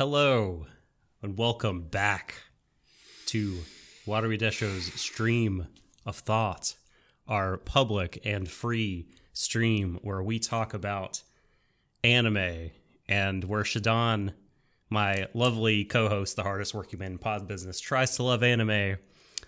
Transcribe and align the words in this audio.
Hello, 0.00 0.64
and 1.20 1.36
welcome 1.36 1.82
back 1.82 2.36
to 3.26 3.58
Watery 4.06 4.38
Desho's 4.38 4.90
stream 4.94 5.66
of 6.06 6.16
thought, 6.16 6.74
our 7.28 7.58
public 7.58 8.18
and 8.24 8.50
free 8.50 9.08
stream 9.34 9.98
where 10.00 10.22
we 10.22 10.38
talk 10.38 10.72
about 10.72 11.22
anime 12.02 12.70
and 13.10 13.44
where 13.44 13.62
Shadon, 13.62 14.32
my 14.88 15.28
lovely 15.34 15.84
co-host, 15.84 16.34
the 16.34 16.44
hardest 16.44 16.72
working 16.72 16.98
man 16.98 17.12
in 17.12 17.18
pod 17.18 17.46
business, 17.46 17.78
tries 17.78 18.16
to 18.16 18.22
love 18.22 18.42
anime, 18.42 18.96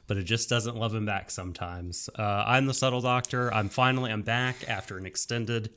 but 0.06 0.18
it 0.18 0.24
just 0.24 0.50
doesn't 0.50 0.76
love 0.76 0.94
him 0.94 1.06
back 1.06 1.30
sometimes. 1.30 2.10
Uh, 2.14 2.44
I'm 2.46 2.66
the 2.66 2.74
subtle 2.74 3.00
doctor. 3.00 3.50
I'm 3.54 3.70
finally 3.70 4.12
I'm 4.12 4.20
back 4.20 4.68
after 4.68 4.98
an 4.98 5.06
extended 5.06 5.70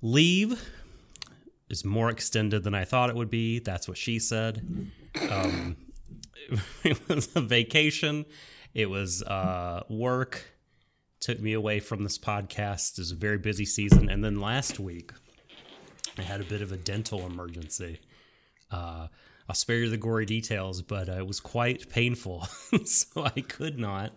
leave. 0.00 0.66
Is 1.70 1.84
more 1.84 2.10
extended 2.10 2.64
than 2.64 2.74
I 2.74 2.84
thought 2.84 3.10
it 3.10 3.16
would 3.16 3.30
be. 3.30 3.60
That's 3.60 3.86
what 3.86 3.96
she 3.96 4.18
said. 4.18 4.90
Um, 5.30 5.76
it 6.84 7.08
was 7.08 7.28
a 7.36 7.40
vacation. 7.40 8.26
It 8.74 8.90
was 8.90 9.22
uh, 9.22 9.84
work. 9.88 10.44
Took 11.20 11.40
me 11.40 11.52
away 11.52 11.80
from 11.80 12.02
this 12.02 12.18
podcast. 12.18 12.92
It 12.92 12.98
was 12.98 13.12
a 13.12 13.16
very 13.16 13.38
busy 13.38 13.64
season, 13.64 14.08
and 14.08 14.24
then 14.24 14.40
last 14.40 14.80
week 14.80 15.12
I 16.18 16.22
had 16.22 16.40
a 16.40 16.44
bit 16.44 16.60
of 16.60 16.72
a 16.72 16.76
dental 16.76 17.24
emergency. 17.24 18.00
Uh, 18.70 19.08
I'll 19.48 19.54
spare 19.54 19.78
you 19.78 19.90
the 19.90 19.96
gory 19.96 20.26
details, 20.26 20.82
but 20.82 21.08
uh, 21.08 21.14
it 21.14 21.26
was 21.26 21.40
quite 21.40 21.88
painful. 21.88 22.46
so 22.84 23.24
I 23.24 23.40
could 23.40 23.78
not, 23.78 24.12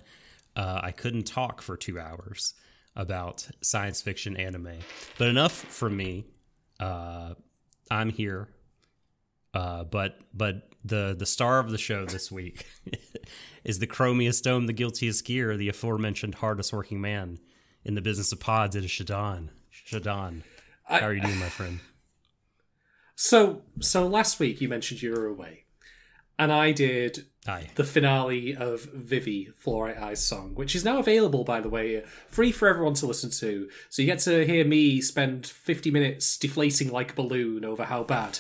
uh, 0.56 0.80
I 0.84 0.92
couldn't 0.92 1.24
talk 1.24 1.62
for 1.62 1.76
two 1.76 2.00
hours 2.00 2.54
about 2.96 3.48
science 3.62 4.02
fiction 4.02 4.38
anime. 4.38 4.78
But 5.18 5.30
enough 5.30 5.54
from 5.54 5.98
me. 5.98 6.26
Uh, 6.80 7.34
I'm 7.90 8.10
here. 8.10 8.50
Uh, 9.54 9.84
but 9.84 10.20
but 10.34 10.70
the 10.84 11.16
the 11.18 11.26
star 11.26 11.60
of 11.60 11.70
the 11.70 11.78
show 11.78 12.06
this 12.06 12.32
week 12.32 12.66
is 13.64 13.80
the 13.80 13.88
chromiest 13.88 14.44
dome, 14.44 14.66
the 14.66 14.74
guiltiest 14.74 15.26
gear, 15.26 15.56
the 15.56 15.70
aforementioned 15.70 16.36
hardest 16.36 16.74
working 16.74 17.00
man 17.00 17.40
in 17.86 17.96
the 17.96 18.02
business 18.02 18.32
of 18.32 18.40
pods. 18.40 18.76
It 18.76 18.84
is 18.84 18.90
Shadon. 18.90 19.50
Shadon, 19.88 20.42
how 20.86 21.08
are 21.08 21.14
you 21.14 21.22
doing, 21.22 21.38
my 21.38 21.50
friend? 21.50 21.80
So, 23.16 23.62
so 23.80 24.08
last 24.08 24.40
week 24.40 24.60
you 24.60 24.68
mentioned 24.68 25.02
you 25.02 25.12
were 25.12 25.28
away, 25.28 25.66
and 26.40 26.52
I 26.52 26.72
did 26.72 27.28
Hi. 27.46 27.70
the 27.76 27.84
finale 27.84 28.56
of 28.56 28.84
Vivy 28.94 29.50
Fluorite 29.62 30.02
Eyes 30.02 30.24
song, 30.24 30.56
which 30.56 30.76
is 30.76 30.86
now 30.86 31.00
available, 31.00 31.44
by 31.44 31.60
the 31.60 31.70
way, 31.70 32.04
free 32.30 32.52
for 32.52 32.70
everyone 32.70 32.94
to 32.96 33.06
listen 33.06 33.32
to. 33.32 33.70
So 33.90 34.02
you 34.02 34.06
get 34.06 34.20
to 34.20 34.46
hear 34.46 34.64
me 34.64 35.02
spend 35.02 35.46
50 35.46 35.92
minutes 35.92 36.38
deflating 36.38 36.90
like 36.90 37.12
a 37.12 37.16
balloon 37.16 37.66
over 37.66 37.84
how 37.84 38.04
bad 38.04 38.40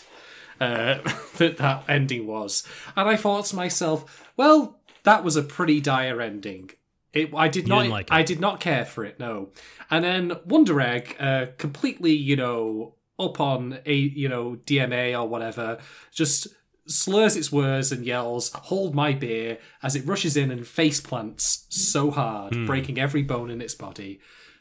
uh, 0.62 1.00
that 1.38 1.58
that 1.58 1.84
ending 1.90 2.28
was. 2.28 2.66
And 2.96 3.09
I 3.09 3.16
thought 3.18 3.46
to 3.47 3.56
myself, 3.56 4.31
well, 4.38 4.80
that 5.03 5.24
was 5.24 5.36
a 5.36 5.44
pretty 5.44 5.81
dire 5.81 6.22
ending. 6.22 6.72
It, 7.12 7.34
I 7.36 7.47
did 7.47 7.68
not. 7.68 7.88
like. 7.88 8.08
I 8.09 8.24
did 8.24 8.40
not 8.40 8.59
care 8.59 8.86
for 8.86 9.06
it. 9.06 9.19
No. 9.19 9.50
And 9.92 10.03
then 10.03 10.34
Wonder 10.46 10.81
Egg, 10.81 11.16
uh, 11.19 11.47
completely, 11.58 12.13
you 12.13 12.36
know, 12.36 12.96
up 13.19 13.40
on 13.40 13.80
a 13.86 13.94
you 13.94 14.28
know 14.28 14.58
DMA 14.66 15.19
or 15.19 15.28
whatever, 15.28 15.78
just 16.12 16.47
slurs 16.86 17.36
its 17.36 17.52
words 17.52 17.92
and 17.92 18.06
yells, 18.06 18.52
"Hold 18.54 18.94
my 18.94 19.14
beer!" 19.14 19.58
as 19.82 19.96
it 19.96 20.06
rushes 20.06 20.36
in 20.38 20.52
and 20.52 20.68
face 20.68 21.00
plants 21.00 21.66
so 21.70 22.12
hard, 22.12 22.66
breaking 22.66 23.00
every 23.00 23.22
bone 23.24 23.50
in 23.50 23.62
its 23.62 23.76
body. 23.76 24.20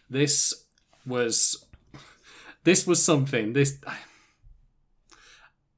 This 0.08 0.52
was 1.06 1.64
this 2.64 2.86
was 2.86 3.02
something. 3.02 3.52
This 3.52 3.78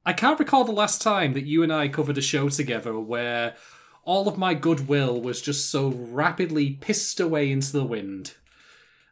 I 0.05 0.13
can't 0.13 0.39
recall 0.39 0.63
the 0.63 0.71
last 0.71 1.01
time 1.01 1.33
that 1.33 1.45
you 1.45 1.63
and 1.63 1.73
I 1.73 1.87
covered 1.87 2.17
a 2.17 2.21
show 2.21 2.49
together 2.49 2.99
where 2.99 3.55
all 4.03 4.27
of 4.27 4.37
my 4.37 4.53
goodwill 4.53 5.19
was 5.19 5.41
just 5.41 5.71
so 5.71 5.87
rapidly 5.89 6.71
pissed 6.71 7.19
away 7.19 7.51
into 7.51 7.71
the 7.71 7.83
wind. 7.83 8.35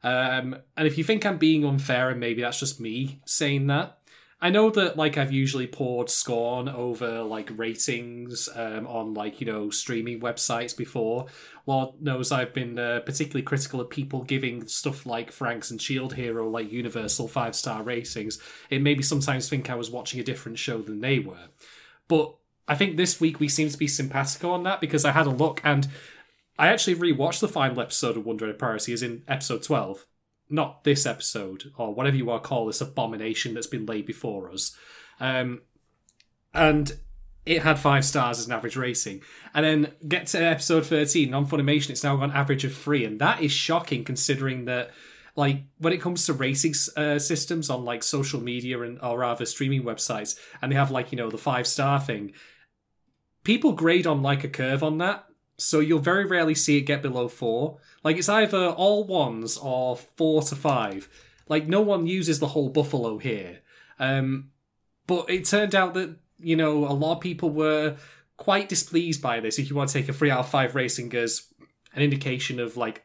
Um, 0.03 0.57
and 0.77 0.85
if 0.85 0.97
you 0.97 1.03
think 1.03 1.25
I'm 1.25 1.39
being 1.39 1.65
unfair, 1.65 2.09
and 2.09 2.19
maybe 2.19 2.41
that's 2.41 2.59
just 2.59 2.79
me 2.79 3.21
saying 3.25 3.67
that, 3.67 3.97
I 4.43 4.49
know 4.49 4.69
that 4.71 4.97
like 4.97 5.17
I've 5.17 5.31
usually 5.31 5.67
poured 5.67 6.09
scorn 6.09 6.67
over 6.67 7.23
like 7.23 7.49
ratings 7.55 8.49
um, 8.53 8.85
on 8.87 9.13
like 9.13 9.39
you 9.39 9.47
know 9.47 9.69
streaming 9.69 10.19
websites 10.19 10.75
before. 10.75 11.27
Lord 11.65 12.01
knows 12.01 12.29
I've 12.29 12.53
been 12.53 12.77
uh, 12.77 12.99
particularly 13.05 13.43
critical 13.43 13.79
of 13.79 13.89
people 13.89 14.21
giving 14.25 14.67
stuff 14.67 15.05
like 15.05 15.31
Franks 15.31 15.71
and 15.71 15.81
Shield 15.81 16.15
Hero 16.15 16.49
like 16.49 16.69
universal 16.69 17.29
five 17.29 17.55
star 17.55 17.83
ratings. 17.83 18.37
It 18.69 18.81
made 18.81 18.97
me 18.97 19.03
sometimes 19.03 19.47
think 19.47 19.69
I 19.69 19.75
was 19.75 19.89
watching 19.89 20.19
a 20.19 20.25
different 20.25 20.59
show 20.59 20.81
than 20.81 20.99
they 20.99 21.19
were. 21.19 21.47
But 22.09 22.35
I 22.67 22.75
think 22.75 22.97
this 22.97 23.21
week 23.21 23.39
we 23.39 23.47
seem 23.47 23.69
to 23.69 23.77
be 23.77 23.87
simpatico 23.87 24.51
on 24.51 24.63
that 24.63 24.81
because 24.81 25.05
I 25.05 25.11
had 25.11 25.25
a 25.25 25.29
look 25.29 25.61
and 25.63 25.87
I 26.59 26.67
actually 26.67 26.95
rewatched 26.95 27.39
the 27.39 27.47
final 27.47 27.79
episode 27.79 28.17
of 28.17 28.25
Wonder 28.25 28.49
Egg 28.49 28.59
Priority, 28.59 28.91
as 28.91 29.03
in 29.03 29.23
episode 29.25 29.63
12. 29.63 30.05
Not 30.49 30.83
this 30.83 31.05
episode, 31.05 31.71
or 31.77 31.93
whatever 31.93 32.15
you 32.15 32.25
want 32.25 32.43
to 32.43 32.47
call 32.47 32.65
this 32.65 32.81
abomination 32.81 33.53
that's 33.53 33.67
been 33.67 33.85
laid 33.85 34.05
before 34.05 34.51
us. 34.51 34.75
Um, 35.19 35.61
and 36.53 36.95
it 37.45 37.63
had 37.63 37.79
five 37.79 38.05
stars 38.05 38.39
as 38.39 38.45
an 38.45 38.53
average 38.53 38.77
rating. 38.77 39.21
And 39.53 39.65
then 39.65 39.93
get 40.07 40.27
to 40.27 40.43
episode 40.43 40.85
13, 40.85 41.33
on 41.33 41.47
Funimation, 41.47 41.91
it's 41.91 42.03
now 42.03 42.15
got 42.15 42.25
an 42.25 42.31
average 42.31 42.65
of 42.65 42.75
three. 42.75 43.05
And 43.05 43.19
that 43.19 43.41
is 43.41 43.51
shocking 43.51 44.03
considering 44.03 44.65
that, 44.65 44.91
like, 45.35 45.63
when 45.77 45.93
it 45.93 46.01
comes 46.01 46.25
to 46.25 46.33
rating 46.33 46.73
uh, 46.95 47.19
systems 47.19 47.69
on, 47.69 47.83
like, 47.83 48.03
social 48.03 48.41
media 48.41 48.81
and, 48.81 48.99
or 49.01 49.19
rather, 49.19 49.45
streaming 49.45 49.83
websites, 49.83 50.37
and 50.61 50.71
they 50.71 50.75
have, 50.75 50.91
like, 50.91 51.11
you 51.11 51.17
know, 51.17 51.29
the 51.29 51.37
five 51.37 51.67
star 51.67 51.99
thing, 51.99 52.33
people 53.43 53.73
grade 53.73 54.07
on, 54.07 54.21
like, 54.21 54.43
a 54.43 54.49
curve 54.49 54.83
on 54.83 54.99
that 54.99 55.25
so 55.57 55.79
you'll 55.79 55.99
very 55.99 56.25
rarely 56.25 56.55
see 56.55 56.77
it 56.77 56.81
get 56.81 57.01
below 57.01 57.27
four. 57.27 57.77
Like 58.03 58.17
it's 58.17 58.29
either 58.29 58.67
all 58.69 59.05
ones 59.05 59.57
or 59.57 59.95
four 59.95 60.41
to 60.43 60.55
five. 60.55 61.07
Like 61.47 61.67
no 61.67 61.81
one 61.81 62.07
uses 62.07 62.39
the 62.39 62.47
whole 62.47 62.69
buffalo 62.69 63.17
here. 63.17 63.59
Um, 63.99 64.51
but 65.07 65.29
it 65.29 65.45
turned 65.45 65.75
out 65.75 65.93
that 65.93 66.15
you 66.39 66.55
know 66.55 66.85
a 66.85 66.93
lot 66.93 67.15
of 67.15 67.21
people 67.21 67.49
were 67.49 67.95
quite 68.37 68.69
displeased 68.69 69.21
by 69.21 69.39
this. 69.39 69.59
If 69.59 69.69
you 69.69 69.75
want 69.75 69.89
to 69.89 69.99
take 69.99 70.09
a 70.09 70.13
three 70.13 70.31
out 70.31 70.39
of 70.39 70.49
five 70.49 70.75
racing 70.75 71.13
as 71.15 71.43
an 71.93 72.01
indication 72.01 72.59
of 72.59 72.75
like 72.77 73.03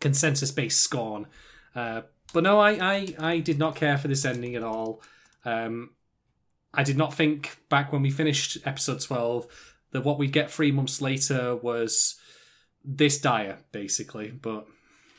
consensus 0.00 0.50
based 0.50 0.80
scorn, 0.80 1.26
uh, 1.74 2.02
but 2.32 2.44
no, 2.44 2.60
I, 2.60 2.70
I 2.70 3.14
I 3.18 3.38
did 3.38 3.58
not 3.58 3.76
care 3.76 3.98
for 3.98 4.08
this 4.08 4.24
ending 4.24 4.54
at 4.54 4.62
all. 4.62 5.02
Um, 5.44 5.90
I 6.74 6.82
did 6.84 6.96
not 6.96 7.12
think 7.12 7.58
back 7.68 7.92
when 7.92 8.02
we 8.02 8.10
finished 8.10 8.58
episode 8.64 9.00
twelve 9.00 9.46
that 9.90 10.04
what 10.04 10.18
we'd 10.18 10.32
get 10.32 10.50
three 10.50 10.72
months 10.72 11.02
later 11.02 11.54
was 11.56 12.16
this 12.84 13.18
dire, 13.20 13.58
basically. 13.72 14.30
But 14.30 14.66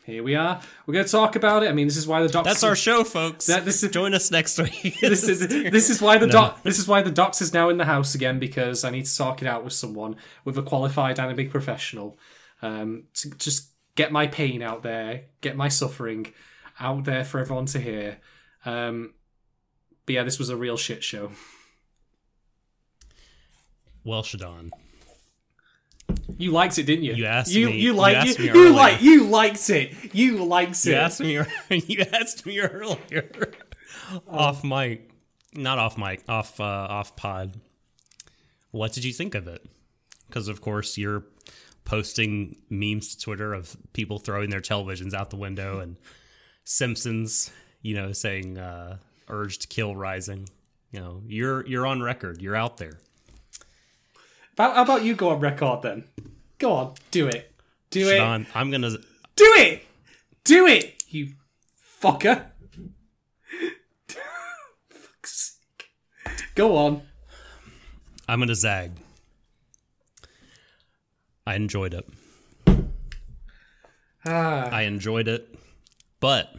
here 0.05 0.21
we 0.23 0.35
are. 0.35 0.59
We're 0.85 0.93
going 0.95 1.05
to 1.05 1.11
talk 1.11 1.35
about 1.35 1.63
it. 1.63 1.69
I 1.69 1.73
mean, 1.73 1.87
this 1.87 1.95
is 1.97 2.05
why 2.07 2.21
the 2.21 2.27
docs. 2.29 2.45
That's 2.47 2.63
our 2.63 2.75
show, 2.75 3.03
folks. 3.03 3.45
That- 3.45 3.63
this 3.65 3.83
is- 3.83 3.91
Join 3.91 4.13
us 4.13 4.31
next 4.31 4.57
week. 4.59 4.97
This 5.01 5.23
is 5.27 5.47
this 5.47 5.89
is 5.89 6.01
why 6.01 6.17
the 6.17 6.27
doc. 6.37 6.63
This 6.63 6.79
is 6.79 6.87
why 6.87 7.01
the 7.01 7.11
docs 7.11 7.41
is 7.41 7.53
now 7.53 7.69
in 7.69 7.77
the 7.77 7.85
house 7.85 8.15
again 8.15 8.39
because 8.39 8.83
I 8.83 8.89
need 8.89 9.05
to 9.05 9.17
talk 9.17 9.41
it 9.41 9.47
out 9.47 9.63
with 9.63 9.73
someone 9.73 10.15
with 10.45 10.57
a 10.57 10.63
qualified 10.63 11.19
anime 11.19 11.49
professional, 11.49 12.17
um, 12.61 13.03
to 13.15 13.29
just 13.37 13.69
get 13.95 14.11
my 14.11 14.27
pain 14.27 14.61
out 14.61 14.83
there, 14.83 15.25
get 15.41 15.55
my 15.55 15.67
suffering 15.69 16.33
out 16.79 17.03
there 17.05 17.23
for 17.23 17.39
everyone 17.39 17.67
to 17.67 17.79
hear. 17.79 18.17
Um, 18.65 19.13
but 20.05 20.15
yeah, 20.15 20.23
this 20.23 20.39
was 20.39 20.49
a 20.49 20.57
real 20.57 20.75
shit 20.77 21.03
show. 21.03 21.31
well, 24.03 24.23
Shadon. 24.23 24.71
You 26.37 26.51
liked 26.51 26.77
it, 26.77 26.83
didn't 26.83 27.05
you? 27.05 27.13
You 27.13 27.25
asked 27.25 27.51
you, 27.51 27.67
me- 27.67 27.73
You 27.73 27.79
you 27.79 27.93
liked 27.93 28.17
asked 28.27 28.39
you, 28.39 28.45
you 28.45 28.51
earlier. 28.51 28.71
like 28.71 29.01
you 29.01 29.23
likes 29.25 29.69
it. 29.69 30.13
You 30.13 30.43
liked 30.45 30.85
You 30.85 30.93
it. 30.93 30.97
asked 30.97 31.19
me. 31.19 31.39
You 31.69 32.05
asked 32.13 32.45
me 32.45 32.59
earlier, 32.59 33.29
off 34.27 34.63
mic, 34.63 35.09
not 35.53 35.79
off 35.79 35.97
mic, 35.97 36.23
off 36.27 36.59
uh, 36.59 36.63
off 36.63 37.15
pod. 37.15 37.59
What 38.71 38.93
did 38.93 39.03
you 39.03 39.13
think 39.13 39.35
of 39.35 39.47
it? 39.47 39.65
Because 40.27 40.47
of 40.47 40.61
course 40.61 40.97
you're 40.97 41.23
posting 41.85 42.55
memes 42.69 43.13
to 43.15 43.21
Twitter 43.21 43.53
of 43.53 43.75
people 43.93 44.17
throwing 44.19 44.49
their 44.49 44.61
televisions 44.61 45.13
out 45.13 45.29
the 45.29 45.35
window 45.35 45.79
and 45.79 45.97
Simpsons, 46.63 47.51
you 47.81 47.93
know, 47.95 48.13
saying 48.13 48.57
uh, 48.57 48.97
"urge 49.29 49.59
to 49.59 49.67
kill 49.67 49.95
rising." 49.95 50.47
You 50.91 50.99
know, 51.01 51.21
you're 51.27 51.65
you're 51.67 51.85
on 51.85 52.01
record. 52.01 52.41
You're 52.41 52.55
out 52.55 52.77
there. 52.77 52.99
How, 54.57 54.81
about 54.83 55.03
you 55.03 55.15
go 55.15 55.29
on 55.29 55.39
record 55.39 55.81
then? 55.81 56.03
Go 56.59 56.73
on, 56.73 56.93
do 57.11 57.27
it. 57.27 57.51
Do 57.89 58.09
it. 58.09 58.19
I'm 58.19 58.71
gonna. 58.71 58.91
Do 59.35 59.53
it. 59.57 59.83
Do 60.43 60.67
it. 60.67 61.03
You 61.09 61.33
fucker. 62.01 62.45
Fuck's 64.89 65.59
sake. 66.27 66.45
Go 66.55 66.75
on. 66.77 67.01
I'm 68.27 68.39
gonna 68.39 68.55
zag. 68.55 68.91
I 71.45 71.55
enjoyed 71.55 71.93
it. 71.93 72.07
Ah, 74.25 74.69
I 74.69 74.83
enjoyed 74.83 75.27
it, 75.27 75.53
but 76.21 76.55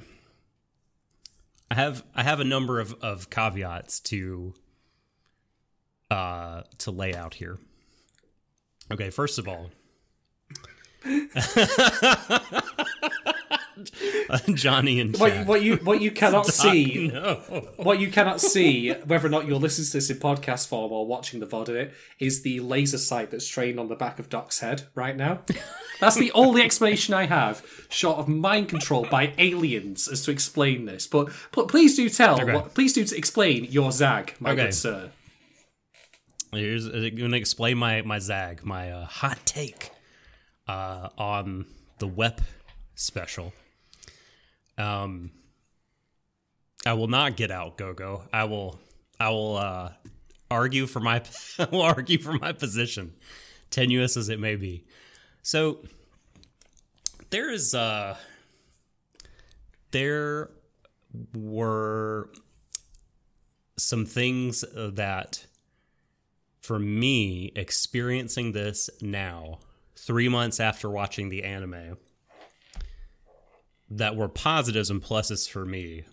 I 1.70 1.74
have 1.74 2.04
I 2.14 2.22
have 2.22 2.40
a 2.40 2.44
number 2.44 2.78
of, 2.78 2.94
of 3.02 3.30
caveats 3.30 4.00
to 4.00 4.54
uh 6.10 6.62
to 6.78 6.90
lay 6.90 7.14
out 7.14 7.34
here. 7.34 7.58
Okay, 8.92 9.10
first 9.10 9.38
of 9.38 9.48
all, 9.48 9.70
Johnny 14.54 15.00
and 15.00 15.16
What, 15.16 15.32
Jack. 15.32 15.48
what 15.48 15.62
you 15.62 15.76
what 15.76 16.00
you 16.00 16.10
cannot 16.10 16.46
see 16.62 17.10
No. 17.12 17.34
what 17.76 17.98
you 17.98 18.10
cannot 18.10 18.40
see, 18.40 18.92
whether 18.92 19.26
or 19.26 19.30
not 19.30 19.46
you're 19.46 19.58
listening 19.58 19.86
to 19.86 19.92
this 19.94 20.10
in 20.10 20.18
podcast 20.18 20.68
form 20.68 20.92
or 20.92 21.06
watching 21.06 21.40
the 21.40 21.46
VOD 21.46 21.68
of 21.68 21.76
it, 21.76 21.94
is 22.18 22.42
the 22.42 22.60
laser 22.60 22.98
sight 22.98 23.30
that's 23.30 23.48
trained 23.48 23.80
on 23.80 23.88
the 23.88 23.96
back 23.96 24.18
of 24.18 24.28
Doc's 24.28 24.60
head 24.60 24.84
right 24.94 25.16
now. 25.16 25.40
That's 26.00 26.16
the 26.16 26.32
only 26.32 26.62
explanation 26.62 27.14
I 27.14 27.26
have, 27.26 27.64
short 27.88 28.18
of 28.18 28.28
mind 28.28 28.68
control 28.68 29.06
by 29.10 29.32
aliens, 29.38 30.08
as 30.08 30.22
to 30.22 30.30
explain 30.30 30.86
this. 30.86 31.06
But 31.06 31.30
pl- 31.52 31.66
please 31.66 31.96
do 31.96 32.08
tell, 32.08 32.40
Okay. 32.40 32.52
what, 32.54 32.74
please 32.74 32.92
do 32.92 33.02
explain 33.16 33.64
your 33.64 33.92
Zag, 33.92 34.34
my 34.40 34.50
Okay. 34.52 34.64
good 34.66 34.74
sir. 34.74 35.10
Here's 36.54 36.86
I'm 36.86 37.14
going 37.14 37.32
to 37.32 37.36
explain 37.36 37.78
my 37.78 38.02
my 38.02 38.18
zag, 38.18 38.64
my 38.64 38.90
uh, 38.90 39.04
hot 39.06 39.38
take 39.44 39.90
uh, 40.66 41.08
on 41.18 41.66
the 41.98 42.06
WEP 42.06 42.40
special. 42.94 43.52
Um, 44.78 45.30
I 46.86 46.94
will 46.94 47.08
not 47.08 47.36
get 47.36 47.50
out, 47.50 47.76
Gogo. 47.76 48.24
I 48.32 48.44
will 48.44 48.78
I 49.18 49.30
will 49.30 49.56
uh, 49.56 49.92
argue 50.50 50.86
for 50.86 51.00
my 51.00 51.22
I 51.58 51.68
will 51.70 51.82
argue 51.82 52.18
for 52.18 52.32
my 52.32 52.52
position, 52.52 53.14
tenuous 53.70 54.16
as 54.16 54.28
it 54.28 54.40
may 54.40 54.56
be. 54.56 54.84
So 55.42 55.78
there 57.30 57.50
is 57.50 57.74
uh 57.74 58.16
there 59.90 60.50
were 61.34 62.30
some 63.76 64.06
things 64.06 64.64
uh, 64.64 64.90
that 64.94 65.46
for 66.64 66.78
me 66.78 67.52
experiencing 67.54 68.52
this 68.52 68.88
now 69.02 69.58
3 69.96 70.30
months 70.30 70.60
after 70.60 70.88
watching 70.88 71.28
the 71.28 71.44
anime 71.44 71.98
that 73.90 74.16
were 74.16 74.28
positives 74.28 74.88
and 74.88 75.02
pluses 75.02 75.46
for 75.46 75.66
me 75.66 76.04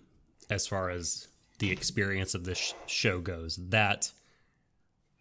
as 0.50 0.66
far 0.66 0.90
as 0.90 1.28
the 1.58 1.70
experience 1.70 2.34
of 2.34 2.44
this 2.44 2.58
sh- 2.58 2.72
show 2.84 3.18
goes 3.18 3.56
that 3.70 4.12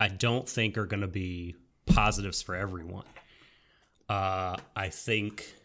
I 0.01 0.09
don't 0.09 0.49
think 0.49 0.77
are 0.77 0.85
going 0.85 0.99
to 0.99 1.07
be 1.07 1.55
positives 1.85 2.41
for 2.41 2.53
everyone. 2.53 3.05
Uh, 4.09 4.57
I 4.75 4.89
think 4.89 5.55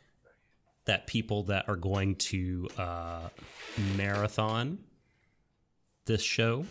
that 0.85 1.09
people 1.09 1.43
that 1.45 1.69
are 1.69 1.75
going 1.75 2.15
to 2.15 2.69
uh, 2.79 3.29
marathon 3.97 4.79
this 6.05 6.23
show, 6.23 6.67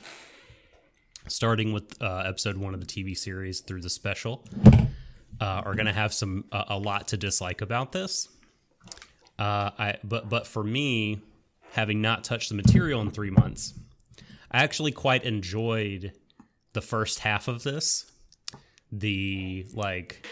starting 1.28 1.74
with 1.74 2.02
uh, 2.02 2.24
episode 2.26 2.58
one 2.58 2.74
of 2.74 2.80
the 2.80 2.86
TV 2.86 3.18
series 3.18 3.62
through 3.62 3.82
the 3.82 3.90
special, 3.90 4.44
uh, 5.42 5.62
are 5.66 5.74
going 5.74 5.86
to 5.86 5.94
have 5.94 6.14
some 6.14 6.46
a 6.52 6.66
a 6.70 6.78
lot 6.78 7.10
to 7.10 7.18
dislike 7.18 7.62
about 7.62 7.92
this. 7.92 8.30
Uh, 9.38 9.72
I 9.78 9.96
but 10.04 10.30
but 10.30 10.48
for 10.48 10.64
me, 10.64 11.22
having 11.72 12.02
not 12.02 12.24
touched 12.24 12.50
the 12.50 12.56
material 12.56 13.02
in 13.02 13.12
three 13.12 13.32
months, 13.32 13.74
I 14.52 14.64
actually 14.64 14.92
quite 14.92 15.24
enjoyed 15.24 16.14
the 16.74 16.82
first 16.82 17.20
half 17.20 17.48
of 17.48 17.64
this. 17.64 18.12
The 18.92 19.66
like, 19.74 20.26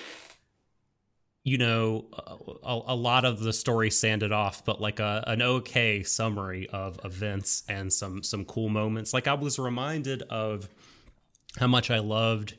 you 1.43 1.57
know, 1.57 2.05
a, 2.63 2.79
a 2.87 2.95
lot 2.95 3.25
of 3.25 3.39
the 3.41 3.51
story 3.51 3.89
sanded 3.89 4.31
off, 4.31 4.63
but 4.63 4.79
like 4.79 4.99
a 4.99 5.23
an 5.27 5.41
okay 5.41 6.01
summary 6.03 6.69
of 6.69 6.99
events 7.03 7.63
and 7.67 7.91
some 7.91 8.23
some 8.23 8.45
cool 8.45 8.69
moments. 8.69 9.13
Like 9.13 9.27
I 9.27 9.33
was 9.33 9.59
reminded 9.59 10.21
of 10.23 10.69
how 11.57 11.67
much 11.67 11.91
I 11.91 11.99
loved, 11.99 12.55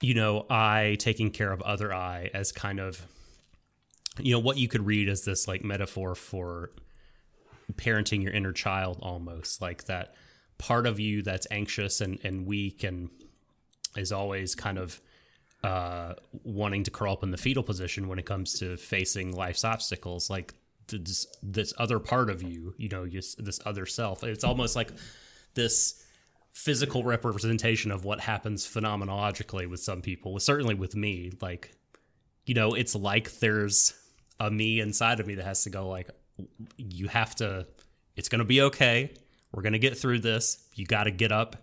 you 0.00 0.14
know, 0.14 0.46
Ai 0.48 0.96
taking 0.98 1.30
care 1.30 1.50
of 1.52 1.60
other 1.62 1.92
Ai 1.92 2.30
as 2.32 2.52
kind 2.52 2.78
of 2.78 3.04
you 4.18 4.32
know 4.32 4.38
what 4.38 4.56
you 4.56 4.68
could 4.68 4.86
read 4.86 5.08
as 5.08 5.24
this 5.24 5.48
like 5.48 5.64
metaphor 5.64 6.14
for 6.14 6.70
parenting 7.74 8.22
your 8.22 8.32
inner 8.32 8.52
child 8.52 8.98
almost 9.00 9.62
like 9.62 9.84
that 9.84 10.14
part 10.58 10.86
of 10.86 10.98
you 10.98 11.22
that's 11.22 11.46
anxious 11.50 12.00
and, 12.00 12.18
and 12.24 12.46
weak 12.46 12.82
and 12.82 13.08
is 13.96 14.12
always 14.12 14.54
kind 14.54 14.78
of 14.78 15.00
uh, 15.62 16.14
wanting 16.44 16.84
to 16.84 16.90
curl 16.90 17.12
up 17.12 17.22
in 17.22 17.30
the 17.30 17.36
fetal 17.36 17.62
position 17.62 18.08
when 18.08 18.18
it 18.18 18.26
comes 18.26 18.58
to 18.60 18.76
facing 18.76 19.34
life's 19.34 19.64
obstacles 19.64 20.30
like 20.30 20.54
this, 20.88 21.26
this 21.42 21.72
other 21.78 21.98
part 21.98 22.30
of 22.30 22.42
you 22.42 22.74
you 22.78 22.88
know 22.88 23.06
just 23.06 23.44
this 23.44 23.60
other 23.66 23.86
self. 23.86 24.24
It's 24.24 24.44
almost 24.44 24.74
like 24.76 24.92
this 25.54 26.04
physical 26.52 27.04
representation 27.04 27.90
of 27.90 28.04
what 28.04 28.20
happens 28.20 28.66
phenomenologically 28.66 29.70
with 29.70 29.80
some 29.80 30.02
people 30.02 30.38
certainly 30.40 30.74
with 30.74 30.96
me 30.96 31.30
like 31.40 31.70
you 32.44 32.54
know 32.54 32.74
it's 32.74 32.96
like 32.96 33.30
there's 33.38 33.94
a 34.40 34.50
me 34.50 34.80
inside 34.80 35.20
of 35.20 35.28
me 35.28 35.36
that 35.36 35.44
has 35.44 35.62
to 35.62 35.70
go 35.70 35.88
like 35.88 36.10
you 36.76 37.06
have 37.06 37.36
to 37.36 37.66
it's 38.16 38.28
to 38.40 38.44
be 38.44 38.62
okay. 38.62 39.14
We're 39.52 39.62
to 39.72 39.78
get 39.78 39.96
through 39.96 40.20
this. 40.20 40.62
You 40.74 40.84
got 40.84 41.04
to 41.04 41.10
get 41.10 41.32
up 41.32 41.56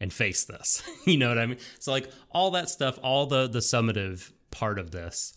and 0.00 0.12
face 0.12 0.44
this. 0.44 0.82
You 1.06 1.16
know 1.16 1.28
what 1.28 1.38
i 1.38 1.46
mean? 1.46 1.58
So 1.78 1.92
like 1.92 2.10
all 2.30 2.50
that 2.52 2.68
stuff 2.68 2.98
all 3.02 3.26
the 3.26 3.46
the 3.48 3.60
summative 3.60 4.30
part 4.50 4.78
of 4.78 4.90
this 4.90 5.34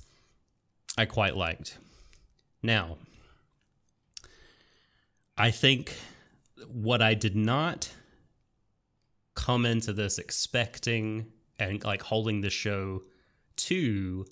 i 0.97 1.05
quite 1.05 1.35
liked. 1.35 1.77
Now 2.61 2.97
i 5.37 5.51
think 5.51 5.95
what 6.67 7.01
i 7.01 7.13
did 7.13 7.35
not 7.35 7.91
come 9.33 9.65
into 9.65 9.93
this 9.93 10.17
expecting 10.19 11.25
and 11.57 11.83
like 11.83 12.01
holding 12.01 12.41
the 12.41 12.49
show 12.49 13.01
to 13.55 14.25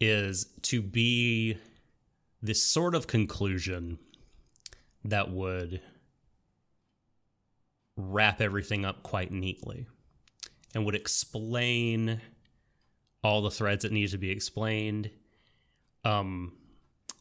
is 0.00 0.46
to 0.62 0.82
be 0.82 1.56
this 2.42 2.62
sort 2.62 2.94
of 2.94 3.06
conclusion 3.06 3.98
that 5.04 5.30
would 5.30 5.80
wrap 7.96 8.40
everything 8.40 8.84
up 8.84 9.02
quite 9.02 9.32
neatly 9.32 9.86
and 10.74 10.84
would 10.84 10.94
explain 10.94 12.20
all 13.22 13.42
the 13.42 13.50
threads 13.50 13.82
that 13.82 13.92
need 13.92 14.10
to 14.10 14.18
be 14.18 14.30
explained 14.30 15.10
um, 16.04 16.52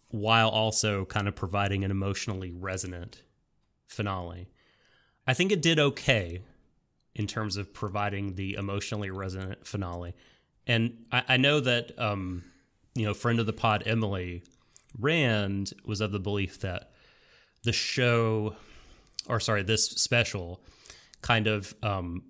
while 0.10 0.50
also 0.50 1.06
kind 1.06 1.28
of 1.28 1.36
providing 1.36 1.84
an 1.84 1.92
emotionally 1.92 2.52
resonant 2.52 3.24
finale. 3.88 4.48
I 5.26 5.34
think 5.34 5.52
it 5.52 5.62
did 5.62 5.80
okay 5.80 6.42
in 7.16 7.28
terms 7.28 7.58
of 7.58 7.74
providing 7.74 8.36
the 8.36 8.56
emotionally 8.56 9.10
resonant 9.10 9.66
finale. 9.66 10.14
And 10.68 11.06
I, 11.12 11.24
I 11.30 11.38
know 11.38 11.60
that 11.62 11.98
um, 11.98 12.44
you 12.96 13.06
know, 13.06 13.14
friend 13.14 13.40
of 13.40 13.46
the 13.46 13.54
pod 13.54 13.84
Emily 13.86 14.44
Rand 14.98 15.74
was 15.84 16.02
of 16.02 16.12
the 16.12 16.20
belief 16.20 16.60
that 16.62 16.92
the 17.64 17.74
show, 17.74 18.56
or 19.28 19.40
sorry, 19.40 19.64
this 19.64 19.86
special, 19.86 20.62
kind 21.22 21.48
of 21.48 21.74
um, 21.84 22.24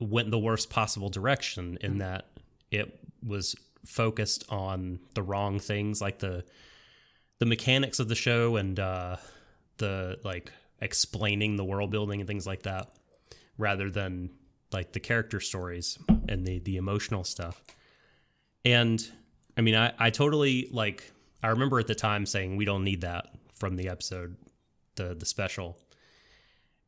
went 0.00 0.30
the 0.30 0.38
worst 0.38 0.70
possible 0.70 1.08
direction 1.08 1.78
in 1.80 1.98
that 1.98 2.26
it 2.70 2.98
was 3.24 3.54
focused 3.86 4.44
on 4.48 4.98
the 5.14 5.22
wrong 5.22 5.58
things, 5.58 6.00
like 6.00 6.18
the 6.18 6.44
the 7.38 7.46
mechanics 7.46 7.98
of 7.98 8.08
the 8.08 8.14
show 8.14 8.56
and 8.56 8.78
uh, 8.78 9.16
the 9.78 10.18
like 10.24 10.52
explaining 10.80 11.56
the 11.56 11.64
world 11.64 11.90
building 11.90 12.20
and 12.20 12.28
things 12.28 12.46
like 12.46 12.62
that, 12.62 12.88
rather 13.58 13.90
than 13.90 14.30
like 14.72 14.92
the 14.92 15.00
character 15.00 15.40
stories 15.40 15.98
and 16.28 16.46
the 16.46 16.58
the 16.60 16.76
emotional 16.76 17.24
stuff. 17.24 17.62
And 18.64 19.04
I 19.56 19.60
mean, 19.60 19.74
I, 19.74 19.92
I 19.98 20.10
totally 20.10 20.68
like. 20.70 21.10
I 21.44 21.48
remember 21.48 21.80
at 21.80 21.88
the 21.88 21.94
time 21.96 22.24
saying 22.24 22.56
we 22.56 22.64
don't 22.64 22.84
need 22.84 23.00
that 23.00 23.26
from 23.52 23.76
the 23.76 23.88
episode, 23.88 24.36
the 24.96 25.14
the 25.14 25.26
special. 25.26 25.78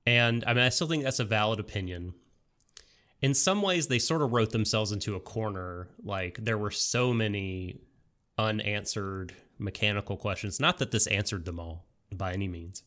And 0.07 0.45
I 0.47 0.55
mean, 0.55 0.65
I 0.65 0.69
still 0.69 0.87
think 0.87 1.05
that's 1.05 1.21
a 1.21 1.25
valid 1.25 1.61
opinion. 1.61 2.15
In 3.23 3.33
some 3.33 3.63
ways, 3.63 3.87
they 3.87 3.99
sort 3.99 4.23
of 4.23 4.33
wrote 4.33 4.51
themselves 4.51 4.93
into 4.93 5.15
a 5.15 5.21
corner. 5.21 5.89
Like 6.03 6.39
there 6.43 6.59
were 6.59 6.71
so 6.71 7.13
many 7.13 7.81
unanswered 8.37 9.35
mechanical 9.59 10.17
questions. 10.17 10.61
Not 10.61 10.79
that 10.79 10.91
this 10.91 11.07
answered 11.07 11.45
them 11.45 11.59
all 11.59 11.87
by 12.13 12.33
any 12.33 12.49
means. 12.49 12.83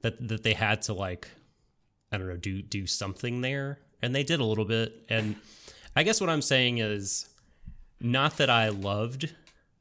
That 0.00 0.28
that 0.28 0.42
they 0.42 0.54
had 0.54 0.82
to 0.82 0.92
like, 0.92 1.28
I 2.10 2.18
don't 2.18 2.28
know, 2.28 2.36
do 2.36 2.62
do 2.62 2.86
something 2.86 3.40
there, 3.40 3.78
and 4.02 4.14
they 4.14 4.24
did 4.24 4.40
a 4.40 4.44
little 4.44 4.64
bit. 4.64 5.04
And 5.08 5.36
I 5.94 6.02
guess 6.02 6.20
what 6.20 6.30
I'm 6.30 6.42
saying 6.42 6.78
is 6.78 7.28
not 8.00 8.36
that 8.38 8.50
I 8.50 8.70
loved 8.70 9.32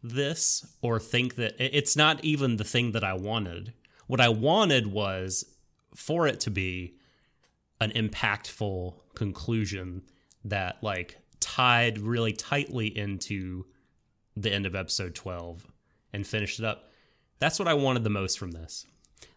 this 0.04 0.66
or 0.82 1.00
think 1.00 1.36
that 1.36 1.56
it's 1.60 1.96
not 1.96 2.24
even 2.24 2.58
the 2.58 2.64
thing 2.64 2.92
that 2.92 3.04
I 3.04 3.14
wanted. 3.14 3.74
What 4.08 4.22
I 4.22 4.30
wanted 4.30 4.88
was 4.88 5.46
for 5.96 6.28
it 6.28 6.40
to 6.42 6.52
be 6.52 6.96
an 7.80 7.92
impactful 7.92 8.96
conclusion 9.16 10.04
that 10.46 10.82
like 10.82 11.18
tied 11.40 12.00
really 12.00 12.34
tightly 12.34 12.88
into 12.88 13.66
the 14.36 14.52
end 14.52 14.66
of 14.66 14.76
episode 14.76 15.14
12 15.16 15.68
and 16.12 16.26
finished 16.26 16.60
it 16.60 16.66
up. 16.66 16.90
That's 17.40 17.60
what 17.60 17.68
I 17.68 17.74
wanted 17.74 18.04
the 18.04 18.10
most 18.10 18.40
from 18.40 18.52
this. 18.52 18.86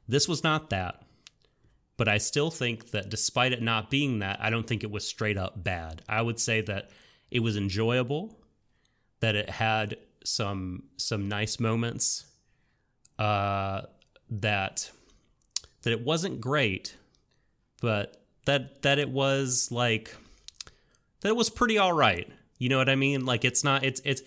This 0.09 0.29
was 0.29 0.45
not 0.45 0.71
that. 0.71 1.03
But 1.97 2.09
I 2.09 2.19
still 2.19 2.51
think 2.51 2.91
that 2.91 3.09
despite 3.09 3.53
it 3.53 3.63
not 3.63 3.91
being 3.91 4.19
that, 4.19 4.39
I 4.41 4.51
don't 4.51 4.67
think 4.67 4.85
it 4.85 4.91
was 4.91 5.07
straight 5.07 5.39
up 5.39 5.65
bad. 5.65 6.03
I 6.09 6.21
would 6.21 6.39
say 6.39 6.61
that 6.63 6.91
it 7.31 7.41
was 7.41 7.57
enjoyable, 7.57 8.39
that 9.21 9.35
it 9.35 9.49
had 9.49 9.97
some 10.23 10.85
some 10.99 11.29
nice 11.29 11.59
moments, 11.59 12.27
uh, 13.19 13.83
that 14.29 14.91
that 15.87 15.93
it 15.93 16.00
wasn't 16.05 16.40
great, 16.40 16.97
but 17.81 18.21
that 18.45 18.83
that 18.83 18.99
it 18.99 19.09
was 19.09 19.71
like 19.71 20.16
that 21.21 21.28
it 21.28 21.37
was 21.37 21.49
pretty 21.49 21.78
all 21.78 21.93
right. 21.93 22.28
You 22.59 22.69
know 22.69 22.78
what 22.78 22.88
I 22.88 22.97
mean? 22.97 23.25
Like 23.25 23.45
it's 23.45 23.62
not 23.62 23.85
it's 23.85 24.00
it's 24.05 24.23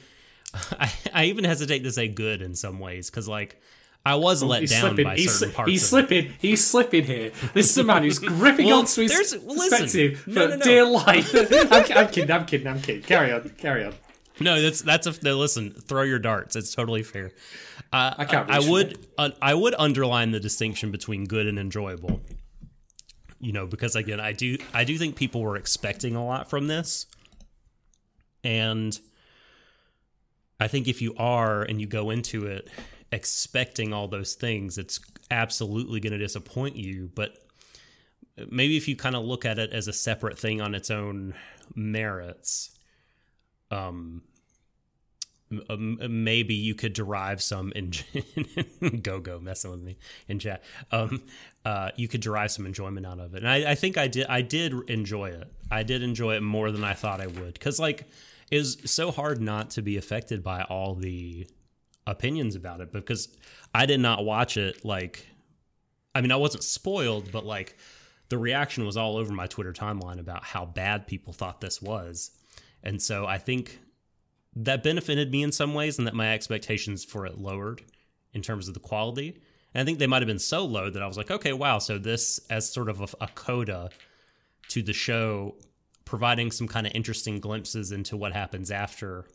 I, 0.79 0.89
I 1.13 1.25
even 1.25 1.43
hesitate 1.43 1.79
to 1.83 1.91
say 1.91 2.07
good 2.07 2.41
in 2.41 2.55
some 2.55 2.79
ways 2.79 3.09
because 3.09 3.27
like 3.27 3.61
I 4.05 4.15
was 4.15 4.41
oh, 4.41 4.47
let 4.47 4.61
He's 4.61 4.71
down 4.71 4.81
slipping. 4.81 5.03
by 5.03 5.17
He's, 5.17 5.37
certain 5.37 5.53
parts. 5.53 5.69
he's 5.71 5.81
of 5.81 5.85
it. 5.85 5.89
slipping. 5.89 6.33
He's 6.39 6.65
slipping 6.65 7.03
here. 7.03 7.31
This 7.53 7.69
is 7.69 7.77
a 7.77 7.83
man 7.83 8.03
who's 8.03 8.19
gripping 8.37 8.67
Well, 8.67 8.79
onto 8.79 9.01
his 9.01 9.11
listen. 9.11 9.41
perspective 9.45 10.23
No, 10.27 10.43
for 10.43 10.47
no, 10.51 10.55
no. 10.55 10.63
dear 10.63 10.85
life. 10.85 11.35
I'm, 11.71 11.97
I'm 11.97 12.07
kidding. 12.07 12.31
I'm 12.31 12.45
kidding. 12.45 12.67
I'm 12.67 12.81
kidding. 12.81 13.01
Carry 13.03 13.33
on. 13.33 13.49
Carry 13.57 13.83
on. 13.83 13.93
No, 14.39 14.61
that's 14.61 14.81
that's 14.81 15.07
a 15.07 15.13
no, 15.23 15.37
listen. 15.37 15.71
Throw 15.71 16.03
your 16.03 16.19
darts. 16.19 16.55
It's 16.55 16.73
totally 16.73 17.03
fair. 17.03 17.31
Uh, 17.91 18.13
I 18.17 18.25
can't 18.25 18.49
I 18.49 18.59
would 18.59 19.07
uh, 19.17 19.31
I 19.41 19.53
would 19.53 19.75
underline 19.77 20.31
the 20.31 20.39
distinction 20.39 20.91
between 20.91 21.25
good 21.25 21.47
and 21.47 21.59
enjoyable. 21.59 22.21
You 23.39 23.53
know, 23.53 23.65
because 23.65 23.95
again, 23.95 24.19
I 24.19 24.33
do 24.33 24.57
I 24.73 24.83
do 24.83 24.97
think 24.97 25.15
people 25.15 25.41
were 25.41 25.55
expecting 25.55 26.15
a 26.15 26.25
lot 26.25 26.49
from 26.49 26.67
this, 26.67 27.05
and 28.43 28.97
I 30.59 30.67
think 30.67 30.87
if 30.87 31.01
you 31.01 31.15
are 31.17 31.63
and 31.63 31.79
you 31.79 31.87
go 31.87 32.09
into 32.09 32.45
it 32.45 32.69
expecting 33.11 33.93
all 33.93 34.07
those 34.07 34.35
things, 34.35 34.77
it's 34.77 34.99
absolutely 35.31 35.99
going 35.99 36.13
to 36.13 36.19
disappoint 36.19 36.75
you. 36.75 37.09
But 37.15 37.37
maybe 38.49 38.77
if 38.77 38.87
you 38.87 38.95
kind 38.95 39.15
of 39.15 39.23
look 39.23 39.45
at 39.45 39.59
it 39.59 39.71
as 39.71 39.87
a 39.87 39.93
separate 39.93 40.37
thing 40.37 40.61
on 40.61 40.75
its 40.75 40.91
own 40.91 41.33
merits, 41.75 42.77
um, 43.71 44.21
um, 45.69 45.97
maybe 46.09 46.53
you 46.53 46.75
could 46.75 46.93
derive 46.93 47.41
some 47.41 47.71
in 47.75 47.91
go 49.01 49.19
go 49.19 49.39
messing 49.39 49.71
with 49.71 49.81
me 49.81 49.97
in 50.27 50.39
chat. 50.39 50.63
Um, 50.91 51.23
uh, 51.65 51.89
you 51.95 52.07
could 52.07 52.21
derive 52.21 52.51
some 52.51 52.65
enjoyment 52.65 53.05
out 53.05 53.19
of 53.19 53.33
it, 53.33 53.39
and 53.39 53.49
I, 53.49 53.71
I 53.71 53.75
think 53.75 53.97
I 53.97 54.07
did. 54.07 54.27
I 54.27 54.41
did 54.41 54.73
enjoy 54.89 55.29
it. 55.29 55.51
I 55.71 55.83
did 55.83 56.03
enjoy 56.03 56.35
it 56.35 56.41
more 56.41 56.71
than 56.71 56.83
I 56.83 56.93
thought 56.93 57.21
I 57.21 57.27
would, 57.27 57.53
because 57.53 57.79
like 57.79 58.07
it 58.51 58.57
was 58.57 58.77
so 58.85 59.11
hard 59.11 59.41
not 59.41 59.71
to 59.71 59.81
be 59.81 59.97
affected 59.97 60.43
by 60.43 60.63
all 60.63 60.95
the 60.95 61.47
opinions 62.07 62.55
about 62.55 62.81
it 62.81 62.91
because 62.91 63.29
I 63.73 63.85
did 63.85 63.99
not 63.99 64.25
watch 64.25 64.57
it 64.57 64.83
like. 64.85 65.27
I 66.15 66.21
mean, 66.21 66.31
I 66.31 66.37
wasn't 66.37 66.63
spoiled, 66.63 67.31
but 67.31 67.45
like 67.45 67.77
the 68.29 68.37
reaction 68.37 68.85
was 68.85 68.97
all 68.97 69.17
over 69.17 69.31
my 69.31 69.47
Twitter 69.47 69.73
timeline 69.73 70.19
about 70.19 70.43
how 70.43 70.65
bad 70.65 71.07
people 71.07 71.33
thought 71.33 71.61
this 71.61 71.81
was. 71.81 72.31
And 72.83 73.01
so 73.01 73.25
I 73.25 73.37
think 73.37 73.79
that 74.59 74.83
benefited 74.83 75.31
me 75.31 75.41
in 75.41 75.51
some 75.51 75.73
ways 75.73 75.97
and 75.97 76.05
that 76.05 76.13
my 76.13 76.33
expectations 76.33 77.05
for 77.05 77.25
it 77.25 77.37
lowered 77.37 77.81
in 78.33 78.41
terms 78.41 78.67
of 78.67 78.73
the 78.73 78.79
quality. 78.79 79.39
And 79.73 79.81
I 79.81 79.85
think 79.85 79.99
they 79.99 80.07
might 80.07 80.21
have 80.21 80.27
been 80.27 80.37
so 80.39 80.65
low 80.65 80.89
that 80.89 81.01
I 81.01 81.07
was 81.07 81.17
like, 81.17 81.31
okay, 81.31 81.53
wow. 81.53 81.79
So 81.79 81.97
this 81.97 82.39
as 82.49 82.71
sort 82.71 82.89
of 82.89 83.01
a, 83.01 83.23
a 83.23 83.27
coda 83.29 83.89
to 84.69 84.81
the 84.81 84.93
show, 84.93 85.55
providing 86.03 86.51
some 86.51 86.67
kind 86.67 86.85
of 86.85 86.93
interesting 86.93 87.39
glimpses 87.39 87.91
into 87.91 88.17
what 88.17 88.33
happens 88.33 88.69
after 88.69 89.25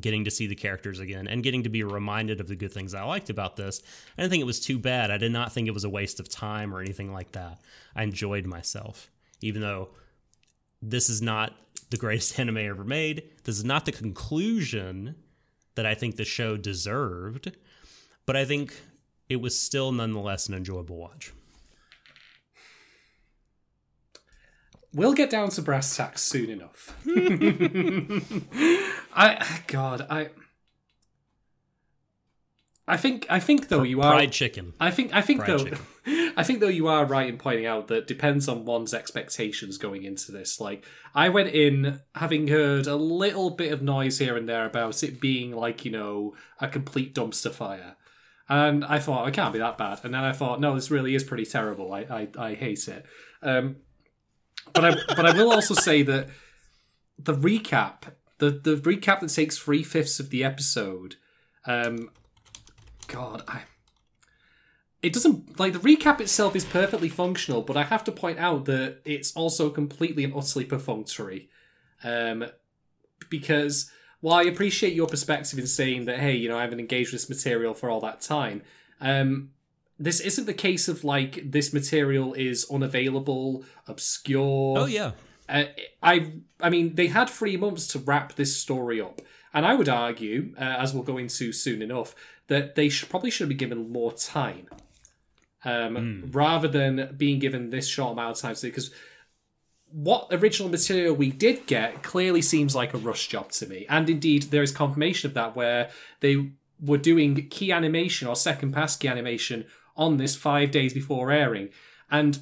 getting 0.00 0.24
to 0.24 0.30
see 0.30 0.46
the 0.46 0.54
characters 0.54 0.98
again 0.98 1.26
and 1.26 1.42
getting 1.42 1.62
to 1.64 1.68
be 1.68 1.82
reminded 1.82 2.40
of 2.40 2.48
the 2.48 2.56
good 2.56 2.72
things 2.72 2.94
I 2.94 3.02
liked 3.02 3.30
about 3.30 3.56
this. 3.56 3.80
I 4.16 4.22
didn't 4.22 4.30
think 4.30 4.40
it 4.40 4.46
was 4.46 4.60
too 4.60 4.78
bad. 4.78 5.10
I 5.10 5.18
did 5.18 5.32
not 5.32 5.52
think 5.52 5.68
it 5.68 5.74
was 5.74 5.84
a 5.84 5.90
waste 5.90 6.18
of 6.18 6.28
time 6.28 6.74
or 6.74 6.80
anything 6.80 7.12
like 7.12 7.32
that. 7.32 7.60
I 7.94 8.02
enjoyed 8.02 8.46
myself, 8.46 9.10
even 9.40 9.62
though 9.62 9.90
this 10.82 11.08
is 11.08 11.22
not 11.22 11.54
the 11.90 11.96
greatest 11.96 12.38
anime 12.38 12.58
ever 12.58 12.84
made. 12.84 13.22
This 13.44 13.58
is 13.58 13.64
not 13.64 13.84
the 13.84 13.92
conclusion 13.92 15.16
that 15.74 15.86
I 15.86 15.94
think 15.94 16.16
the 16.16 16.24
show 16.24 16.56
deserved, 16.56 17.52
but 18.26 18.36
I 18.36 18.44
think 18.44 18.74
it 19.28 19.36
was 19.36 19.58
still 19.58 19.92
nonetheless 19.92 20.48
an 20.48 20.54
enjoyable 20.54 20.96
watch. 20.96 21.32
We'll 24.92 25.14
get 25.14 25.30
down 25.30 25.50
to 25.50 25.62
brass 25.62 25.96
tacks 25.96 26.20
soon 26.22 26.50
enough. 26.50 26.96
I 29.14 29.60
God, 29.68 30.04
I 30.10 30.30
I 32.88 32.96
think 32.96 33.26
I 33.30 33.38
think 33.38 33.68
though 33.68 33.82
you 33.82 34.00
are 34.00 34.14
Fried 34.14 34.32
chicken. 34.32 34.74
I 34.80 34.90
think 34.90 35.14
I 35.14 35.20
think 35.20 35.44
Fried 35.44 35.50
though 35.50 35.64
chicken. 35.64 35.78
I 36.36 36.42
think 36.42 36.60
though 36.60 36.68
you 36.68 36.88
are 36.88 37.04
right 37.04 37.28
in 37.28 37.38
pointing 37.38 37.66
out 37.66 37.88
that 37.88 38.06
depends 38.06 38.48
on 38.48 38.64
one's 38.64 38.94
expectations 38.94 39.78
going 39.78 40.02
into 40.02 40.32
this. 40.32 40.60
Like 40.60 40.84
I 41.14 41.28
went 41.28 41.50
in 41.50 42.00
having 42.14 42.48
heard 42.48 42.86
a 42.86 42.96
little 42.96 43.50
bit 43.50 43.72
of 43.72 43.82
noise 43.82 44.18
here 44.18 44.36
and 44.36 44.48
there 44.48 44.66
about 44.66 45.02
it 45.02 45.20
being 45.20 45.52
like, 45.52 45.84
you 45.84 45.92
know, 45.92 46.34
a 46.60 46.68
complete 46.68 47.14
dumpster 47.14 47.52
fire. 47.52 47.96
And 48.48 48.84
I 48.84 48.98
thought 48.98 49.28
it 49.28 49.34
can't 49.34 49.52
be 49.52 49.60
that 49.60 49.78
bad. 49.78 50.00
And 50.02 50.12
then 50.12 50.24
I 50.24 50.32
thought, 50.32 50.60
no, 50.60 50.74
this 50.74 50.90
really 50.90 51.14
is 51.14 51.22
pretty 51.22 51.46
terrible. 51.46 51.92
I 51.92 52.00
I, 52.00 52.28
I 52.36 52.54
hate 52.54 52.88
it. 52.88 53.06
Um, 53.42 53.76
but 54.72 54.84
I 54.84 54.94
but 55.08 55.26
I 55.26 55.32
will 55.32 55.52
also 55.52 55.74
say 55.74 56.02
that 56.02 56.28
the 57.18 57.34
recap, 57.34 58.12
the 58.38 58.50
the 58.50 58.76
recap 58.76 59.20
that 59.20 59.30
takes 59.30 59.58
three 59.58 59.82
fifths 59.82 60.18
of 60.18 60.30
the 60.30 60.42
episode, 60.44 61.16
um, 61.66 62.10
God, 63.10 63.42
I 63.46 63.62
it 65.02 65.12
doesn't 65.12 65.58
like 65.58 65.72
the 65.72 65.78
recap 65.78 66.20
itself 66.20 66.54
is 66.54 66.64
perfectly 66.64 67.08
functional, 67.08 67.62
but 67.62 67.76
I 67.76 67.84
have 67.84 68.04
to 68.04 68.12
point 68.12 68.38
out 68.38 68.66
that 68.66 68.98
it's 69.04 69.32
also 69.34 69.70
completely 69.70 70.24
and 70.24 70.34
utterly 70.34 70.64
perfunctory. 70.66 71.48
Um, 72.04 72.46
because 73.30 73.90
while 74.20 74.38
I 74.38 74.42
appreciate 74.42 74.92
your 74.92 75.06
perspective 75.06 75.58
in 75.58 75.66
saying 75.66 76.04
that, 76.04 76.18
hey, 76.18 76.34
you 76.34 76.48
know, 76.48 76.58
I 76.58 76.62
haven't 76.62 76.80
engaged 76.80 77.12
with 77.12 77.22
this 77.22 77.30
material 77.30 77.72
for 77.72 77.88
all 77.88 78.00
that 78.00 78.20
time, 78.20 78.62
um, 79.00 79.50
this 79.98 80.20
isn't 80.20 80.46
the 80.46 80.54
case 80.54 80.88
of 80.88 81.04
like 81.04 81.50
this 81.50 81.72
material 81.72 82.34
is 82.34 82.66
unavailable, 82.70 83.64
obscure. 83.86 84.78
Oh 84.78 84.86
yeah. 84.86 85.12
Uh, 85.48 85.64
I 86.02 86.32
I 86.60 86.70
mean, 86.70 86.94
they 86.94 87.06
had 87.08 87.28
three 87.28 87.56
months 87.56 87.86
to 87.88 87.98
wrap 87.98 88.34
this 88.34 88.56
story 88.56 89.00
up, 89.00 89.20
and 89.52 89.64
I 89.64 89.74
would 89.74 89.88
argue, 89.88 90.54
uh, 90.58 90.62
as 90.62 90.92
we'll 90.94 91.02
go 91.02 91.18
into 91.18 91.52
soon 91.52 91.82
enough, 91.82 92.14
that 92.50 92.74
they 92.74 92.88
should 92.88 93.08
probably 93.08 93.30
should 93.30 93.48
be 93.48 93.54
given 93.54 93.92
more 93.92 94.12
time, 94.12 94.66
um, 95.64 96.28
rather 96.32 96.66
than 96.66 97.14
being 97.16 97.38
given 97.38 97.70
this 97.70 97.86
short 97.86 98.12
amount 98.12 98.36
of 98.36 98.42
time. 98.42 98.56
Because 98.60 98.90
what 99.92 100.26
original 100.32 100.68
material 100.68 101.14
we 101.14 101.30
did 101.30 101.64
get 101.66 102.02
clearly 102.02 102.42
seems 102.42 102.74
like 102.74 102.92
a 102.92 102.98
rush 102.98 103.28
job 103.28 103.52
to 103.52 103.68
me, 103.68 103.86
and 103.88 104.10
indeed 104.10 104.42
there 104.44 104.64
is 104.64 104.72
confirmation 104.72 105.30
of 105.30 105.34
that 105.34 105.54
where 105.54 105.90
they 106.18 106.50
were 106.80 106.98
doing 106.98 107.48
key 107.50 107.70
animation 107.70 108.26
or 108.26 108.34
second 108.34 108.72
pass 108.72 108.96
key 108.96 109.06
animation 109.06 109.64
on 109.96 110.16
this 110.16 110.34
five 110.34 110.72
days 110.72 110.92
before 110.92 111.30
airing, 111.30 111.68
and 112.10 112.40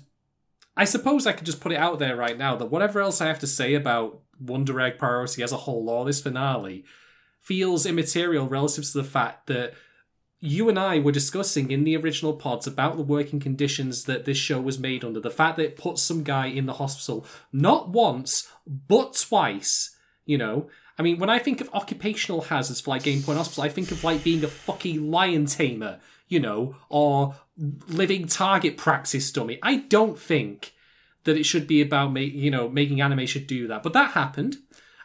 I 0.74 0.86
suppose 0.86 1.26
I 1.26 1.32
could 1.32 1.44
just 1.44 1.60
put 1.60 1.72
it 1.72 1.78
out 1.78 1.98
there 1.98 2.16
right 2.16 2.38
now 2.38 2.56
that 2.56 2.70
whatever 2.70 3.00
else 3.00 3.20
I 3.20 3.26
have 3.26 3.40
to 3.40 3.46
say 3.46 3.74
about 3.74 4.20
Wonder 4.40 4.80
Egg 4.80 4.96
Priority 4.96 5.42
as 5.42 5.52
a 5.52 5.58
whole 5.58 5.90
or 5.90 6.06
this 6.06 6.22
finale 6.22 6.86
feels 7.40 7.84
immaterial 7.84 8.48
relative 8.48 8.84
to 8.86 8.96
the 8.96 9.04
fact 9.04 9.48
that 9.48 9.74
you 10.40 10.68
and 10.68 10.78
I 10.78 10.98
were 10.98 11.12
discussing 11.12 11.70
in 11.70 11.84
the 11.84 11.96
original 11.96 12.34
pods 12.34 12.66
about 12.66 12.96
the 12.96 13.02
working 13.02 13.40
conditions 13.40 14.04
that 14.04 14.24
this 14.24 14.36
show 14.36 14.60
was 14.60 14.78
made 14.78 15.04
under, 15.04 15.20
the 15.20 15.30
fact 15.30 15.56
that 15.56 15.64
it 15.64 15.76
put 15.76 15.98
some 15.98 16.22
guy 16.22 16.46
in 16.46 16.66
the 16.66 16.74
hospital 16.74 17.26
not 17.52 17.88
once, 17.88 18.50
but 18.66 19.14
twice, 19.14 19.96
you 20.24 20.38
know. 20.38 20.68
I 20.98 21.02
mean, 21.02 21.18
when 21.18 21.30
I 21.30 21.38
think 21.38 21.60
of 21.60 21.70
occupational 21.72 22.42
hazards 22.42 22.80
for 22.80 22.90
like 22.90 23.02
Game 23.02 23.22
Point 23.22 23.38
Hospital, 23.38 23.64
I 23.64 23.68
think 23.68 23.90
of 23.90 24.04
like 24.04 24.22
being 24.22 24.44
a 24.44 24.48
fucking 24.48 25.10
lion 25.10 25.46
tamer, 25.46 26.00
you 26.28 26.40
know, 26.40 26.76
or 26.88 27.34
living 27.88 28.26
target 28.26 28.76
practice 28.76 29.30
dummy. 29.32 29.58
I 29.62 29.76
don't 29.76 30.18
think 30.18 30.72
that 31.24 31.36
it 31.36 31.44
should 31.44 31.66
be 31.66 31.82
about 31.82 32.12
make, 32.12 32.32
you 32.32 32.50
know 32.50 32.68
making 32.68 33.00
anime 33.00 33.26
should 33.26 33.46
do 33.46 33.66
that, 33.68 33.82
but 33.82 33.92
that 33.92 34.12
happened, 34.12 34.56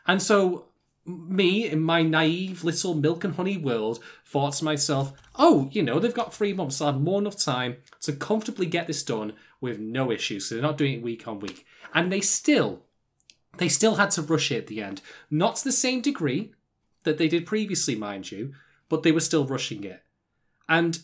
and 0.07 0.21
so 0.21 0.65
me 1.05 1.69
in 1.69 1.81
my 1.81 2.01
naive 2.01 2.63
little 2.63 2.93
milk 2.93 3.23
and 3.23 3.35
honey 3.35 3.57
world 3.57 3.99
thought 4.25 4.53
to 4.53 4.65
myself, 4.65 5.13
oh, 5.35 5.69
you 5.71 5.83
know, 5.83 5.99
they've 5.99 6.13
got 6.13 6.33
three 6.33 6.53
months, 6.53 6.79
they'll 6.79 6.91
have 6.91 7.01
more 7.01 7.19
enough 7.19 7.37
time 7.37 7.77
to 8.01 8.13
comfortably 8.13 8.65
get 8.65 8.87
this 8.87 9.03
done 9.03 9.33
with 9.59 9.79
no 9.79 10.11
issues. 10.11 10.47
So 10.47 10.55
they're 10.55 10.61
not 10.61 10.77
doing 10.77 10.93
it 10.93 11.03
week 11.03 11.27
on 11.27 11.39
week, 11.39 11.65
and 11.93 12.11
they 12.11 12.21
still 12.21 12.83
they 13.57 13.69
still 13.69 13.95
had 13.95 14.11
to 14.11 14.21
rush 14.21 14.51
it 14.51 14.57
at 14.57 14.67
the 14.67 14.81
end, 14.81 15.01
not 15.29 15.57
to 15.57 15.63
the 15.63 15.71
same 15.71 16.01
degree 16.01 16.53
that 17.03 17.17
they 17.17 17.27
did 17.27 17.45
previously, 17.45 17.95
mind 17.95 18.31
you, 18.31 18.53
but 18.89 19.03
they 19.03 19.11
were 19.11 19.19
still 19.19 19.45
rushing 19.45 19.83
it, 19.83 20.01
and 20.69 20.99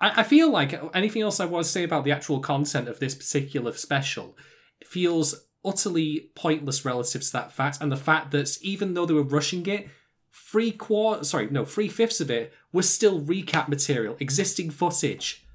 I, 0.00 0.20
I 0.20 0.22
feel 0.22 0.50
like 0.50 0.80
anything 0.94 1.22
else 1.22 1.40
I 1.40 1.46
want 1.46 1.66
to 1.66 1.70
say 1.70 1.82
about 1.82 2.04
the 2.04 2.12
actual 2.12 2.40
content 2.40 2.88
of 2.88 3.00
this 3.00 3.14
particular 3.14 3.72
special 3.72 4.36
feels 4.84 5.46
utterly 5.64 6.30
pointless 6.34 6.84
relative 6.84 7.22
to 7.22 7.32
that 7.32 7.52
fact, 7.52 7.78
and 7.80 7.90
the 7.90 7.96
fact 7.96 8.30
that 8.32 8.58
even 8.62 8.94
though 8.94 9.06
they 9.06 9.14
were 9.14 9.22
rushing 9.22 9.66
it, 9.66 9.88
three 10.32 10.72
quarter, 10.72 11.24
sorry, 11.24 11.48
no, 11.50 11.64
three 11.64 11.88
fifths 11.88 12.20
of 12.20 12.30
it 12.30 12.52
was 12.72 12.88
still 12.88 13.20
recap 13.20 13.68
material, 13.68 14.16
existing 14.20 14.70
footage 14.70 15.46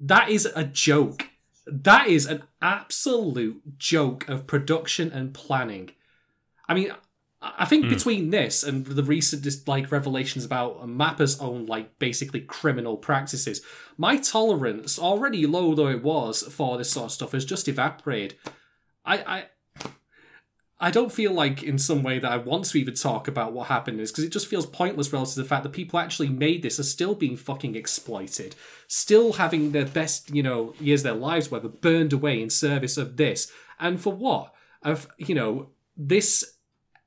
That 0.00 0.28
is 0.28 0.46
a 0.46 0.64
joke. 0.64 1.28
That 1.66 2.08
is 2.08 2.26
an 2.26 2.42
absolute 2.60 3.78
joke 3.78 4.28
of 4.28 4.46
production 4.46 5.10
and 5.12 5.32
planning. 5.32 5.90
I 6.68 6.74
mean, 6.74 6.92
I 7.40 7.64
think 7.66 7.84
hmm. 7.84 7.90
between 7.90 8.30
this 8.30 8.62
and 8.62 8.86
the 8.86 9.02
recent 9.02 9.46
like 9.68 9.92
revelations 9.92 10.44
about 10.44 10.88
Mappa's 10.88 11.40
own 11.40 11.66
like 11.66 11.98
basically 11.98 12.40
criminal 12.40 12.96
practices, 12.96 13.60
my 13.96 14.16
tolerance, 14.16 14.98
already 14.98 15.46
low 15.46 15.74
though 15.74 15.88
it 15.88 16.02
was 16.02 16.42
for 16.42 16.78
this 16.78 16.90
sort 16.90 17.06
of 17.06 17.12
stuff, 17.12 17.32
has 17.32 17.44
just 17.44 17.68
evaporated. 17.68 18.34
I, 19.04 19.16
I 19.16 19.44
I 20.80 20.90
don't 20.90 21.12
feel 21.12 21.32
like 21.32 21.62
in 21.62 21.78
some 21.78 22.02
way 22.02 22.18
that 22.18 22.30
I 22.30 22.36
want 22.36 22.66
to 22.66 22.78
even 22.78 22.94
talk 22.94 23.28
about 23.28 23.52
what 23.52 23.68
happened 23.68 24.00
is 24.00 24.10
because 24.10 24.24
it 24.24 24.32
just 24.32 24.48
feels 24.48 24.66
pointless 24.66 25.12
relative 25.12 25.34
to 25.34 25.42
the 25.42 25.48
fact 25.48 25.62
that 25.62 25.72
people 25.72 25.98
actually 25.98 26.28
made 26.28 26.62
this 26.62 26.78
are 26.80 26.84
still 26.84 27.14
being 27.14 27.36
fucking 27.36 27.76
exploited, 27.76 28.54
still 28.88 29.34
having 29.34 29.72
their 29.72 29.86
best, 29.86 30.34
you 30.34 30.42
know, 30.42 30.74
years 30.80 31.00
of 31.00 31.04
their 31.04 31.14
lives 31.14 31.50
whether 31.50 31.68
burned 31.68 32.12
away 32.12 32.42
in 32.42 32.50
service 32.50 32.96
of 32.96 33.16
this. 33.16 33.50
And 33.78 34.00
for 34.00 34.12
what? 34.12 34.52
Of 34.82 35.08
you 35.16 35.34
know, 35.34 35.70
this 35.96 36.56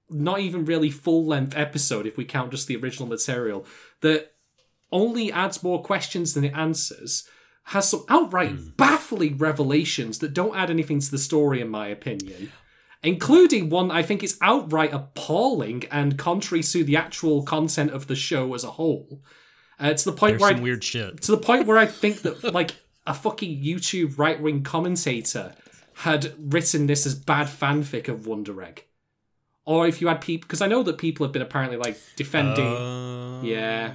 not 0.09 0.39
even 0.39 0.65
really 0.65 0.89
full 0.89 1.25
length 1.25 1.55
episode 1.55 2.07
if 2.07 2.17
we 2.17 2.25
count 2.25 2.51
just 2.51 2.67
the 2.67 2.77
original 2.77 3.07
material 3.07 3.65
that 4.01 4.33
only 4.91 5.31
adds 5.31 5.61
more 5.61 5.83
questions 5.83 6.33
than 6.33 6.45
it 6.45 6.53
answers 6.55 7.27
has 7.67 7.89
some 7.89 8.03
outright 8.09 8.77
baffling 8.77 9.37
revelations 9.37 10.19
that 10.19 10.33
don't 10.33 10.55
add 10.55 10.69
anything 10.69 10.99
to 10.99 11.11
the 11.11 11.17
story 11.17 11.61
in 11.61 11.69
my 11.69 11.87
opinion 11.87 12.51
including 13.03 13.69
one 13.69 13.91
I 13.91 14.01
think 14.03 14.23
is 14.23 14.37
outright 14.41 14.93
appalling 14.93 15.83
and 15.91 16.17
contrary 16.17 16.63
to 16.63 16.83
the 16.83 16.97
actual 16.97 17.43
content 17.43 17.91
of 17.91 18.07
the 18.07 18.15
show 18.15 18.53
as 18.53 18.63
a 18.63 18.71
whole. 18.71 19.21
Uh, 19.79 19.93
to 19.93 20.05
the 20.05 20.11
point 20.11 20.31
There's 20.33 20.41
where 20.41 20.49
some 20.51 20.59
I, 20.59 20.63
weird 20.63 20.83
shit. 20.83 21.21
to 21.21 21.31
the 21.31 21.37
point 21.37 21.67
where 21.67 21.77
I 21.77 21.85
think 21.85 22.23
that 22.23 22.53
like 22.53 22.71
a 23.05 23.13
fucking 23.13 23.63
YouTube 23.63 24.17
right 24.17 24.41
wing 24.41 24.63
commentator 24.63 25.53
had 25.93 26.33
written 26.39 26.87
this 26.87 27.05
as 27.05 27.13
bad 27.15 27.47
fanfic 27.47 28.07
of 28.07 28.25
Wonder 28.25 28.61
Egg. 28.63 28.85
Or 29.65 29.87
if 29.87 30.01
you 30.01 30.07
had 30.07 30.21
people, 30.21 30.47
because 30.47 30.61
I 30.61 30.67
know 30.67 30.81
that 30.83 30.97
people 30.97 31.25
have 31.25 31.33
been 31.33 31.41
apparently 31.43 31.77
like 31.77 31.99
defending. 32.15 32.65
Uh, 32.65 33.41
yeah, 33.43 33.93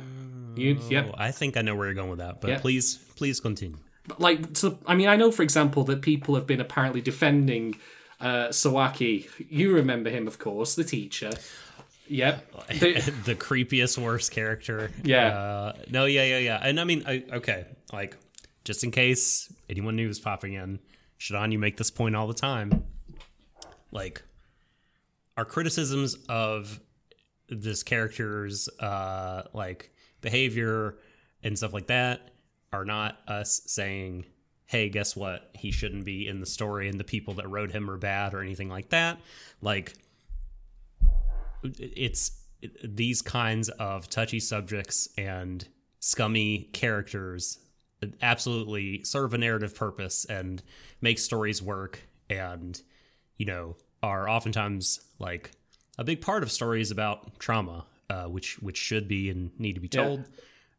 you, 0.55 0.79
yep. 0.89 1.13
I 1.17 1.33
think 1.33 1.57
I 1.57 1.63
know 1.63 1.75
where 1.75 1.87
you're 1.87 1.95
going 1.95 2.11
with 2.11 2.19
that, 2.21 2.41
but 2.41 2.51
Yeah. 2.51 2.59
please, 2.61 2.99
please 3.23 3.39
continue. 3.41 3.79
like 4.19 4.41
so 4.57 4.79
i 4.87 4.95
mean 4.95 5.09
i 5.09 5.15
know 5.17 5.31
for 5.31 5.43
example 5.45 5.85
that 5.85 6.03
people 6.03 6.35
have 6.35 6.47
been 6.47 6.61
apparently 6.61 7.01
defending 7.01 7.77
uh 8.21 8.49
sawaki 8.49 9.29
you 9.49 9.73
remember 9.73 10.11
him 10.11 10.27
of 10.27 10.39
course 10.41 10.75
the 10.75 10.83
teacher 10.83 11.31
yep 12.09 12.45
The- 12.69 13.15
the 13.25 13.35
creepiest 13.37 13.99
worst 13.99 14.33
character. 14.33 14.91
Yeah. 15.05 15.29
Uh, 15.29 15.73
no, 15.91 16.05
yeah, 16.07 16.25
yeah, 16.25 16.39
yeah. 16.39 16.59
And 16.63 16.81
I 16.81 16.85
mean, 16.85 17.05
I, 17.07 17.25
okay, 17.39 17.67
like 17.93 18.17
just 18.65 18.83
in 18.85 18.91
case 18.91 19.53
anyone 19.71 19.95
new 19.97 20.09
is 20.09 20.19
popping 20.21 20.55
in, 20.55 20.79
Shadon, 21.21 21.53
you 21.53 21.59
make 21.59 21.77
this 21.77 21.91
point 21.91 22.17
all 22.17 22.27
the 22.27 22.35
time. 22.51 22.85
Like, 23.93 24.23
our 25.37 25.45
criticisms 25.45 26.17
of 26.29 26.81
this 27.49 27.83
character's 27.83 28.69
uh, 28.81 29.43
like 29.53 29.91
behavior 30.21 30.97
and 31.43 31.57
stuff 31.57 31.73
like 31.73 31.87
that 31.89 32.32
are 32.73 32.85
not 32.85 33.19
us 33.29 33.63
saying, 33.67 34.27
"Hey, 34.67 34.89
guess 34.89 35.15
what? 35.17 35.51
He 35.55 35.71
shouldn't 35.71 36.05
be 36.05 36.27
in 36.27 36.41
the 36.41 36.47
story, 36.47 36.89
and 36.89 36.99
the 36.99 37.05
people 37.05 37.35
that 37.35 37.49
wrote 37.49 37.71
him 37.73 37.91
are 37.91 37.97
bad" 37.99 38.35
or 38.35 38.41
anything 38.43 38.69
like 38.69 38.89
that. 38.91 39.21
Like, 39.61 39.95
it's 41.63 42.43
these 42.85 43.23
kinds 43.23 43.69
of 43.71 44.09
touchy 44.09 44.41
subjects 44.41 45.09
and 45.19 45.67
scummy 46.01 46.69
characters 46.73 47.59
absolutely 48.21 49.03
serve 49.05 49.35
a 49.35 49.39
narrative 49.39 49.75
purpose 49.75 50.25
and 50.25 50.63
make 51.01 51.19
stories 51.19 51.63
work 51.63 52.01
and 52.29 52.83
you 53.37 53.47
know 53.47 53.77
are 54.03 54.29
oftentimes 54.29 55.01
like 55.21 55.53
a 55.99 56.05
big 56.05 56.21
part 56.21 56.43
of 56.43 56.51
stories 56.51 56.91
about 56.91 57.39
trauma 57.39 57.85
uh, 58.11 58.25
which 58.25 58.59
which 58.61 58.77
should 58.77 59.07
be 59.07 59.31
and 59.31 59.51
need 59.61 59.75
to 59.75 59.81
be 59.81 59.89
Yeah. 59.93 60.03
told 60.03 60.29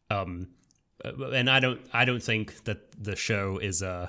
um 0.10 0.42
uh, 0.42 0.46
and 1.04 1.50
i 1.50 1.60
don't 1.60 1.82
i 1.94 2.06
don't 2.06 2.24
think 2.24 2.64
that 2.66 2.80
the 3.02 3.16
show 3.16 3.58
is 3.58 3.82
uh 3.84 4.08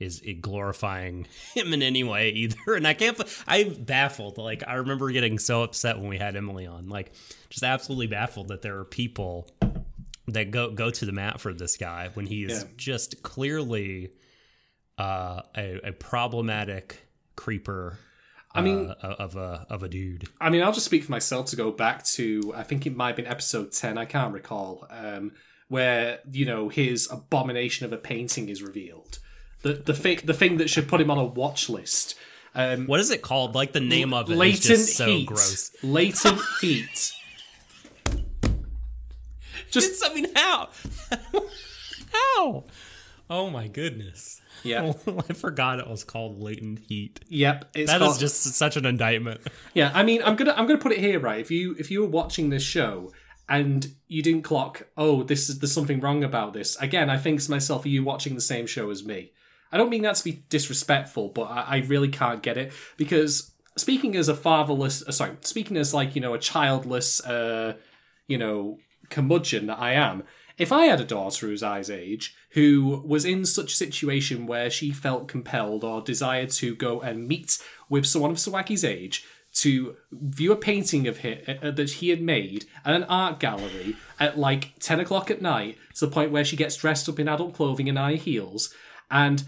is 0.00 0.20
it 0.22 0.40
glorifying 0.42 1.26
him 1.54 1.72
in 1.72 1.82
any 1.82 2.02
way 2.02 2.30
either 2.30 2.74
and 2.74 2.86
i 2.86 2.94
can't 2.94 3.20
i'm 3.46 3.72
baffled 3.84 4.38
like 4.38 4.62
i 4.66 4.74
remember 4.74 5.10
getting 5.10 5.38
so 5.38 5.62
upset 5.62 5.98
when 5.98 6.08
we 6.08 6.18
had 6.18 6.34
emily 6.36 6.66
on 6.66 6.88
like 6.88 7.12
just 7.50 7.62
absolutely 7.62 8.06
baffled 8.06 8.48
that 8.48 8.62
there 8.62 8.78
are 8.78 8.84
people 8.84 9.48
that 10.28 10.50
go 10.50 10.70
go 10.70 10.90
to 10.90 11.04
the 11.04 11.12
mat 11.12 11.40
for 11.40 11.52
this 11.52 11.76
guy 11.76 12.10
when 12.14 12.26
he 12.26 12.44
is 12.44 12.62
Yeah. 12.62 12.68
just 12.76 13.22
clearly 13.22 14.10
uh 14.98 15.42
a, 15.56 15.88
a 15.88 15.92
problematic 15.92 17.06
creeper 17.36 17.98
I 18.54 18.60
mean- 18.60 18.90
uh, 18.90 19.16
of 19.18 19.36
a 19.36 19.66
of 19.70 19.82
a 19.82 19.88
dude 19.88 20.28
i 20.40 20.50
mean 20.50 20.62
i'll 20.62 20.72
just 20.72 20.86
speak 20.86 21.04
for 21.04 21.10
myself 21.12 21.46
to 21.46 21.56
go 21.56 21.70
back 21.70 22.04
to 22.16 22.52
i 22.56 22.62
think 22.62 22.86
it 22.86 22.94
might 22.96 23.08
have 23.08 23.16
been 23.16 23.26
episode 23.26 23.72
10 23.72 23.96
i 23.98 24.04
can't 24.04 24.32
recall 24.34 24.86
um 24.90 25.32
where 25.72 26.20
you 26.30 26.44
know 26.44 26.68
his 26.68 27.10
abomination 27.10 27.86
of 27.86 27.92
a 27.92 27.96
painting 27.96 28.48
is 28.48 28.62
revealed. 28.62 29.18
The 29.62 29.74
the 29.74 29.94
thing 29.94 30.20
the 30.24 30.34
thing 30.34 30.58
that 30.58 30.68
should 30.70 30.88
put 30.88 31.00
him 31.00 31.10
on 31.10 31.18
a 31.18 31.24
watch 31.24 31.68
list 31.70 32.14
um 32.54 32.86
what 32.86 33.00
is 33.00 33.10
it 33.10 33.22
called? 33.22 33.54
Like 33.54 33.72
the 33.72 33.80
name 33.80 34.12
of 34.12 34.30
it 34.30 34.36
latent 34.36 34.62
just 34.64 34.96
so 34.96 35.06
heat. 35.06 35.26
gross. 35.26 35.70
Latent 35.82 36.40
heat. 36.60 37.12
Just 39.70 40.04
i 40.04 40.12
mean 40.14 40.26
how? 40.36 40.68
How? 42.12 42.64
Oh 43.30 43.48
my 43.48 43.68
goodness. 43.68 44.42
Yeah. 44.62 44.92
I 45.28 45.32
forgot 45.32 45.78
it 45.78 45.88
was 45.88 46.04
called 46.04 46.42
latent 46.42 46.80
heat. 46.80 47.20
yep 47.28 47.70
it's 47.74 47.90
That 47.90 48.02
is 48.02 48.08
called- 48.08 48.20
just 48.20 48.42
such 48.42 48.76
an 48.76 48.84
indictment. 48.84 49.40
Yeah, 49.72 49.90
I 49.94 50.02
mean, 50.02 50.20
I'm 50.22 50.36
gonna 50.36 50.52
I'm 50.52 50.66
gonna 50.66 50.78
put 50.78 50.92
it 50.92 50.98
here, 50.98 51.18
right? 51.18 51.40
If 51.40 51.50
you 51.50 51.74
if 51.78 51.90
you 51.90 52.02
were 52.02 52.08
watching 52.08 52.50
this 52.50 52.62
show 52.62 53.12
and 53.52 53.94
you 54.08 54.22
didn't 54.22 54.44
clock, 54.44 54.86
oh, 54.96 55.22
this 55.22 55.50
is 55.50 55.58
there's 55.58 55.72
something 55.72 56.00
wrong 56.00 56.24
about 56.24 56.54
this. 56.54 56.74
Again, 56.76 57.10
I 57.10 57.18
think 57.18 57.38
to 57.42 57.50
myself, 57.50 57.84
are 57.84 57.90
you 57.90 58.02
watching 58.02 58.34
the 58.34 58.40
same 58.40 58.66
show 58.66 58.88
as 58.88 59.04
me? 59.04 59.32
I 59.70 59.76
don't 59.76 59.90
mean 59.90 60.02
that 60.02 60.16
to 60.16 60.24
be 60.24 60.42
disrespectful, 60.48 61.28
but 61.28 61.50
I, 61.50 61.60
I 61.60 61.76
really 61.86 62.08
can't 62.08 62.42
get 62.42 62.56
it 62.56 62.72
because 62.96 63.52
speaking 63.76 64.16
as 64.16 64.30
a 64.30 64.34
fatherless, 64.34 65.06
uh, 65.06 65.12
sorry, 65.12 65.36
speaking 65.42 65.76
as 65.76 65.92
like 65.92 66.14
you 66.14 66.22
know 66.22 66.32
a 66.32 66.38
childless, 66.38 67.20
uh, 67.26 67.74
you 68.26 68.38
know, 68.38 68.78
curmudgeon 69.10 69.66
that 69.66 69.78
I 69.78 69.92
am. 69.92 70.22
If 70.56 70.72
I 70.72 70.86
had 70.86 71.00
a 71.00 71.04
daughter 71.04 71.46
who's 71.46 71.62
age, 71.62 72.34
who 72.52 73.02
was 73.04 73.26
in 73.26 73.44
such 73.44 73.72
a 73.72 73.76
situation 73.76 74.46
where 74.46 74.70
she 74.70 74.92
felt 74.92 75.28
compelled 75.28 75.84
or 75.84 76.00
desired 76.00 76.50
to 76.52 76.74
go 76.74 77.02
and 77.02 77.28
meet 77.28 77.58
with 77.90 78.06
someone 78.06 78.30
of 78.30 78.38
Sawaki's 78.38 78.84
age 78.84 79.26
to 79.62 79.94
view 80.10 80.50
a 80.50 80.56
painting 80.56 81.06
of 81.06 81.18
him 81.18 81.38
uh, 81.46 81.70
that 81.70 81.90
he 81.90 82.08
had 82.08 82.20
made 82.20 82.64
at 82.84 82.94
an 82.94 83.04
art 83.04 83.38
gallery 83.38 83.96
at 84.18 84.36
like 84.36 84.72
10 84.80 84.98
o'clock 84.98 85.30
at 85.30 85.40
night 85.40 85.78
to 85.94 86.06
the 86.06 86.12
point 86.12 86.32
where 86.32 86.44
she 86.44 86.56
gets 86.56 86.76
dressed 86.76 87.08
up 87.08 87.20
in 87.20 87.28
adult 87.28 87.54
clothing 87.54 87.88
and 87.88 87.96
high 87.96 88.14
heels, 88.14 88.74
and 89.10 89.44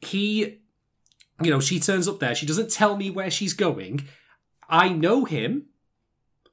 he, 0.00 0.58
you 1.42 1.50
know, 1.50 1.58
she 1.58 1.80
turns 1.80 2.06
up 2.06 2.20
there, 2.20 2.34
she 2.34 2.46
doesn't 2.46 2.70
tell 2.70 2.96
me 2.96 3.10
where 3.10 3.30
she's 3.30 3.54
going. 3.54 4.06
I 4.68 4.88
know 4.88 5.24
him, 5.24 5.66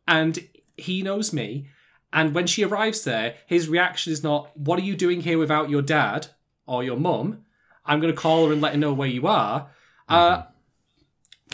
and 0.08 0.48
he 0.76 1.02
knows 1.04 1.32
me. 1.32 1.68
And 2.12 2.34
when 2.34 2.48
she 2.48 2.64
arrives 2.64 3.04
there, 3.04 3.36
his 3.48 3.70
reaction 3.70 4.14
is 4.14 4.24
not, 4.24 4.56
What 4.58 4.80
are 4.80 4.84
you 4.84 4.96
doing 4.96 5.22
here 5.22 5.38
without 5.38 5.70
your 5.70 5.82
dad 5.82 6.28
or 6.66 6.84
your 6.84 6.98
mum? 6.98 7.46
I'm 7.86 8.00
going 8.00 8.14
to 8.14 8.20
call 8.20 8.48
her 8.48 8.54
and 8.54 8.62
let 8.62 8.74
her 8.74 8.80
know 8.80 8.94
where 8.94 9.08
you 9.08 9.28
are. 9.28 9.70
Uh, 10.08 10.44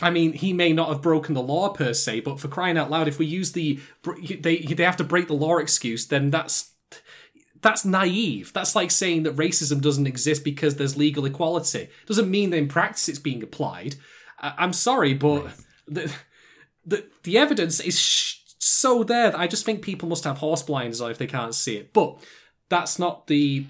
I 0.01 0.09
mean, 0.09 0.33
he 0.33 0.53
may 0.53 0.71
not 0.73 0.89
have 0.89 1.01
broken 1.01 1.33
the 1.35 1.41
law 1.41 1.69
per 1.69 1.93
se, 1.93 2.21
but 2.21 2.39
for 2.39 2.47
crying 2.47 2.77
out 2.77 2.89
loud, 2.89 3.07
if 3.07 3.19
we 3.19 3.25
use 3.25 3.51
the 3.51 3.79
they 4.39 4.57
they 4.59 4.83
have 4.83 4.97
to 4.97 5.03
break 5.03 5.27
the 5.27 5.33
law 5.33 5.57
excuse, 5.57 6.07
then 6.07 6.29
that's 6.29 6.71
that's 7.61 7.83
naive. 7.83 8.53
That's 8.53 8.75
like 8.75 8.91
saying 8.91 9.23
that 9.23 9.35
racism 9.35 9.81
doesn't 9.81 10.07
exist 10.07 10.43
because 10.43 10.75
there's 10.75 10.97
legal 10.97 11.25
equality. 11.25 11.89
Doesn't 12.05 12.31
mean 12.31 12.51
that 12.51 12.57
in 12.57 12.67
practice 12.67 13.09
it's 13.09 13.19
being 13.19 13.43
applied. 13.43 13.95
I- 14.39 14.53
I'm 14.57 14.73
sorry, 14.73 15.13
but 15.13 15.47
the, 15.87 16.13
the 16.85 17.05
the 17.23 17.37
evidence 17.37 17.79
is 17.79 17.99
sh- 17.99 18.37
so 18.59 19.03
there 19.03 19.31
that 19.31 19.39
I 19.39 19.47
just 19.47 19.65
think 19.65 19.81
people 19.81 20.07
must 20.07 20.23
have 20.23 20.37
horse 20.37 20.63
blinders 20.63 21.01
on 21.01 21.11
if 21.11 21.17
they 21.17 21.27
can't 21.27 21.55
see 21.55 21.75
it. 21.77 21.91
But 21.91 22.17
that's 22.69 22.99
not 22.99 23.27
the 23.27 23.65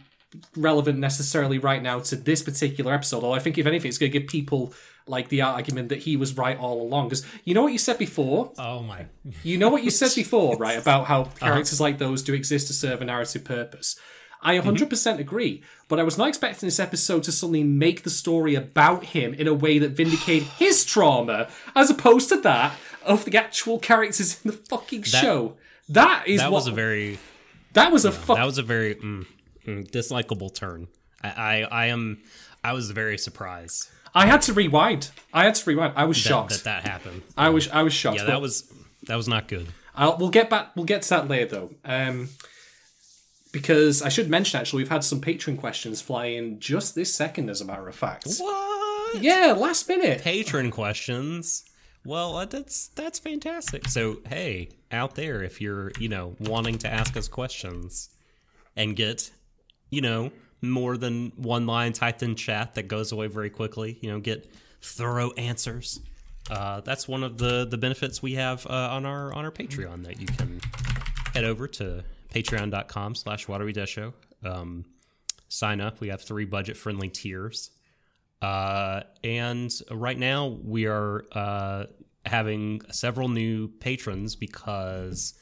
relevant 0.56 1.00
necessarily 1.00 1.58
right 1.58 1.82
now 1.82 2.00
to 2.00 2.16
this 2.16 2.44
particular 2.44 2.94
episode. 2.94 3.24
Although 3.24 3.34
I 3.34 3.40
think 3.40 3.58
if 3.58 3.66
anything, 3.66 3.90
it's 3.90 3.98
going 3.98 4.12
to 4.12 4.20
give 4.20 4.28
people 4.30 4.74
like 5.08 5.30
the 5.30 5.42
argument 5.42 5.90
that 5.90 6.00
he 6.00 6.16
was 6.18 6.38
right 6.38 6.58
all 6.58 6.82
along. 6.82 7.10
Because 7.10 7.26
you 7.44 7.54
know 7.54 7.64
what 7.64 7.72
you 7.72 7.78
said 7.80 7.98
before. 7.98 8.52
Oh 8.58 8.82
my. 8.82 9.06
You 9.44 9.58
know 9.58 9.70
what 9.70 9.84
you 9.84 9.92
said 9.92 10.12
before, 10.16 10.56
right? 10.58 10.78
About 10.78 11.06
how 11.06 11.26
characters 11.26 11.82
like 11.82 11.98
those 11.98 12.24
do 12.24 12.34
exist 12.34 12.68
to 12.68 12.74
serve 12.74 13.02
a 13.02 13.06
narrative 13.06 13.44
purpose. 13.44 14.00
I 14.42 14.58
100% 14.58 15.20
agree, 15.20 15.64
but 15.90 16.00
I 16.00 16.04
was 16.04 16.18
not 16.18 16.30
expecting 16.30 16.66
this 16.68 16.80
episode 16.80 17.24
to 17.24 17.32
suddenly 17.32 17.64
make 17.64 18.04
the 18.04 18.10
story 18.10 18.56
about 18.56 19.04
him 19.04 19.34
in 19.34 19.48
a 19.48 19.54
way 19.54 19.80
that 19.80 19.90
vindicated 19.90 20.48
his 20.58 20.86
trauma, 20.86 21.50
as 21.76 21.90
opposed 21.90 22.30
to 22.30 22.40
that 22.42 22.74
of 23.04 23.26
the 23.26 23.38
actual 23.38 23.80
characters 23.80 24.40
in 24.44 24.52
the 24.52 24.58
fucking 24.58 25.04
show. 25.04 25.58
That 25.90 26.26
is 26.28 26.40
That 26.40 26.52
what 26.52 26.60
was 26.60 26.68
a 26.68 26.72
very 26.72 27.20
that 27.74 27.92
was 27.92 28.06
a 28.06 28.12
fuck. 28.12 28.38
that 28.38 28.46
was 28.46 28.58
a 28.58 28.64
very 28.64 28.96
mm, 28.96 29.26
mm, 29.66 29.90
dislikable 29.92 30.54
turn. 30.54 30.88
I, 31.22 31.30
I, 31.30 31.84
I 31.84 31.86
am. 31.88 32.20
I 32.64 32.74
was 32.74 32.92
very 32.92 33.18
surprised 33.18 33.90
I 34.14 34.26
had 34.26 34.42
to 34.44 34.54
rewind. 34.54 35.10
I 35.34 35.46
had 35.46 35.56
to 35.56 35.70
rewind. 35.70 35.94
I 35.96 36.06
was 36.06 36.18
that 36.24 36.30
shocked. 36.30 36.50
that, 36.52 36.64
that 36.64 36.84
happened. 36.84 37.22
I 37.38 37.50
was 37.50 37.68
I 37.70 37.84
was 37.84 37.94
shocked. 37.94 38.20
Yeah, 38.20 38.26
that 38.26 38.42
was 38.42 38.72
that 39.08 39.16
was 39.16 39.28
not 39.28 39.48
good. 39.48 39.68
I'll, 39.96 40.18
we'll 40.18 40.30
get 40.30 40.50
back. 40.50 40.76
We'll 40.76 40.86
get 40.86 41.02
to 41.04 41.10
that 41.10 41.28
later, 41.28 41.46
though. 41.46 41.72
Um, 41.84 42.30
because 43.52 44.02
I 44.02 44.10
should 44.10 44.30
mention 44.30 44.60
actually, 44.60 44.84
we've 44.84 44.90
had 44.92 45.04
some 45.04 45.20
Patreon 45.22 45.58
questions 45.58 46.02
fly 46.02 46.26
in 46.28 46.60
just 46.60 46.96
this 46.96 47.14
second. 47.14 47.50
As 47.50 47.62
a 47.62 47.66
matter 47.66 47.88
of 47.88 47.96
fact, 47.96 48.28
What? 48.38 49.22
yeah, 49.22 49.54
last 49.58 49.88
minute. 49.88 50.22
Patron 50.22 50.72
questions. 50.72 51.64
Well, 52.06 52.38
uh, 52.38 52.46
that's 52.46 52.88
that's 52.90 53.20
fantastic. 53.20 53.88
So, 53.88 54.20
hey, 54.28 54.70
out 54.92 55.16
there, 55.16 55.44
if 55.44 55.60
you're 55.60 55.92
you 56.00 56.10
know 56.10 56.36
wanting 56.40 56.78
to 56.80 56.88
ask 56.88 57.18
us 57.18 57.28
questions 57.28 58.10
and 58.76 58.96
get 58.96 59.32
you 59.90 60.02
know 60.02 60.32
more 60.62 60.98
than 60.98 61.32
one 61.36 61.66
line 61.66 61.94
typed 61.94 62.24
in 62.24 62.36
chat 62.36 62.76
that 62.76 62.88
goes 62.88 63.12
away 63.12 63.28
very 63.28 63.50
quickly, 63.50 63.98
you 64.02 64.12
know, 64.12 64.20
get 64.20 64.52
thorough 64.82 65.32
answers. 65.32 66.00
Uh, 66.50 66.82
that's 66.82 67.08
one 67.08 67.24
of 67.24 67.38
the 67.38 67.66
the 67.66 67.78
benefits 67.78 68.22
we 68.22 68.34
have 68.34 68.66
uh, 68.66 68.90
on 68.92 69.06
our 69.06 69.32
on 69.34 69.46
our 69.46 69.52
Patreon 69.52 70.04
that 70.06 70.20
you 70.20 70.26
can 70.26 70.60
head 71.34 71.44
over 71.44 71.68
to 71.68 72.04
patreon.com 72.34 73.16
slash 73.16 73.48
watery 73.48 73.74
show 73.86 74.14
um, 74.44 74.86
sign 75.48 75.82
up. 75.82 76.00
We 76.00 76.10
have 76.10 76.22
three 76.22 76.46
budget 76.46 76.78
friendly 76.78 77.10
tiers. 77.10 77.72
Uh, 78.42 79.02
and 79.24 79.72
right 79.92 80.18
now 80.18 80.48
we 80.64 80.86
are 80.86 81.26
uh, 81.34 81.86
having 82.26 82.82
several 82.90 83.28
new 83.28 83.68
patrons 83.68 84.36
because 84.36 85.34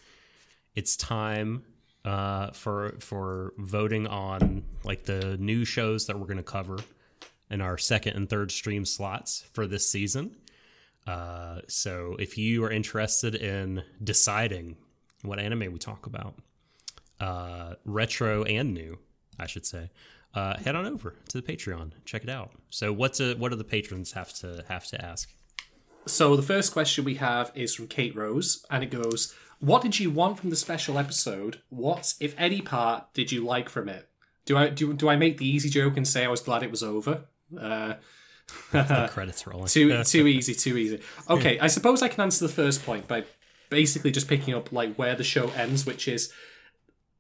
it's 0.75 0.95
time 0.95 1.63
uh, 2.08 2.52
for 2.52 2.96
for 3.00 3.54
voting 3.58 4.08
on 4.08 4.63
like 4.86 5.04
the 5.04 5.36
new 5.38 5.65
shows 5.65 6.08
that 6.08 6.17
we're 6.17 6.26
going 6.26 6.38
to 6.38 6.43
cover 6.43 6.78
in 7.50 7.60
our 7.60 7.78
second 7.78 8.15
and 8.15 8.30
third 8.30 8.50
stream 8.50 8.86
slots 8.86 9.43
for 9.52 9.67
this 9.67 9.89
season. 9.89 10.34
Uh, 11.06 11.60
so 11.67 12.15
if 12.17 12.38
you 12.38 12.63
are 12.63 12.72
interested 12.72 13.36
in 13.36 13.84
deciding 14.02 14.78
what 15.24 15.38
anime 15.38 15.72
we 15.72 15.78
talk 15.78 16.06
about, 16.06 16.36
uh, 17.20 17.74
retro 17.84 18.43
and 18.43 18.74
new, 18.74 18.98
I 19.38 19.48
should 19.48 19.65
say, 19.65 19.89
uh, 20.34 20.58
head 20.58 20.76
on 20.76 20.86
over 20.86 21.13
to 21.30 21.41
the 21.41 21.46
Patreon, 21.46 21.91
check 22.06 22.24
it 22.24 22.30
out. 22.30 22.52
So 22.70 22.93
what's 22.93 23.20
a, 23.20 23.34
what 23.36 23.50
do 23.50 23.58
the 23.58 23.65
patrons 23.65 24.13
have 24.13 24.32
to 24.36 24.63
have 24.70 24.86
to 24.88 25.04
ask? 25.04 25.30
So 26.06 26.38
the 26.38 26.41
first 26.41 26.72
question 26.72 27.04
we 27.04 27.15
have 27.15 27.52
is 27.54 27.76
from 27.76 27.88
Kate 27.88 28.15
Rose, 28.15 28.65
and 28.70 28.82
it 28.82 28.91
goes: 28.91 29.36
What 29.60 29.82
did 29.82 30.00
you 30.00 30.12
want 30.12 30.39
from 30.39 30.50
the 30.50 30.56
special 30.56 30.98
episode? 31.00 31.62
What, 31.70 32.13
if 32.20 32.36
any, 32.38 32.62
part 32.62 33.13
did 33.13 33.32
you 33.32 33.43
like 33.43 33.70
from 33.70 33.89
it? 33.89 34.08
Do 34.46 34.56
I 34.58 34.70
do 34.70 34.93
do 34.93 35.10
I 35.10 35.15
make 35.17 35.38
the 35.39 35.48
easy 35.48 35.70
joke 35.70 35.98
and 35.98 36.08
say 36.08 36.24
I 36.24 36.28
was 36.30 36.41
glad 36.41 36.63
it 36.63 36.72
was 36.72 36.84
over? 36.84 37.26
Uh, 37.60 37.96
The 38.72 39.10
credits 39.12 39.46
rolling. 39.46 39.67
too 39.67 40.04
too 40.06 40.28
easy, 40.28 40.54
too 40.54 40.78
easy. 40.78 41.02
Okay, 41.30 41.60
I 41.60 41.67
suppose 41.67 42.02
I 42.02 42.08
can 42.08 42.22
answer 42.22 42.48
the 42.48 42.54
first 42.54 42.86
point 42.86 43.08
by 43.08 43.24
basically 43.70 44.12
just 44.12 44.28
picking 44.30 44.54
up 44.54 44.72
like 44.72 44.96
where 44.96 45.15
the 45.15 45.24
show 45.24 45.50
ends, 45.50 45.86
which 45.86 46.08
is 46.08 46.32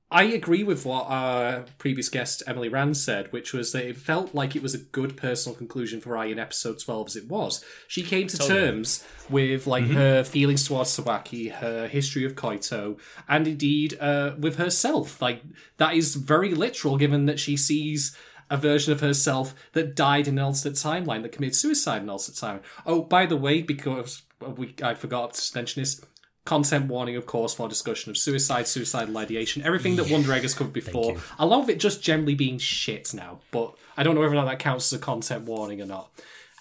I 0.09 0.23
agree 0.23 0.63
with 0.63 0.85
what 0.85 1.07
our 1.09 1.65
previous 1.79 2.07
guest 2.07 2.41
Emily 2.47 2.69
Rand 2.69 2.95
said, 2.95 3.31
which 3.33 3.51
was 3.51 3.73
that 3.73 3.85
it 3.85 3.97
felt 3.97 4.33
like 4.33 4.55
it 4.55 4.61
was 4.63 4.73
a 4.73 4.77
good 4.77 5.17
personal 5.17 5.55
conclusion 5.55 5.99
for 5.99 6.17
Ai 6.17 6.27
in 6.27 6.39
episode 6.39 6.79
twelve 6.79 7.07
as 7.07 7.17
it 7.17 7.27
was. 7.27 7.63
She 7.89 8.03
came 8.03 8.27
to 8.27 8.37
terms 8.37 9.05
with 9.29 9.67
like 9.67 9.87
her 9.87 10.23
feelings 10.23 10.65
towards 10.65 10.97
Sawaki, 10.97 11.51
her 11.51 11.87
history 11.87 12.23
of 12.23 12.35
Koito, 12.35 12.97
and 13.27 13.47
indeed 13.47 13.97
uh, 13.99 14.35
with 14.39 14.55
herself. 14.55 15.21
Like 15.21 15.43
that 15.75 15.93
is 15.93 16.15
very 16.15 16.53
literal, 16.53 16.97
given 16.97 17.25
that 17.25 17.39
she 17.39 17.57
sees 17.57 18.15
a 18.49 18.55
version 18.55 18.93
of 18.93 19.01
herself 19.01 19.53
that 19.73 19.93
died 19.93 20.25
in 20.25 20.37
an 20.37 20.45
alternate 20.45 20.75
timeline, 20.75 21.21
that 21.23 21.33
committed 21.33 21.55
suicide 21.55 21.97
in 21.97 22.03
an 22.03 22.09
alternate 22.11 22.37
timeline. 22.37 22.63
Oh, 22.85 23.01
by 23.01 23.25
the 23.25 23.35
way, 23.35 23.61
because 23.61 24.21
we 24.39 24.73
I 24.81 24.93
forgot 24.93 25.33
to 25.33 25.55
mention 25.57 25.81
this, 25.81 25.99
content 26.47 26.87
warning, 26.87 27.17
of 27.17 27.25
course, 27.25 27.53
for 27.53 27.67
discussion 27.67 28.09
of 28.09 28.17
suicide, 28.17 28.67
suicidal 28.67 29.17
ideation, 29.17 29.61
everything 29.63 29.97
that 29.97 30.09
Wonder 30.09 30.31
Egg 30.31 30.43
has 30.43 30.53
covered 30.53 30.71
before. 30.71 31.17
A 31.37 31.45
lot 31.45 31.61
of 31.61 31.69
it 31.69 31.77
just 31.77 32.01
generally 32.01 32.35
being 32.35 32.57
shit 32.57 33.13
now, 33.13 33.41
but 33.51 33.75
I 33.97 34.03
don't 34.03 34.15
know 34.15 34.21
whether 34.21 34.33
or 34.33 34.37
not 34.37 34.45
that 34.45 34.57
counts 34.57 34.91
as 34.91 34.99
a 34.99 35.01
content 35.01 35.43
warning 35.43 35.81
or 35.81 35.85
not. 35.85 36.09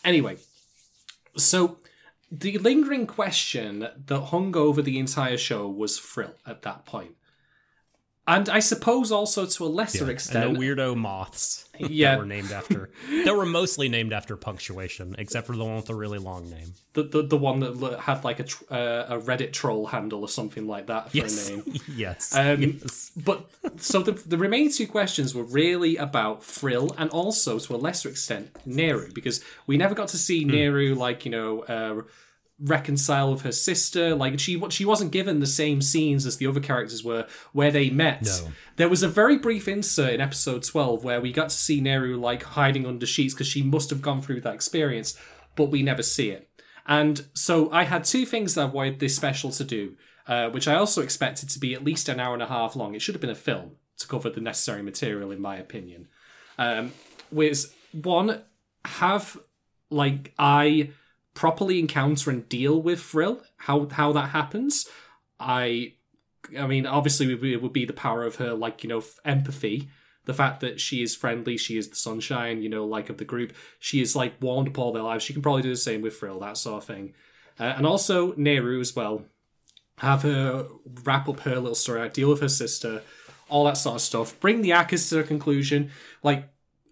Anyway, 0.04 0.38
so 1.36 1.78
the 2.32 2.58
lingering 2.58 3.06
question 3.06 3.88
that 4.06 4.20
hung 4.20 4.56
over 4.56 4.82
the 4.82 4.98
entire 4.98 5.38
show 5.38 5.68
was 5.68 5.98
Frill 5.98 6.34
at 6.44 6.62
that 6.62 6.84
point. 6.84 7.12
And 8.28 8.48
I 8.48 8.58
suppose 8.58 9.12
also 9.12 9.46
to 9.46 9.64
a 9.64 9.68
lesser 9.68 10.02
and 10.04 10.10
extent, 10.10 10.54
the 10.54 10.58
weirdo 10.58 10.96
moths 10.96 11.68
Yeah. 11.78 12.12
that 12.12 12.18
were 12.18 12.26
named 12.26 12.50
after 12.50 12.90
that 13.24 13.36
were 13.36 13.46
mostly 13.46 13.88
named 13.88 14.12
after 14.12 14.36
punctuation, 14.36 15.14
except 15.18 15.46
for 15.46 15.54
the 15.56 15.64
one 15.64 15.76
with 15.76 15.84
the 15.86 15.94
really 15.94 16.18
long 16.18 16.50
name. 16.50 16.72
the, 16.94 17.04
the 17.04 17.22
the 17.22 17.36
one 17.36 17.60
that 17.60 18.00
had 18.00 18.24
like 18.24 18.40
a 18.40 18.44
tr- 18.44 18.64
uh, 18.70 19.04
a 19.10 19.18
Reddit 19.20 19.52
troll 19.52 19.86
handle 19.86 20.22
or 20.22 20.28
something 20.28 20.66
like 20.66 20.86
that 20.88 21.10
for 21.10 21.16
Yes, 21.18 21.48
a 21.48 21.52
name. 21.56 21.74
yes, 21.94 22.34
Um, 22.36 22.62
yes. 22.62 23.12
But 23.16 23.48
so 23.76 24.02
the 24.02 24.12
the 24.12 24.38
remaining 24.38 24.72
two 24.72 24.88
questions 24.88 25.32
were 25.34 25.44
really 25.44 25.96
about 25.96 26.42
Frill 26.42 26.94
and 26.98 27.08
also 27.10 27.58
to 27.60 27.74
a 27.76 27.78
lesser 27.78 28.08
extent 28.08 28.52
Neru 28.66 29.12
because 29.14 29.40
we 29.68 29.76
never 29.76 29.94
got 29.94 30.08
to 30.08 30.18
see 30.18 30.42
Hmm. 30.42 30.50
Neru 30.50 30.96
like 30.96 31.24
you 31.24 31.30
know 31.30 31.60
uh, 31.60 32.02
reconcile 32.60 33.30
with 33.30 33.42
her 33.42 33.52
sister. 33.52 34.14
Like 34.14 34.38
she 34.40 34.62
she 34.70 34.84
wasn't 34.84 35.12
given 35.12 35.40
the 35.40 35.46
same 35.46 35.82
scenes 35.82 36.26
as 36.26 36.38
the 36.38 36.46
other 36.46 36.60
characters 36.60 37.04
were 37.04 37.26
where 37.52 37.70
they 37.70 37.90
met. 37.90 38.22
No. 38.22 38.48
There 38.76 38.88
was 38.88 39.02
a 39.02 39.08
very 39.08 39.38
brief 39.38 39.68
insert 39.68 40.14
in 40.14 40.20
episode 40.20 40.62
twelve 40.62 41.04
where 41.04 41.20
we 41.20 41.32
got 41.32 41.50
to 41.50 41.56
see 41.56 41.80
Neru 41.80 42.18
like 42.18 42.42
hiding 42.42 42.86
under 42.86 43.06
sheets 43.06 43.34
because 43.34 43.46
she 43.46 43.62
must 43.62 43.90
have 43.90 44.02
gone 44.02 44.22
through 44.22 44.40
that 44.42 44.54
experience, 44.54 45.18
but 45.54 45.70
we 45.70 45.82
never 45.82 46.02
see 46.02 46.30
it. 46.30 46.48
And 46.86 47.26
so 47.34 47.70
I 47.72 47.84
had 47.84 48.04
two 48.04 48.24
things 48.24 48.54
that 48.54 48.62
I 48.62 48.66
wanted 48.66 49.00
this 49.00 49.16
special 49.16 49.50
to 49.50 49.64
do, 49.64 49.96
uh, 50.28 50.48
which 50.50 50.68
I 50.68 50.76
also 50.76 51.02
expected 51.02 51.50
to 51.50 51.58
be 51.58 51.74
at 51.74 51.84
least 51.84 52.08
an 52.08 52.20
hour 52.20 52.32
and 52.32 52.42
a 52.42 52.46
half 52.46 52.76
long. 52.76 52.94
It 52.94 53.02
should 53.02 53.14
have 53.14 53.20
been 53.20 53.30
a 53.30 53.34
film 53.34 53.72
to 53.98 54.06
cover 54.06 54.30
the 54.30 54.40
necessary 54.40 54.82
material, 54.82 55.30
in 55.30 55.40
my 55.40 55.56
opinion. 55.56 56.06
Um, 56.58 56.92
was 57.32 57.74
one 57.92 58.42
have 58.84 59.36
like 59.90 60.32
Ai 60.38 60.90
properly 61.36 61.78
encounter 61.78 62.30
and 62.30 62.48
deal 62.48 62.82
with 62.82 62.98
Frill, 62.98 63.42
how 63.58 63.88
how 63.88 64.12
that 64.12 64.30
happens. 64.30 64.88
I, 65.38 65.92
I 66.58 66.66
mean, 66.66 66.86
obviously 66.86 67.30
it 67.32 67.62
would 67.62 67.72
be- 67.72 67.84
the 67.84 67.92
power 67.92 68.24
of 68.24 68.36
her, 68.36 68.54
like 68.54 68.82
you 68.82 68.88
know, 68.88 69.04
empathy. 69.24 69.88
The 70.24 70.34
fact 70.34 70.58
that 70.60 70.80
she 70.80 71.02
is 71.02 71.14
friendly, 71.14 71.56
she 71.56 71.78
is 71.78 71.88
the 71.88 71.94
sunshine, 71.94 72.60
you 72.60 72.68
know, 72.68 72.84
like 72.84 73.10
of 73.10 73.18
the 73.18 73.24
group. 73.24 73.52
She 73.78 74.00
is 74.00 74.16
like 74.16 74.42
warmed 74.42 74.70
up 74.70 74.78
all 74.78 74.92
their 74.92 75.04
lives. 75.04 75.22
She 75.22 75.32
can 75.32 75.42
probably 75.42 75.62
do 75.62 75.68
the 75.68 75.76
same 75.76 76.02
with 76.02 76.16
Frill, 76.16 76.40
that 76.40 76.56
sort 76.56 76.82
of 76.82 76.84
thing. 76.84 77.14
Uh, 77.60 77.74
and 77.76 77.86
also 77.86 78.32
Neru 78.32 78.80
as 78.80 78.96
well. 78.96 79.24
Have 79.98 80.22
her 80.22 80.66
wrap 81.04 81.28
up 81.28 81.40
her 81.40 81.56
little 81.56 81.76
story, 81.76 82.08
deal 82.08 82.28
with 82.28 82.40
her 82.40 82.48
sister, 82.48 83.02
all 83.48 83.64
that 83.64 83.76
sort 83.76 83.96
of 83.96 84.00
stuff. 84.00 84.38
Bring 84.40 84.62
the 84.62 84.70
Accas 84.70 85.08
to 85.10 85.20
a 85.20 85.22
conclusion. 85.22 85.90
Like 86.22 86.48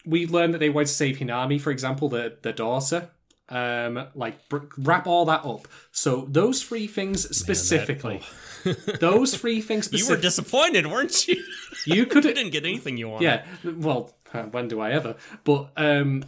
we 0.07 0.27
learned 0.27 0.55
that 0.55 0.59
they 0.59 0.71
wanted 0.71 0.87
to 0.87 0.93
save 0.93 1.17
Hinami, 1.17 1.61
for 1.61 1.71
example, 1.71 2.09
the 2.09 2.37
the 2.43 2.53
daughter. 2.53 3.11
Um, 3.51 4.07
like 4.15 4.49
br- 4.49 4.67
wrap 4.79 5.07
all 5.07 5.27
that 5.27 5.45
up. 5.45 5.69
So 5.93 6.27
those 6.31 6.63
three 6.63 6.87
things 6.87 7.37
specifically, 7.37 8.23
those 9.01 9.37
three 9.37 9.61
things 9.61 9.91
You 9.93 10.09
were 10.09 10.17
disappointed, 10.17 10.87
weren't 10.87 11.29
you? 11.29 11.43
you 11.85 12.07
could 12.13 12.25
you 12.25 12.33
didn't 12.33 12.53
get 12.53 12.65
anything 12.65 12.97
you 12.97 13.11
wanted. 13.11 13.25
yeah. 13.25 13.45
Well, 13.71 14.15
uh, 14.33 14.45
when 14.45 14.69
do 14.69 14.81
I 14.81 14.93
ever? 14.93 15.17
But 15.45 15.71
um, 15.77 16.25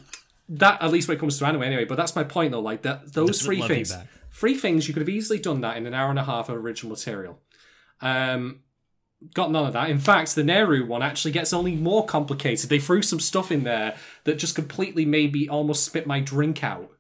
that 0.51 0.83
at 0.83 0.91
least 0.93 1.09
when 1.09 1.17
it 1.17 1.21
comes 1.21 1.39
to 1.39 1.47
anime, 1.47 1.63
anyway. 1.63 1.87
But 1.87 1.97
that's 1.97 2.15
my 2.15 2.25
point, 2.25 2.53
though. 2.53 2.61
Like 2.61 2.83
that, 2.83 3.13
those 3.15 3.41
three 3.41 3.63
things, 3.63 3.97
three 4.31 4.55
things, 4.55 4.87
you 4.87 4.93
could 4.95 5.01
have 5.01 5.09
easily 5.09 5.39
done 5.39 5.63
that 5.63 5.79
in 5.79 5.87
an 5.87 5.95
hour 5.95 6.11
and 6.11 6.19
a 6.19 6.25
half 6.25 6.51
of 6.51 6.57
original 6.57 6.91
material. 6.91 7.41
Um, 8.03 8.61
got 9.35 9.51
none 9.51 9.67
of 9.67 9.73
that. 9.73 9.89
In 9.89 9.99
fact, 9.99 10.35
the 10.35 10.43
Neru 10.43 10.87
one 10.87 11.03
actually 11.03 11.33
gets 11.33 11.53
only 11.55 11.75
more 11.75 12.05
complicated. 12.05 12.69
They 12.69 12.79
threw 12.79 13.01
some 13.03 13.21
stuff 13.21 13.51
in 13.51 13.65
there 13.65 13.97
that 14.25 14.39
just 14.39 14.55
completely 14.55 15.07
made 15.07 15.33
me 15.33 15.49
almost 15.49 15.85
spit 15.85 16.07
my 16.07 16.21
drink 16.21 16.63
out. 16.63 16.93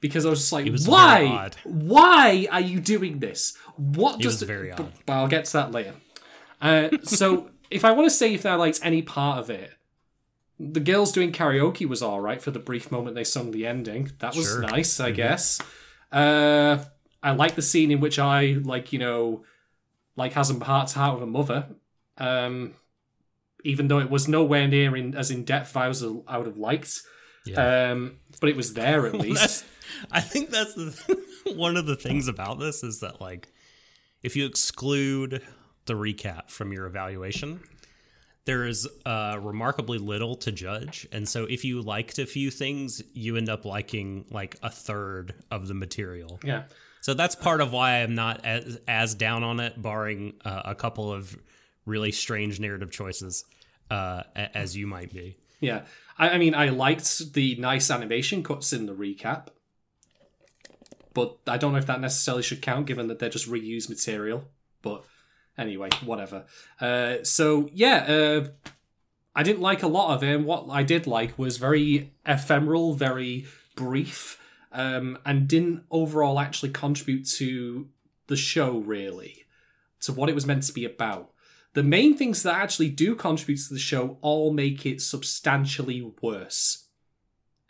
Because 0.00 0.26
I 0.26 0.30
was 0.30 0.40
just 0.40 0.52
like, 0.52 0.70
was 0.70 0.86
why? 0.86 1.50
Why 1.64 2.46
are 2.52 2.60
you 2.60 2.80
doing 2.80 3.18
this? 3.18 3.56
What 3.76 4.16
It 4.16 4.22
does 4.22 4.34
was 4.40 4.42
very 4.42 4.70
odd. 4.72 4.92
But 5.06 5.12
I'll 5.14 5.28
get 5.28 5.46
to 5.46 5.52
that 5.54 5.72
later. 5.72 5.94
Uh, 6.60 6.88
so 7.02 7.50
if 7.70 7.84
I 7.84 7.92
want 7.92 8.06
to 8.06 8.10
say 8.14 8.34
if 8.34 8.44
I 8.46 8.54
liked 8.54 8.80
any 8.82 9.02
part 9.02 9.38
of 9.38 9.50
it, 9.50 9.72
the 10.58 10.80
girls 10.80 11.12
doing 11.12 11.32
karaoke 11.32 11.86
was 11.88 12.02
all 12.02 12.20
right 12.20 12.40
for 12.40 12.50
the 12.50 12.58
brief 12.58 12.90
moment 12.90 13.14
they 13.16 13.24
sung 13.24 13.50
the 13.50 13.66
ending. 13.66 14.10
That 14.20 14.34
was 14.36 14.46
Sure. 14.46 14.60
nice, 14.62 15.00
I 15.00 15.10
guess. 15.10 15.60
Uh, 16.12 16.78
I 17.22 17.32
like 17.32 17.54
the 17.56 17.62
scene 17.62 17.90
in 17.90 18.00
which 18.00 18.18
Ai 18.18 18.58
like 18.62 18.92
you 18.92 18.98
know, 18.98 19.44
like 20.16 20.32
has 20.34 20.50
a 20.50 20.64
heart 20.64 20.88
to 20.88 20.98
heart 20.98 21.14
with 21.14 21.22
a 21.24 21.26
mother. 21.26 21.66
Um, 22.18 22.74
even 23.64 23.88
though 23.88 23.98
it 23.98 24.10
was 24.10 24.28
nowhere 24.28 24.68
near 24.68 24.96
in 24.96 25.14
as 25.14 25.30
in 25.30 25.44
depth 25.44 25.76
I 25.76 25.88
was 25.88 26.02
I 26.26 26.38
would 26.38 26.46
have 26.46 26.56
liked. 26.58 27.02
Yeah. 27.44 27.90
Um, 27.92 28.16
but 28.40 28.48
it 28.50 28.56
was 28.56 28.74
there 28.74 29.06
at 29.06 29.14
least. 29.26 29.64
I 30.10 30.20
think 30.20 30.50
that's 30.50 30.74
the 30.74 31.24
one 31.54 31.76
of 31.76 31.86
the 31.86 31.96
things 31.96 32.28
about 32.28 32.58
this 32.58 32.82
is 32.82 33.00
that 33.00 33.20
like 33.20 33.48
if 34.22 34.36
you 34.36 34.46
exclude 34.46 35.42
the 35.86 35.94
recap 35.94 36.50
from 36.50 36.72
your 36.72 36.86
evaluation, 36.86 37.60
there 38.44 38.64
is 38.64 38.88
uh, 39.04 39.38
remarkably 39.40 39.98
little 39.98 40.36
to 40.36 40.52
judge, 40.52 41.06
and 41.12 41.28
so 41.28 41.44
if 41.44 41.64
you 41.64 41.82
liked 41.82 42.18
a 42.18 42.26
few 42.26 42.50
things, 42.50 43.02
you 43.12 43.36
end 43.36 43.48
up 43.48 43.64
liking 43.64 44.24
like 44.30 44.56
a 44.62 44.70
third 44.70 45.34
of 45.50 45.68
the 45.68 45.74
material. 45.74 46.38
Yeah. 46.44 46.64
So 47.00 47.14
that's 47.14 47.36
part 47.36 47.60
of 47.60 47.72
why 47.72 48.02
I'm 48.02 48.16
not 48.16 48.44
as, 48.44 48.80
as 48.88 49.14
down 49.14 49.44
on 49.44 49.60
it, 49.60 49.80
barring 49.80 50.34
uh, 50.44 50.62
a 50.64 50.74
couple 50.74 51.12
of 51.12 51.36
really 51.84 52.10
strange 52.10 52.58
narrative 52.58 52.90
choices, 52.90 53.44
uh, 53.90 54.24
as 54.34 54.76
you 54.76 54.88
might 54.88 55.12
be. 55.12 55.36
Yeah. 55.60 55.82
I, 56.18 56.30
I 56.30 56.38
mean, 56.38 56.54
I 56.54 56.70
liked 56.70 57.32
the 57.34 57.54
nice 57.56 57.90
animation 57.90 58.42
cuts 58.42 58.72
in 58.72 58.86
the 58.86 58.94
recap, 58.94 59.48
but 61.16 61.38
I 61.46 61.56
don't 61.56 61.72
know 61.72 61.78
if 61.78 61.86
that 61.86 62.02
necessarily 62.02 62.42
should 62.42 62.60
count 62.60 62.86
given 62.86 63.06
that 63.06 63.18
they're 63.18 63.30
just 63.30 63.50
reused 63.50 63.88
material. 63.88 64.44
But 64.82 65.02
anyway, 65.56 65.88
whatever. 66.04 66.44
Uh, 66.78 67.22
so, 67.22 67.70
yeah, 67.72 68.04
uh, 68.06 68.48
I 69.34 69.42
didn't 69.42 69.62
like 69.62 69.82
a 69.82 69.86
lot 69.88 70.14
of 70.14 70.22
it. 70.22 70.34
And 70.34 70.44
what 70.44 70.66
I 70.68 70.82
did 70.82 71.06
like 71.06 71.38
was 71.38 71.56
very 71.56 72.12
ephemeral, 72.26 72.92
very 72.92 73.46
brief, 73.76 74.38
um, 74.72 75.16
and 75.24 75.48
didn't 75.48 75.84
overall 75.90 76.38
actually 76.38 76.72
contribute 76.72 77.26
to 77.38 77.88
the 78.26 78.36
show, 78.36 78.76
really, 78.76 79.46
to 80.00 80.12
what 80.12 80.28
it 80.28 80.34
was 80.34 80.44
meant 80.44 80.64
to 80.64 80.74
be 80.74 80.84
about. 80.84 81.30
The 81.72 81.82
main 81.82 82.14
things 82.14 82.42
that 82.42 82.60
actually 82.60 82.90
do 82.90 83.14
contribute 83.14 83.60
to 83.68 83.72
the 83.72 83.80
show 83.80 84.18
all 84.20 84.52
make 84.52 84.84
it 84.84 85.00
substantially 85.00 86.12
worse, 86.20 86.88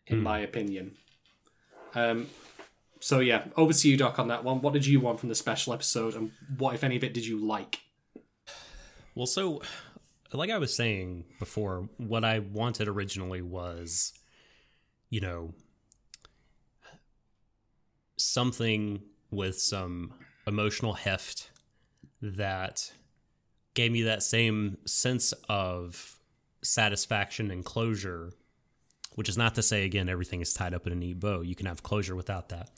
in 0.05 0.19
Hmm. 0.19 0.25
my 0.25 0.41
opinion. 0.41 0.97
Um, 1.95 2.27
so 3.07 3.21
yeah, 3.21 3.45
over 3.57 3.73
to 3.73 3.88
you, 3.88 3.97
Doc, 3.97 4.19
on 4.19 4.27
that 4.27 4.42
one. 4.42 4.61
What 4.61 4.73
did 4.73 4.85
you 4.85 4.99
want 4.99 5.21
from 5.21 5.29
the 5.29 5.37
special 5.37 5.73
episode, 5.73 6.16
and 6.16 6.33
what, 6.59 6.75
if 6.75 6.83
any 6.83 6.97
of 6.97 7.05
it, 7.05 7.14
did 7.14 7.25
you 7.25 7.38
like? 7.38 7.79
Well, 9.14 9.27
so 9.27 9.62
like 10.33 10.51
I 10.51 10.59
was 10.59 10.75
saying 10.75 11.25
before, 11.38 11.88
what 11.99 12.25
I 12.25 12.40
wanted 12.40 12.88
originally 12.88 13.42
was, 13.42 14.12
you 15.09 15.21
know, 15.21 15.55
something 18.16 19.01
with 19.31 19.61
some 19.61 20.12
emotional 20.49 20.95
heft 20.95 21.53
that 22.21 22.90
gave 23.75 23.92
me 23.92 24.03
that 24.03 24.25
same 24.25 24.79
sense 24.85 25.33
of 25.49 26.19
satisfaction 26.61 27.53
and 27.53 27.64
closure, 27.64 28.33
which 29.14 29.29
is 29.29 29.38
not 29.38 29.55
to 29.55 29.62
say 29.62 29.85
again 29.85 30.09
everything 30.09 30.40
is 30.40 30.53
tied 30.53 30.75
up 30.75 30.88
in 30.88 30.92
a 30.92 30.97
neat 30.97 31.21
bow. 31.21 31.42
You 31.42 31.55
can 31.55 31.66
have 31.66 31.85
closure 31.85 32.16
without 32.16 32.49
that. 32.49 32.71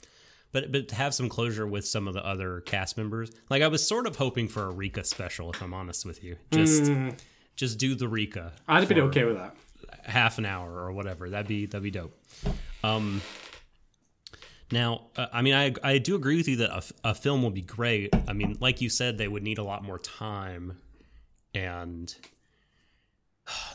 But 0.51 0.71
but 0.71 0.87
to 0.89 0.95
have 0.95 1.13
some 1.13 1.29
closure 1.29 1.67
with 1.67 1.85
some 1.87 2.07
of 2.07 2.13
the 2.13 2.25
other 2.25 2.61
cast 2.61 2.97
members. 2.97 3.31
Like 3.49 3.61
I 3.61 3.67
was 3.67 3.85
sort 3.85 4.07
of 4.07 4.15
hoping 4.15 4.47
for 4.47 4.65
a 4.65 4.71
Rika 4.71 5.03
special, 5.03 5.51
if 5.51 5.61
I'm 5.61 5.73
honest 5.73 6.05
with 6.05 6.23
you. 6.23 6.37
Just 6.51 6.91
just 7.55 7.77
do 7.77 7.93
the 7.95 8.07
Rika. 8.07 8.53
I'd 8.67 8.79
have 8.79 8.89
been 8.89 8.99
okay 9.01 9.25
with 9.25 9.35
that. 9.35 9.55
half 10.03 10.37
an 10.37 10.45
hour 10.45 10.71
or 10.71 10.91
whatever. 10.91 11.29
That'd 11.29 11.47
be 11.47 11.65
that'd 11.65 11.83
be 11.83 11.91
dope. 11.91 12.17
Um, 12.83 13.21
now, 14.71 15.07
uh, 15.17 15.27
I 15.33 15.41
mean, 15.41 15.53
I 15.53 15.73
I 15.83 15.97
do 15.97 16.15
agree 16.15 16.37
with 16.37 16.47
you 16.47 16.57
that 16.57 16.91
a 17.03 17.13
film 17.13 17.43
will 17.43 17.49
be 17.51 17.61
great. 17.61 18.13
I 18.27 18.33
mean, 18.33 18.57
like 18.59 18.81
you 18.81 18.89
said, 18.89 19.17
they 19.17 19.27
would 19.27 19.43
need 19.43 19.57
a 19.57 19.63
lot 19.63 19.83
more 19.83 19.99
time, 19.99 20.77
and 21.53 22.13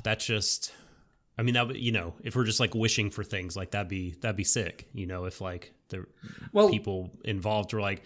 that's 0.03 0.25
just. 0.27 0.73
I 1.37 1.43
mean, 1.43 1.55
that 1.55 1.67
would 1.67 1.77
you 1.77 1.91
know, 1.91 2.15
if 2.23 2.37
we're 2.37 2.45
just 2.45 2.61
like 2.61 2.75
wishing 2.77 3.11
for 3.11 3.25
things 3.25 3.57
like 3.57 3.73
that'd 3.73 3.89
be 3.89 4.15
that'd 4.21 4.37
be 4.37 4.45
sick. 4.45 4.89
You 4.95 5.07
know, 5.07 5.25
if 5.25 5.41
like 5.41 5.74
the 5.89 6.07
Well- 6.53 6.71
people 6.71 7.11
involved 7.25 7.73
were 7.73 7.81
like, 7.81 8.03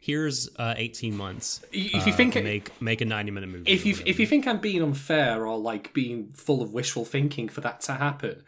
here's 0.00 0.48
uh, 0.56 0.74
18 0.76 1.16
months. 1.16 1.60
If 1.72 2.06
you 2.06 2.12
uh, 2.12 2.16
think 2.16 2.34
make 2.34 2.80
make 2.82 3.00
a 3.00 3.04
90 3.04 3.30
minute 3.30 3.48
movie. 3.50 3.70
If 3.70 3.86
you 3.86 3.96
if 4.04 4.18
you 4.18 4.26
think 4.26 4.46
I'm 4.46 4.58
being 4.58 4.82
unfair 4.82 5.46
or 5.46 5.58
like 5.58 5.92
being 5.94 6.32
full 6.34 6.62
of 6.62 6.72
wishful 6.72 7.04
thinking 7.04 7.48
for 7.48 7.60
that 7.60 7.80
to 7.82 7.92
happen, 7.94 8.42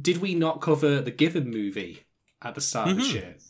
did 0.00 0.18
we 0.18 0.34
not 0.34 0.60
cover 0.60 1.00
the 1.00 1.10
Given 1.10 1.50
movie 1.50 2.04
at 2.42 2.54
the 2.54 2.60
start 2.60 2.88
of 2.90 2.96
the 2.96 3.02
shit? 3.02 3.42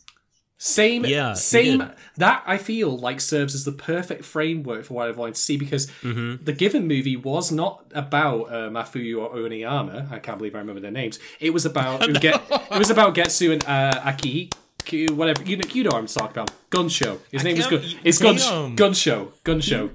Same. 0.59 1.05
Yeah, 1.05 1.33
same. 1.33 1.83
That 2.17 2.43
I 2.47 2.57
feel 2.57 2.97
like 2.97 3.21
serves 3.21 3.53
as 3.53 3.63
the 3.63 3.71
perfect 3.71 4.25
framework 4.25 4.85
for 4.85 4.95
what 4.95 5.07
I 5.07 5.11
wanted 5.11 5.35
to 5.35 5.41
see 5.41 5.55
because 5.57 5.85
Mm-hmm. 6.01 6.43
the 6.45 6.51
Given 6.53 6.87
movie 6.87 7.15
was 7.15 7.51
not 7.51 7.83
about 7.93 8.43
uh, 8.51 8.69
Mafuyu 8.69 9.19
or 9.21 9.29
Uenoyama. 9.35 10.11
I 10.11 10.17
can't 10.19 10.37
believe 10.39 10.55
I 10.55 10.59
remember 10.59 10.81
their 10.81 10.91
names. 10.91 11.19
It 11.39 11.51
was 11.53 11.65
about 11.65 12.01
Uge- 12.09 12.71
it 12.71 12.77
was 12.79 12.89
about 12.89 13.13
Getsu 13.13 13.53
and 13.53 13.63
uh, 13.65 14.01
Aki. 14.03 14.49
Whatever 15.13 15.43
you 15.43 15.57
know, 15.57 15.67
you 15.73 15.83
know 15.83 15.89
what 15.91 15.99
I'm 15.99 16.07
talking 16.07 16.31
about. 16.31 16.51
Gun 16.69 16.87
show. 16.89 17.19
His 17.31 17.43
name 17.43 17.57
was 17.57 17.67
can't- 17.67 17.81
Gun. 17.83 17.91
It's 18.03 18.17
Gun. 18.17 18.35
damn. 18.37 18.75
Gun 18.75 18.93
show. 18.93 19.33
Gun 19.43 19.59
show. 19.61 19.89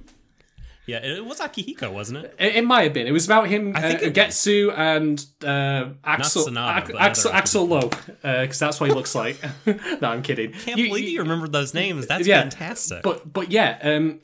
Yeah, 0.87 0.99
it 0.99 1.25
was 1.25 1.39
Akihiko, 1.39 1.93
wasn't 1.93 2.25
it? 2.25 2.35
It, 2.39 2.57
it 2.57 2.65
might 2.65 2.83
have 2.83 2.93
been. 2.93 3.07
It 3.07 3.13
was 3.13 3.25
about 3.25 3.47
him, 3.49 3.77
I 3.77 3.81
think 3.83 4.03
it 4.03 4.15
Getsu, 4.15 4.77
and 4.77 5.25
uh, 5.45 5.91
Axel, 6.05 6.49
Ac- 6.49 6.93
but 6.93 7.01
Axel, 7.01 7.33
Axel 7.33 7.67
Lowe, 7.69 7.91
because 8.23 8.59
that's 8.59 8.81
what 8.81 8.89
he 8.91 8.95
looks 8.95 9.15
like. 9.15 9.39
no, 9.67 10.09
I'm 10.09 10.23
kidding. 10.23 10.53
Can't 10.53 10.77
believe 10.77 11.09
you 11.09 11.21
remember 11.21 11.47
those 11.47 11.73
names. 11.83 12.09
That's 12.09 12.27
yeah, 12.27 12.41
fantastic. 12.41 13.03
But 13.03 13.33
but 13.33 13.51
yeah, 13.51 13.79
um, 13.83 14.21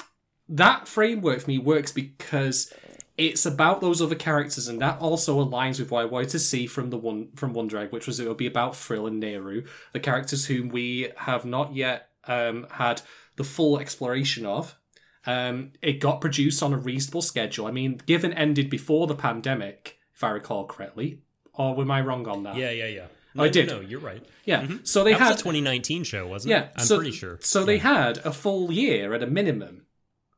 that 0.49 0.89
framework 0.89 1.43
for 1.43 1.49
me 1.49 1.59
works 1.59 1.93
because 1.93 2.73
it's 3.17 3.47
about 3.47 3.81
those 3.81 4.03
other 4.03 4.15
characters, 4.17 4.67
and 4.67 4.81
that 4.81 5.01
also 5.01 5.45
aligns 5.45 5.79
with 5.79 5.93
what 5.93 6.03
I 6.03 6.07
wanted 6.07 6.31
to 6.31 6.39
see 6.41 6.67
from 6.67 6.91
the 6.91 6.99
one 6.99 7.29
from 7.37 7.53
Wonder 7.53 7.79
Egg, 7.79 7.93
which 7.93 8.09
was 8.09 8.19
it 8.19 8.27
would 8.27 8.37
be 8.37 8.47
about 8.47 8.75
Frill 8.75 9.07
and 9.07 9.23
Neru, 9.23 9.67
the 9.93 10.01
characters 10.01 10.47
whom 10.47 10.71
we 10.71 11.11
have 11.19 11.45
not 11.45 11.75
yet 11.75 12.11
um, 12.27 12.67
had 12.71 13.03
the 13.37 13.45
full 13.45 13.79
exploration 13.79 14.45
of. 14.45 14.77
Um, 15.27 15.73
it 15.83 15.95
got 16.01 16.21
produced 16.21 16.63
on 16.63 16.73
a 16.73 16.79
reasonable 16.79 17.23
schedule. 17.23 17.67
I 17.67 17.71
mean, 17.71 18.01
given 18.07 18.33
ended 18.33 18.71
before 18.71 19.07
the 19.07 19.15
pandemic, 19.15 19.99
if 20.15 20.25
I 20.25 20.31
recall 20.31 20.67
correctly, 20.67 21.21
or 21.53 21.79
am 21.81 21.91
I 21.91 22.01
wrong 22.01 22.27
on 22.29 22.45
that? 22.45 22.57
yeah, 22.57 22.71
yeah, 22.71 22.87
yeah. 22.87 23.07
I 23.37 23.49
did. 23.49 23.69
No, 23.69 23.81
you're 23.81 24.01
right. 24.01 24.25
yeah. 24.45 24.67
So 24.83 25.05
they 25.05 25.13
That 25.13 25.21
had 25.21 25.29
was 25.33 25.37
a 25.41 25.45
2019 25.45 26.03
show, 26.05 26.27
wasn't 26.27 26.51
yeah, 26.51 26.63
it? 26.65 26.71
I'm 26.77 26.85
so, 26.85 26.97
pretty 26.97 27.13
sure. 27.13 27.39
So 27.41 27.65
they 27.65 27.79
had 27.79 28.19
a 28.19 28.33
full 28.33 28.73
year 28.73 29.13
at 29.15 29.23
a 29.23 29.27
minimum 29.29 29.87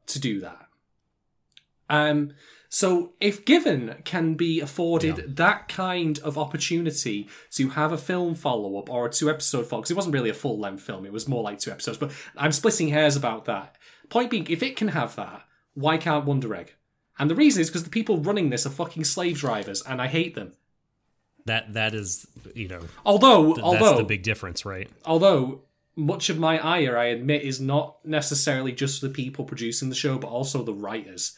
to 0.07 0.19
do 0.19 0.41
that. 0.41 0.67
Um, 1.89 2.33
so 2.69 3.15
if 3.21 3.45
given 3.45 3.97
can 4.05 4.35
be 4.35 4.61
afforded 4.61 5.19
Yeah. 5.19 5.25
that 5.29 5.69
kind 5.69 6.19
of 6.21 6.39
opportunity 6.39 7.29
to 7.53 7.71
have 7.71 7.91
a 7.93 7.99
film 7.99 8.35
follow 8.35 8.79
up 8.79 8.89
or 8.91 9.07
a 9.07 9.11
two 9.11 9.29
episode 9.31 9.67
follow, 9.67 9.83
because 9.83 9.91
it 9.91 9.97
wasn't 9.97 10.15
really 10.15 10.31
a 10.31 10.35
full 10.35 10.59
length 10.59 10.83
film, 10.83 11.05
it 11.07 11.13
was 11.13 11.27
more 11.27 11.43
like 11.43 11.59
two 11.59 11.71
episodes. 11.71 11.99
But 11.99 12.13
I'm 12.37 12.53
splitting 12.53 12.89
hairs 12.89 13.17
about 13.17 13.47
that. 13.47 13.77
Point 14.11 14.31
being, 14.31 14.47
if 14.51 14.63
it 14.63 14.77
can 14.77 14.89
have 14.89 15.17
that, 15.17 15.45
why 15.75 15.97
can't 15.97 16.27
Wonder 16.27 16.55
Egg? 16.55 16.75
And 17.19 17.31
the 17.31 17.35
reason 17.35 17.61
is 17.61 17.69
because 17.69 17.85
the 17.85 17.91
people 17.91 18.19
running 18.19 18.51
this 18.51 18.67
are 18.67 18.71
fucking 18.71 19.05
slave 19.05 19.39
drivers, 19.39 19.83
and 19.83 20.01
I 20.03 20.09
hate 20.09 20.35
them. 20.35 20.53
That 21.47 21.73
that 21.73 21.95
is, 21.95 22.27
you 22.55 22.69
know, 22.69 22.81
Although, 23.07 23.55
th- 23.55 23.65
although 23.65 23.85
that's 23.85 23.99
the 23.99 24.05
big 24.05 24.23
difference, 24.23 24.67
right? 24.67 24.91
although 25.07 25.63
much 25.97 26.29
of 26.31 26.39
my 26.39 26.59
ire, 26.59 26.97
I 26.99 27.07
admit, 27.07 27.43
is 27.43 27.61
not 27.61 27.97
necessarily 28.05 28.73
just 28.73 29.01
the 29.01 29.09
people 29.09 29.45
producing 29.45 29.89
the 29.89 29.95
show, 29.95 30.19
but 30.19 30.29
also 30.29 30.63
the 30.63 30.75
writers. 30.75 31.37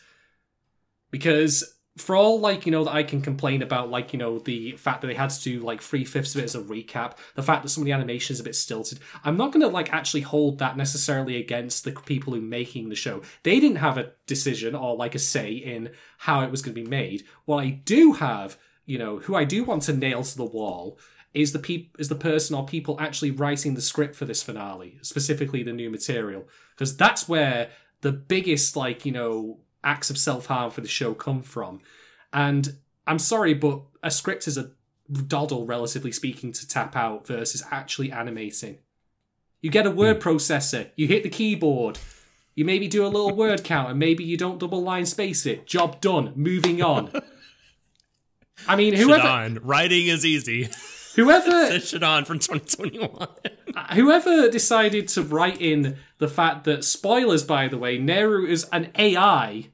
Because 1.11 1.75
for 1.99 2.17
all 2.17 2.41
like 2.41 2.65
you 2.65 2.73
know 2.73 2.85
that 2.85 2.95
I 2.95 3.03
can 3.03 3.21
complain 3.21 3.61
about, 3.63 3.91
like 3.91 4.13
you 4.13 4.19
know 4.19 4.39
the 4.39 4.73
fact 4.73 5.03
that 5.03 5.09
they 5.09 5.15
had 5.15 5.31
to 5.31 5.43
do 5.43 5.61
like 5.61 5.83
three 5.83 6.05
fifths 6.05 6.35
of 6.35 6.41
it 6.41 6.45
as 6.45 6.55
a 6.55 6.63
recap, 6.63 7.19
the 7.35 7.43
fact 7.43 7.63
that 7.63 7.69
some 7.69 7.83
of 7.83 7.85
the 7.87 7.93
animation 7.93 8.33
is 8.33 8.41
a 8.41 8.45
bit 8.45 8.57
stilted, 8.57 8.99
I'm 9.25 9.37
not 9.37 9.53
gonna 9.53 9.69
like 9.69 9.93
actually 9.93 10.23
hold 10.23 10.59
that 10.59 10.77
necessarily 10.77 11.37
against 11.37 11.85
the 11.85 11.93
people 11.93 12.33
who 12.33 12.39
are 12.39 12.43
making 12.43 12.89
the 12.89 12.95
show. 12.95 13.23
They 13.43 13.61
didn't 13.61 13.77
have 13.77 13.99
a 13.99 14.13
decision 14.27 14.75
or 14.75 14.97
like 14.97 15.15
a 15.15 15.19
say 15.19 15.53
in 15.53 15.91
how 16.19 16.41
it 16.41 16.51
was 16.51 16.63
going 16.63 16.75
to 16.75 16.81
be 16.81 16.89
made. 16.89 17.25
What 17.45 17.65
I 17.65 17.71
do 17.71 18.13
have, 18.13 18.57
you 18.87 18.99
know, 18.99 19.19
who 19.19 19.35
I 19.35 19.45
do 19.45 19.65
want 19.65 19.83
to 19.83 19.93
nail 19.93 20.23
to 20.23 20.37
the 20.37 20.45
wall 20.45 20.99
is 21.35 21.53
the 21.53 21.59
peop- 21.59 21.97
is 21.99 22.09
the 22.09 22.15
person 22.15 22.57
or 22.57 22.65
people 22.65 22.97
actually 23.01 23.31
writing 23.31 23.75
the 23.75 23.81
script 23.81 24.15
for 24.15 24.25
this 24.25 24.43
finale, 24.43 24.99
specifically 25.03 25.63
the 25.63 25.73
new 25.73 25.91
material, 25.91 26.49
because 26.75 26.97
that's 26.97 27.29
where 27.29 27.71
the 28.01 28.13
biggest 28.13 28.77
like 28.77 29.05
you 29.05 29.13
know 29.13 29.59
acts 29.85 30.11
of 30.11 30.19
self 30.19 30.47
harm 30.47 30.71
for 30.71 30.81
the 30.81 30.89
show 30.89 31.15
come 31.15 31.43
from. 31.43 31.81
And 32.33 32.77
I'm 33.07 33.19
sorry, 33.19 33.55
but 33.55 33.81
a 34.03 34.11
script 34.11 34.47
is 34.47 34.57
a 34.57 34.71
doddle, 35.11 35.67
relatively 35.67 36.13
speaking, 36.13 36.53
to 36.53 36.69
tap 36.69 36.97
out 36.97 37.27
versus 37.27 37.63
actually 37.71 38.11
animating. 38.11 38.79
You 39.61 39.71
get 39.71 39.87
a 39.87 39.91
hmm. 39.91 39.97
word 39.97 40.21
processor, 40.21 40.91
you 40.97 41.07
hit 41.07 41.23
the 41.23 41.29
keyboard, 41.29 41.99
you 42.55 42.65
maybe 42.65 42.89
do 42.89 43.05
a 43.05 43.09
little 43.09 43.35
word 43.35 43.65
count, 43.65 43.91
and 43.91 43.99
maybe 43.99 44.25
you 44.25 44.37
don't 44.37 44.59
double 44.59 44.83
line 44.83 45.07
space 45.07 45.47
it. 45.47 45.67
Job 45.67 46.01
done. 46.01 46.33
Moving 46.37 46.83
on. 46.83 47.11
I 48.67 48.77
mean, 48.77 48.95
whoever 48.95 49.25
Shadon, 49.27 49.59
writing 49.63 50.07
is 50.07 50.25
easy. 50.25 50.69
whoever 51.17 51.51
Shadon 51.79 52.27
from 52.27 52.39
2021. 52.39 53.29
whoever 53.95 54.49
decided 54.49 55.09
to 55.09 55.23
write 55.23 55.61
in 55.61 55.97
the 56.19 56.29
fact 56.29 56.65
that 56.65 56.85
spoilers 56.85 57.45
by 57.45 57.69
the 57.69 57.79
way 57.79 57.99
Neru 57.99 58.49
is 58.49 58.65
an 58.73 58.91
AI 58.97 59.69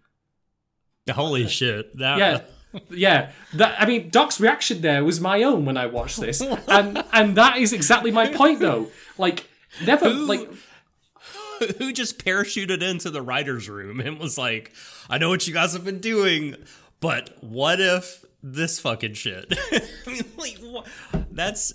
Holy 1.14 1.48
shit! 1.48 1.96
That, 1.98 2.18
yeah 2.18 2.40
yeah 2.90 3.30
that 3.54 3.80
I 3.80 3.86
mean 3.86 4.10
Doc's 4.10 4.38
reaction 4.40 4.82
there 4.82 5.02
was 5.02 5.20
my 5.22 5.42
own 5.42 5.64
when 5.64 5.78
I 5.78 5.86
watched 5.86 6.20
this 6.20 6.40
and 6.68 7.02
and 7.12 7.34
that 7.36 7.56
is 7.56 7.72
exactly 7.72 8.10
my 8.10 8.28
point 8.32 8.60
though 8.60 8.88
like 9.16 9.48
never 9.86 10.10
Who- 10.10 10.26
like 10.26 10.48
who 11.78 11.92
just 11.92 12.24
parachuted 12.24 12.82
into 12.82 13.10
the 13.10 13.20
writers' 13.22 13.68
room 13.68 13.98
and 14.00 14.18
was 14.20 14.38
like, 14.38 14.72
"I 15.10 15.18
know 15.18 15.28
what 15.28 15.46
you 15.48 15.52
guys 15.52 15.72
have 15.72 15.84
been 15.84 15.98
doing, 15.98 16.54
But 17.00 17.36
what 17.40 17.80
if 17.80 18.24
this 18.44 18.78
fucking 18.78 19.14
shit? 19.14 19.46
I 19.72 19.80
mean, 20.06 20.22
like, 20.36 20.58
wha- 20.62 20.84
that's. 21.32 21.72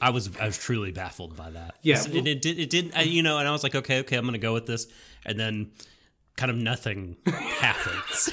I 0.00 0.10
was 0.10 0.30
I 0.40 0.46
was 0.46 0.56
truly 0.56 0.92
baffled 0.92 1.36
by 1.36 1.50
that. 1.50 1.74
Yeah, 1.82 2.00
it, 2.00 2.08
well- 2.08 2.26
it, 2.26 2.40
did 2.40 2.58
it 2.58 2.70
didn't 2.70 2.96
I, 2.96 3.02
you 3.02 3.22
know, 3.22 3.38
and 3.38 3.46
I 3.46 3.50
was 3.50 3.62
like, 3.62 3.74
okay, 3.74 3.98
okay, 4.00 4.16
I'm 4.16 4.24
gonna 4.24 4.38
go 4.38 4.54
with 4.54 4.64
this, 4.66 4.86
and 5.26 5.38
then 5.38 5.72
kind 6.36 6.50
of 6.50 6.56
nothing 6.56 7.16
happens. 7.26 8.30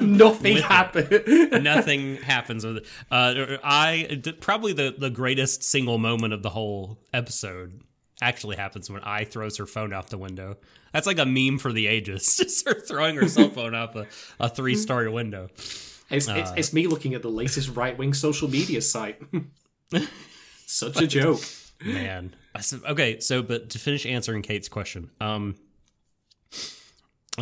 Nothing 0.00 0.58
happened. 0.58 1.62
nothing 1.64 2.16
happens 2.16 2.64
with 2.64 2.78
it. 2.78 2.86
Uh, 3.10 3.56
I 3.64 4.22
probably 4.40 4.72
the 4.72 4.94
the 4.96 5.10
greatest 5.10 5.62
single 5.64 5.98
moment 5.98 6.32
of 6.32 6.42
the 6.42 6.50
whole 6.50 6.98
episode 7.12 7.80
actually 8.22 8.56
happens 8.56 8.90
when 8.90 9.02
Ai 9.02 9.24
throws 9.24 9.56
her 9.56 9.66
phone 9.66 9.92
out 9.92 10.08
the 10.10 10.18
window. 10.18 10.56
That's 10.92 11.06
like 11.06 11.18
a 11.18 11.26
meme 11.26 11.58
for 11.58 11.72
the 11.72 11.86
ages. 11.86 12.36
Just 12.40 12.68
her 12.68 12.74
throwing 12.74 13.16
her 13.16 13.28
cell 13.28 13.48
phone 13.50 13.74
out 13.74 13.96
a, 13.96 14.06
a 14.38 14.48
three 14.48 14.74
story 14.76 15.08
window. 15.10 15.48
It's, 16.10 16.28
Uh. 16.28 16.34
it's, 16.36 16.50
it's 16.56 16.72
me 16.72 16.86
looking 16.86 17.14
at 17.14 17.22
the 17.22 17.30
latest 17.30 17.74
right 17.76 17.96
wing 17.96 18.12
social 18.14 18.48
media 18.50 18.80
site. 18.82 19.20
Such 20.66 21.00
a 21.00 21.06
joke. 21.06 21.40
Man, 21.84 22.34
I 22.54 22.60
said, 22.60 22.80
okay. 22.88 23.20
So, 23.20 23.42
but 23.42 23.70
to 23.70 23.78
finish 23.78 24.04
answering 24.06 24.42
Kate's 24.42 24.68
question, 24.68 25.10
um, 25.20 25.54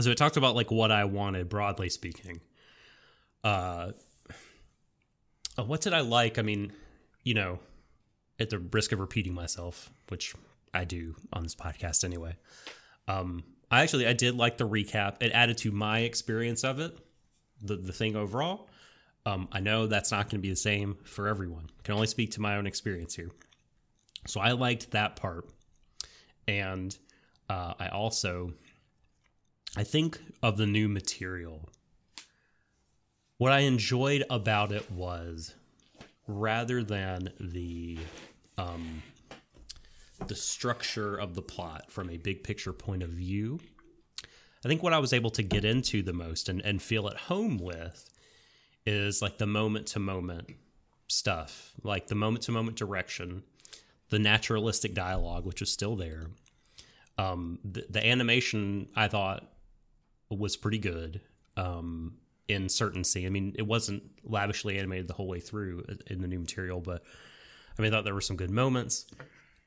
so 0.01 0.11
it 0.11 0.18
talked 0.18 0.37
about 0.37 0.55
like 0.55 0.70
what 0.70 0.92
I 0.92 1.05
wanted, 1.05 1.48
broadly 1.48 1.88
speaking. 1.88 2.40
Uh, 3.42 3.92
uh, 5.59 5.64
what 5.64 5.81
did 5.81 5.92
I 5.92 6.01
like? 6.01 6.38
I 6.38 6.42
mean, 6.42 6.72
you 7.24 7.35
know, 7.35 7.59
at 8.38 8.51
the 8.51 8.59
risk 8.59 8.92
of 8.92 9.01
repeating 9.01 9.35
myself, 9.35 9.90
which 10.09 10.35
I 10.72 10.85
do 10.85 11.16
on 11.33 11.42
this 11.42 11.55
podcast 11.55 12.05
anyway. 12.05 12.37
Um, 13.07 13.42
I 13.70 13.83
actually 13.83 14.07
I 14.07 14.12
did 14.12 14.37
like 14.37 14.59
the 14.59 14.68
recap. 14.68 15.16
It 15.20 15.33
added 15.33 15.59
to 15.59 15.70
my 15.70 16.01
experience 16.01 16.64
of 16.64 16.79
it, 16.81 16.96
the 17.62 17.77
the 17.77 17.92
thing 17.92 18.16
overall. 18.16 18.68
Um, 19.27 19.48
I 19.53 19.61
know 19.61 19.87
that's 19.87 20.11
not 20.11 20.27
going 20.27 20.38
to 20.40 20.42
be 20.42 20.51
the 20.51 20.57
same 20.57 20.96
for 21.05 21.29
everyone. 21.29 21.68
Can 21.83 21.94
only 21.94 22.07
speak 22.07 22.31
to 22.33 22.40
my 22.40 22.57
own 22.57 22.66
experience 22.66 23.14
here. 23.14 23.31
So 24.27 24.40
I 24.40 24.53
liked 24.53 24.92
that 24.92 25.16
part, 25.16 25.48
and 26.46 26.96
uh, 27.51 27.74
I 27.79 27.88
also 27.88 28.53
I 29.77 29.85
think 29.85 30.19
of 30.43 30.57
the 30.57 30.67
new 30.67 30.89
material. 30.89 31.69
What 33.37 33.53
I 33.53 33.61
enjoyed 33.61 34.25
about 34.31 34.73
it 34.73 34.91
was 34.91 35.55
rather 36.27 36.83
than 36.83 37.33
the 37.39 37.99
um, 38.57 39.03
the 40.27 40.35
structure 40.35 41.17
of 41.17 41.35
the 41.35 41.43
plot 41.43 41.91
from 41.91 42.11
a 42.11 42.17
big 42.17 42.43
picture 42.43 42.73
point 42.73 43.03
of 43.03 43.11
view. 43.11 43.61
I 44.65 44.69
think 44.69 44.83
what 44.83 44.93
I 44.93 44.99
was 44.99 45.13
able 45.13 45.31
to 45.31 45.43
get 45.43 45.65
into 45.65 46.03
the 46.03 46.13
most 46.13 46.49
and, 46.49 46.61
and 46.63 46.83
feel 46.83 47.09
at 47.09 47.17
home 47.17 47.59
with 47.59 48.11
is 48.85 49.23
like 49.23 49.39
the 49.39 49.47
moment 49.47 49.87
to 49.89 50.01
moment 50.01 50.51
stuff, 51.07 51.73
like 51.85 52.09
the 52.09 52.17
moment 52.17 52.43
to 52.45 52.53
moment 52.53 52.77
direction, 52.77 53.45
the 54.09 54.19
naturalistic 54.19 54.95
dialogue, 54.95 55.47
which 55.47 55.63
is 55.63 55.71
still 55.71 55.95
there. 55.95 56.27
Um, 57.17 57.61
the, 57.65 57.87
the 57.89 58.05
animation 58.05 58.89
I 58.97 59.07
thought 59.07 59.49
was 60.31 60.57
pretty 60.57 60.79
good 60.79 61.21
um, 61.57 62.14
in 62.49 62.69
certain 62.69 63.05
scenes. 63.05 63.27
I 63.27 63.31
mean, 63.31 63.55
it 63.59 63.67
wasn't 63.67 64.03
lavishly 64.25 64.79
animated 64.79 65.09
the 65.09 65.14
whole 65.14 65.29
way 65.29 65.41
through 65.41 65.85
in 66.07 66.21
the 66.21 66.29
new 66.29 66.38
material, 66.38 66.81
but 66.81 67.03
I 67.79 67.83
mean, 67.83 67.93
I 67.93 67.97
thought 67.97 68.05
there 68.05 68.14
were 68.14 68.21
some 68.21 68.37
good 68.37 68.51
moments. 68.51 69.07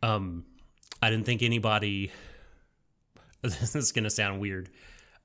Um, 0.04 0.46
I 1.02 1.10
didn't 1.10 1.26
think 1.26 1.44
anybody. 1.44 2.12
This 3.44 3.76
is 3.76 3.92
going 3.92 4.04
to 4.04 4.12
sound 4.12 4.40
weird. 4.40 4.70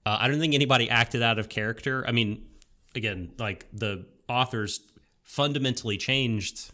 Uh, 0.06 0.16
I 0.18 0.28
don't 0.28 0.40
think 0.40 0.54
anybody 0.54 0.88
acted 0.88 1.22
out 1.22 1.38
of 1.38 1.50
character. 1.50 2.02
I 2.08 2.12
mean, 2.12 2.46
again, 2.94 3.32
like 3.38 3.66
the 3.74 4.06
authors 4.26 4.80
fundamentally 5.22 5.98
changed 5.98 6.70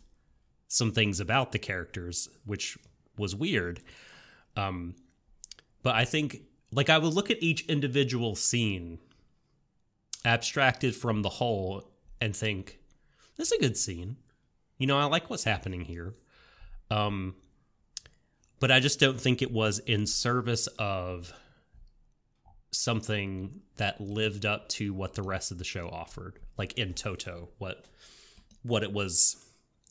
some 0.69 0.93
things 0.93 1.19
about 1.19 1.51
the 1.51 1.59
characters, 1.59 2.29
which 2.45 2.79
was 3.19 3.35
weird. 3.35 3.81
Um, 4.57 4.95
but 5.83 5.97
I 5.97 6.05
think, 6.05 6.43
like, 6.73 6.91
I 6.91 6.99
would 6.99 7.15
look 7.15 7.31
at 7.31 7.43
each 7.43 7.67
individual 7.67 8.35
scene 8.35 8.99
abstracted 10.25 10.95
from 10.95 11.23
the 11.23 11.29
whole 11.29 11.91
and 12.21 12.35
think, 12.35 12.79
this 13.37 13.53
is 13.53 13.59
a 13.59 13.61
good 13.61 13.77
scene. 13.77 14.17
You 14.79 14.87
know, 14.87 14.99
I 14.99 15.05
like 15.05 15.31
what's 15.31 15.45
happening 15.45 15.83
here. 15.83 16.15
Um, 16.91 17.35
but 18.61 18.71
I 18.71 18.81
just 18.81 19.01
don't 19.01 19.21
think 19.21 19.43
it 19.43 19.51
was 19.51 19.79
in 19.81 20.07
service 20.07 20.67
of 20.79 21.33
something 22.71 23.61
that 23.77 24.01
lived 24.01 24.47
up 24.47 24.69
to 24.69 24.95
what 24.95 25.15
the 25.15 25.23
rest 25.23 25.51
of 25.51 25.59
the 25.59 25.65
show 25.65 25.89
offered. 25.89 26.39
Like 26.57 26.79
in 26.79 26.95
toto, 26.95 27.49
what 27.59 27.85
what 28.63 28.83
it 28.83 28.93
was 28.93 29.37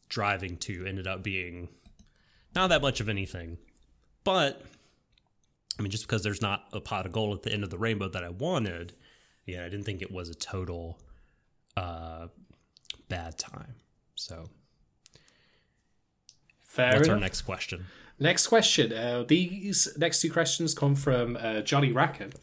driving 0.07 0.55
to 0.57 0.85
ended 0.85 1.07
up 1.07 1.21
being 1.23 1.67
not 2.55 2.67
that 2.67 2.81
much 2.81 3.01
of 3.01 3.09
anything. 3.09 3.57
But 4.23 4.61
I 5.79 5.81
mean, 5.81 5.91
just 5.91 6.05
because 6.05 6.23
there's 6.23 6.41
not 6.41 6.65
a 6.73 6.81
pot 6.81 7.05
of 7.05 7.11
gold 7.11 7.37
at 7.37 7.43
the 7.43 7.51
end 7.51 7.63
of 7.63 7.69
the 7.69 7.77
rainbow 7.77 8.09
that 8.09 8.23
I 8.23 8.29
wanted, 8.29 8.93
yeah, 9.45 9.65
I 9.65 9.69
didn't 9.69 9.85
think 9.85 10.01
it 10.01 10.11
was 10.11 10.29
a 10.29 10.35
total 10.35 10.99
uh, 11.77 12.27
bad 13.09 13.37
time. 13.37 13.75
So, 14.15 14.49
Fair 16.63 16.95
what's 16.95 17.09
our 17.09 17.19
next 17.19 17.41
question? 17.41 17.85
Next 18.19 18.47
question. 18.47 18.93
Uh, 18.93 19.23
these 19.27 19.87
next 19.97 20.21
two 20.21 20.31
questions 20.31 20.73
come 20.73 20.95
from 20.95 21.37
uh, 21.39 21.61
Johnny 21.61 21.91
Racker. 21.91 22.33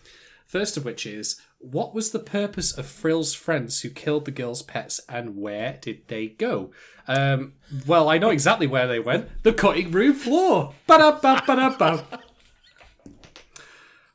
First 0.47 0.77
of 0.77 0.85
which 0.85 1.07
is, 1.07 1.41
what 1.59 1.95
was 1.95 2.11
the 2.11 2.19
purpose 2.19 2.77
of 2.77 2.87
Frill's 2.87 3.35
friends 3.35 3.83
who 3.83 3.91
killed 3.91 4.25
the 4.25 4.31
girl's 4.31 4.63
pets, 4.63 5.01
and 5.09 5.37
where 5.37 5.79
did 5.81 6.09
they 6.09 6.27
go? 6.29 6.73
Um, 7.07 7.55
well, 7.87 8.09
I 8.09 8.19
know 8.19 8.31
exactly 8.31 8.67
where 8.67 8.87
they 8.87 8.99
went. 8.99 9.29
The 9.43 9.53
cutting 9.53 9.91
room 9.91 10.15
floor. 10.15 10.75
Ba-da-ba, 10.87 11.43
ba-da-ba. 11.47 12.21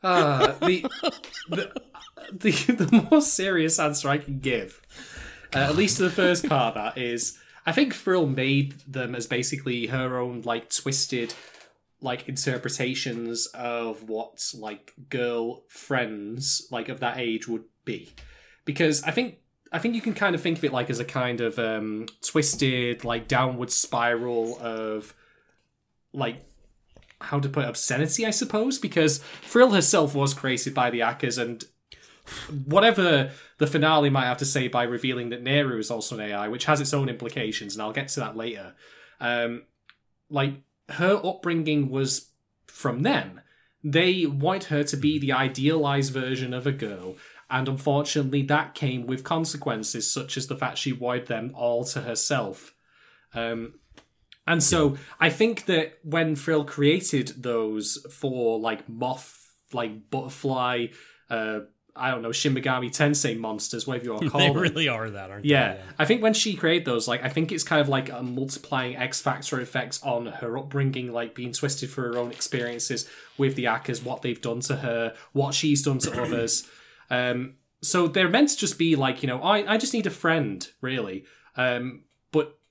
Uh, 0.04 0.52
the, 0.60 0.86
the, 2.32 2.52
the 2.74 3.08
more 3.12 3.22
serious 3.22 3.80
answer 3.80 4.10
I 4.10 4.18
can 4.18 4.40
give, 4.40 4.82
uh, 5.56 5.60
at 5.60 5.76
least 5.76 5.98
to 5.98 6.04
the 6.04 6.10
first 6.10 6.48
part, 6.48 6.76
of 6.76 6.96
that 6.96 7.02
is 7.02 7.38
I 7.66 7.72
think 7.72 7.94
Frill 7.94 8.28
made 8.28 8.76
them 8.88 9.16
as 9.16 9.28
basically 9.28 9.88
her 9.88 10.18
own 10.18 10.42
like 10.42 10.70
twisted 10.70 11.34
like 12.02 12.28
interpretations 12.28 13.46
of 13.48 14.10
what 14.10 14.44
like 14.54 14.94
girl 15.10 15.64
friends 15.70 16.68
like 16.70 16.90
of 16.90 17.00
that 17.00 17.18
age 17.18 17.48
would 17.48 17.64
be. 17.86 18.14
Because 18.66 19.04
i 19.04 19.12
think 19.12 19.40
i 19.72 19.80
think 19.80 19.96
you 19.96 20.02
can 20.02 20.14
kind 20.14 20.36
of 20.36 20.42
think 20.42 20.58
of 20.58 20.64
it 20.64 20.72
like 20.72 20.90
as 20.90 21.00
a 21.00 21.06
kind 21.06 21.42
of 21.42 21.60
um 21.60 22.06
twisted 22.22 23.04
like 23.04 23.28
downward 23.28 23.72
spiral 23.72 24.58
of 24.60 25.14
like 26.14 26.38
how 27.24 27.40
to 27.40 27.50
put 27.50 27.64
it, 27.64 27.70
obscenity 27.70 28.26
i 28.26 28.30
suppose 28.30 28.78
because 28.78 29.20
frill 29.42 29.72
herself 29.72 30.14
was 30.14 30.34
created 30.34 30.74
by 30.74 30.90
the 30.90 31.00
Accas 31.00 31.38
and 31.38 31.66
whatever 32.66 33.32
the 33.58 33.68
finale 33.68 34.10
might 34.10 34.26
have 34.26 34.38
to 34.38 34.46
say 34.46 34.68
by 34.68 34.84
revealing 34.84 35.30
that 35.30 35.44
Neru 35.44 35.80
is 35.80 35.92
also 35.92 36.16
an 36.16 36.22
AI, 36.22 36.48
which 36.48 36.66
has 36.66 36.82
its 36.82 36.94
own 36.94 37.10
implications, 37.10 37.76
and 37.76 37.82
I'll 37.82 37.92
get 37.92 38.08
to 38.10 38.20
that 38.22 38.38
later. 38.38 38.76
Um, 39.20 39.64
like 40.30 40.62
her 40.90 41.20
upbringing 41.24 41.90
was 41.90 42.32
from 42.68 43.04
them. 43.04 43.42
They 43.84 44.26
want 44.26 44.66
her 44.66 44.84
to 44.84 44.98
be 44.98 45.20
the 45.20 45.34
idealized 45.34 46.14
version 46.14 46.54
of 46.54 46.66
a 46.66 46.72
girl, 46.72 47.16
and 47.50 47.68
unfortunately, 47.68 48.44
that 48.44 48.74
came 48.74 49.06
with 49.06 49.24
consequences, 49.24 50.12
such 50.12 50.38
as 50.38 50.48
the 50.48 50.56
fact 50.56 50.78
she 50.78 50.94
wanted 50.94 51.28
them 51.28 51.52
all 51.54 51.84
to 51.86 52.02
herself. 52.02 52.74
Um, 53.34 53.80
and 54.48 54.62
so 54.62 54.98
I 55.20 55.30
think 55.30 55.66
that 55.66 56.00
when 56.04 56.36
Frill 56.36 56.66
created 56.66 57.34
those 57.38 58.06
for 58.12 58.60
like 58.60 58.88
moth, 58.90 59.50
like 59.72 60.10
butterfly, 60.10 60.88
uh, 61.30 61.60
I 61.96 62.10
don't 62.10 62.24
know, 62.24 62.32
Shin 62.32 62.56
Megami 62.56 62.90
Tensei 62.90 63.38
monsters, 63.38 63.86
whatever 63.86 64.06
you 64.06 64.12
want 64.14 64.24
to 64.24 64.30
call 64.32 64.42
They 64.42 64.50
really 64.50 64.88
are 64.88 65.10
that, 65.10 65.30
aren't 65.30 65.46
Yeah, 65.46 65.74
they? 65.74 65.80
Yeah. 65.80 65.86
I 66.00 66.06
think 66.06 66.24
when 66.24 66.34
she 66.34 66.56
created 66.56 66.86
those, 66.86 67.08
like, 67.08 67.24
I 67.24 67.30
think 67.30 67.52
it's 67.52 67.64
kind 67.64 67.82
of 67.82 67.88
like 67.88 68.12
a 68.12 68.24
multiplying 68.24 68.96
X 68.96 69.22
Factor 69.22 69.60
effects 69.62 70.02
on 70.04 70.26
her 70.26 70.58
upbringing, 70.58 71.14
like 71.14 71.36
being 71.36 71.54
twisted 71.54 71.90
for 71.90 72.02
her 72.02 72.18
own 72.18 72.32
experiences 72.32 73.08
with 73.38 73.56
the 73.56 73.66
Accas, 73.66 74.04
what 74.04 74.24
they've 74.24 74.42
done 74.42 74.60
to 74.62 74.78
her, 74.78 75.14
what 75.34 75.54
she's 75.54 75.84
done 75.84 76.00
to 76.00 76.22
others. 76.24 76.68
Um, 77.10 77.56
so 77.82 78.08
they're 78.08 78.30
meant 78.30 78.50
to 78.50 78.58
just 78.58 78.80
be 78.80 78.96
like, 78.96 79.22
you 79.22 79.28
know, 79.28 79.42
I, 79.42 79.74
I 79.74 79.78
just 79.78 79.94
need 79.94 80.08
a 80.08 80.12
friend, 80.12 80.68
really. 80.82 81.26
Um, 81.56 82.06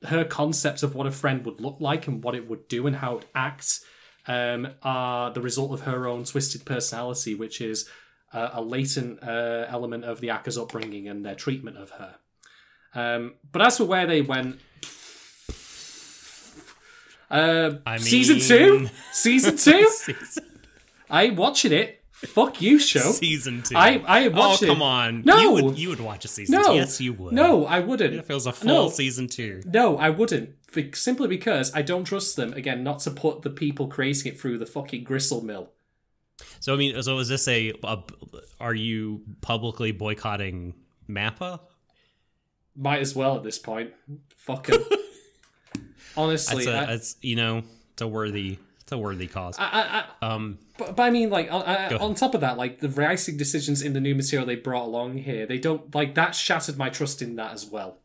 her 0.04 0.24
concepts 0.24 0.82
of 0.82 0.94
what 0.94 1.06
a 1.06 1.10
friend 1.10 1.44
would 1.44 1.60
look 1.60 1.76
like 1.80 2.06
and 2.06 2.22
what 2.22 2.34
it 2.34 2.48
would 2.48 2.68
do 2.68 2.86
and 2.86 2.96
how 2.96 3.18
it 3.18 3.26
acts 3.34 3.84
um, 4.26 4.68
are 4.82 5.32
the 5.32 5.40
result 5.40 5.72
of 5.72 5.82
her 5.82 6.06
own 6.06 6.24
twisted 6.24 6.64
personality, 6.64 7.34
which 7.34 7.60
is 7.60 7.88
uh, 8.32 8.50
a 8.52 8.62
latent 8.62 9.22
uh, 9.22 9.66
element 9.68 10.04
of 10.04 10.20
the 10.20 10.30
Acca's 10.30 10.58
upbringing 10.58 11.08
and 11.08 11.24
their 11.24 11.34
treatment 11.34 11.76
of 11.76 11.90
her. 11.90 12.14
Um, 12.94 13.34
but 13.50 13.62
as 13.62 13.78
for 13.78 13.84
where 13.84 14.06
they 14.06 14.20
went, 14.20 14.60
uh, 17.30 17.76
I 17.86 17.96
season 17.96 18.40
two, 18.40 18.88
season 19.12 19.56
two, 19.56 19.88
I 21.10 21.24
ain't 21.24 21.36
watching 21.36 21.72
it. 21.72 22.01
Fuck 22.28 22.62
you, 22.62 22.78
show. 22.78 23.00
season 23.00 23.62
two. 23.62 23.76
I- 23.76 24.02
I 24.06 24.28
watched 24.28 24.62
Oh 24.62 24.66
it. 24.66 24.68
come 24.68 24.82
on! 24.82 25.22
No! 25.24 25.38
you 25.56 25.64
would 25.64 25.78
you 25.78 25.88
would 25.88 26.00
watch 26.00 26.24
a 26.24 26.28
season. 26.28 26.54
No, 26.60 26.68
two. 26.68 26.74
Yes, 26.74 27.00
you 27.00 27.12
would. 27.14 27.32
No, 27.32 27.66
I 27.66 27.80
wouldn't. 27.80 28.14
if 28.14 28.30
it 28.30 28.34
was 28.34 28.46
a 28.46 28.52
full 28.52 28.68
No. 28.68 28.88
season 28.90 29.26
two. 29.26 29.60
No, 29.64 29.96
I 29.98 30.10
wouldn't. 30.10 30.50
Be- 30.72 30.92
simply 30.94 31.26
because 31.28 31.74
I 31.74 31.82
don't 31.82 32.04
trust 32.04 32.36
them. 32.36 32.52
Again, 32.54 32.82
not 32.84 33.00
to 33.00 33.10
put 33.10 33.42
the 33.42 33.50
people 33.50 33.88
creating 33.88 34.32
it 34.32 34.40
through 34.40 34.58
the 34.58 34.66
fucking 34.66 35.02
gristle 35.04 35.42
mill. 35.44 35.70
So 36.60 36.72
I 36.74 36.76
mean, 36.76 37.02
so 37.02 37.18
is 37.18 37.28
this 37.28 37.46
a, 37.48 37.72
a 37.82 38.02
are 38.60 38.74
you 38.74 39.22
publicly 39.40 39.90
boycotting 39.92 40.74
Mappa? 41.08 41.60
Might 42.76 43.00
as 43.00 43.14
well 43.16 43.36
at 43.36 43.42
this 43.42 43.58
point. 43.58 43.90
Fuck 44.36 44.70
'em. 44.70 44.80
Honestly, 46.16 46.58
It's 46.64 46.66
a, 46.66 46.76
I, 46.76 46.92
it's 46.92 47.16
you 47.22 47.36
know, 47.36 47.62
it's 47.92 48.02
a 48.02 48.06
worthy, 48.08 48.58
it's 48.82 48.92
a 48.92 48.98
worthy 48.98 49.26
cause. 49.26 49.56
I, 49.58 50.04
I, 50.22 50.26
Um, 50.34 50.58
but, 50.76 50.96
but 50.96 51.02
I 51.02 51.10
mean, 51.10 51.30
like 51.30 51.50
on, 51.52 51.62
I, 51.62 51.96
on 51.96 52.14
top 52.14 52.34
of 52.34 52.40
that, 52.42 52.56
like 52.58 52.80
the 52.80 52.88
writing 52.88 53.36
decisions 53.36 53.82
in 53.82 53.92
the 53.92 54.00
new 54.00 54.14
material 54.14 54.46
they 54.46 54.56
brought 54.56 54.84
along 54.84 55.18
here, 55.18 55.46
they 55.46 55.58
don't 55.58 55.94
like 55.94 56.14
that 56.14 56.34
shattered 56.34 56.76
my 56.76 56.90
trust 56.90 57.22
in 57.22 57.36
that 57.36 57.52
as 57.52 57.66
well. 57.66 57.98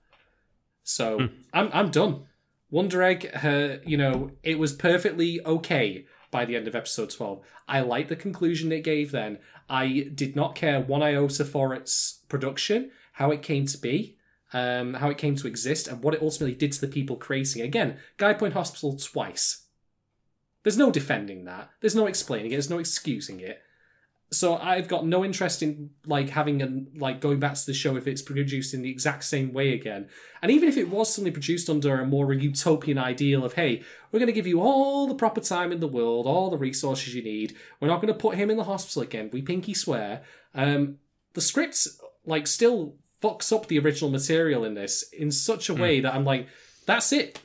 So 0.84 1.20
Hmm. 1.20 1.26
I'm 1.54 1.70
I'm 1.74 1.92
done. 1.92 2.26
Wonder 2.70 3.02
Egg, 3.02 3.30
uh, 3.44 3.78
you 3.86 3.98
know, 3.98 4.32
it 4.44 4.60
was 4.60 4.74
perfectly 4.74 5.40
okay 5.46 6.06
by 6.32 6.46
the 6.46 6.56
end 6.56 6.68
of 6.68 6.76
episode 6.76 7.10
twelve. 7.10 7.42
I 7.68 7.80
liked 7.82 8.10
the 8.10 8.16
conclusion 8.16 8.72
it 8.72 8.84
gave. 8.84 9.12
Then 9.12 9.40
I 9.70 10.10
did 10.14 10.36
not 10.36 10.56
care 10.56 10.80
one 10.82 11.02
iota 11.02 11.46
for 11.46 11.74
its 11.74 12.22
production, 12.30 12.92
how 13.14 13.32
it 13.32 13.42
came 13.42 13.66
to 13.68 13.78
be. 13.78 14.16
Um, 14.54 14.94
how 14.94 15.10
it 15.10 15.18
came 15.18 15.36
to 15.36 15.48
exist 15.48 15.90
and 15.90 16.02
what 16.02 16.14
it 16.14 16.22
ultimately 16.22 16.56
did 16.56 16.72
to 16.72 16.80
the 16.80 16.88
people 16.88 17.18
creating. 17.18 17.62
Again, 17.64 17.98
Guy 18.16 18.34
Point 18.34 18.54
Hospital 18.54 18.96
twice. 18.96 19.66
There's 20.68 20.78
no 20.78 20.92
defending 20.92 21.46
that. 21.46 21.70
There's 21.80 21.96
no 21.96 22.08
explaining 22.08 22.48
it. 22.48 22.56
There's 22.56 22.70
no 22.70 22.78
excusing 22.78 23.40
it. 23.40 23.62
So 24.34 24.58
I've 24.58 24.90
got 24.90 25.06
no 25.06 25.24
interest 25.24 25.64
in 25.64 25.92
like 26.06 26.32
having 26.32 26.62
a 26.62 27.00
like 27.00 27.22
going 27.22 27.40
back 27.40 27.54
to 27.54 27.66
the 27.66 27.74
show 27.74 27.96
if 27.96 28.06
it's 28.06 28.22
produced 28.22 28.74
in 28.74 28.82
the 28.82 28.92
exact 28.92 29.24
same 29.24 29.54
way 29.54 29.74
again. 29.74 30.10
And 30.42 30.52
even 30.52 30.68
if 30.68 30.76
it 30.76 30.90
was 30.90 31.14
suddenly 31.14 31.32
produced 31.32 31.70
under 31.70 32.02
a 32.02 32.06
more 32.06 32.34
utopian 32.34 32.98
ideal 32.98 33.46
of 33.46 33.54
hey, 33.54 33.82
we're 34.12 34.20
going 34.20 34.28
to 34.28 34.34
give 34.34 34.46
you 34.46 34.60
all 34.60 35.08
the 35.08 35.16
proper 35.16 35.40
time 35.40 35.72
in 35.72 35.80
the 35.80 35.88
world, 35.88 36.28
all 36.28 36.50
the 36.50 36.58
resources 36.58 37.16
you 37.16 37.24
need. 37.24 37.56
We're 37.80 37.88
not 37.88 38.02
going 38.02 38.14
to 38.14 38.20
put 38.20 38.36
him 38.36 38.50
in 38.50 38.58
the 38.58 38.66
hospital 38.66 39.04
again. 39.04 39.30
We 39.32 39.42
pinky 39.44 39.74
swear. 39.74 40.24
Um, 40.54 40.98
the 41.32 41.40
scripts 41.40 41.98
like 42.26 42.46
still 42.46 42.96
fucks 43.24 43.56
up 43.56 43.68
the 43.68 43.80
original 43.80 44.12
material 44.12 44.66
in 44.66 44.74
this 44.74 45.04
in 45.14 45.32
such 45.32 45.70
a 45.70 45.74
way 45.74 46.02
that 46.02 46.14
I'm 46.14 46.26
like, 46.26 46.50
that's 46.86 47.14
it. 47.14 47.40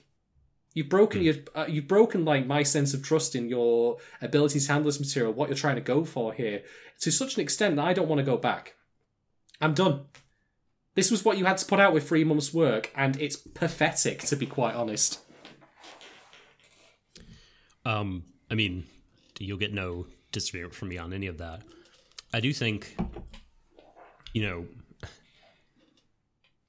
You've 0.75 0.89
broken 0.89 1.23
your, 1.23 1.35
uh, 1.55 1.67
you've 1.69 1.87
broken 1.87 2.25
like 2.25 2.47
my 2.47 2.63
sense 2.63 2.95
of 2.95 3.03
trust 3.03 3.35
in 3.35 3.49
your 3.49 3.99
ability 4.23 4.59
to 4.61 4.69
handle 4.73 4.87
this 4.87 5.01
material, 5.01 5.33
what 5.33 5.49
you're 5.49 5.57
trying 5.57 5.75
to 5.75 5.83
go 5.83 6.05
for 6.05 6.33
here, 6.33 6.63
to 7.01 7.11
such 7.11 7.37
an 7.37 7.43
extent 7.43 7.77
that 7.77 7.85
I 7.85 7.93
don't 7.93 8.09
want 8.09 8.21
to 8.21 8.25
go 8.25 8.37
back. 8.37 8.75
I'm 9.61 9.75
done. 9.75 10.07
This 10.95 11.11
was 11.11 11.25
what 11.25 11.39
you 11.39 11.45
had 11.45 11.59
to 11.59 11.67
put 11.67 11.81
out 11.81 11.93
with 11.93 12.09
three 12.09 12.25
months' 12.25 12.53
work, 12.53 12.91
and 12.97 13.21
it's 13.21 13.37
pathetic, 13.37 14.21
to 14.21 14.37
be 14.37 14.47
quite 14.47 14.75
honest. 14.75 15.21
Um, 17.85 18.25
I 18.51 18.55
mean, 18.55 18.85
you'll 19.39 19.59
get 19.59 19.73
no 19.73 20.07
disagreement 20.31 20.75
from 20.75 20.89
me 20.89 20.99
on 20.99 21.13
any 21.13 21.27
of 21.27 21.39
that. 21.39 21.63
I 22.33 22.41
do 22.41 22.53
think, 22.53 22.97
you 24.33 24.43
know, 24.43 24.67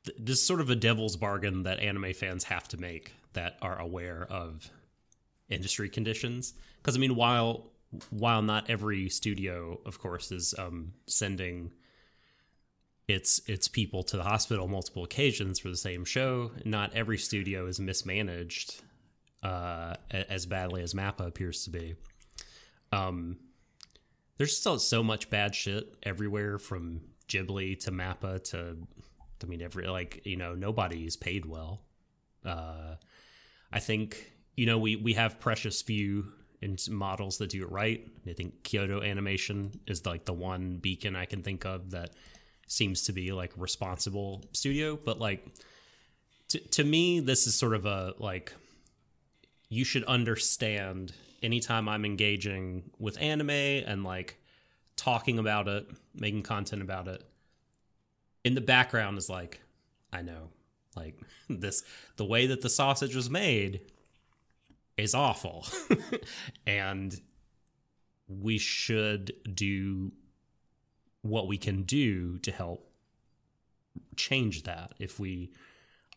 th- 0.05 0.17
this 0.19 0.39
is 0.39 0.47
sort 0.47 0.59
of 0.59 0.69
a 0.69 0.75
devil's 0.75 1.15
bargain 1.15 1.63
that 1.63 1.79
anime 1.79 2.13
fans 2.13 2.45
have 2.45 2.67
to 2.69 2.77
make 2.77 3.13
that 3.33 3.57
are 3.61 3.79
aware 3.79 4.25
of 4.29 4.69
industry 5.49 5.89
conditions. 5.89 6.53
Because 6.77 6.95
I 6.95 6.99
mean, 6.99 7.15
while 7.15 7.71
while 8.09 8.41
not 8.41 8.69
every 8.69 9.09
studio, 9.09 9.79
of 9.85 9.99
course, 9.99 10.31
is 10.31 10.55
um, 10.57 10.93
sending 11.07 11.71
its 13.07 13.41
its 13.47 13.67
people 13.67 14.03
to 14.03 14.17
the 14.17 14.23
hospital 14.23 14.67
multiple 14.67 15.03
occasions 15.03 15.59
for 15.59 15.69
the 15.69 15.77
same 15.77 16.05
show, 16.05 16.51
not 16.65 16.93
every 16.95 17.17
studio 17.17 17.67
is 17.67 17.79
mismanaged 17.79 18.81
uh, 19.43 19.95
as 20.11 20.45
badly 20.45 20.81
as 20.81 20.93
Mappa 20.93 21.27
appears 21.27 21.63
to 21.65 21.69
be. 21.69 21.95
Um, 22.91 23.37
there's 24.37 24.57
still 24.57 24.79
so 24.79 25.03
much 25.03 25.29
bad 25.29 25.53
shit 25.53 25.95
everywhere 26.03 26.57
from 26.57 27.01
Ghibli 27.27 27.79
to 27.81 27.91
Mappa 27.91 28.43
to, 28.51 28.77
I 29.41 29.45
mean, 29.45 29.61
every 29.61 29.87
like 29.87 30.21
you 30.25 30.37
know 30.37 30.55
nobody's 30.55 31.15
paid 31.15 31.45
well. 31.45 31.81
Uh, 32.45 32.95
I 33.73 33.79
think 33.79 34.31
you 34.55 34.65
know 34.65 34.77
we 34.77 34.95
we 34.95 35.13
have 35.13 35.39
precious 35.39 35.81
few 35.81 36.31
in 36.61 36.77
models 36.89 37.39
that 37.39 37.49
do 37.49 37.63
it 37.63 37.71
right. 37.71 38.07
I 38.25 38.33
think 38.33 38.63
Kyoto 38.63 39.01
Animation 39.01 39.81
is 39.85 40.05
like 40.05 40.23
the 40.23 40.33
one 40.33 40.77
beacon 40.77 41.15
I 41.15 41.25
can 41.25 41.41
think 41.41 41.65
of 41.65 41.91
that 41.91 42.11
seems 42.67 43.03
to 43.03 43.11
be 43.11 43.33
like 43.33 43.51
responsible 43.57 44.45
studio, 44.53 44.95
but 44.95 45.19
like 45.19 45.45
to 46.49 46.59
to 46.59 46.83
me 46.83 47.19
this 47.19 47.47
is 47.47 47.55
sort 47.55 47.73
of 47.73 47.85
a 47.85 48.13
like 48.19 48.53
you 49.69 49.83
should 49.83 50.03
understand 50.05 51.13
anytime 51.41 51.89
I'm 51.89 52.05
engaging 52.05 52.91
with 52.99 53.19
anime 53.19 53.49
and 53.49 54.03
like 54.03 54.37
talking 54.95 55.39
about 55.39 55.67
it, 55.67 55.87
making 56.15 56.43
content 56.43 56.81
about 56.81 57.07
it. 57.07 57.23
In 58.43 58.55
the 58.55 58.61
background 58.61 59.17
is 59.17 59.29
like, 59.29 59.59
I 60.11 60.21
know, 60.21 60.49
like 60.95 61.19
this, 61.49 61.83
the 62.17 62.25
way 62.25 62.47
that 62.47 62.61
the 62.61 62.69
sausage 62.69 63.15
was 63.15 63.29
made 63.29 63.81
is 64.97 65.15
awful. 65.15 65.65
and 66.67 67.19
we 68.27 68.57
should 68.57 69.33
do 69.53 70.11
what 71.21 71.47
we 71.47 71.57
can 71.57 71.83
do 71.83 72.37
to 72.39 72.51
help 72.51 72.89
change 74.15 74.63
that 74.63 74.93
if 74.99 75.19
we 75.19 75.51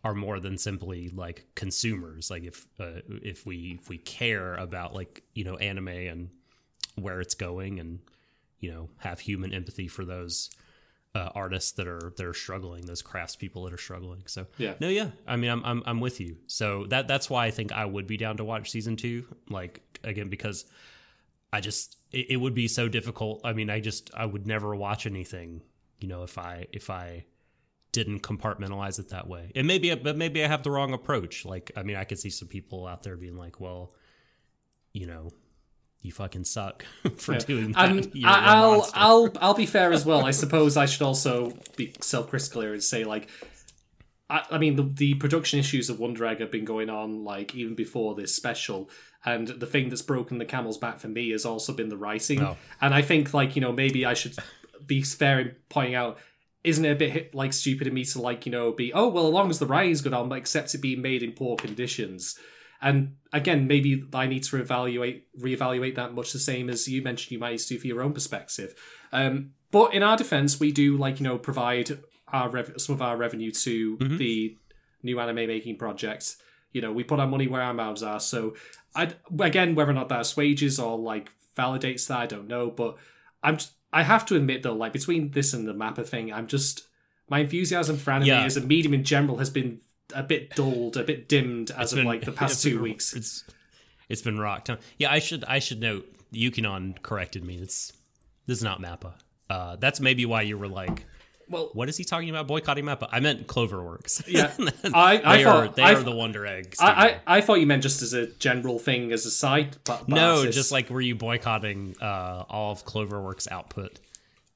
are 0.04 0.14
more 0.14 0.40
than 0.40 0.56
simply 0.56 1.08
like 1.08 1.46
consumers 1.54 2.30
like 2.30 2.44
if 2.44 2.66
uh, 2.78 3.00
if 3.08 3.44
we 3.46 3.78
if 3.80 3.88
we 3.88 3.98
care 3.98 4.54
about 4.54 4.94
like 4.94 5.22
you 5.34 5.44
know 5.44 5.56
anime 5.56 5.88
and 5.88 6.30
where 6.96 7.20
it's 7.20 7.34
going 7.34 7.80
and 7.80 7.98
you 8.60 8.70
know 8.70 8.88
have 8.98 9.20
human 9.20 9.52
empathy 9.52 9.88
for 9.88 10.04
those 10.04 10.50
uh, 11.16 11.30
artists 11.34 11.72
that 11.72 11.86
are 11.94 12.12
that 12.16 12.26
are 12.26 12.34
struggling 12.44 12.82
those 12.86 13.02
craftspeople 13.10 13.64
that 13.64 13.72
are 13.72 13.84
struggling 13.88 14.22
so 14.26 14.46
Yeah. 14.58 14.74
no 14.80 14.88
yeah 14.88 15.10
i 15.26 15.36
mean 15.36 15.50
I'm, 15.50 15.62
I'm 15.64 15.82
i'm 15.86 16.00
with 16.00 16.20
you 16.20 16.36
so 16.46 16.84
that 16.92 17.08
that's 17.08 17.28
why 17.30 17.46
i 17.46 17.50
think 17.50 17.72
i 17.72 17.84
would 17.94 18.06
be 18.06 18.16
down 18.24 18.36
to 18.38 18.44
watch 18.44 18.70
season 18.70 18.96
two 18.96 19.24
like 19.48 19.74
again 20.04 20.28
because 20.28 20.58
i 21.52 21.60
just 21.60 21.96
it, 22.12 22.26
it 22.32 22.36
would 22.36 22.54
be 22.54 22.68
so 22.68 22.88
difficult 22.88 23.40
i 23.44 23.52
mean 23.52 23.70
i 23.70 23.78
just 23.80 24.10
i 24.14 24.26
would 24.26 24.46
never 24.46 24.70
watch 24.76 25.06
anything 25.06 25.62
you 26.00 26.08
know 26.08 26.22
if 26.22 26.36
i 26.38 26.66
if 26.72 26.90
i 26.90 27.24
didn't 27.92 28.20
compartmentalize 28.20 28.98
it 28.98 29.08
that 29.08 29.26
way. 29.26 29.50
And 29.56 29.66
maybe, 29.66 29.94
but 29.94 30.18
maybe 30.18 30.44
I 30.44 30.48
have 30.48 30.62
the 30.62 30.70
wrong 30.70 30.92
approach. 30.92 31.46
Like, 31.46 31.72
I 31.78 31.82
mean, 31.82 31.96
I 31.96 32.04
could 32.04 32.18
see 32.18 32.28
some 32.28 32.46
people 32.48 32.86
out 32.86 33.02
there 33.02 33.16
being 33.16 33.38
like, 33.38 33.58
"Well, 33.58 33.94
you 34.92 35.06
know, 35.06 35.30
you 36.07 36.12
fucking 36.12 36.44
suck 36.44 36.84
for 37.16 37.36
doing 37.36 37.66
um, 37.66 37.72
that." 37.72 37.90
And 37.90 38.11
You're 38.14 38.30
I'll. 38.30 38.90
I'll 38.94 39.32
I'll 39.40 39.54
be 39.54 39.66
fair 39.66 39.92
as 39.92 40.07
well. 40.07 40.24
I 40.24 40.30
suppose 40.30 40.76
I 40.76 40.86
should 40.86 41.02
also 41.02 41.52
be 41.76 41.94
self-critical 42.00 42.62
here 42.62 42.72
and 42.72 42.82
say 42.82 43.04
like, 43.04 43.28
I, 44.30 44.42
I 44.52 44.59
mean 44.59 44.76
the 44.76 44.82
the 44.82 45.14
production 45.14 45.59
issues 45.59 45.90
of 45.90 45.98
Wonder 45.98 46.26
Egg 46.26 46.40
have 46.40 46.50
been 46.50 46.64
going 46.64 46.90
on 46.90 47.24
like 47.24 47.54
even 47.54 47.74
before 47.74 48.14
this 48.14 48.34
special, 48.34 48.88
and 49.24 49.48
the 49.48 49.66
thing 49.66 49.88
that's 49.88 50.02
broken 50.02 50.38
the 50.38 50.44
camel's 50.44 50.78
back 50.78 51.00
for 51.00 51.09
me 51.09 51.30
has 51.30 51.44
also 51.44 51.72
been 51.72 51.88
the 51.88 51.96
writing. 51.96 52.42
Oh. 52.42 52.57
And 52.80 52.94
I 52.94 53.02
think 53.02 53.34
like 53.34 53.57
you 53.57 53.62
know 53.62 53.72
maybe 53.72 54.07
I 54.07 54.14
should 54.14 54.36
be 54.86 55.02
fair 55.02 55.40
in 55.40 55.57
pointing 55.68 55.94
out. 55.94 56.18
Isn't 56.64 56.84
it 56.84 56.90
a 56.90 56.96
bit 56.96 57.32
like 57.32 57.52
stupid 57.52 57.86
of 57.86 57.92
me 57.92 58.04
to 58.07 58.20
like 58.20 58.44
you 58.44 58.52
know 58.52 58.72
be 58.72 58.92
oh 58.92 59.09
well 59.09 59.28
as 59.28 59.32
long 59.32 59.50
as 59.50 59.61
the 59.61 59.66
writing's 59.66 60.00
good 60.00 60.12
I'll 60.12 60.32
accept 60.32 60.74
it 60.74 60.78
being 60.78 61.00
made 61.00 61.22
in 61.22 61.30
poor 61.30 61.57
conditions 61.57 62.36
and 62.82 63.16
again, 63.32 63.66
maybe 63.66 64.04
I 64.12 64.26
need 64.26 64.42
to 64.44 64.56
reevaluate 64.56 65.22
reevaluate 65.40 65.94
that 65.96 66.14
much 66.14 66.32
the 66.32 66.38
same 66.38 66.68
as 66.68 66.86
you 66.88 67.02
mentioned 67.02 67.32
you 67.32 67.38
might 67.38 67.50
need 67.52 67.60
to 67.60 67.68
do 67.68 67.78
for 67.78 67.86
your 67.86 68.02
own 68.02 68.12
perspective. 68.12 68.74
Um, 69.12 69.52
but 69.70 69.94
in 69.94 70.02
our 70.02 70.16
defense, 70.16 70.60
we 70.60 70.72
do 70.72 70.96
like 70.96 71.18
you 71.20 71.24
know 71.24 71.38
provide 71.38 71.98
our 72.28 72.48
rev- 72.48 72.74
some 72.78 72.94
of 72.94 73.02
our 73.02 73.16
revenue 73.16 73.50
to 73.50 73.96
the 73.98 74.56
new 75.02 75.20
anime 75.20 75.36
making 75.46 75.76
projects. 75.76 76.36
You 76.72 76.82
know, 76.82 76.92
we 76.92 77.04
put 77.04 77.20
our 77.20 77.26
money 77.26 77.46
where 77.46 77.62
our 77.62 77.72
mouths 77.74 78.02
are. 78.02 78.20
So, 78.20 78.54
I 78.94 79.12
again, 79.40 79.74
whether 79.74 79.90
or 79.90 79.94
not 79.94 80.08
that's 80.08 80.36
wages 80.36 80.78
or 80.78 80.98
like 80.98 81.30
validates 81.56 82.06
that, 82.08 82.18
I 82.18 82.26
don't 82.26 82.48
know. 82.48 82.70
But 82.70 82.96
I'm 83.42 83.58
I 83.92 84.02
have 84.02 84.26
to 84.26 84.36
admit 84.36 84.62
though, 84.62 84.74
like 84.74 84.92
between 84.92 85.30
this 85.30 85.54
and 85.54 85.66
the 85.66 85.72
Mappa 85.72 86.06
thing, 86.06 86.32
I'm 86.32 86.46
just 86.46 86.86
my 87.28 87.40
enthusiasm 87.40 87.96
for 87.96 88.10
anime 88.12 88.26
Yeah. 88.28 88.44
as 88.44 88.56
a 88.56 88.60
medium 88.60 88.94
in 88.94 89.04
general 89.04 89.38
has 89.38 89.50
been 89.50 89.80
a 90.14 90.22
bit 90.22 90.50
dulled, 90.57 90.96
a 90.96 91.04
bit 91.04 91.28
dimmed 91.28 91.70
as 91.70 91.92
It's 91.92 92.00
of 92.00 92.04
like 92.07 92.24
the 92.24 92.32
past 92.40 92.62
two 92.62 92.74
been- 92.74 92.82
weeks. 92.82 93.14
It's 93.14 93.44
it's 94.09 94.22
been 94.22 94.38
rocked. 94.38 94.70
Yeah, 94.98 95.11
I 95.11 95.18
should 95.18 95.44
I 95.44 95.59
should 95.59 95.80
note 95.80 96.07
Yukinon 96.32 97.00
corrected 97.02 97.44
me. 97.44 97.57
It's 97.59 97.92
this 98.46 98.59
is 98.59 98.64
not 98.64 98.80
Mappa. 98.80 99.14
Uh, 99.50 99.76
that's 99.76 100.00
maybe 100.00 100.26
why 100.26 100.42
you 100.42 100.57
were 100.59 100.68
like 100.68 101.04
Well- 101.48 101.70
what 101.72 101.88
is 101.88 101.96
he 101.96 102.04
talking 102.04 102.30
about 102.30 102.46
boycotting 102.46 102.84
Mappa? 102.84 103.09
I 103.11 103.20
meant 103.20 103.46
Cloverworks. 103.46 104.24
Yeah, 104.26 104.52
I- 104.94 105.20
I 105.24 105.36
they 105.38 105.44
thought- 105.44 105.57
are 105.57 105.68
they 105.68 105.82
I 105.82 105.94
are 105.94 106.02
the 106.02 106.14
Wonder 106.14 106.46
Egg. 106.46 106.74
I. 106.80 107.20
I 107.26 107.36
I 107.38 107.40
thought 107.40 107.61
you 107.61 107.66
meant 107.66 107.82
just 107.82 108.02
as 108.02 108.12
a 108.12 108.26
general 108.28 108.78
thing 108.78 109.12
as 109.12 109.26
a 109.26 109.30
side. 109.30 109.76
But, 109.84 110.09
no, 110.09 110.38
artists- 110.38 110.57
just 110.57 110.72
like 110.72 110.88
were 110.90 111.00
you 111.00 111.14
boycotting 111.16 111.96
uh, 112.00 112.44
all 112.48 112.72
of 112.72 112.84
Cloverworks 112.84 113.50
output? 113.50 113.98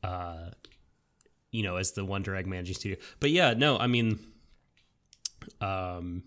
Uh, 0.02 0.50
you 1.50 1.62
know, 1.64 1.76
as 1.76 1.92
the 1.92 2.04
Wonder 2.04 2.36
Egg 2.36 2.46
managing 2.46 2.74
studio. 2.76 2.96
But 3.18 3.30
yeah, 3.32 3.54
no, 3.54 3.76
I 3.76 3.88
mean, 3.88 4.20
um, 5.60 6.22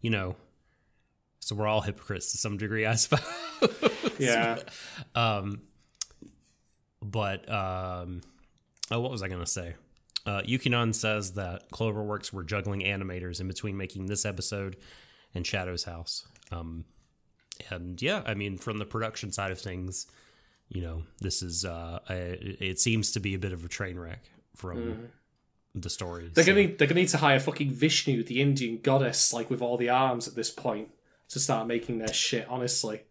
you 0.00 0.10
know, 0.10 0.36
so 1.40 1.54
we're 1.54 1.66
all 1.66 1.80
hypocrites 1.80 2.32
to 2.32 2.38
some 2.38 2.56
degree, 2.56 2.86
I 2.86 2.94
suppose. 2.96 3.24
yeah. 4.18 4.58
Um, 5.14 5.62
but 7.02 7.48
um, 7.50 8.22
oh, 8.90 9.00
what 9.00 9.10
was 9.10 9.22
I 9.22 9.28
going 9.28 9.40
to 9.40 9.46
say? 9.46 9.74
Uh, 10.26 10.42
Yukinon 10.42 10.94
says 10.94 11.32
that 11.32 11.70
Cloverworks 11.70 12.32
were 12.32 12.44
juggling 12.44 12.82
animators 12.82 13.40
in 13.40 13.48
between 13.48 13.76
making 13.76 14.06
this 14.06 14.26
episode 14.26 14.76
and 15.34 15.46
Shadow's 15.46 15.84
House. 15.84 16.26
Um, 16.52 16.84
and 17.70 18.00
yeah, 18.00 18.22
I 18.26 18.34
mean, 18.34 18.58
from 18.58 18.78
the 18.78 18.84
production 18.84 19.32
side 19.32 19.50
of 19.50 19.58
things, 19.58 20.06
you 20.68 20.82
know, 20.82 21.04
this 21.20 21.42
is 21.42 21.64
uh, 21.64 22.00
a, 22.08 22.64
it 22.64 22.78
seems 22.78 23.12
to 23.12 23.20
be 23.20 23.34
a 23.34 23.38
bit 23.38 23.52
of 23.52 23.64
a 23.64 23.68
train 23.68 23.98
wreck 23.98 24.30
from 24.56 25.08
the 25.74 25.90
stories. 25.90 26.32
They're 26.34 26.44
gonna 26.44 26.62
need, 26.62 26.78
they're 26.78 26.88
gonna 26.88 27.00
need 27.00 27.08
to 27.10 27.18
hire 27.18 27.38
fucking 27.40 27.70
Vishnu, 27.70 28.22
the 28.24 28.40
Indian 28.40 28.80
goddess, 28.82 29.32
like 29.32 29.50
with 29.50 29.62
all 29.62 29.76
the 29.76 29.88
arms 29.90 30.26
at 30.28 30.34
this 30.34 30.50
point, 30.50 30.88
to 31.28 31.38
start 31.38 31.66
making 31.66 31.98
their 31.98 32.12
shit. 32.12 32.46
Honestly, 32.48 33.02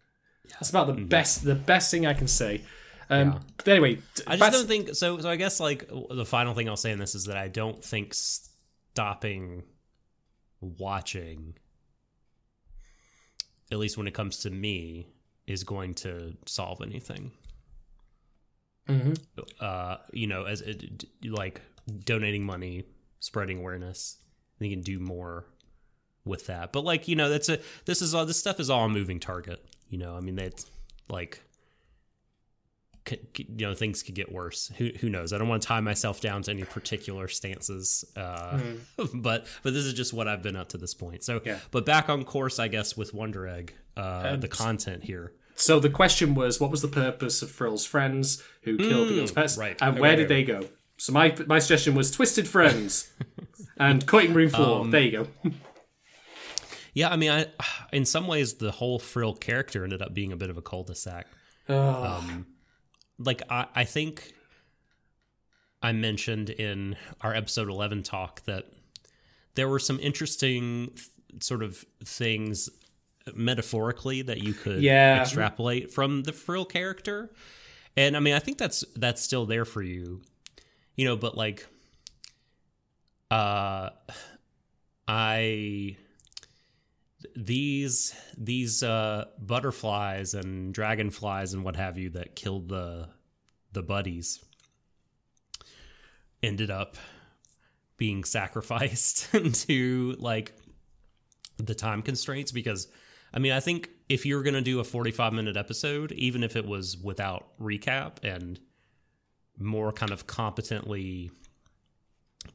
that's 0.50 0.70
about 0.70 0.86
the 0.86 0.92
best 0.94 1.44
the 1.44 1.54
best 1.54 1.90
thing 1.90 2.06
I 2.06 2.14
can 2.14 2.28
say. 2.28 2.62
Um, 3.08 3.32
Yeah. 3.32 3.38
But 3.56 3.68
anyway, 3.68 3.98
I 4.26 4.36
just 4.36 4.52
don't 4.52 4.66
think 4.68 4.94
so. 4.94 5.18
So 5.18 5.28
I 5.28 5.36
guess 5.36 5.58
like 5.60 5.88
the 5.88 6.26
final 6.26 6.54
thing 6.54 6.68
I'll 6.68 6.76
say 6.76 6.92
in 6.92 6.98
this 6.98 7.14
is 7.14 7.24
that 7.24 7.36
I 7.36 7.48
don't 7.48 7.82
think 7.84 8.14
stopping 8.14 9.64
watching, 10.60 11.54
at 13.72 13.78
least 13.78 13.96
when 13.96 14.06
it 14.06 14.14
comes 14.14 14.38
to 14.40 14.50
me, 14.50 15.08
is 15.46 15.64
going 15.64 15.94
to 15.94 16.36
solve 16.46 16.80
anything. 16.82 17.32
Mhm. 18.88 19.18
Uh, 19.60 19.96
you 20.12 20.26
know, 20.26 20.44
as 20.44 20.60
it, 20.62 21.04
like 21.24 21.60
donating 22.04 22.44
money, 22.44 22.84
spreading 23.20 23.58
awareness, 23.58 24.16
think 24.58 24.70
you 24.70 24.76
can 24.76 24.84
do 24.84 24.98
more 24.98 25.46
with 26.24 26.46
that. 26.46 26.72
But 26.72 26.84
like 26.84 27.08
you 27.08 27.16
know, 27.16 27.28
that's 27.28 27.48
a 27.48 27.58
this 27.86 28.02
is 28.02 28.14
all 28.14 28.26
this 28.26 28.38
stuff 28.38 28.60
is 28.60 28.70
all 28.70 28.84
a 28.84 28.88
moving 28.88 29.20
target. 29.20 29.64
You 29.88 29.98
know, 29.98 30.16
I 30.16 30.20
mean 30.20 30.36
that's 30.36 30.66
like 31.08 31.42
you 33.36 33.66
know 33.66 33.74
things 33.74 34.02
could 34.04 34.14
get 34.14 34.30
worse 34.30 34.70
who, 34.76 34.90
who 35.00 35.08
knows 35.08 35.32
i 35.32 35.38
don't 35.38 35.48
want 35.48 35.60
to 35.62 35.66
tie 35.66 35.80
myself 35.80 36.20
down 36.20 36.42
to 36.42 36.50
any 36.52 36.62
particular 36.62 37.26
stances 37.26 38.04
uh, 38.16 38.56
but 39.14 39.46
but 39.64 39.72
this 39.72 39.84
is 39.84 39.94
just 39.94 40.12
what 40.12 40.28
i've 40.28 40.42
been 40.42 40.54
up 40.54 40.68
to 40.68 40.78
this 40.78 40.94
point 40.94 41.24
so 41.24 41.40
Yeah. 41.44 41.58
but 41.72 41.84
back 41.84 42.08
on 42.08 42.22
course 42.24 42.60
i 42.60 42.68
guess 42.68 42.96
with 42.96 43.12
wonder 43.12 43.48
egg 43.48 43.74
uh, 43.96 44.36
the 44.36 44.46
content 44.48 45.02
here 45.04 45.32
So 45.56 45.80
the 45.80 45.90
question 45.90 46.34
was, 46.34 46.60
what 46.60 46.70
was 46.70 46.82
the 46.82 46.88
purpose 46.88 47.42
of 47.42 47.50
Frill's 47.50 47.84
friends 47.84 48.42
who 48.62 48.76
killed 48.78 49.08
the 49.08 49.14
girl's 49.16 49.32
pets, 49.32 49.56
Mm, 49.56 49.60
right. 49.60 49.76
and 49.82 49.98
where 49.98 50.12
okay, 50.12 50.16
did 50.20 50.28
they 50.28 50.44
go? 50.44 50.68
So 51.00 51.12
my 51.14 51.34
my 51.46 51.58
suggestion 51.60 51.94
was 51.94 52.10
Twisted 52.10 52.46
Friends 52.46 53.10
and 53.78 54.06
Cutting 54.06 54.34
Room 54.34 54.50
Floor. 54.50 54.82
Um, 54.82 54.90
there 54.90 55.00
you 55.00 55.10
go. 55.42 55.50
yeah 56.92 57.08
i 57.10 57.16
mean 57.16 57.30
i 57.30 57.46
in 57.92 58.04
some 58.04 58.26
ways 58.26 58.54
the 58.54 58.70
whole 58.70 58.98
frill 58.98 59.32
character 59.34 59.82
ended 59.84 60.02
up 60.02 60.12
being 60.12 60.32
a 60.32 60.36
bit 60.36 60.50
of 60.50 60.58
a 60.58 60.62
cul-de-sac 60.62 61.26
Oh, 61.68 62.04
um, 62.04 62.46
like 63.18 63.42
I, 63.48 63.66
I 63.74 63.84
think 63.84 64.32
I 65.80 65.92
mentioned 65.92 66.50
in 66.50 66.96
our 67.20 67.32
episode 67.34 67.68
11 67.68 68.02
talk 68.02 68.42
that 68.46 68.66
there 69.54 69.68
were 69.68 69.78
some 69.78 69.98
interesting 70.00 70.88
th- 70.96 71.42
sort 71.44 71.62
of 71.62 71.84
things 72.04 72.68
metaphorically 73.34 74.22
that 74.22 74.42
you 74.42 74.52
could 74.52 74.82
Yeah. 74.82 75.20
extrapolate 75.22 75.92
from 75.92 76.24
the 76.24 76.32
frill 76.32 76.64
character 76.64 77.30
and 77.96 78.16
i 78.16 78.20
mean 78.20 78.34
i 78.34 78.38
think 78.40 78.58
that's 78.58 78.84
that's 78.96 79.22
still 79.22 79.46
there 79.46 79.64
for 79.64 79.80
you 79.82 80.22
you 81.00 81.06
know 81.06 81.16
but 81.16 81.34
like 81.34 81.66
uh 83.30 83.88
i 85.08 85.96
these 87.34 88.14
these 88.36 88.82
uh 88.82 89.24
butterflies 89.38 90.34
and 90.34 90.74
dragonflies 90.74 91.54
and 91.54 91.64
what 91.64 91.74
have 91.74 91.96
you 91.96 92.10
that 92.10 92.36
killed 92.36 92.68
the 92.68 93.08
the 93.72 93.82
buddies 93.82 94.44
ended 96.42 96.70
up 96.70 96.98
being 97.96 98.22
sacrificed 98.22 99.26
to 99.54 100.14
like 100.18 100.52
the 101.56 101.74
time 101.74 102.02
constraints 102.02 102.52
because 102.52 102.88
I 103.32 103.38
mean 103.38 103.52
I 103.52 103.60
think 103.60 103.88
if 104.10 104.26
you're 104.26 104.42
going 104.42 104.52
to 104.52 104.60
do 104.60 104.80
a 104.80 104.84
45 104.84 105.32
minute 105.32 105.56
episode 105.56 106.12
even 106.12 106.44
if 106.44 106.56
it 106.56 106.66
was 106.66 106.98
without 106.98 107.58
recap 107.58 108.22
and 108.22 108.60
more 109.60 109.92
kind 109.92 110.12
of 110.12 110.26
competently 110.26 111.30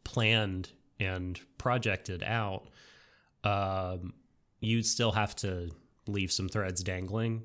planned 0.03 0.69
and 0.99 1.39
projected 1.57 2.23
out 2.23 2.67
um 3.43 4.13
you'd 4.59 4.85
still 4.85 5.11
have 5.11 5.35
to 5.35 5.69
leave 6.07 6.31
some 6.31 6.49
threads 6.49 6.83
dangling 6.83 7.43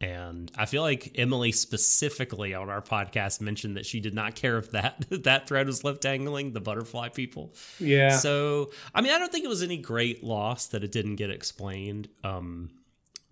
and 0.00 0.50
I 0.56 0.66
feel 0.66 0.82
like 0.82 1.12
Emily 1.16 1.50
specifically 1.50 2.54
on 2.54 2.70
our 2.70 2.80
podcast 2.80 3.40
mentioned 3.40 3.76
that 3.76 3.84
she 3.84 3.98
did 3.98 4.14
not 4.14 4.36
care 4.36 4.58
if 4.58 4.70
that 4.70 5.04
that 5.24 5.48
thread 5.48 5.66
was 5.66 5.82
left 5.82 6.00
dangling, 6.00 6.52
the 6.52 6.60
butterfly 6.60 7.08
people. 7.08 7.54
yeah. 7.80 8.16
So, 8.16 8.70
I 8.94 9.00
mean, 9.00 9.12
I 9.12 9.18
don't 9.18 9.32
think 9.32 9.44
it 9.44 9.48
was 9.48 9.62
any 9.62 9.76
great 9.76 10.22
loss 10.22 10.66
that 10.68 10.84
it 10.84 10.92
didn't 10.92 11.16
get 11.16 11.30
explained. 11.30 12.08
Um, 12.22 12.70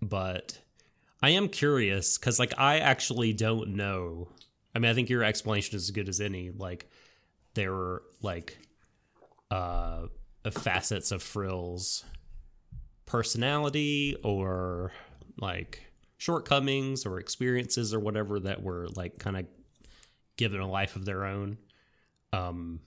but 0.01 0.59
I 1.21 1.31
am 1.31 1.47
curious 1.47 2.17
because, 2.17 2.37
like, 2.37 2.53
I 2.57 2.79
actually 2.79 3.31
don't 3.33 3.69
know. 3.69 4.27
I 4.77 4.79
mean, 4.79 4.91
I 4.91 4.93
think 4.93 5.09
your 5.09 5.23
explanation 5.23 5.75
is 5.75 5.85
as 5.85 5.91
good 5.91 6.07
as 6.07 6.21
any. 6.21 6.51
Like, 6.51 6.87
there 7.55 7.73
were 7.73 8.03
like 8.21 8.59
uh, 9.49 10.03
facets 10.51 11.11
of 11.11 11.23
Frill's 11.23 12.05
personality 13.07 14.15
or 14.23 14.91
like 15.39 15.81
shortcomings 16.17 17.07
or 17.07 17.19
experiences 17.19 17.91
or 17.91 17.99
whatever 17.99 18.39
that 18.39 18.61
were 18.61 18.87
like 18.95 19.17
kind 19.17 19.37
of 19.37 19.47
given 20.35 20.61
a 20.61 20.69
life 20.69 20.95
of 20.95 21.05
their 21.05 21.25
own. 21.25 21.57
Um, 22.31 22.79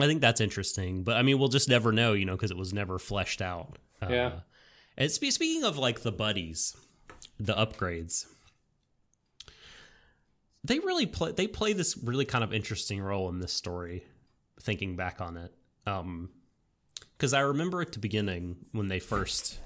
I 0.00 0.06
think 0.06 0.22
that's 0.22 0.40
interesting, 0.40 1.02
but 1.02 1.18
I 1.18 1.22
mean, 1.22 1.38
we'll 1.38 1.48
just 1.48 1.68
never 1.68 1.92
know, 1.92 2.14
you 2.14 2.24
know, 2.24 2.36
because 2.36 2.50
it 2.50 2.56
was 2.56 2.72
never 2.72 2.98
fleshed 2.98 3.42
out. 3.42 3.76
Uh, 4.00 4.06
Yeah. 4.08 4.32
And 4.96 5.10
spe- 5.10 5.26
speaking 5.26 5.64
of 5.64 5.76
like 5.76 6.00
the 6.00 6.12
buddies, 6.12 6.74
the 7.38 7.52
upgrades, 7.52 8.24
they 10.64 10.78
really 10.78 11.06
play. 11.06 11.32
They 11.32 11.46
play 11.46 11.72
this 11.72 11.96
really 11.96 12.24
kind 12.24 12.44
of 12.44 12.52
interesting 12.52 13.00
role 13.00 13.28
in 13.28 13.38
this 13.38 13.52
story. 13.52 14.04
Thinking 14.60 14.94
back 14.94 15.22
on 15.22 15.38
it, 15.38 15.54
um, 15.86 16.28
because 17.16 17.32
I 17.32 17.40
remember 17.40 17.80
at 17.80 17.92
the 17.92 17.98
beginning 17.98 18.56
when 18.72 18.88
they 18.88 18.98
first 18.98 19.58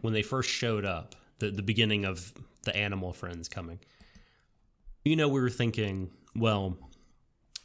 when 0.00 0.12
they 0.12 0.22
first 0.22 0.48
showed 0.48 0.84
up, 0.84 1.16
the 1.38 1.50
the 1.50 1.62
beginning 1.62 2.04
of 2.04 2.32
the 2.62 2.76
animal 2.76 3.12
friends 3.12 3.48
coming. 3.48 3.80
You 5.04 5.16
know, 5.16 5.28
we 5.28 5.40
were 5.40 5.50
thinking, 5.50 6.10
well, 6.36 6.76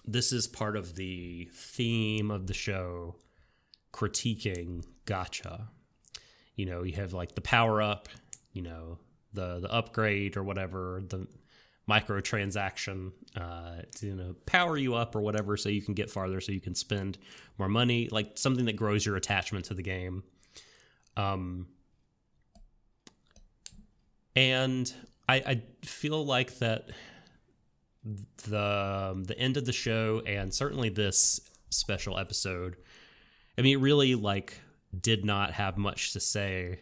this 0.07 0.32
is 0.32 0.47
part 0.47 0.78
of 0.78 0.95
the 0.95 1.49
theme 1.53 2.32
of 2.32 2.47
the 2.47 2.53
show 2.53 3.15
critiquing 3.93 4.84
gacha 5.05 5.67
you 6.55 6.65
know 6.65 6.84
you 6.84 6.93
have 6.93 7.13
like 7.13 7.34
the 7.36 7.41
power 7.41 7.82
up 7.82 8.09
you 8.51 8.61
know 8.61 8.97
the 9.34 9.59
the 9.59 9.71
upgrade 9.71 10.36
or 10.36 10.43
whatever 10.43 11.01
the 11.07 11.28
microtransaction 11.89 13.11
uh 13.38 13.81
to 13.95 14.07
you 14.07 14.15
know 14.15 14.36
power 14.47 14.75
you 14.75 14.95
up 14.95 15.15
or 15.15 15.21
whatever 15.21 15.55
so 15.55 15.69
you 15.69 15.81
can 15.83 15.93
get 15.93 16.09
farther 16.09 16.41
so 16.41 16.51
you 16.51 16.59
can 16.59 16.73
spend 16.73 17.17
more 17.59 17.69
money 17.69 18.09
like 18.11 18.31
something 18.38 18.65
that 18.65 18.75
grows 18.75 19.05
your 19.05 19.15
attachment 19.15 19.65
to 19.65 19.73
the 19.73 19.83
game. 19.83 20.23
Um 21.15 21.67
and 24.36 24.93
i 25.29 25.36
i 25.36 25.61
feel 25.83 26.25
like 26.25 26.57
that 26.59 26.89
the 28.47 29.11
um, 29.11 29.23
the 29.23 29.38
end 29.39 29.57
of 29.57 29.65
the 29.65 29.73
show 29.73 30.21
and 30.27 30.53
certainly 30.53 30.89
this 30.89 31.39
special 31.69 32.19
episode 32.19 32.75
i 33.57 33.61
mean 33.61 33.77
it 33.77 33.81
really 33.81 34.13
like 34.15 34.59
did 35.01 35.25
not 35.25 35.51
have 35.51 35.77
much 35.77 36.13
to 36.13 36.19
say 36.19 36.79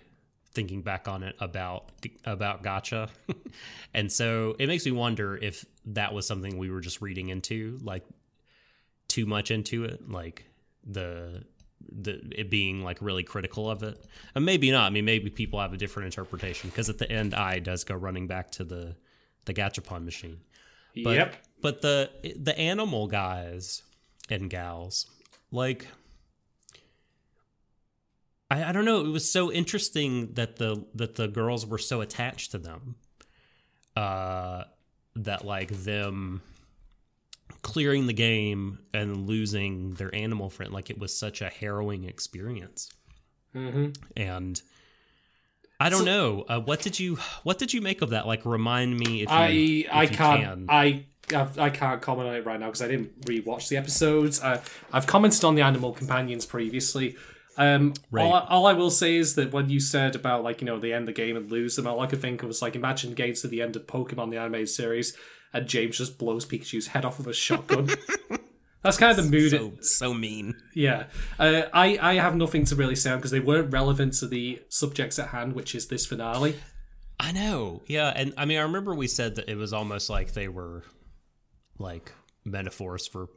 thinking 0.53 0.81
back 0.81 1.07
on 1.07 1.23
it 1.23 1.35
about 1.39 1.91
about 2.25 2.63
gacha. 2.63 3.09
And 3.95 4.11
so 4.11 4.55
it 4.57 4.65
makes 4.65 4.85
me 4.87 4.91
wonder 4.91 5.37
if 5.37 5.63
that 5.85 6.15
was 6.15 6.25
something 6.25 6.57
we 6.57 6.71
were 6.71 6.81
just 6.81 6.99
reading 6.99 7.29
into 7.29 7.77
like 7.83 8.03
too 9.07 9.27
much 9.27 9.51
into 9.51 9.83
it 9.83 10.09
like 10.09 10.45
the 10.83 11.43
the 11.91 12.19
it 12.31 12.49
being 12.49 12.83
like 12.83 12.97
really 13.01 13.21
critical 13.21 13.69
of 13.69 13.83
it. 13.83 14.03
And 14.33 14.45
maybe 14.45 14.71
not. 14.71 14.87
I 14.87 14.89
mean 14.89 15.05
maybe 15.05 15.29
people 15.29 15.59
have 15.59 15.73
a 15.73 15.77
different 15.77 16.07
interpretation 16.07 16.71
because 16.71 16.89
at 16.89 16.97
the 16.97 17.11
end 17.11 17.35
Ai 17.35 17.59
does 17.59 17.83
go 17.83 17.95
running 17.95 18.25
back 18.25 18.49
to 18.51 18.63
the 18.63 18.95
the 19.45 19.53
gachapon 19.53 20.05
machine. 20.05 20.39
But, 21.03 21.15
yep. 21.15 21.35
But 21.61 21.81
the 21.81 22.09
the 22.39 22.57
animal 22.57 23.07
guys 23.07 23.83
and 24.29 24.49
gals, 24.49 25.07
like 25.51 25.87
I, 28.53 28.69
I 28.69 28.71
don't 28.71 28.85
know, 28.85 29.01
it 29.05 29.09
was 29.09 29.29
so 29.29 29.51
interesting 29.51 30.33
that 30.33 30.57
the 30.57 30.85
that 30.95 31.15
the 31.15 31.27
girls 31.27 31.65
were 31.65 31.77
so 31.77 32.01
attached 32.01 32.51
to 32.51 32.57
them. 32.57 32.95
Uh 33.95 34.63
that 35.15 35.45
like 35.45 35.69
them 35.69 36.41
clearing 37.61 38.07
the 38.07 38.13
game 38.13 38.79
and 38.93 39.27
losing 39.27 39.91
their 39.93 40.13
animal 40.13 40.49
friend 40.49 40.73
like 40.73 40.89
it 40.89 40.97
was 40.97 41.15
such 41.17 41.41
a 41.41 41.49
harrowing 41.49 42.03
experience. 42.03 42.89
hmm 43.53 43.89
And 44.17 44.61
I 45.79 45.89
don't 45.89 45.99
So- 45.99 46.05
know. 46.05 46.45
Uh, 46.47 46.59
what 46.59 46.81
did 46.81 46.99
you 46.99 47.17
What 47.43 47.57
did 47.59 47.73
you 47.73 47.81
make 47.81 48.01
of 48.01 48.09
that? 48.11 48.25
Like, 48.27 48.45
remind 48.45 48.97
me 48.97 49.21
if 49.23 49.29
you, 49.29 49.35
I 49.35 49.47
if 49.49 49.87
I 49.91 50.05
can't 50.07 50.41
can. 50.43 50.65
I 50.69 51.05
I 51.57 51.69
can't 51.69 52.01
comment 52.01 52.27
on 52.29 52.35
it 52.35 52.45
right 52.45 52.59
now 52.59 52.67
because 52.67 52.81
I 52.81 52.87
didn't 52.87 53.21
rewatch 53.21 53.69
the 53.69 53.77
episodes. 53.77 54.41
Uh, 54.41 54.61
I've 54.91 55.07
commented 55.07 55.43
on 55.45 55.55
the 55.55 55.61
animal 55.61 55.91
companions 55.93 56.45
previously. 56.45 57.15
Um, 57.57 57.93
Right. 58.11 58.23
all, 58.25 58.33
I- 58.33 58.47
all 58.49 58.65
I 58.67 58.73
will 58.73 58.89
say 58.89 59.15
is 59.15 59.35
that 59.35 59.51
when 59.51 59.69
you 59.69 59.79
said 59.79 60.15
about 60.15 60.43
like 60.43 60.61
you 60.61 60.65
know 60.65 60.79
they 60.79 60.93
end 60.93 61.07
the 61.07 61.13
game 61.13 61.37
and 61.37 61.51
lose 61.51 61.75
them, 61.75 61.85
all 61.87 61.99
I 61.99 62.07
could 62.07 62.21
think 62.21 62.41
of 62.43 62.47
was 62.47 62.61
like 62.61 62.75
imagine 62.75 63.13
getting 63.13 63.35
at 63.43 63.49
the 63.49 63.61
end 63.61 63.75
of 63.75 63.85
Pokemon 63.87 64.31
the 64.31 64.37
animated 64.37 64.69
series 64.69 65.15
and 65.53 65.67
James 65.67 65.97
just 65.97 66.17
blows 66.17 66.45
Pikachu's 66.45 66.87
head 66.87 67.05
off 67.05 67.17
with 67.19 67.27
a 67.27 67.33
shotgun. 67.33 67.89
That's 68.81 68.97
kind 68.97 69.17
of 69.17 69.23
the 69.23 69.31
mood. 69.31 69.51
so 69.51 69.73
so 69.81 70.13
mean. 70.13 70.55
Yeah, 70.75 71.05
uh, 71.39 71.63
I 71.73 71.97
I 72.01 72.13
have 72.15 72.35
nothing 72.35 72.65
to 72.65 72.75
really 72.75 72.95
say 72.95 73.15
because 73.15 73.31
they 73.31 73.39
weren't 73.39 73.71
relevant 73.71 74.13
to 74.15 74.27
the 74.27 74.61
subjects 74.69 75.19
at 75.19 75.27
hand, 75.29 75.53
which 75.53 75.73
is 75.75 75.87
this 75.87 76.05
finale. 76.05 76.55
I 77.19 77.31
know. 77.31 77.83
Yeah, 77.87 78.11
and 78.13 78.33
I 78.35 78.43
mean, 78.45 78.57
I 78.57 78.63
remember 78.63 78.93
we 78.93 79.07
said 79.07 79.35
that 79.35 79.47
it 79.47 79.55
was 79.55 79.71
almost 79.71 80.09
like 80.09 80.33
they 80.33 80.47
were 80.49 80.83
like 81.79 82.11
metaphors 82.43 83.07
for 83.07 83.29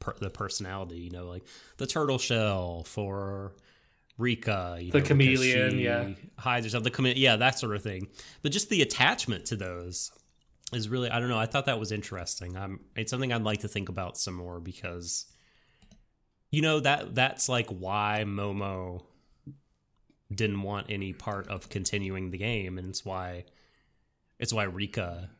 per- 0.00 0.16
the 0.20 0.30
personality. 0.30 0.98
You 0.98 1.10
know, 1.10 1.26
like 1.26 1.44
the 1.76 1.86
turtle 1.86 2.18
shell 2.18 2.84
for 2.84 3.54
Rika, 4.18 4.78
you 4.80 4.92
The 4.92 5.00
know, 5.00 5.04
chameleon, 5.04 5.78
yeah. 5.78 6.10
hides 6.38 6.64
herself. 6.66 6.84
The 6.84 6.90
chame- 6.90 7.14
yeah, 7.16 7.36
that 7.36 7.58
sort 7.58 7.76
of 7.76 7.82
thing. 7.82 8.08
But 8.42 8.52
just 8.52 8.68
the 8.70 8.82
attachment 8.82 9.46
to 9.46 9.56
those 9.56 10.10
is 10.72 10.88
really 10.88 11.10
I 11.10 11.20
don't 11.20 11.28
know. 11.28 11.38
I 11.38 11.46
thought 11.46 11.66
that 11.66 11.78
was 11.78 11.92
interesting. 11.92 12.56
I'm 12.56 12.80
it's 12.96 13.10
something 13.10 13.32
I'd 13.32 13.42
like 13.42 13.60
to 13.60 13.68
think 13.68 13.88
about 13.88 14.16
some 14.16 14.34
more 14.34 14.58
because 14.60 15.26
you 16.50 16.62
know 16.62 16.80
that 16.80 17.14
that's 17.14 17.48
like 17.48 17.68
why 17.68 18.24
Momo 18.26 19.02
didn't 20.34 20.62
want 20.62 20.86
any 20.90 21.12
part 21.12 21.46
of 21.48 21.68
continuing 21.68 22.30
the 22.30 22.38
game 22.38 22.78
and 22.78 22.88
it's 22.88 23.04
why 23.04 23.44
it's 24.38 24.52
why 24.52 24.64
Rika 24.64 25.30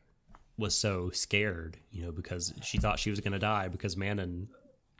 was 0.58 0.74
so 0.74 1.10
scared, 1.10 1.76
you 1.90 2.02
know, 2.04 2.12
because 2.12 2.52
she 2.62 2.78
thought 2.78 2.98
she 2.98 3.10
was 3.10 3.20
going 3.20 3.32
to 3.32 3.38
die 3.38 3.68
because 3.68 3.96
Manon 3.96 4.48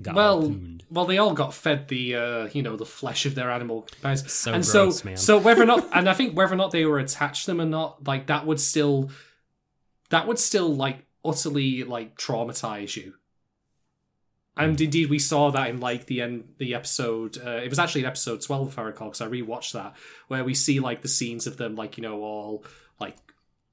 got 0.03 0.15
well, 0.15 0.41
harpooned. 0.43 0.85
well, 0.91 1.07
they 1.07 1.17
all 1.19 1.33
got 1.33 1.55
fed 1.55 1.89
the 1.89 2.15
uh, 2.15 2.49
you 2.53 2.63
know 2.63 2.77
the 2.77 2.85
flesh 2.85 3.25
of 3.27 3.35
their 3.35 3.51
animal 3.51 3.83
companions, 3.83 4.31
So 4.33 4.53
and 4.53 4.63
gross, 4.65 5.01
so 5.01 5.05
man. 5.09 5.17
so 5.17 5.39
whether 5.39 5.63
or 5.63 5.67
not, 5.67 5.89
and 5.95 6.09
I 6.09 6.13
think 6.15 6.37
whether 6.37 6.53
or 6.53 6.57
not 6.57 6.71
they 6.71 6.85
were 6.85 6.99
attached 6.99 7.47
to 7.47 7.53
them 7.53 7.61
or 7.61 7.65
not, 7.67 8.07
like 8.07 8.27
that 8.27 8.45
would 8.47 8.61
still 8.61 9.11
that 10.11 10.27
would 10.27 10.39
still 10.39 10.75
like 10.75 10.99
utterly 11.25 11.83
like 11.85 12.17
traumatize 12.19 12.95
you. 12.97 13.15
And 14.59 14.81
indeed, 14.81 15.11
we 15.11 15.19
saw 15.19 15.51
that 15.51 15.69
in 15.69 15.81
like 15.81 16.07
the 16.07 16.23
end, 16.23 16.55
the 16.59 16.75
episode. 16.75 17.37
Uh, 17.37 17.61
it 17.63 17.69
was 17.69 17.79
actually 17.79 18.03
in 18.03 18.07
episode 18.07 18.41
twelve, 18.41 18.69
if 18.69 18.79
I 18.79 18.83
recall, 18.83 19.09
because 19.09 19.21
I 19.21 19.27
rewatched 19.29 19.73
that, 19.73 19.95
where 20.29 20.45
we 20.45 20.55
see 20.55 20.81
like 20.81 21.03
the 21.03 21.09
scenes 21.09 21.47
of 21.47 21.59
them, 21.59 21.75
like 21.75 21.99
you 21.99 22.03
know, 22.03 22.23
all 22.23 22.65
like 22.99 23.17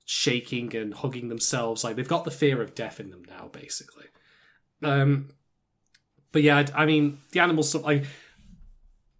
shaking 0.06 0.76
and 0.76 0.94
hugging 0.94 1.30
themselves. 1.30 1.84
Like 1.84 1.96
they've 1.96 2.08
got 2.08 2.26
the 2.26 2.32
fear 2.32 2.62
of 2.62 2.76
death 2.76 3.00
in 3.00 3.10
them 3.10 3.24
now, 3.28 3.50
basically. 3.52 4.06
Um, 4.82 5.30
but 6.32 6.44
yeah, 6.44 6.66
I, 6.76 6.84
I 6.84 6.86
mean, 6.86 7.20
the 7.32 7.40
animal 7.40 7.64
stuff. 7.64 7.84
Like, 7.84 8.06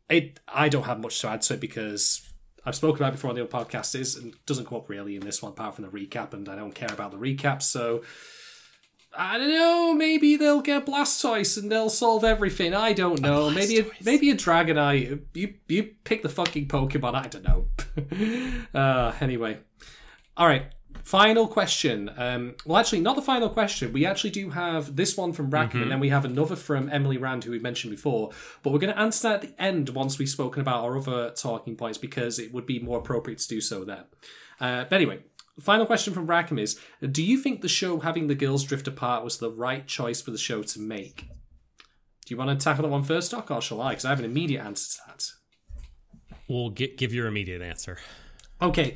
it. 0.10 0.40
I 0.48 0.70
don't 0.70 0.84
have 0.84 1.00
much 1.00 1.20
to 1.22 1.30
add 1.30 1.42
to 1.44 1.54
it 1.54 1.62
because 1.62 2.30
I've 2.66 2.76
spoken 2.76 2.98
about 2.98 3.10
it 3.10 3.14
before 3.14 3.30
on 3.30 3.36
the 3.36 3.44
other 3.44 3.52
podcast. 3.52 3.96
Is 3.96 4.16
and 4.16 4.36
doesn't 4.46 4.66
come 4.66 4.80
up 4.80 4.90
really 4.90 5.16
in 5.16 5.22
this 5.22 5.42
one, 5.42 5.54
apart 5.54 5.76
from 5.76 5.86
the 5.86 5.92
recap, 5.92 6.34
and 6.34 6.50
I 6.50 6.56
don't 6.56 6.76
care 6.76 6.92
about 6.92 7.12
the 7.12 7.18
recap. 7.18 7.62
So 7.62 8.04
I 9.16 9.38
don't 9.38 9.50
know. 9.50 9.94
Maybe 9.94 10.36
they'll 10.36 10.62
get 10.62 10.86
Blastoise 10.86 11.62
and 11.62 11.72
they'll 11.72 11.90
solve 11.90 12.24
everything. 12.24 12.74
I 12.74 12.94
don't 12.94 13.22
know. 13.22 13.50
maybe 13.50 13.80
a, 13.80 13.86
maybe 14.04 14.32
a 14.32 14.36
Dragonite. 14.36 15.22
You 15.34 15.54
you 15.68 15.92
pick 16.04 16.24
the 16.24 16.30
fucking 16.30 16.68
Pokemon. 16.68 17.16
I 17.16 17.28
don't 17.28 17.44
know. 17.44 18.70
uh, 18.80 19.14
anyway, 19.22 19.60
all 20.38 20.48
right. 20.48 20.66
Final 21.04 21.48
question. 21.48 22.10
Um, 22.16 22.56
well, 22.66 22.78
actually, 22.78 23.02
not 23.02 23.16
the 23.18 23.22
final 23.22 23.50
question. 23.50 23.92
We 23.92 24.06
actually 24.06 24.30
do 24.30 24.50
have 24.52 24.96
this 24.96 25.18
one 25.18 25.34
from 25.34 25.50
Rackham, 25.50 25.82
and 25.82 25.92
then 25.92 26.00
we 26.00 26.10
have 26.10 26.24
another 26.24 26.56
from 26.56 26.90
Emily 26.90 27.18
Rand, 27.18 27.44
who 27.44 27.52
we 27.52 27.60
mentioned 27.60 27.92
before. 27.92 28.32
But 28.62 28.72
we're 28.72 28.80
going 28.80 28.94
to 28.94 29.00
answer 29.00 29.28
that 29.30 29.36
at 29.36 29.42
the 29.42 29.62
end 29.62 29.90
once 29.90 30.18
we've 30.18 30.30
spoken 30.30 30.62
about 30.62 30.84
our 30.86 30.98
other 30.98 31.32
talking 31.32 31.76
points 31.76 31.98
because 31.98 32.40
it 32.40 32.54
would 32.54 32.66
be 32.66 32.80
more 32.80 33.00
appropriate 33.00 33.40
to 33.40 33.48
do 33.50 33.60
so 33.60 33.84
then. 33.84 34.06
Uh, 34.62 34.86
but 34.86 34.94
anyway, 34.94 35.20
final 35.60 35.86
question 35.86 36.14
from 36.14 36.26
Rackham 36.26 36.58
is 36.58 36.80
Do 37.12 37.22
you 37.22 37.38
think 37.38 37.62
the 37.62 37.68
show 37.68 38.00
having 38.00 38.28
the 38.28 38.36
girls 38.36 38.64
drift 38.64 38.88
apart 38.88 39.26
was 39.26 39.40
the 39.40 39.52
right 39.52 39.86
choice 39.86 40.22
for 40.22 40.32
the 40.32 40.38
show 40.38 40.64
to 40.64 40.80
make? 40.80 41.28
Do 42.26 42.34
you 42.34 42.38
want 42.38 42.58
to 42.58 42.64
tackle 42.64 42.84
that 42.84 42.90
one 42.90 43.04
first, 43.04 43.32
Doc, 43.32 43.52
or 43.52 43.62
shall 43.62 43.82
I? 43.82 43.90
Because 43.90 44.06
I 44.06 44.10
have 44.10 44.20
an 44.20 44.26
immediate 44.26 44.64
answer 44.64 45.00
to 45.00 45.02
that. 45.08 45.32
Well, 46.48 46.70
gi- 46.70 46.96
give 46.96 47.14
your 47.14 47.28
immediate 47.28 47.62
answer. 47.62 47.98
Okay, 48.62 48.96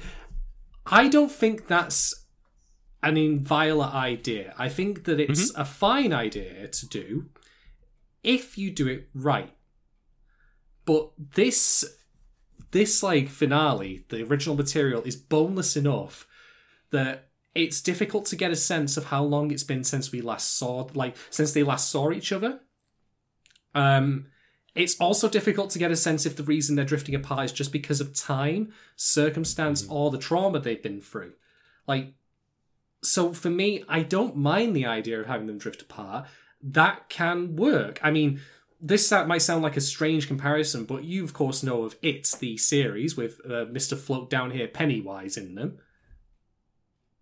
I 0.90 1.08
don't 1.08 1.32
think 1.32 1.68
that's 1.68 2.26
an 3.04 3.18
inviolate 3.18 3.94
idea. 3.94 4.54
I 4.58 4.70
think 4.70 5.04
that 5.06 5.20
it's 5.20 5.54
a 5.56 5.66
fine 5.66 6.14
idea 6.14 6.68
to 6.68 6.88
do 6.88 7.26
if 8.24 8.58
you 8.58 8.72
do 8.72 8.88
it 8.88 9.08
right. 9.14 9.54
But 10.86 11.12
this 11.36 11.86
this 12.72 13.02
like 13.04 13.30
finale, 13.30 14.06
the 14.10 14.24
original 14.24 14.56
material 14.56 15.02
is 15.04 15.16
boneless 15.16 15.78
enough 15.78 16.28
that 16.92 17.30
it's 17.56 17.82
difficult 17.82 18.26
to 18.28 18.36
get 18.36 18.52
a 18.52 18.56
sense 18.56 18.98
of 18.98 19.06
how 19.06 19.24
long 19.24 19.52
it's 19.52 19.64
been 19.64 19.84
since 19.84 20.12
we 20.12 20.22
last 20.22 20.58
saw 20.58 20.88
like 20.94 21.16
since 21.30 21.54
they 21.54 21.64
last 21.64 21.90
saw 21.90 22.12
each 22.12 22.32
other. 22.32 22.62
Um 23.76 24.28
it's 24.78 25.00
also 25.00 25.28
difficult 25.28 25.72
to 25.72 25.80
get 25.80 25.92
a 25.92 25.96
sense 25.96 26.26
if 26.26 26.36
the 26.36 26.44
reason 26.44 26.76
they're 26.76 26.86
drifting 26.86 27.16
apart 27.16 27.46
is 27.46 27.52
just 27.52 27.72
because 27.72 28.00
of 28.00 28.14
time, 28.14 28.72
circumstance, 28.96 29.86
or 29.90 30.12
the 30.12 30.18
trauma 30.18 30.60
they've 30.60 30.82
been 30.82 31.02
through. 31.02 31.34
Like, 31.88 32.14
so 33.04 33.34
for 33.34 33.50
me, 33.50 33.84
I 33.88 34.04
don't 34.04 34.36
mind 34.36 34.76
the 34.76 34.86
idea 34.86 35.20
of 35.20 35.28
having 35.28 35.48
them 35.48 35.58
drift 35.58 35.82
apart. 35.82 36.28
That 36.62 37.10
can 37.10 37.56
work. 37.56 38.00
I 38.04 38.12
mean, 38.12 38.42
this 38.80 39.12
might 39.12 39.42
sound 39.42 39.64
like 39.64 39.78
a 39.78 39.82
strange 39.82 40.28
comparison, 40.28 40.86
but 40.86 41.04
you, 41.04 41.24
of 41.24 41.34
course, 41.34 41.64
know 41.64 41.84
of 41.84 41.96
It, 42.02 42.30
the 42.40 42.58
series 42.58 43.18
with 43.18 43.40
uh, 43.46 43.66
Mr. 43.66 43.98
Float 43.98 44.30
Down 44.30 44.52
Here 44.52 44.68
Pennywise 44.68 45.38
in 45.38 45.56
them. 45.56 45.80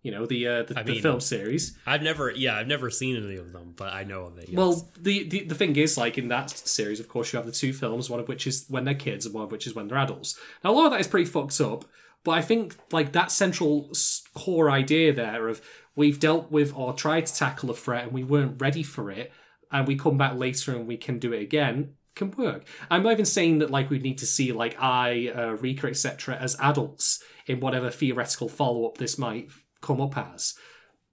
You 0.06 0.12
know, 0.12 0.24
the, 0.24 0.46
uh, 0.46 0.62
the, 0.62 0.78
I 0.78 0.84
the 0.84 1.00
film 1.00 1.18
series. 1.18 1.76
I've 1.84 2.00
never, 2.00 2.30
yeah, 2.30 2.60
Ai've 2.60 2.68
never 2.68 2.90
seen 2.90 3.16
any 3.16 3.34
of 3.38 3.52
them, 3.52 3.74
but 3.74 3.92
I 3.92 4.04
know 4.04 4.26
of 4.26 4.38
it. 4.38 4.48
yes. 4.48 4.56
Well, 4.56 4.88
the, 4.96 5.28
the 5.28 5.46
the 5.46 5.54
thing 5.56 5.74
is, 5.74 5.98
like 5.98 6.16
in 6.16 6.28
that 6.28 6.50
series, 6.50 7.00
of 7.00 7.08
course, 7.08 7.32
you 7.32 7.38
have 7.38 7.46
the 7.46 7.50
two 7.50 7.72
films, 7.72 8.08
one 8.08 8.20
of 8.20 8.28
which 8.28 8.46
is 8.46 8.66
when 8.68 8.84
they're 8.84 8.94
kids, 8.94 9.26
and 9.26 9.34
one 9.34 9.42
of 9.42 9.50
which 9.50 9.66
is 9.66 9.74
when 9.74 9.88
they're 9.88 9.98
adults. 9.98 10.38
Now, 10.62 10.70
a 10.70 10.74
lot 10.74 10.86
of 10.86 10.92
that 10.92 11.00
is 11.00 11.08
pretty 11.08 11.28
fucked 11.28 11.60
up, 11.60 11.86
but 12.22 12.30
I 12.30 12.42
think 12.42 12.76
like 12.92 13.10
that 13.14 13.32
central 13.32 13.90
core 14.32 14.70
idea 14.70 15.12
there 15.12 15.48
of 15.48 15.60
we've 15.96 16.20
dealt 16.20 16.52
with 16.52 16.72
or 16.76 16.92
tried 16.92 17.26
to 17.26 17.34
tackle 17.34 17.70
a 17.70 17.74
threat 17.74 18.04
and 18.04 18.12
we 18.12 18.22
weren't 18.22 18.62
ready 18.62 18.84
for 18.84 19.10
it, 19.10 19.32
and 19.72 19.88
we 19.88 19.96
come 19.96 20.16
back 20.16 20.36
later 20.36 20.70
and 20.70 20.86
we 20.86 20.98
can 20.98 21.18
do 21.18 21.32
it 21.32 21.42
again 21.42 21.94
can 22.14 22.30
work. 22.30 22.64
I'm 22.90 23.02
not 23.02 23.12
even 23.12 23.26
saying 23.26 23.58
that 23.58 23.70
like 23.70 23.90
we 23.90 23.98
need 23.98 24.18
to 24.18 24.26
see 24.26 24.50
like 24.52 24.76
I, 24.80 25.32
uh, 25.34 25.56
Rika, 25.60 25.88
etc. 25.88 26.36
as 26.36 26.56
adults 26.60 27.22
in 27.46 27.60
whatever 27.60 27.90
theoretical 27.90 28.48
follow 28.48 28.86
up 28.86 28.96
this 28.96 29.18
might 29.18 29.50
come 29.80 30.00
up 30.00 30.16
as. 30.16 30.54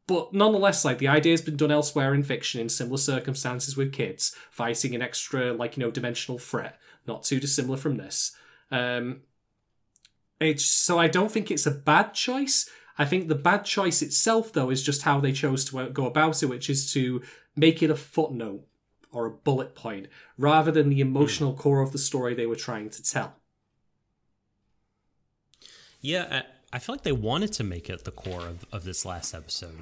But 0.05 0.34
nonetheless, 0.34 0.84
like 0.84 0.97
the 0.97 1.07
idea 1.07 1.32
has 1.32 1.41
been 1.41 1.55
done 1.55 1.72
elsewhere 1.72 2.14
in 2.14 2.24
fiction 2.24 2.59
in 2.59 2.70
similar 2.70 2.97
circumstances 2.97 3.78
with 3.78 3.93
kids 3.93 4.36
fighting 4.51 4.93
an 4.95 5.01
extra, 5.01 5.53
like 5.53 5.78
you 5.78 5.84
know, 5.84 5.91
dimensional 5.91 6.38
threat, 6.38 6.78
not 7.07 7.24
too 7.24 7.39
dissimilar 7.39 7.78
from 7.78 7.97
this. 7.97 8.36
Um, 8.70 9.22
it's 10.39 10.66
so 10.66 10.99
I 10.99 11.07
don't 11.07 11.32
think 11.32 11.49
it's 11.49 11.66
a 11.66 11.72
bad 11.72 12.14
choice. 12.14 12.70
I 12.97 13.05
think 13.05 13.28
the 13.28 13.36
bad 13.36 13.66
choice 13.66 14.01
itself, 14.01 14.53
though, 14.53 14.70
is 14.70 14.84
just 14.84 15.03
how 15.03 15.20
they 15.20 15.32
chose 15.32 15.66
to 15.66 15.80
uh, 15.80 15.89
go 15.89 16.05
about 16.05 16.43
it, 16.43 16.47
which 16.47 16.70
is 16.70 16.91
to 16.93 17.22
make 17.55 17.82
it 17.82 17.89
a 17.89 17.95
footnote 17.95 18.68
or 19.11 19.26
a 19.26 19.32
bullet 19.32 19.76
point 19.76 20.07
rather 20.38 20.72
than 20.72 20.89
the 20.89 21.01
emotional 21.01 21.53
core 21.53 21.82
of 21.82 21.91
the 21.91 21.97
story 21.97 22.34
they 22.34 22.45
were 22.45 22.55
trying 22.55 22.89
to 22.89 23.03
tell. 23.03 23.36
Yeah, 26.01 26.43
I, 26.74 26.80
feel 26.80 26.95
like 26.95 27.03
they 27.03 27.11
wanted 27.11 27.53
to 27.53 27.63
make 27.63 27.89
it 27.89 28.03
the 28.03 28.11
core 28.11 28.45
of, 28.45 28.65
of 28.71 28.84
this 28.84 29.05
last 29.05 29.34
episode, 29.34 29.78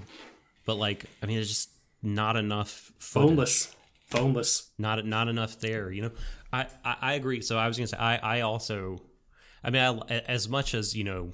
but 0.65 0.75
like, 0.75 1.05
I 1.23 1.25
mean, 1.25 1.37
there's 1.37 1.49
just 1.49 1.69
not 2.03 2.35
enough 2.35 2.91
footage. 2.97 3.29
Boneless, 3.29 3.75
boneless. 4.09 4.71
Not 4.77 5.05
not 5.05 5.27
enough 5.27 5.59
there. 5.59 5.91
You 5.91 6.03
know, 6.03 6.11
I, 6.51 6.67
I 6.83 6.95
I 7.01 7.13
agree. 7.13 7.41
So 7.41 7.57
I 7.57 7.67
was 7.67 7.77
gonna 7.77 7.87
say 7.87 7.97
I 7.97 8.17
I 8.17 8.41
also, 8.41 9.01
I 9.63 9.69
mean, 9.69 9.81
I, 9.81 10.19
as 10.27 10.49
much 10.49 10.73
as 10.73 10.95
you 10.95 11.03
know, 11.03 11.31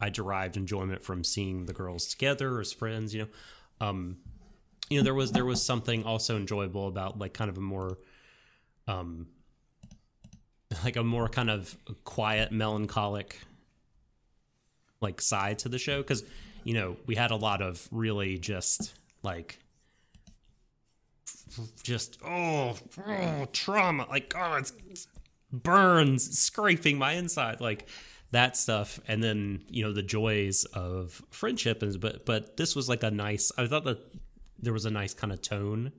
I 0.00 0.10
derived 0.10 0.56
enjoyment 0.56 1.04
from 1.04 1.24
seeing 1.24 1.66
the 1.66 1.72
girls 1.72 2.06
together 2.06 2.60
as 2.60 2.72
friends. 2.72 3.14
You 3.14 3.22
know, 3.22 3.86
um, 3.86 4.18
you 4.88 4.98
know, 4.98 5.04
there 5.04 5.14
was 5.14 5.32
there 5.32 5.44
was 5.44 5.62
something 5.62 6.04
also 6.04 6.36
enjoyable 6.36 6.88
about 6.88 7.18
like 7.18 7.34
kind 7.34 7.50
of 7.50 7.58
a 7.58 7.60
more, 7.60 7.98
um, 8.86 9.26
like 10.84 10.96
a 10.96 11.04
more 11.04 11.28
kind 11.28 11.50
of 11.50 11.76
quiet, 12.04 12.52
melancholic, 12.52 13.38
like 15.04 15.20
side 15.20 15.60
to 15.60 15.68
the 15.68 15.78
show 15.78 15.98
because 15.98 16.24
you 16.64 16.74
know 16.74 16.96
we 17.06 17.14
had 17.14 17.30
a 17.30 17.36
lot 17.36 17.62
of 17.62 17.86
really 17.92 18.38
just 18.38 18.94
like 19.22 19.60
just 21.84 22.18
oh, 22.26 22.74
oh 23.06 23.46
trauma 23.52 24.06
like 24.08 24.34
oh 24.36 24.56
it's, 24.56 24.72
burns 25.62 26.38
scraping 26.38 26.98
my 26.98 27.12
inside 27.12 27.60
like 27.60 27.88
that 28.32 28.56
stuff. 28.56 29.00
And 29.06 29.22
then 29.22 29.62
you 29.68 29.84
know 29.84 29.92
the 29.92 30.02
joys 30.02 30.64
of 30.66 31.22
friendship 31.30 31.82
and 31.82 31.98
but 32.00 32.26
but 32.26 32.56
this 32.56 32.74
was 32.76 32.88
like 32.88 33.02
a 33.02 33.10
nice 33.10 33.52
i 33.56 33.66
thought 33.66 33.84
that 33.84 33.98
there 34.58 34.72
was 34.72 34.84
a 34.84 34.90
nice 34.90 35.14
kind 35.14 35.32
of 35.32 35.40
tone 35.40 35.92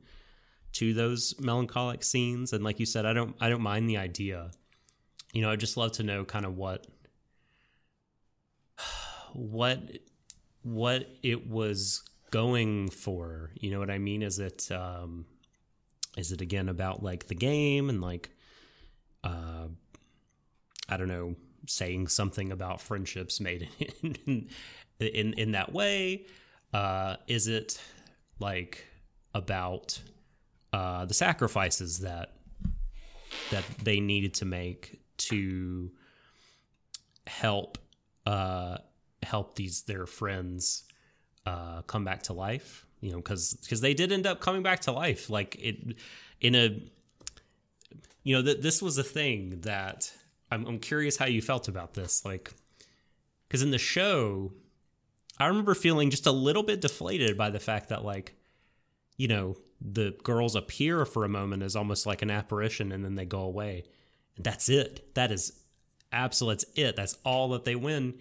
to 0.73 0.93
those 0.93 1.33
melancholic 1.39 2.03
scenes. 2.03 2.53
And 2.53 2.63
like 2.63 2.79
you 2.79 2.85
said 2.85 3.05
i 3.05 3.13
don't 3.13 3.35
i 3.39 3.49
don't 3.49 3.61
mind 3.61 3.89
the 3.89 3.97
idea. 3.97 4.51
You 5.33 5.41
know 5.41 5.49
i 5.49 5.55
just 5.55 5.77
love 5.77 5.93
to 5.93 6.03
know 6.03 6.25
kind 6.25 6.45
of 6.45 6.57
what 6.57 6.87
what 9.33 9.79
what 10.63 11.07
it 11.21 11.47
was 11.47 12.03
going 12.31 12.89
for 12.89 13.51
you 13.55 13.71
know 13.71 13.79
what 13.79 13.89
i 13.89 13.97
mean? 13.97 14.21
Is 14.21 14.39
it 14.39 14.69
um 14.71 15.25
is 16.17 16.31
it 16.31 16.41
again 16.41 16.69
about 16.69 17.03
like 17.03 17.27
the 17.27 17.35
game 17.35 17.89
and 17.89 18.01
like 18.01 18.29
uh 19.23 19.67
i 20.89 20.97
don't 20.97 21.07
know 21.07 21.35
saying 21.67 22.07
something 22.07 22.51
about 22.51 22.81
friendships 22.81 23.39
made 23.39 23.69
in 24.25 24.49
in, 24.99 25.33
in 25.33 25.51
that 25.51 25.73
way? 25.73 26.25
Uh 26.73 27.15
is 27.27 27.47
it 27.47 27.81
like 28.39 28.85
about 29.33 29.99
uh 30.73 31.05
the 31.05 31.13
sacrifices 31.13 31.99
that 31.99 32.33
that 33.51 33.63
they 33.83 33.99
needed 33.99 34.33
to 34.35 34.45
make 34.45 34.99
to 35.17 35.91
help 37.27 37.77
uh 38.25 38.77
help 39.23 39.55
these 39.55 39.83
their 39.83 40.05
friends 40.05 40.83
uh 41.45 41.81
come 41.83 42.03
back 42.03 42.23
to 42.23 42.33
life 42.33 42.85
you 43.01 43.11
know 43.11 43.17
because 43.17 43.53
because 43.55 43.81
they 43.81 43.93
did 43.93 44.11
end 44.11 44.25
up 44.25 44.39
coming 44.39 44.63
back 44.63 44.81
to 44.81 44.91
life. 44.91 45.29
Like 45.29 45.55
it 45.59 45.95
in 46.41 46.55
a 46.55 46.81
you 48.23 48.35
know 48.35 48.41
that 48.41 48.61
this 48.61 48.81
was 48.81 48.97
a 48.97 49.03
thing 49.03 49.61
that 49.61 50.11
I'm, 50.51 50.65
I'm 50.65 50.79
curious 50.79 51.17
how 51.17 51.25
you 51.25 51.41
felt 51.41 51.67
about 51.67 51.93
this 51.93 52.25
like 52.25 52.51
because 53.47 53.61
in 53.61 53.69
the 53.69 53.77
show 53.77 54.51
i 55.39 55.45
remember 55.45 55.75
feeling 55.75 56.09
just 56.09 56.25
a 56.25 56.31
little 56.31 56.63
bit 56.63 56.81
deflated 56.81 57.37
by 57.37 57.51
the 57.51 57.59
fact 57.59 57.89
that 57.89 58.03
like 58.03 58.33
you 59.17 59.27
know 59.27 59.55
the 59.81 60.15
girls 60.23 60.55
appear 60.55 61.05
for 61.05 61.23
a 61.23 61.29
moment 61.29 61.63
as 61.63 61.75
almost 61.75 62.05
like 62.05 62.21
an 62.21 62.31
apparition 62.31 62.91
and 62.91 63.03
then 63.03 63.15
they 63.15 63.25
go 63.25 63.41
away. 63.41 63.83
And 64.35 64.45
that's 64.45 64.69
it. 64.69 65.13
That 65.15 65.31
is 65.31 65.53
absolute 66.11 66.51
that's 66.51 66.65
it 66.75 66.95
that's 66.95 67.17
all 67.23 67.49
that 67.49 67.65
they 67.65 67.75
win 67.75 68.13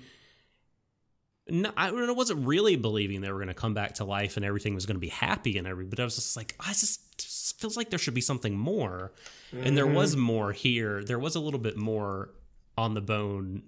no, 1.47 1.71
I 1.77 1.91
wasn't 1.91 2.47
really 2.47 2.77
believing 2.77 3.21
they 3.21 3.31
were 3.31 3.39
going 3.39 3.49
to 3.49 3.55
come 3.55 3.75
back 3.75 3.95
to 3.95 4.05
life 4.05 4.37
and 4.37 4.47
everything 4.47 4.75
was 4.75 4.87
going 4.87 4.97
to 4.97 5.01
be 5.01 5.09
happy 5.09 5.59
and 5.59 5.67
everything. 5.67 5.91
But 5.91 6.01
I 6.01 6.05
was 6.05 6.15
just 6.15 6.37
like, 6.37 6.55
I 6.59 6.69
just, 6.69 7.19
just 7.19 7.61
feels 7.61 7.77
like 7.77 7.91
there 7.91 7.99
should 7.99 8.15
be 8.15 8.23
something 8.23 8.57
more, 8.57 9.13
mm-hmm. 9.53 9.67
and 9.67 9.77
there 9.77 9.87
was 9.87 10.17
more 10.17 10.53
here. 10.53 11.05
There 11.05 11.19
was 11.19 11.37
a 11.37 11.41
little 11.41 11.61
bit 11.61 11.77
more 11.77 12.31
on 12.79 12.95
the 12.95 13.03
bone 13.03 13.63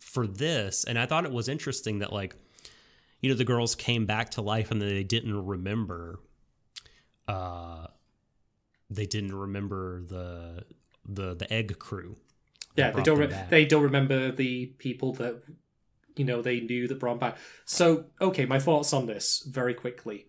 for 0.00 0.26
this, 0.26 0.84
and 0.84 0.98
I 0.98 1.06
thought 1.06 1.24
it 1.24 1.32
was 1.32 1.48
interesting 1.48 2.00
that 2.00 2.12
like, 2.12 2.36
you 3.20 3.30
know, 3.30 3.36
the 3.36 3.44
girls 3.44 3.74
came 3.74 4.04
back 4.04 4.30
to 4.32 4.42
life 4.42 4.70
and 4.70 4.80
they 4.80 5.02
didn't 5.02 5.46
remember. 5.46 6.20
Uh, 7.26 7.86
they 8.90 9.06
didn't 9.06 9.34
remember 9.34 10.02
the 10.02 10.64
the 11.06 11.34
the 11.34 11.50
egg 11.50 11.78
crew. 11.78 12.16
Yeah, 12.76 12.90
they 12.90 13.02
don't. 13.02 13.18
Re- 13.18 13.44
they 13.48 13.64
don't 13.64 13.82
remember 13.82 14.30
the 14.30 14.66
people 14.78 15.12
that 15.14 15.42
you 16.16 16.24
know 16.24 16.42
they 16.42 16.60
knew 16.60 16.86
that 16.88 17.00
Bron 17.00 17.18
back. 17.18 17.38
So 17.64 18.06
okay, 18.20 18.46
my 18.46 18.58
thoughts 18.58 18.92
on 18.92 19.06
this 19.06 19.42
very 19.46 19.74
quickly. 19.74 20.26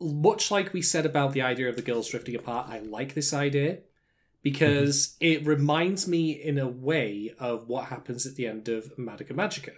Much 0.00 0.50
like 0.50 0.72
we 0.72 0.82
said 0.82 1.06
about 1.06 1.32
the 1.32 1.42
idea 1.42 1.68
of 1.68 1.76
the 1.76 1.82
girls 1.82 2.10
drifting 2.10 2.34
apart, 2.34 2.68
I 2.68 2.80
like 2.80 3.14
this 3.14 3.32
idea 3.32 3.78
because 4.44 5.16
mm-hmm. 5.20 5.24
it 5.24 5.46
reminds 5.46 6.06
me 6.06 6.30
in 6.30 6.58
a 6.58 6.68
way 6.68 7.34
of 7.40 7.66
what 7.66 7.86
happens 7.86 8.26
at 8.26 8.36
the 8.36 8.46
end 8.46 8.68
of 8.68 8.96
Madoka 8.96 9.32
Magica. 9.32 9.72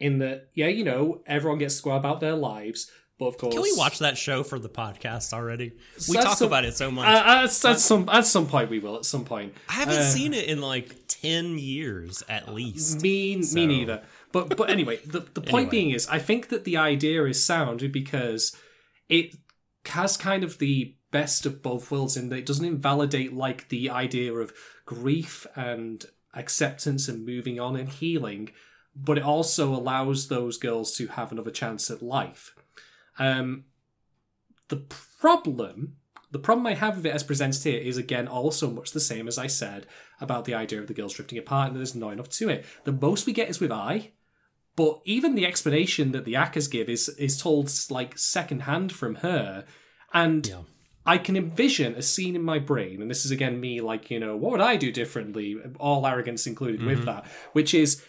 In 0.00 0.18
that, 0.18 0.48
yeah, 0.54 0.68
you 0.68 0.84
know, 0.84 1.22
everyone 1.26 1.58
gets 1.58 1.78
to 1.78 1.82
go 1.82 1.92
about 1.92 2.20
their 2.20 2.34
lives, 2.34 2.90
but 3.18 3.26
of 3.26 3.38
course, 3.38 3.54
can 3.54 3.62
we 3.62 3.72
watch 3.76 4.00
that 4.00 4.18
show 4.18 4.42
for 4.42 4.58
the 4.58 4.68
podcast 4.68 5.32
already? 5.32 5.72
We 6.08 6.16
talk 6.16 6.38
some, 6.38 6.48
about 6.48 6.64
it 6.64 6.76
so 6.76 6.90
much. 6.90 7.06
Uh, 7.06 7.22
at, 7.26 7.44
at, 7.44 7.80
some 7.80 8.08
at 8.08 8.26
some 8.26 8.46
point, 8.46 8.70
we 8.70 8.80
will. 8.80 8.96
At 8.96 9.04
some 9.04 9.24
point, 9.24 9.54
I 9.68 9.74
haven't 9.74 9.98
uh, 9.98 10.04
seen 10.04 10.34
it 10.34 10.46
in 10.46 10.60
like 10.60 10.94
ten 11.06 11.58
years 11.58 12.22
at 12.28 12.52
least. 12.52 13.02
Me, 13.02 13.40
so. 13.42 13.54
me 13.54 13.66
neither. 13.66 14.02
But 14.32 14.56
but 14.56 14.68
anyway, 14.68 14.98
the 15.06 15.20
the 15.20 15.40
point 15.40 15.68
anyway. 15.68 15.70
being 15.70 15.90
is, 15.90 16.08
I 16.08 16.18
think 16.18 16.48
that 16.48 16.64
the 16.64 16.76
idea 16.76 17.24
is 17.24 17.44
sound 17.44 17.92
because 17.92 18.56
it 19.08 19.36
has 19.86 20.16
kind 20.16 20.42
of 20.42 20.58
the 20.58 20.96
best 21.10 21.46
of 21.46 21.62
both 21.62 21.90
worlds 21.92 22.16
in 22.16 22.28
that 22.30 22.38
it 22.38 22.46
doesn't 22.46 22.64
invalidate 22.64 23.32
like 23.32 23.68
the 23.68 23.88
idea 23.90 24.32
of 24.32 24.52
grief 24.84 25.46
and 25.54 26.04
acceptance 26.34 27.06
and 27.08 27.24
moving 27.24 27.60
on 27.60 27.76
and 27.76 27.88
healing, 27.88 28.50
but 28.96 29.18
it 29.18 29.24
also 29.24 29.72
allows 29.72 30.26
those 30.26 30.58
girls 30.58 30.92
to 30.96 31.06
have 31.06 31.30
another 31.30 31.52
chance 31.52 31.90
at 31.90 32.02
life. 32.02 32.53
Um, 33.18 33.64
the 34.68 34.76
problem 34.76 35.96
the 36.34 36.40
problem 36.40 36.66
I 36.66 36.74
have 36.74 36.96
with 36.96 37.06
it 37.06 37.14
as 37.14 37.22
presented 37.22 37.62
here 37.62 37.78
is 37.78 37.96
again 37.96 38.26
also 38.26 38.68
much 38.68 38.90
the 38.90 38.98
same 38.98 39.28
as 39.28 39.38
I 39.38 39.46
said 39.46 39.86
about 40.20 40.44
the 40.44 40.54
idea 40.54 40.80
of 40.80 40.88
the 40.88 40.94
girls 40.94 41.14
drifting 41.14 41.38
apart, 41.38 41.68
and 41.68 41.76
there's 41.76 41.94
not 41.94 42.12
enough 42.12 42.28
to 42.30 42.48
it. 42.48 42.66
The 42.82 42.90
most 42.90 43.24
we 43.24 43.32
get 43.32 43.48
is 43.48 43.60
with 43.60 43.70
Ai, 43.70 44.10
but 44.74 45.00
even 45.04 45.36
the 45.36 45.46
explanation 45.46 46.10
that 46.10 46.24
the 46.24 46.34
Accas 46.34 46.68
give 46.68 46.88
is 46.88 47.08
is 47.10 47.40
told 47.40 47.70
like 47.88 48.18
secondhand 48.18 48.90
from 48.90 49.16
her, 49.16 49.64
and 50.12 50.44
yeah. 50.44 50.62
I 51.06 51.18
can 51.18 51.36
envision 51.36 51.94
a 51.94 52.02
scene 52.02 52.34
in 52.34 52.42
my 52.42 52.58
brain, 52.58 53.00
and 53.00 53.08
this 53.08 53.24
is 53.24 53.30
again 53.30 53.60
me 53.60 53.80
like 53.80 54.10
you 54.10 54.18
know 54.18 54.36
what 54.36 54.50
would 54.50 54.60
I 54.60 54.74
do 54.74 54.90
differently, 54.90 55.56
all 55.78 56.04
arrogance 56.04 56.48
included 56.48 56.80
mm-hmm. 56.80 56.88
with 56.88 57.04
that, 57.04 57.26
which 57.52 57.74
is 57.74 58.04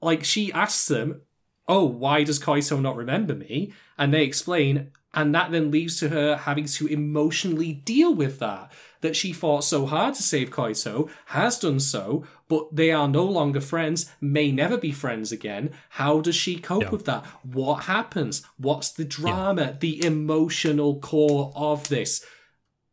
like 0.00 0.24
she 0.24 0.50
asks 0.54 0.88
them, 0.88 1.20
"Oh, 1.68 1.84
why 1.84 2.24
does 2.24 2.38
Koito 2.38 2.80
not 2.80 2.96
remember 2.96 3.34
me?" 3.34 3.72
and 3.98 4.12
they 4.12 4.24
explain, 4.24 4.90
and 5.14 5.34
that 5.34 5.50
then 5.52 5.70
leads 5.70 5.98
to 6.00 6.08
her 6.08 6.36
having 6.36 6.66
to 6.66 6.86
emotionally 6.86 7.72
deal 7.72 8.14
with 8.14 8.38
that 8.38 8.72
that 9.00 9.16
she 9.16 9.32
fought 9.32 9.64
so 9.64 9.86
hard 9.86 10.14
to 10.14 10.22
save 10.22 10.50
Koito, 10.50 11.08
has 11.26 11.58
done 11.58 11.80
so, 11.80 12.24
but 12.48 12.74
they 12.74 12.90
are 12.90 13.08
no 13.08 13.24
longer 13.24 13.60
friends, 13.60 14.10
may 14.20 14.50
never 14.50 14.76
be 14.76 14.90
friends 14.92 15.30
again. 15.30 15.70
How 15.90 16.20
does 16.20 16.34
she 16.34 16.58
cope 16.58 16.84
yeah. 16.84 16.90
with 16.90 17.04
that? 17.04 17.24
What 17.44 17.84
happens? 17.84 18.42
What's 18.56 18.90
the 18.90 19.04
drama, 19.04 19.62
yeah. 19.62 19.76
the 19.78 20.04
emotional 20.04 20.98
core 20.98 21.52
of 21.54 21.88
this? 21.88 22.24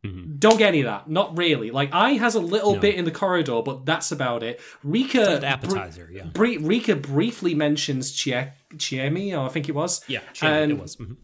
Mm-hmm. 0.06 0.36
Don't 0.38 0.58
get 0.58 0.68
any 0.68 0.80
of 0.80 0.86
that. 0.86 1.08
Not 1.08 1.36
really. 1.36 1.70
Like 1.70 1.94
Ai 1.94 2.12
has 2.12 2.34
a 2.34 2.40
little 2.40 2.74
no. 2.74 2.80
bit 2.80 2.94
in 2.94 3.04
the 3.04 3.10
corridor, 3.10 3.62
but 3.62 3.84
that's 3.84 4.12
about 4.12 4.42
it. 4.42 4.60
Rika 4.82 5.44
appetizer, 5.44 6.06
br- 6.06 6.12
yeah. 6.12 6.24
Br- 6.24 6.60
Rika 6.60 6.96
briefly 6.96 7.54
mentions 7.54 8.12
Chie- 8.12 8.52
Chiemi, 8.74 9.32
or 9.32 9.46
I 9.46 9.48
think 9.48 9.68
it 9.68 9.74
was. 9.74 10.02
Yeah, 10.08 10.20
Chiemi, 10.32 10.62
and, 10.62 10.72
it 10.72 10.78
was. 10.80 10.96
Mm-hmm. 10.96 11.14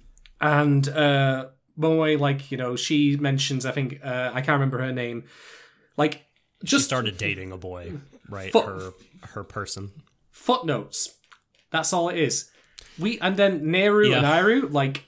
And 0.40 0.88
uh, 0.88 1.46
Moe, 1.76 2.16
like 2.16 2.50
you 2.50 2.58
know, 2.58 2.76
she 2.76 3.16
mentions. 3.16 3.66
I 3.66 3.72
think 3.72 4.00
uh, 4.04 4.30
I 4.32 4.40
can't 4.40 4.54
remember 4.54 4.78
her 4.78 4.92
name. 4.92 5.24
Like, 5.96 6.24
just 6.64 6.84
she 6.84 6.86
started 6.86 7.16
dating 7.18 7.52
a 7.52 7.56
boy, 7.58 7.92
right? 8.28 8.52
Foot, 8.52 8.66
her 8.66 8.92
her 9.28 9.44
person. 9.44 9.92
Footnotes. 10.30 11.14
That's 11.70 11.92
all 11.92 12.08
it 12.08 12.18
is. 12.18 12.50
We 12.98 13.18
and 13.20 13.36
then 13.36 13.62
Neru 13.62 14.10
yeah. 14.10 14.18
and 14.18 14.26
Iru, 14.26 14.72
like, 14.72 15.04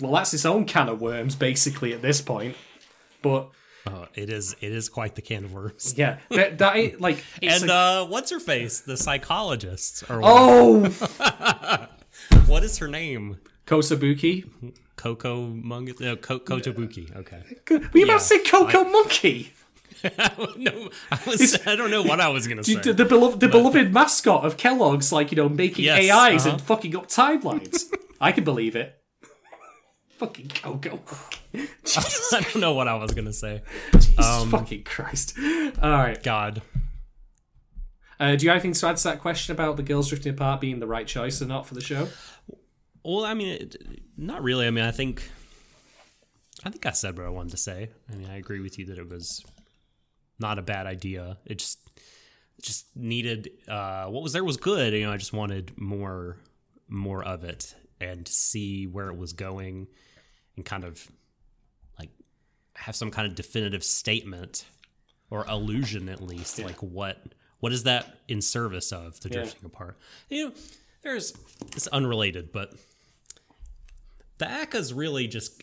well, 0.00 0.12
that's 0.12 0.32
its 0.32 0.46
own 0.46 0.64
can 0.64 0.88
of 0.88 1.00
worms, 1.00 1.34
basically 1.34 1.92
at 1.92 2.02
this 2.02 2.20
point. 2.20 2.56
But 3.22 3.50
Oh, 3.84 4.06
it 4.14 4.30
is 4.30 4.54
it 4.60 4.72
is 4.72 4.88
quite 4.88 5.16
the 5.16 5.22
can 5.22 5.44
of 5.44 5.52
worms. 5.52 5.94
Yeah, 5.96 6.18
that, 6.30 6.58
that 6.58 7.00
like 7.00 7.24
and 7.42 7.68
uh, 7.68 8.06
what's 8.06 8.30
her 8.30 8.38
face? 8.38 8.80
The 8.80 8.96
psychologist 8.96 10.04
or 10.08 10.20
oh, 10.22 10.84
what 12.46 12.62
is 12.62 12.78
her 12.78 12.88
name? 12.88 13.38
Kosabuki. 13.66 14.48
Coco 14.96 15.48
Monkey? 15.48 15.94
No, 15.98 16.14
Kotobuki. 16.14 17.16
Okay. 17.16 17.42
We 17.92 18.00
you 18.00 18.06
about 18.06 18.20
to 18.20 18.24
say 18.24 18.38
Coco 18.44 18.84
I... 18.84 18.90
Monkey? 18.90 19.52
no, 20.56 20.90
I 21.10 21.18
was. 21.26 21.58
I 21.66 21.74
don't 21.74 21.90
know 21.90 22.02
what 22.02 22.20
I 22.20 22.28
was 22.28 22.46
gonna 22.46 22.62
say. 22.62 22.76
The, 22.76 22.92
the 22.92 23.04
beloved, 23.04 23.40
the 23.40 23.48
beloved 23.48 23.92
mascot 23.92 24.44
of 24.44 24.56
Kellogg's, 24.56 25.12
like 25.12 25.32
you 25.32 25.36
know, 25.36 25.48
making 25.48 25.86
yes, 25.86 26.10
AIs 26.10 26.46
uh-huh. 26.46 26.54
and 26.54 26.62
fucking 26.62 26.94
up 26.94 27.08
timelines. 27.08 27.84
I 28.20 28.30
can 28.30 28.44
believe 28.44 28.76
it. 28.76 29.01
Fucking 30.26 30.50
go 30.62 30.78
Coco. 30.78 31.16
I 31.54 32.40
don't 32.40 32.60
know 32.60 32.74
what 32.74 32.86
I 32.86 32.94
was 32.94 33.12
gonna 33.12 33.32
say. 33.32 33.62
Jesus 33.92 34.24
um, 34.24 34.50
fucking 34.50 34.84
Christ! 34.84 35.36
All 35.82 35.90
right, 35.90 36.22
God. 36.22 36.62
Uh, 38.20 38.36
do 38.36 38.44
you 38.44 38.50
have 38.50 38.56
anything 38.56 38.72
to 38.72 38.86
add 38.86 38.96
to 38.96 39.04
that 39.04 39.20
question 39.20 39.52
about 39.52 39.76
the 39.76 39.82
girls 39.82 40.08
drifting 40.08 40.32
apart 40.32 40.60
being 40.60 40.78
the 40.78 40.86
right 40.86 41.08
choice 41.08 41.42
or 41.42 41.46
not 41.46 41.66
for 41.66 41.74
the 41.74 41.80
show? 41.80 42.08
Well, 43.04 43.24
I 43.24 43.34
mean, 43.34 43.48
it, 43.48 43.76
not 44.16 44.44
really. 44.44 44.64
I 44.64 44.70
mean, 44.70 44.84
I 44.84 44.92
think, 44.92 45.28
I 46.64 46.70
think 46.70 46.86
I 46.86 46.92
said 46.92 47.18
what 47.18 47.26
I 47.26 47.30
wanted 47.30 47.50
to 47.50 47.56
say. 47.56 47.88
I 48.12 48.14
mean, 48.14 48.28
I 48.30 48.36
agree 48.36 48.60
with 48.60 48.78
you 48.78 48.86
that 48.86 48.98
it 48.98 49.08
was 49.08 49.44
not 50.38 50.60
a 50.60 50.62
bad 50.62 50.86
idea. 50.86 51.38
It 51.46 51.58
just, 51.58 51.80
it 52.58 52.64
just 52.64 52.94
needed 52.94 53.50
uh, 53.66 54.04
what 54.04 54.22
was 54.22 54.32
there 54.32 54.44
was 54.44 54.56
good. 54.56 54.92
You 54.92 55.06
know, 55.06 55.12
I 55.12 55.16
just 55.16 55.32
wanted 55.32 55.72
more, 55.76 56.36
more 56.88 57.24
of 57.24 57.42
it, 57.42 57.74
and 58.00 58.24
to 58.24 58.32
see 58.32 58.86
where 58.86 59.08
it 59.08 59.16
was 59.16 59.32
going, 59.32 59.88
and 60.56 60.64
kind 60.64 60.84
of 60.84 61.06
like 61.98 62.10
have 62.76 62.94
some 62.96 63.10
kind 63.10 63.26
of 63.28 63.34
definitive 63.34 63.82
statement 63.84 64.66
or 65.30 65.46
illusion 65.46 66.08
at 66.08 66.20
least, 66.22 66.58
like 66.62 66.82
what 66.82 67.18
what 67.60 67.72
is 67.72 67.84
that 67.84 68.18
in 68.28 68.42
service 68.42 68.92
of 68.92 69.18
the 69.20 69.30
drifting 69.30 69.64
apart? 69.66 69.96
You 70.28 70.46
know, 70.48 70.52
there's 71.02 71.32
it's 71.76 71.86
unrelated, 71.88 72.52
but 72.52 72.74
the 74.38 74.46
Accas 74.46 74.92
really 74.94 75.28
just 75.28 75.62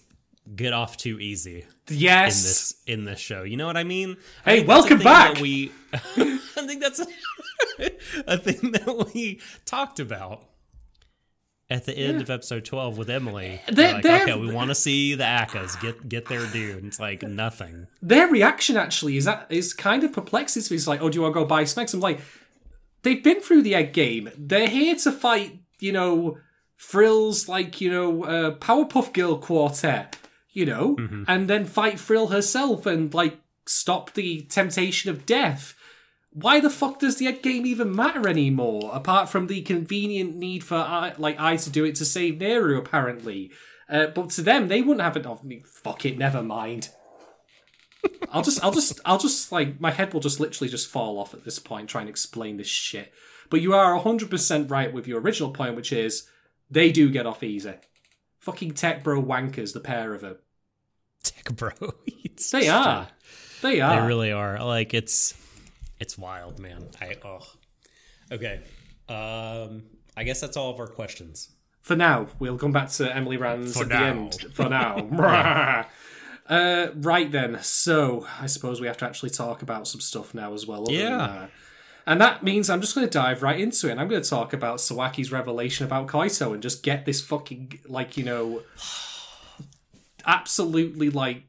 get 0.56 0.74
off 0.74 0.98
too 0.98 1.20
easy 1.20 1.66
in 1.90 1.96
Yes. 1.98 2.42
this 2.44 2.76
in 2.88 3.04
this 3.06 3.20
show. 3.20 3.44
You 3.44 3.58
know 3.58 3.68
what 3.68 3.78
I 3.78 3.84
mean? 3.84 4.18
Hey, 4.46 4.62
I 4.62 4.64
that's 4.64 4.68
welcome 4.68 5.00
back! 5.00 5.40
We, 5.40 5.72
I 5.94 6.40
think 6.66 6.82
that's 6.82 7.00
a, 7.00 7.08
a 8.28 8.38
thing 8.38 8.72
that 8.72 9.12
we 9.14 9.42
talked 9.66 10.00
about 10.00 10.46
at 11.70 11.86
the 11.86 11.96
end 11.98 12.22
of 12.22 12.30
episode 12.30 12.66
twelve 12.66 12.98
with 12.98 13.10
Emily. 13.10 13.62
They- 13.72 13.94
like, 13.94 14.04
they're- 14.04 14.24
okay, 14.24 14.40
we 14.40 14.52
want 14.52 14.70
to 14.70 14.76
see 14.76 15.16
the 15.16 15.24
Accas 15.24 15.80
get 15.82 16.08
get 16.10 16.28
their 16.28 16.46
due, 16.48 16.78
and 16.78 16.86
it's 16.88 17.00
like 17.00 17.22
nothing. 17.24 17.88
Their 18.02 18.28
reaction 18.28 18.76
actually 18.78 19.18
is 19.18 19.26
that 19.26 19.48
is 19.50 19.74
kind 19.74 20.04
of 20.04 20.12
perplexes 20.14 20.70
me. 20.72 20.78
It's 20.78 20.88
like, 20.88 21.02
oh, 21.02 21.10
do 21.10 21.16
you 21.18 21.22
want 21.22 21.34
to 21.36 21.40
go 21.42 21.46
buy 21.46 21.64
Smegs? 21.64 21.94
I'm 21.94 22.00
like, 22.00 22.22
they've 23.04 23.24
been 23.24 23.42
through 23.42 23.62
the 23.64 23.76
egg 23.76 23.94
game. 23.94 24.30
They're 24.38 24.68
here 24.68 24.96
to 24.96 25.12
fight, 25.12 25.60
you 25.80 25.92
know, 25.92 26.38
Frill's 26.76 27.48
like, 27.50 27.82
you 27.82 27.92
know, 27.92 28.24
uh, 28.24 28.56
Powerpuff 28.56 29.14
Girl 29.14 29.38
quartet, 29.38 30.18
you 30.52 30.66
know, 30.66 30.96
and 31.28 31.50
then 31.50 31.66
fight 31.66 32.00
Frill 32.00 32.28
herself 32.28 32.86
and 32.86 33.14
like 33.14 33.38
stop 33.66 34.14
the 34.14 34.42
temptation 34.50 35.10
of 35.12 35.26
death. 35.26 35.76
Why 36.32 36.60
the 36.60 36.70
fuck 36.70 37.00
does 37.00 37.18
the 37.18 37.28
egg 37.28 37.42
game 37.42 37.66
even 37.66 37.96
matter 37.96 38.28
anymore? 38.28 38.92
Apart 38.94 39.30
from 39.30 39.48
the 39.48 39.62
convenient 39.62 40.36
need 40.36 40.64
for 40.64 40.76
Ai, 40.76 41.14
like 41.18 41.40
Ai 41.40 41.56
to 41.58 41.70
do 41.70 41.86
it 41.86 41.96
to 41.96 42.06
save 42.06 42.36
Neru, 42.36 42.78
apparently. 42.78 43.52
Uh, 43.90 44.08
but 44.08 44.30
to 44.32 44.42
them, 44.44 44.68
they 44.68 44.82
wouldn't 44.82 45.02
have 45.02 45.18
it. 45.18 45.26
Oh, 45.26 45.40
fuck 45.66 46.06
it, 46.06 46.18
never 46.18 46.44
mind. 46.44 46.90
I'll 48.32 48.44
just, 48.44 48.64
I'll 48.64 48.72
just, 48.72 49.00
I'll 49.06 49.18
just 49.18 49.52
like 49.52 49.82
my 49.82 49.92
head 49.92 50.14
will 50.14 50.20
just 50.22 50.40
literally 50.40 50.70
just 50.70 50.88
fall 50.88 51.18
off 51.18 51.34
at 51.34 51.44
this 51.44 51.58
point 51.58 51.90
trying 51.90 52.06
to 52.06 52.12
explain 52.12 52.58
this 52.58 52.68
shit. 52.68 53.12
But 53.50 53.62
you 53.62 53.74
are 53.74 53.98
hundred 53.98 54.30
percent 54.30 54.70
right 54.70 54.94
with 54.94 55.08
your 55.08 55.20
original 55.20 55.52
point, 55.52 55.76
which 55.76 55.92
is 55.92 56.28
they 56.70 56.92
do 56.92 57.10
get 57.10 57.26
off 57.26 57.42
easy. 57.42 57.74
Fucking 58.38 58.76
tech 58.76 59.04
bro 59.04 59.22
wankers, 59.22 59.74
the 59.74 59.80
pair 59.80 60.14
of 60.14 60.22
them. 60.22 60.38
Tech 61.24 61.56
bro, 61.56 61.72
They 62.52 62.70
are. 62.70 63.08
They 63.62 63.82
are. 63.82 64.02
They 64.02 64.08
really 64.08 64.32
are. 64.32 64.64
Like 64.64 64.94
it's 64.94 65.34
it's 66.00 66.18
wild, 66.18 66.60
man. 66.60 66.88
I 67.02 67.16
oh. 67.24 67.46
Okay. 68.32 68.62
Um 69.08 69.84
I 70.18 70.24
guess 70.24 70.42
that's 70.42 70.58
all 70.58 70.72
of 70.72 70.80
our 70.80 70.88
questions. 70.88 71.50
For 71.82 71.96
now, 71.96 72.28
we'll 72.40 72.58
come 72.58 72.72
back 72.72 72.90
to 72.92 73.16
Emily 73.16 73.38
Rand's 73.38 73.74
For 73.74 73.84
at 73.84 73.90
now. 73.90 74.00
the 74.00 74.06
end. 74.06 74.36
For 74.54 74.70
now. 74.70 75.88
uh, 76.50 76.88
right 76.96 77.32
then. 77.32 77.60
So 77.62 78.28
I 78.40 78.48
suppose 78.48 78.82
we 78.82 78.88
have 78.88 78.98
to 78.98 79.06
actually 79.06 79.30
talk 79.30 79.62
about 79.62 79.88
some 79.88 80.02
stuff 80.02 80.34
now 80.34 80.54
as 80.54 80.68
well. 80.68 80.86
Yeah. 80.90 81.18
that. 81.18 81.52
And 82.06 82.20
that 82.22 82.44
means 82.44 82.70
I'm 82.70 82.82
just 82.82 82.96
going 82.96 83.08
to 83.08 83.12
dive 83.12 83.44
right 83.44 83.60
into 83.60 83.88
it. 83.88 83.92
And 83.92 84.02
I'm 84.02 84.08
going 84.08 84.22
to 84.22 84.30
talk 84.30 84.52
about 84.54 84.80
Sawaki's 84.80 85.32
revelation 85.32 85.86
about 85.86 86.08
Koito 86.08 86.54
and 86.54 86.62
just 86.62 86.84
get 86.84 87.06
this 87.06 87.22
fucking, 87.22 87.80
like, 87.86 88.18
you 88.18 88.24
know, 88.24 88.62
absolutely, 90.26 91.12
like, 91.12 91.44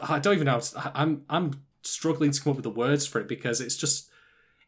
I 0.00 0.20
don't 0.20 0.34
even 0.34 0.46
know. 0.46 0.60
I'm, 0.94 1.24
I'm 1.28 1.62
struggling 1.82 2.30
to 2.30 2.40
come 2.40 2.52
up 2.52 2.56
with 2.56 2.64
the 2.64 2.70
words 2.70 3.06
for 3.06 3.20
it 3.20 3.28
because 3.28 3.60
it's 3.60 3.76
just, 3.76 4.08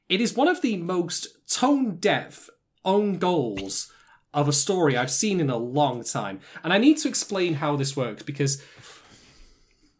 it 0.08 0.20
is 0.20 0.34
one 0.34 0.48
of 0.48 0.62
the 0.62 0.76
most 0.76 1.28
tone 1.48 1.96
deaf 1.96 2.48
own 2.84 3.18
goals 3.18 3.92
of 4.34 4.48
a 4.48 4.52
story 4.52 4.96
I've 4.96 5.10
seen 5.10 5.40
in 5.40 5.50
a 5.50 5.56
long 5.56 6.02
time. 6.02 6.40
And 6.64 6.72
I 6.72 6.78
need 6.78 6.98
to 6.98 7.08
explain 7.08 7.54
how 7.54 7.76
this 7.76 7.96
works 7.96 8.22
because 8.22 8.62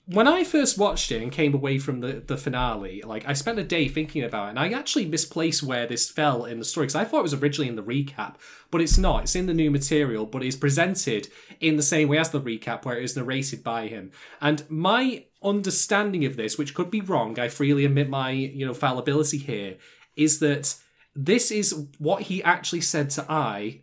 when 0.07 0.27
I 0.27 0.43
first 0.43 0.79
watched 0.79 1.13
it 1.13 1.23
and 1.23 1.31
came 1.31 1.55
away 1.55 1.79
from 1.79 2.01
the, 2.01 2.15
the 2.27 2.37
finale, 2.37 3.03
like 3.03 3.27
I 3.29 3.35
spent 3.35 3.59
a 3.59 3.65
day 3.65 3.87
thinking 3.89 4.25
about 4.25 4.47
it, 4.47 4.51
and 4.51 4.59
I 4.59 4.71
actually 4.71 5.07
misplaced 5.07 5.63
where 5.63 5.87
this 5.87 6.11
fell 6.11 6.45
in 6.45 6.59
the 6.59 6.65
story 6.65 6.87
because 6.87 6.97
I 6.97 7.05
thought 7.05 7.21
it 7.21 7.23
was 7.23 7.35
originally 7.35 7.69
in 7.69 7.77
the 7.77 7.83
recap, 7.83 8.35
but 8.71 8.81
it's 8.81 8.99
not. 8.99 9.23
It's 9.23 9.37
in 9.37 9.47
the 9.47 9.55
new 9.55 9.71
material, 9.71 10.27
but 10.27 10.43
it's 10.43 10.57
presented 10.57 11.29
in 11.61 11.77
the 11.77 11.83
same 11.83 12.09
way 12.09 12.19
as 12.19 12.31
the 12.31 12.41
recap, 12.41 12.85
where 12.85 12.99
it 12.99 13.05
is 13.05 13.17
narrated 13.17 13.63
by 13.63 13.87
him. 13.87 14.11
And 14.41 14.69
my 14.69 15.27
understanding 15.45 16.25
of 16.25 16.37
this, 16.37 16.59
which 16.59 16.75
could 16.75 16.91
be 16.91 17.01
wrong, 17.01 17.39
I 17.39 17.49
freely 17.49 17.85
admit 17.85 18.09
my 18.09 18.31
you 18.31 18.67
know 18.67 18.75
fallibility 18.75 19.39
here, 19.39 19.77
is 20.17 20.39
that 20.41 20.75
this 21.15 21.51
is 21.51 21.87
what 21.99 22.23
he 22.23 22.43
actually 22.43 22.81
said 22.81 23.11
to 23.11 23.27
Ai 23.29 23.83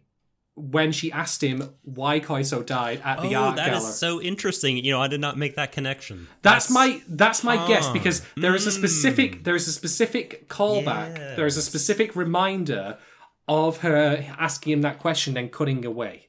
when 0.56 0.92
she 0.92 1.12
asked 1.12 1.42
him 1.44 1.74
why 1.84 2.20
Koito 2.20 2.66
died 2.66 3.02
at 3.06 3.22
the 3.22 3.36
oh, 3.36 3.44
art 3.44 3.56
that 3.56 3.68
gala. 3.68 3.78
is 3.78 3.96
so 3.96 4.22
interesting. 4.22 4.78
You 4.78 4.92
know, 4.92 5.02
I 5.02 5.08
did 5.08 5.22
not 5.22 5.38
make 5.38 5.56
that 5.56 5.72
connection. 5.72 6.28
That's 6.42 6.70
my 6.70 7.02
that's 7.08 7.44
my 7.44 7.56
guess 7.68 7.88
Ah, 7.88 7.94
because 7.94 8.22
there 8.36 8.56
is 8.56 8.68
a 8.68 8.72
specific 8.72 9.44
there 9.44 9.56
is 9.56 9.68
a 9.68 9.72
specific 9.72 10.50
callback. 10.50 11.36
There 11.36 11.46
is 11.46 11.58
a 11.58 11.62
specific 11.62 12.16
reminder 12.16 12.98
of 13.48 13.78
her 13.80 14.26
asking 14.38 14.74
him 14.74 14.82
that 14.82 15.00
question 15.00 15.34
then 15.34 15.50
cutting 15.50 15.86
away. 15.86 16.28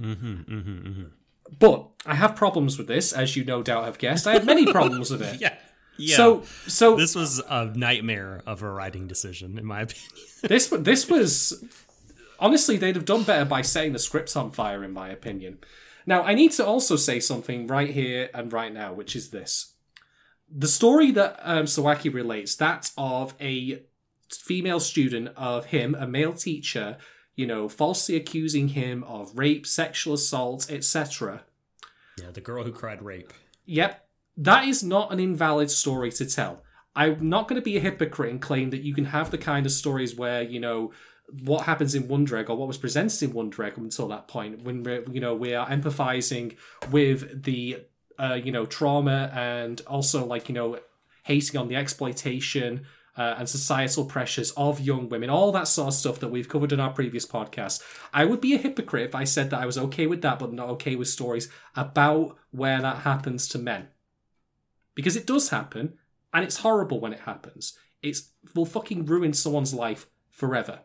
Mm-hmm, 0.00 0.26
mm-hmm, 0.26 0.88
mm-hmm. 0.88 1.04
But 1.58 1.88
I 2.06 2.14
have 2.14 2.34
problems 2.34 2.78
with 2.78 2.86
this, 2.86 3.12
as 3.12 3.36
you 3.36 3.44
no 3.44 3.62
doubt 3.62 3.84
have 3.84 3.98
guessed. 3.98 4.26
I 4.26 4.32
have 4.32 4.46
many 4.46 4.70
problems 4.70 5.10
with 5.10 5.22
it. 5.22 5.40
Yeah. 5.40 5.54
Yeah. 5.98 6.16
So 6.16 6.42
so 6.66 6.96
this 6.96 7.14
was 7.14 7.40
a 7.50 7.66
nightmare 7.66 8.42
of 8.46 8.62
a 8.62 8.70
writing 8.70 9.06
decision, 9.06 9.58
in 9.58 9.66
my 9.66 9.82
opinion. 9.82 10.10
this 10.42 10.68
this 10.68 11.08
was 11.08 11.62
honestly 12.42 12.76
they'd 12.76 12.96
have 12.96 13.04
done 13.04 13.22
better 13.22 13.44
by 13.44 13.62
setting 13.62 13.92
the 13.92 13.98
scripts 13.98 14.36
on 14.36 14.50
fire 14.50 14.84
in 14.84 14.92
my 14.92 15.08
opinion 15.08 15.58
now 16.04 16.22
i 16.22 16.34
need 16.34 16.50
to 16.50 16.66
also 16.66 16.96
say 16.96 17.20
something 17.20 17.66
right 17.66 17.90
here 17.90 18.28
and 18.34 18.52
right 18.52 18.74
now 18.74 18.92
which 18.92 19.16
is 19.16 19.30
this 19.30 19.74
the 20.50 20.68
story 20.68 21.10
that 21.12 21.38
um, 21.42 21.64
sawaki 21.64 22.12
relates 22.12 22.56
that 22.56 22.90
of 22.98 23.34
a 23.40 23.82
female 24.28 24.80
student 24.80 25.28
of 25.36 25.66
him 25.66 25.94
a 25.94 26.06
male 26.06 26.32
teacher 26.32 26.98
you 27.36 27.46
know 27.46 27.68
falsely 27.68 28.16
accusing 28.16 28.68
him 28.68 29.02
of 29.04 29.36
rape 29.36 29.66
sexual 29.66 30.14
assault 30.14 30.70
etc 30.70 31.42
yeah, 32.18 32.30
the 32.30 32.40
girl 32.40 32.64
who 32.64 32.72
cried 32.72 33.02
rape. 33.02 33.32
Yep, 33.64 34.06
that 34.38 34.64
is 34.64 34.82
not 34.82 35.12
an 35.12 35.20
invalid 35.20 35.70
story 35.70 36.10
to 36.12 36.26
tell. 36.26 36.62
I'm 36.94 37.28
not 37.28 37.48
going 37.48 37.60
to 37.60 37.64
be 37.64 37.76
a 37.76 37.80
hypocrite 37.80 38.30
and 38.30 38.40
claim 38.40 38.70
that 38.70 38.82
you 38.82 38.94
can 38.94 39.06
have 39.06 39.30
the 39.30 39.38
kind 39.38 39.64
of 39.64 39.72
stories 39.72 40.14
where 40.14 40.42
you 40.42 40.60
know 40.60 40.92
what 41.44 41.64
happens 41.64 41.94
in 41.94 42.08
one 42.08 42.24
drag 42.24 42.50
or 42.50 42.56
what 42.56 42.68
was 42.68 42.76
presented 42.76 43.22
in 43.22 43.32
one 43.32 43.48
drag 43.48 43.78
until 43.78 44.08
that 44.08 44.28
point, 44.28 44.62
when 44.62 44.82
we're, 44.82 45.04
you 45.10 45.20
know 45.20 45.34
we 45.34 45.54
are 45.54 45.66
empathizing 45.68 46.56
with 46.90 47.44
the 47.44 47.78
uh, 48.18 48.34
you 48.42 48.52
know 48.52 48.66
trauma 48.66 49.30
and 49.34 49.80
also 49.86 50.24
like 50.24 50.48
you 50.48 50.54
know 50.54 50.78
hating 51.24 51.58
on 51.58 51.68
the 51.68 51.76
exploitation 51.76 52.84
uh, 53.16 53.34
and 53.38 53.48
societal 53.48 54.04
pressures 54.04 54.52
of 54.52 54.80
young 54.80 55.08
women, 55.08 55.30
all 55.30 55.52
that 55.52 55.68
sort 55.68 55.88
of 55.88 55.94
stuff 55.94 56.18
that 56.20 56.28
we've 56.28 56.48
covered 56.48 56.72
in 56.72 56.80
our 56.80 56.92
previous 56.92 57.26
podcast. 57.26 57.82
I 58.12 58.24
would 58.24 58.40
be 58.40 58.54
a 58.54 58.58
hypocrite 58.58 59.06
if 59.06 59.14
I 59.14 59.24
said 59.24 59.50
that 59.50 59.60
I 59.60 59.66
was 59.66 59.78
okay 59.78 60.06
with 60.06 60.22
that, 60.22 60.38
but 60.38 60.52
not 60.52 60.70
okay 60.70 60.96
with 60.96 61.08
stories 61.08 61.50
about 61.76 62.36
where 62.50 62.80
that 62.80 62.98
happens 62.98 63.48
to 63.48 63.58
men. 63.58 63.88
Because 64.94 65.16
it 65.16 65.26
does 65.26 65.50
happen, 65.50 65.94
and 66.32 66.44
it's 66.44 66.58
horrible 66.58 67.00
when 67.00 67.12
it 67.12 67.20
happens. 67.20 67.78
It 68.02 68.18
will 68.54 68.66
fucking 68.66 69.06
ruin 69.06 69.32
someone's 69.32 69.74
life 69.74 70.06
forever. 70.30 70.80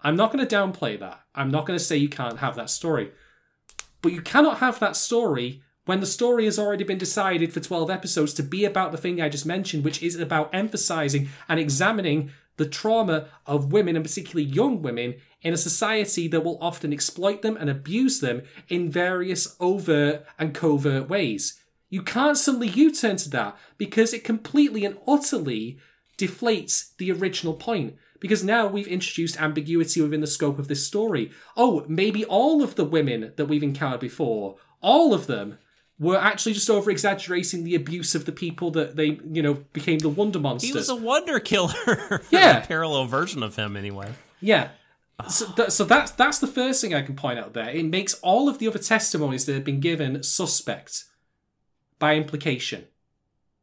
I'm 0.00 0.16
not 0.16 0.32
going 0.32 0.46
to 0.46 0.56
downplay 0.56 0.98
that. 0.98 1.20
I'm 1.34 1.50
not 1.50 1.66
going 1.66 1.78
to 1.78 1.84
say 1.84 1.96
you 1.96 2.08
can't 2.08 2.38
have 2.38 2.56
that 2.56 2.70
story. 2.70 3.12
But 4.00 4.12
you 4.12 4.20
cannot 4.20 4.58
have 4.58 4.80
that 4.80 4.96
story 4.96 5.62
when 5.84 6.00
the 6.00 6.06
story 6.06 6.44
has 6.44 6.58
already 6.58 6.84
been 6.84 6.98
decided 6.98 7.52
for 7.52 7.60
12 7.60 7.90
episodes 7.90 8.32
to 8.34 8.42
be 8.42 8.64
about 8.64 8.92
the 8.92 8.98
thing 8.98 9.20
I 9.20 9.28
just 9.28 9.46
mentioned, 9.46 9.84
which 9.84 10.02
is 10.02 10.18
about 10.18 10.54
emphasizing 10.54 11.28
and 11.48 11.58
examining 11.58 12.30
the 12.56 12.68
trauma 12.68 13.28
of 13.46 13.72
women, 13.72 13.96
and 13.96 14.04
particularly 14.04 14.44
young 14.44 14.82
women, 14.82 15.14
in 15.40 15.52
a 15.52 15.56
society 15.56 16.28
that 16.28 16.42
will 16.42 16.58
often 16.60 16.92
exploit 16.92 17.42
them 17.42 17.56
and 17.56 17.68
abuse 17.68 18.20
them 18.20 18.42
in 18.68 18.90
various 18.90 19.56
overt 19.58 20.24
and 20.38 20.54
covert 20.54 21.08
ways. 21.08 21.60
You 21.88 22.02
can't 22.02 22.38
suddenly 22.38 22.68
U 22.68 22.92
turn 22.92 23.16
to 23.16 23.30
that 23.30 23.56
because 23.76 24.14
it 24.14 24.24
completely 24.24 24.84
and 24.84 24.98
utterly 25.06 25.78
deflates 26.16 26.96
the 26.96 27.10
original 27.10 27.54
point. 27.54 27.96
Because 28.20 28.44
now 28.44 28.68
we've 28.68 28.86
introduced 28.86 29.40
ambiguity 29.40 30.00
within 30.00 30.20
the 30.20 30.28
scope 30.28 30.60
of 30.60 30.68
this 30.68 30.86
story. 30.86 31.32
Oh, 31.56 31.84
maybe 31.88 32.24
all 32.24 32.62
of 32.62 32.76
the 32.76 32.84
women 32.84 33.32
that 33.36 33.46
we've 33.46 33.64
encountered 33.64 33.98
before, 34.00 34.56
all 34.80 35.12
of 35.12 35.26
them, 35.26 35.58
were 36.02 36.16
actually 36.18 36.52
just 36.52 36.68
over 36.68 36.90
exaggerating 36.90 37.62
the 37.62 37.76
abuse 37.76 38.14
of 38.16 38.24
the 38.24 38.32
people 38.32 38.72
that 38.72 38.96
they, 38.96 39.20
you 39.30 39.40
know, 39.40 39.54
became 39.72 40.00
the 40.00 40.08
Wonder 40.08 40.40
Monsters. 40.40 40.70
He 40.70 40.74
was 40.74 40.88
a 40.88 40.96
wonder 40.96 41.38
killer. 41.38 42.22
Yeah. 42.30 42.58
a 42.58 42.66
parallel 42.66 43.06
version 43.06 43.42
of 43.42 43.54
him, 43.56 43.76
anyway. 43.76 44.12
Yeah. 44.40 44.70
So, 45.28 45.46
so 45.68 45.84
that's 45.84 46.10
that's 46.10 46.40
the 46.40 46.48
first 46.48 46.80
thing 46.80 46.92
I 46.92 47.02
can 47.02 47.14
point 47.14 47.38
out 47.38 47.52
there. 47.52 47.68
It 47.70 47.84
makes 47.84 48.14
all 48.14 48.48
of 48.48 48.58
the 48.58 48.66
other 48.66 48.80
testimonies 48.80 49.46
that 49.46 49.54
have 49.54 49.64
been 49.64 49.78
given 49.78 50.20
suspect 50.24 51.04
by 52.00 52.16
implication, 52.16 52.86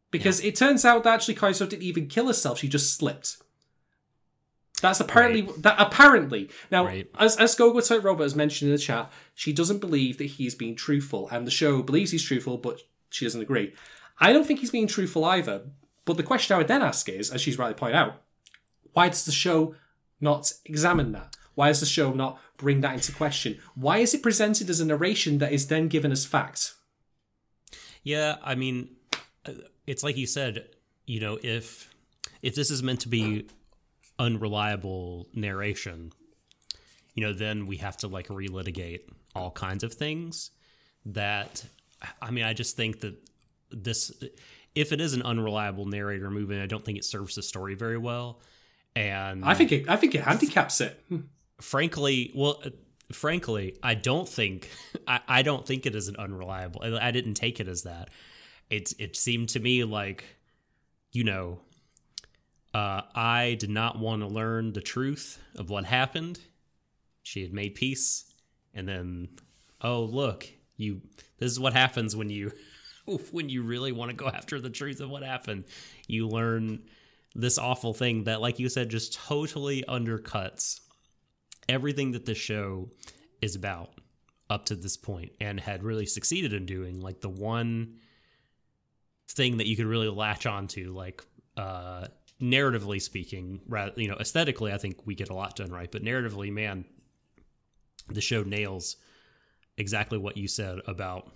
because 0.10 0.40
it 0.40 0.56
turns 0.56 0.86
out 0.86 1.04
that 1.04 1.16
actually 1.16 1.36
Koito 1.36 1.68
didn't 1.68 1.84
even 1.84 2.08
kill 2.08 2.28
herself; 2.28 2.60
she 2.60 2.70
just 2.70 2.96
slipped. 2.96 3.38
That's 4.82 5.00
apparently 5.00 5.42
that 5.58 5.76
apparently 5.80 6.50
now 6.72 6.86
Right. 6.86 7.10
as 7.18 7.36
as 7.38 7.56
Gogo 7.56 7.82
Robot 8.00 8.24
has 8.24 8.36
mentioned 8.36 8.70
in 8.70 8.76
the 8.76 8.82
chat, 8.82 9.12
she 9.34 9.52
doesn't 9.54 9.80
believe 9.80 10.18
that 10.18 10.26
he's 10.26 10.56
being 10.56 10.76
truthful, 10.76 11.28
and 11.30 11.46
the 11.46 11.52
show 11.52 11.82
believes 11.82 12.12
he's 12.12 12.24
truthful, 12.24 12.58
but 12.58 12.82
she 13.10 13.26
doesn't 13.26 13.42
agree. 13.42 13.74
I 14.20 14.34
don't 14.34 14.46
think 14.46 14.60
he's 14.60 14.72
being 14.72 14.88
truthful 14.88 15.26
either. 15.26 15.64
But 16.06 16.18
the 16.18 16.24
question 16.24 16.56
I 16.56 16.58
would 16.58 16.68
then 16.68 16.82
ask 16.82 17.08
is, 17.08 17.30
as 17.30 17.40
she's 17.42 17.58
rightly 17.60 17.76
pointed 17.76 17.96
out, 17.98 18.22
why 18.94 19.10
does 19.10 19.26
the 19.26 19.32
show 19.32 19.76
not 20.20 20.52
examine 20.66 21.12
that? 21.12 21.38
Why 21.56 21.68
does 21.68 21.82
the 21.82 21.86
show 21.86 22.14
not 22.14 22.40
bring 22.58 22.82
that 22.82 22.94
into 22.96 23.12
question? 23.12 23.60
Why 23.76 24.00
is 24.00 24.14
it 24.14 24.24
presented 24.24 24.70
as 24.70 24.80
a 24.80 24.86
narration 24.86 25.38
that 25.38 25.52
is 25.52 25.68
then 25.68 25.88
given 25.88 26.12
as 26.12 26.26
fact? 26.26 26.74
Yeah, 28.04 28.38
I 28.44 28.56
mean, 28.56 28.96
uh, 29.46 29.54
it's 29.86 30.04
like 30.04 30.18
you 30.18 30.26
said. 30.26 30.70
You 31.06 31.20
know, 31.20 31.38
if 31.44 31.90
if 32.42 32.56
this 32.56 32.72
is 32.72 32.82
meant 32.82 33.02
to 33.02 33.10
be 33.10 33.48
unreliable 34.20 35.28
narration, 35.34 36.12
you 37.16 37.24
know, 37.26 37.34
then 37.34 37.66
we 37.66 37.78
have 37.78 37.98
to 37.98 38.08
like 38.08 38.28
relitigate 38.28 39.02
all 39.36 39.52
kinds 39.52 39.84
of 39.84 39.94
things. 39.94 40.52
That, 41.06 41.66
I 42.22 42.30
mean, 42.30 42.44
I 42.44 42.54
just 42.54 42.76
think 42.76 43.00
that 43.00 43.16
this, 43.72 44.12
if 44.76 44.92
it 44.92 45.02
is 45.02 45.14
an 45.14 45.22
unreliable 45.24 45.86
narrator 45.86 46.30
movie, 46.30 46.60
I 46.60 46.66
don't 46.68 46.84
think 46.84 46.98
it 46.98 47.06
serves 47.06 47.36
the 47.36 47.42
story 47.42 47.76
very 47.76 47.98
well. 47.98 48.42
And 48.96 49.46
I 49.46 49.54
think 49.54 49.72
it. 49.72 49.90
I 49.90 49.96
think 49.96 50.16
it 50.16 50.22
handicaps 50.22 50.82
it. 50.82 51.02
Hmm. 51.08 51.20
frankly, 51.62 52.32
well, 52.36 52.62
frankly, 53.12 53.78
I 53.84 53.94
don't 53.94 54.28
think 54.28 54.70
I, 55.08 55.20
I 55.28 55.42
don't 55.42 55.66
think 55.66 55.86
it 55.86 55.96
is 55.96 56.08
an 56.08 56.16
unreliable. 56.18 56.82
I, 56.84 57.08
I 57.08 57.12
didn't 57.12 57.36
take 57.36 57.60
it 57.60 57.68
as 57.68 57.84
that. 57.84 58.10
It 58.70 58.94
it 59.00 59.16
seemed 59.16 59.50
to 59.50 59.60
me 59.60 59.84
like, 59.84 60.24
you 61.12 61.24
know, 61.24 61.60
uh, 62.74 63.02
I 63.16 63.56
did 63.60 63.70
not 63.70 64.00
want 64.00 64.22
to 64.22 64.28
learn 64.28 64.74
the 64.74 64.82
truth 64.82 65.42
of 65.56 65.70
what 65.70 65.86
happened. 65.86 66.40
She 67.24 67.42
had 67.42 67.54
made 67.54 67.76
peace, 67.76 68.26
and 68.74 68.88
then, 68.88 69.30
oh 69.82 70.04
look, 70.04 70.48
you. 70.78 71.02
This 71.38 71.52
is 71.52 71.60
what 71.60 71.74
happens 71.74 72.16
when 72.16 72.30
you 72.30 72.52
when 73.32 73.50
you 73.50 73.64
really 73.64 73.92
want 73.92 74.10
to 74.12 74.16
go 74.16 74.28
after 74.28 74.60
the 74.60 74.70
truth 74.70 75.00
of 75.02 75.10
what 75.10 75.24
happened. 75.24 75.66
You 76.08 76.28
learn 76.28 76.84
this 77.36 77.58
awful 77.58 77.94
thing 77.94 78.26
that, 78.26 78.42
like 78.42 78.60
you 78.60 78.70
said, 78.70 78.90
just 78.90 79.14
totally 79.14 79.84
undercuts 79.88 80.80
everything 81.68 82.12
that 82.12 82.26
this 82.26 82.38
show 82.38 82.90
is 83.42 83.56
about 83.56 83.92
up 84.50 84.66
to 84.66 84.76
this 84.76 84.98
point 84.98 85.32
and 85.40 85.60
had 85.60 85.84
really 85.84 86.06
succeeded 86.06 86.54
in 86.54 86.66
doing 86.66 87.00
like 87.00 87.22
the 87.22 87.30
one 87.30 87.96
thing 89.30 89.58
that 89.58 89.68
you 89.68 89.76
could 89.76 89.86
really 89.86 90.10
latch 90.10 90.48
onto 90.48 90.92
like 90.92 91.24
uh 91.56 92.08
narratively 92.42 93.02
speaking 93.02 93.60
rather 93.68 93.92
you 93.98 94.08
know 94.08 94.16
aesthetically 94.20 94.72
i 94.72 94.78
think 94.78 95.06
we 95.06 95.14
get 95.14 95.30
a 95.30 95.34
lot 95.34 95.56
done 95.58 95.72
right 95.72 95.92
but 95.92 96.02
narratively 96.04 96.52
man 96.52 96.86
the 98.08 98.22
show 98.22 98.44
nails 98.44 98.96
exactly 99.78 100.18
what 100.18 100.38
you 100.38 100.48
said 100.48 100.80
about 100.88 101.32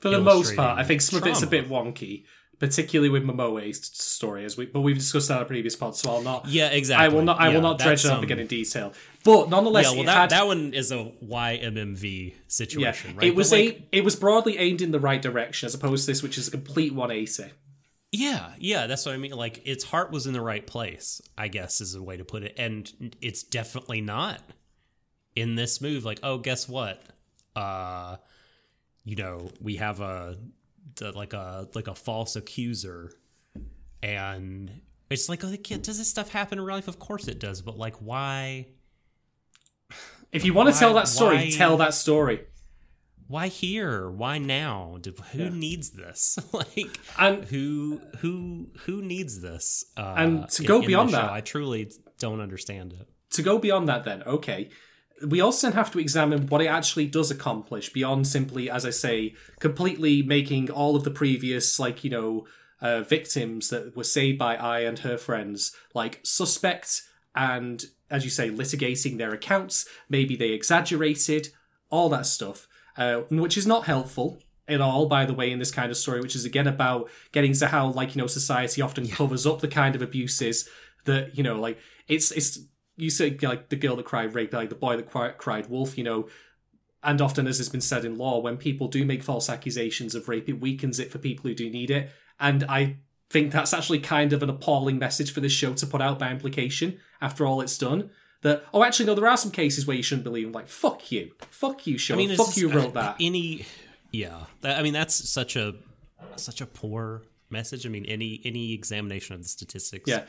For 0.00 0.08
the 0.10 0.20
most 0.20 0.56
part, 0.56 0.78
I 0.78 0.84
think 0.84 1.00
some 1.00 1.20
of 1.20 1.26
it's 1.26 1.42
a 1.42 1.46
bit 1.46 1.68
wonky, 1.68 2.24
particularly 2.58 3.08
with 3.08 3.24
Momoe's 3.24 3.84
story, 3.84 4.44
as 4.44 4.56
we 4.56 4.66
but 4.66 4.80
we've 4.80 4.96
discussed 4.96 5.28
that 5.28 5.38
in 5.38 5.42
a 5.42 5.46
previous 5.46 5.76
pod, 5.76 5.96
so 5.96 6.10
I'll 6.10 6.22
not. 6.22 6.48
yeah 6.48 6.68
exactly 6.68 7.06
I 7.06 7.08
will 7.08 7.22
not. 7.22 7.40
I 7.40 7.48
Yeah, 7.48 7.54
will 7.54 7.62
not 7.62 7.78
dredge 7.78 8.02
that's, 8.02 8.04
it 8.04 8.10
up 8.10 8.18
um, 8.18 8.24
again 8.24 8.38
in 8.38 8.46
detail. 8.46 8.92
But 9.24 9.48
nonetheless, 9.48 9.90
yeah 9.90 9.96
well 9.96 10.04
that, 10.06 10.16
had, 10.16 10.30
that 10.30 10.46
one 10.46 10.74
is 10.74 10.92
a 10.92 11.12
ymmv 11.22 12.30
yeah, 12.30 12.34
situation 12.46 13.16
right 13.16 13.26
it 13.26 13.34
was 13.34 13.52
like, 13.52 13.88
a, 13.92 13.96
it 13.98 14.04
was 14.04 14.16
broadly 14.16 14.58
aimed 14.58 14.82
in 14.82 14.90
the 14.92 15.00
right 15.00 15.20
direction, 15.20 15.66
as 15.66 15.74
opposed 15.74 16.06
to 16.06 16.12
this, 16.12 16.22
which 16.22 16.38
is 16.38 16.48
a 16.48 16.50
complete 16.50 16.94
180. 16.94 17.52
Yeah, 18.10 18.52
yeah, 18.58 18.86
that's 18.86 19.04
what 19.04 19.14
I 19.14 19.18
mean. 19.18 19.32
Like 19.32 19.60
its 19.66 19.84
heart 19.84 20.10
was 20.10 20.26
in 20.26 20.32
the 20.32 20.40
right 20.40 20.66
place, 20.66 21.20
I 21.36 21.48
guess 21.48 21.80
is 21.80 21.94
a 21.94 22.02
way 22.02 22.16
to 22.16 22.24
put 22.24 22.42
it. 22.42 22.54
And 22.56 23.14
it's 23.20 23.42
definitely 23.42 24.00
not 24.00 24.40
in 25.36 25.56
this 25.56 25.80
move. 25.80 26.04
Like, 26.04 26.20
oh, 26.22 26.38
guess 26.38 26.68
what? 26.68 27.02
Uh 27.54 28.16
you 29.04 29.16
know, 29.16 29.50
we 29.60 29.76
have 29.76 30.00
a 30.00 30.36
like 31.14 31.32
a 31.32 31.68
like 31.74 31.86
a 31.88 31.94
false 31.94 32.34
accuser 32.36 33.12
and 34.02 34.70
it's 35.10 35.28
like, 35.28 35.42
yeah, 35.70 35.78
does 35.78 35.98
this 35.98 36.10
stuff 36.10 36.30
happen 36.30 36.58
in 36.58 36.64
real 36.64 36.76
life? 36.76 36.88
Of 36.88 36.98
course 36.98 37.28
it 37.28 37.38
does, 37.38 37.62
but 37.62 37.78
like 37.78 37.96
why 37.96 38.66
If 40.32 40.44
you 40.44 40.52
want 40.52 40.72
to 40.72 40.78
tell 40.78 40.94
that 40.94 41.08
story, 41.08 41.36
why- 41.36 41.50
tell 41.50 41.76
that 41.78 41.94
story. 41.94 42.46
Why 43.28 43.48
here? 43.48 44.10
Why 44.10 44.38
now? 44.38 44.96
Do, 45.00 45.14
who 45.32 45.38
Yeah. 45.44 45.48
needs 45.50 45.90
this? 45.90 46.38
like 46.52 46.98
And 47.18 47.44
who 47.44 48.00
who 48.20 48.68
who 48.86 49.02
needs 49.02 49.40
this 49.40 49.84
uh 49.96 50.14
And 50.16 50.48
to 50.50 50.64
go 50.64 50.80
in 50.80 50.86
beyond 50.86 51.10
show? 51.10 51.16
that- 51.16 51.30
i 51.32 51.40
truly 51.40 51.90
don't 52.18 52.40
understand 52.40 52.92
it 52.94 53.06
to 53.30 53.42
go 53.42 53.58
beyond 53.58 53.86
that, 53.88 54.04
then 54.04 54.22
okay. 54.24 54.70
We 55.26 55.40
also 55.40 55.70
have 55.72 55.90
to 55.92 55.98
examine 55.98 56.46
what 56.46 56.62
it 56.62 56.68
actually 56.68 57.06
does 57.06 57.30
accomplish 57.30 57.92
beyond 57.92 58.26
simply, 58.26 58.70
as 58.70 58.86
I 58.86 58.90
say, 58.90 59.34
completely 59.60 60.22
making 60.22 60.70
all 60.70 60.94
of 60.96 61.02
the 61.04 61.10
previous, 61.10 61.78
like 61.80 62.04
you 62.04 62.10
know, 62.10 62.46
uh, 62.80 63.00
victims 63.02 63.68
that 63.70 63.96
were 63.96 64.04
saved 64.04 64.38
by 64.38 64.56
Ai 64.56 64.80
and 64.80 65.00
her 65.00 65.18
friends 65.18 65.72
like 65.92 66.20
suspect 66.22 67.02
and, 67.34 67.84
as 68.10 68.22
you 68.24 68.30
say, 68.30 68.48
litigating 68.48 69.18
their 69.18 69.32
accounts. 69.34 69.86
Maybe 70.08 70.36
they 70.36 70.50
exaggerated 70.50 71.48
all 71.90 72.08
that 72.10 72.26
stuff, 72.26 72.67
uh, 72.98 73.20
which 73.30 73.56
is 73.56 73.66
not 73.66 73.86
helpful 73.86 74.42
at 74.66 74.82
all. 74.82 75.06
By 75.06 75.24
the 75.24 75.32
way, 75.32 75.50
in 75.50 75.58
this 75.58 75.70
kind 75.70 75.90
of 75.90 75.96
story, 75.96 76.20
which 76.20 76.36
is 76.36 76.44
again 76.44 76.66
about 76.66 77.08
getting 77.32 77.54
to 77.54 77.68
how, 77.68 77.88
like 77.92 78.14
you 78.14 78.20
know, 78.20 78.26
society 78.26 78.82
often 78.82 79.08
covers 79.08 79.46
up 79.46 79.60
the 79.60 79.68
kind 79.68 79.94
of 79.94 80.02
abuses 80.02 80.68
that 81.04 81.38
you 81.38 81.42
know, 81.42 81.58
like 81.58 81.78
it's 82.08 82.30
it's 82.32 82.58
you 82.96 83.08
say 83.08 83.38
like 83.40 83.70
the 83.70 83.76
girl 83.76 83.96
that 83.96 84.04
cried 84.04 84.34
rape, 84.34 84.52
like 84.52 84.68
the 84.68 84.74
boy 84.74 84.96
that 84.96 85.38
cried 85.38 85.70
wolf, 85.70 85.96
you 85.96 86.04
know, 86.04 86.28
and 87.02 87.20
often 87.22 87.46
as 87.46 87.58
has 87.58 87.68
been 87.68 87.80
said 87.80 88.04
in 88.04 88.18
law, 88.18 88.40
when 88.40 88.56
people 88.56 88.88
do 88.88 89.04
make 89.04 89.22
false 89.22 89.48
accusations 89.48 90.14
of 90.14 90.28
rape, 90.28 90.48
it 90.48 90.60
weakens 90.60 90.98
it 90.98 91.10
for 91.10 91.18
people 91.18 91.48
who 91.48 91.54
do 91.54 91.70
need 91.70 91.90
it. 91.90 92.10
And 92.40 92.64
I 92.68 92.98
think 93.30 93.52
that's 93.52 93.72
actually 93.72 94.00
kind 94.00 94.32
of 94.32 94.42
an 94.42 94.50
appalling 94.50 94.98
message 94.98 95.32
for 95.32 95.40
this 95.40 95.52
show 95.52 95.74
to 95.74 95.86
put 95.86 96.02
out 96.02 96.18
by 96.18 96.30
implication 96.30 96.98
after 97.20 97.46
all 97.46 97.60
it's 97.60 97.78
done. 97.78 98.10
That 98.42 98.64
oh, 98.72 98.84
actually 98.84 99.06
no, 99.06 99.14
there 99.14 99.26
are 99.26 99.36
some 99.36 99.50
cases 99.50 99.86
where 99.86 99.96
you 99.96 100.02
shouldn't 100.02 100.24
believe. 100.24 100.46
them. 100.46 100.52
Like 100.52 100.68
fuck 100.68 101.10
you, 101.10 101.32
fuck 101.50 101.86
you, 101.86 101.98
show. 101.98 102.14
i 102.14 102.16
mean 102.16 102.36
fuck 102.36 102.56
you 102.56 102.70
wrote 102.70 102.96
uh, 102.96 103.02
that. 103.02 103.16
any 103.20 103.66
yeah 104.12 104.44
i 104.62 104.82
mean 104.82 104.92
that's 104.92 105.14
such 105.28 105.56
a 105.56 105.74
such 106.36 106.60
a 106.60 106.66
poor 106.66 107.22
message 107.50 107.86
i 107.86 107.88
mean 107.88 108.06
any 108.06 108.40
any 108.44 108.72
examination 108.72 109.34
of 109.34 109.42
the 109.42 109.48
statistics 109.48 110.08
yeah, 110.08 110.24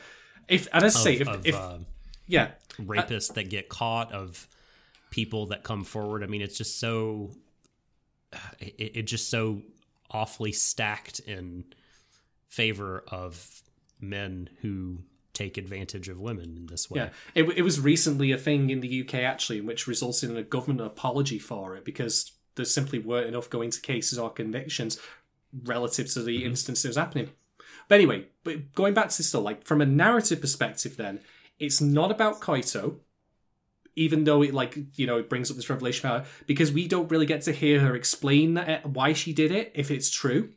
if 0.48 0.68
and 0.72 0.84
I 0.84 0.88
say, 0.88 1.20
of, 1.20 1.20
if, 1.20 1.28
of, 1.28 1.46
if 1.46 1.54
uh, 1.54 1.78
yeah, 2.26 2.50
rapists 2.78 3.34
that 3.34 3.48
get 3.48 3.68
caught 3.68 4.12
of 4.12 4.46
people 5.10 5.46
that 5.46 5.62
come 5.62 5.84
forward 5.84 6.22
i 6.22 6.26
mean 6.26 6.42
it's 6.42 6.56
just 6.56 6.78
so 6.78 7.30
it, 8.58 8.92
it 8.96 9.02
just 9.02 9.30
so 9.30 9.62
awfully 10.10 10.52
stacked 10.52 11.20
in 11.20 11.64
favor 12.48 13.04
of 13.08 13.62
men 14.00 14.48
who 14.60 14.98
take 15.32 15.56
advantage 15.56 16.08
of 16.08 16.18
women 16.18 16.56
in 16.56 16.66
this 16.66 16.90
way 16.90 17.00
Yeah, 17.00 17.08
it, 17.34 17.44
it 17.56 17.62
was 17.62 17.80
recently 17.80 18.32
a 18.32 18.38
thing 18.38 18.70
in 18.70 18.80
the 18.80 19.02
UK 19.02 19.14
actually, 19.14 19.60
which 19.60 19.86
resulted 19.86 20.30
in 20.30 20.36
a 20.36 20.42
government 20.42 20.80
apology 20.80 21.38
for 21.38 21.76
it 21.76 21.84
because 21.84 22.32
there 22.56 22.64
simply 22.64 22.98
weren't 22.98 23.28
enough 23.28 23.48
going 23.48 23.70
to 23.70 23.80
cases 23.80 24.18
or 24.18 24.30
convictions 24.30 24.98
relative 25.64 26.10
to 26.12 26.22
the 26.22 26.38
mm-hmm. 26.38 26.50
instance 26.50 26.82
that 26.82 26.88
was 26.88 26.96
happening. 26.96 27.30
But 27.88 27.96
anyway, 27.96 28.26
but 28.44 28.72
going 28.74 28.94
back 28.94 29.08
to 29.08 29.16
this 29.16 29.28
still, 29.28 29.40
like 29.40 29.64
from 29.64 29.80
a 29.80 29.86
narrative 29.86 30.40
perspective, 30.40 30.96
then 30.96 31.20
it's 31.58 31.80
not 31.80 32.10
about 32.10 32.40
Koito, 32.40 32.96
even 33.96 34.24
though 34.24 34.42
it 34.42 34.54
like 34.54 34.78
you 34.94 35.06
know 35.06 35.18
it 35.18 35.28
brings 35.28 35.50
up 35.50 35.56
this 35.56 35.68
revelation 35.68 36.06
about 36.06 36.22
her, 36.22 36.30
because 36.46 36.70
we 36.70 36.86
don't 36.86 37.10
really 37.10 37.26
get 37.26 37.42
to 37.42 37.52
hear 37.52 37.80
her 37.80 37.96
explain 37.96 38.54
that, 38.54 38.68
eh, 38.68 38.80
why 38.84 39.12
she 39.12 39.32
did 39.32 39.50
it 39.50 39.72
if 39.74 39.90
it's 39.90 40.08
true, 40.08 40.50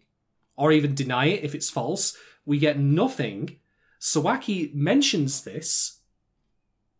or 0.55 0.71
even 0.71 0.93
deny 0.93 1.26
it 1.26 1.43
if 1.43 1.55
it's 1.55 1.69
false. 1.69 2.15
We 2.45 2.59
get 2.59 2.78
nothing. 2.78 3.57
Sawaki 4.04 4.76
mentions 4.76 5.45
this, 5.45 6.01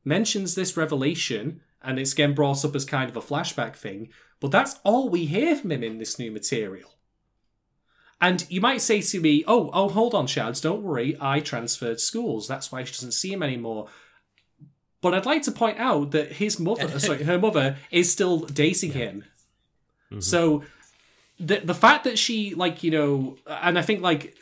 mentions 0.06 0.56
this 0.56 0.78
revelation, 0.78 1.60
and 1.82 2.00
it's 2.00 2.14
again 2.14 2.34
brought 2.34 2.64
up 2.64 2.74
as 2.76 2.86
kind 2.86 3.10
of 3.10 3.18
a 3.18 3.22
flashback 3.22 3.76
thing, 3.76 4.08
but 4.40 4.52
that's 4.52 4.80
all 4.86 5.10
we 5.10 5.26
hear 5.26 5.54
from 5.58 5.74
him 5.74 5.84
in 5.84 5.98
this 5.98 6.18
new 6.18 6.32
material. 6.32 6.96
And 8.22 8.50
you 8.50 8.62
might 8.62 8.80
say 8.80 9.02
to 9.02 9.20
me, 9.20 9.44
oh, 9.48 9.70
oh, 9.74 9.90
hold 9.90 10.16
on, 10.16 10.28
Shads, 10.28 10.62
don't 10.62 10.82
worry, 10.82 11.18
I 11.20 11.42
transferred 11.42 12.00
schools. 12.00 12.48
That's 12.48 12.72
why 12.72 12.86
she 12.86 12.94
doesn't 12.94 13.12
see 13.12 13.34
him 13.34 13.44
anymore. 13.44 13.90
But 15.02 15.14
I'd 15.14 15.26
like 15.26 15.44
to 15.44 15.52
point 15.52 15.80
out 15.80 16.12
that 16.12 16.32
his 16.32 16.58
mother, 16.58 16.88
sorry, 17.00 17.24
her 17.24 17.38
mother, 17.38 17.76
is 17.92 18.10
still 18.10 18.40
dating 18.40 18.94
him. 18.94 19.26
Mm-hmm. 20.10 20.22
So 20.22 20.64
the 21.38 21.60
the 21.60 21.74
fact 21.74 22.06
that 22.06 22.18
she 22.18 22.56
like 22.56 22.82
you 22.82 22.92
know, 22.92 23.38
and 23.46 23.78
I 23.78 23.82
think 23.82 24.02
like 24.02 24.38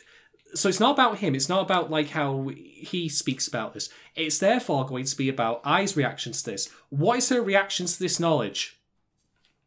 so 0.54 0.70
it's 0.70 0.80
not 0.80 0.92
about 0.92 1.20
him. 1.20 1.36
It's 1.36 1.50
not 1.50 1.62
about 1.62 1.90
like 1.90 2.10
how 2.10 2.50
he 2.54 3.10
speaks 3.10 3.48
about 3.48 3.74
this. 3.74 3.90
It's 4.16 4.40
therefore 4.40 4.86
going 4.86 5.06
to 5.06 5.18
be 5.18 5.30
about 5.30 5.62
Ai's 5.66 5.96
reactions 5.96 6.44
to 6.44 6.52
this. 6.52 6.70
What 6.90 7.20
is 7.20 7.30
her 7.30 7.42
reactions 7.42 7.94
to 7.94 8.00
this 8.04 8.20
knowledge? 8.20 8.80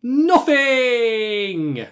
Nothing. 0.02 1.86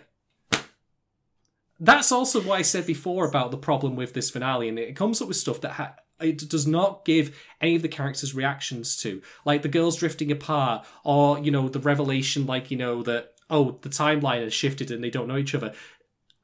That's 1.81 2.13
also 2.13 2.41
what 2.41 2.59
I 2.59 2.63
said 2.63 2.87
before 2.87 3.27
about 3.27 3.51
the 3.51 3.57
problem 3.57 3.97
with 3.97 4.13
this 4.13 4.31
finale, 4.31 4.69
and 4.69 4.79
it 4.79 4.95
comes 4.95 5.21
up 5.21 5.29
with 5.29 5.37
stuff 5.37 5.61
that 5.63 5.73
ha- 5.73 5.97
it 6.21 6.49
does 6.49 6.67
not 6.67 7.05
give 7.05 7.37
any 7.61 7.75
of 7.75 7.83
the 7.83 7.89
characters 7.89 8.35
reactions 8.35 8.97
to, 8.99 9.21
like 9.45 9.63
the 9.63 9.69
girls 9.69 9.97
drifting 9.97 10.31
apart, 10.31 10.87
or 11.03 11.39
you 11.41 11.51
know 11.51 11.69
the 11.69 11.81
revelation, 11.81 12.47
like 12.47 12.71
you 12.71 12.77
know 12.77 13.03
that 13.03 13.33
oh 13.51 13.79
the 13.83 13.89
timeline 13.89 14.45
has 14.45 14.55
shifted 14.55 14.91
and 14.91 15.03
they 15.03 15.11
don't 15.11 15.27
know 15.27 15.39
each 15.39 15.55
other. 15.55 15.73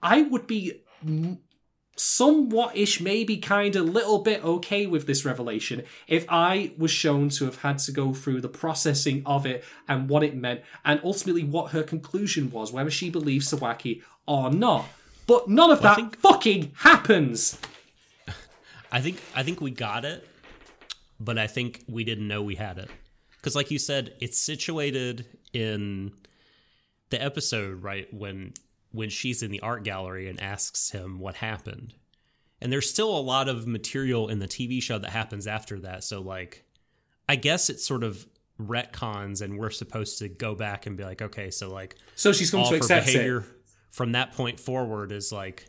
I 0.02 0.22
would 0.22 0.46
be 0.46 0.82
somewhat 1.98 2.76
ish, 2.76 3.00
maybe 3.00 3.36
kind 3.36 3.74
of 3.76 3.86
little 3.86 4.18
bit 4.20 4.44
okay 4.44 4.86
with 4.86 5.06
this 5.06 5.24
revelation 5.24 5.82
if 6.06 6.24
I 6.28 6.72
was 6.78 6.90
shown 6.90 7.28
to 7.30 7.44
have 7.46 7.62
had 7.62 7.78
to 7.80 7.92
go 7.92 8.14
through 8.14 8.40
the 8.40 8.48
processing 8.48 9.22
of 9.26 9.44
it 9.46 9.64
and 9.88 10.08
what 10.08 10.22
it 10.22 10.36
meant, 10.36 10.62
and 10.84 11.00
ultimately 11.04 11.44
what 11.44 11.72
her 11.72 11.82
conclusion 11.82 12.50
was, 12.50 12.72
whether 12.72 12.90
she 12.90 13.10
believes 13.10 13.52
Sawaki 13.52 14.02
or 14.26 14.50
not. 14.50 14.86
But 15.26 15.48
none 15.48 15.70
of 15.70 15.82
Well, 15.82 15.94
that 15.94 15.96
think- 15.96 16.18
fucking 16.18 16.72
happens. 16.76 17.58
I 18.92 19.00
think 19.00 19.20
I 19.34 19.42
think 19.42 19.60
we 19.60 19.70
got 19.70 20.04
it, 20.04 20.26
but 21.20 21.36
I 21.38 21.46
think 21.46 21.84
we 21.88 22.04
didn't 22.04 22.26
know 22.28 22.42
we 22.42 22.54
had 22.54 22.78
it 22.78 22.90
because, 23.36 23.54
like 23.54 23.70
you 23.70 23.78
said, 23.78 24.14
it's 24.20 24.38
situated 24.38 25.26
in 25.52 26.12
the 27.10 27.22
episode 27.22 27.82
right 27.82 28.12
when 28.12 28.52
when 28.90 29.10
she's 29.10 29.42
in 29.42 29.50
the 29.50 29.60
art 29.60 29.82
gallery 29.84 30.28
and 30.28 30.40
asks 30.40 30.90
him 30.90 31.18
what 31.18 31.36
happened, 31.36 31.94
and 32.60 32.72
there's 32.72 32.88
still 32.90 33.16
a 33.16 33.20
lot 33.20 33.48
of 33.48 33.66
material 33.66 34.28
in 34.28 34.38
the 34.38 34.48
TV 34.48 34.82
show 34.82 34.98
that 34.98 35.10
happens 35.10 35.46
after 35.46 35.78
that. 35.80 36.02
So, 36.04 36.20
like, 36.20 36.64
I 37.28 37.36
guess 37.36 37.70
it's 37.70 37.86
sort 37.86 38.02
of 38.02 38.26
retcons, 38.60 39.42
and 39.42 39.58
we're 39.58 39.70
supposed 39.70 40.18
to 40.18 40.28
go 40.28 40.54
back 40.54 40.86
and 40.86 40.96
be 40.96 41.04
like, 41.04 41.22
okay, 41.22 41.50
so 41.50 41.70
like 41.70 41.96
So 42.16 42.32
she's 42.32 42.50
going 42.50 42.64
to 42.64 42.70
her 42.70 42.76
accept 42.76 43.06
behavior 43.06 43.38
it. 43.40 43.46
from 43.90 44.12
that 44.12 44.32
point 44.32 44.58
forward 44.58 45.12
is 45.12 45.30
like 45.30 45.66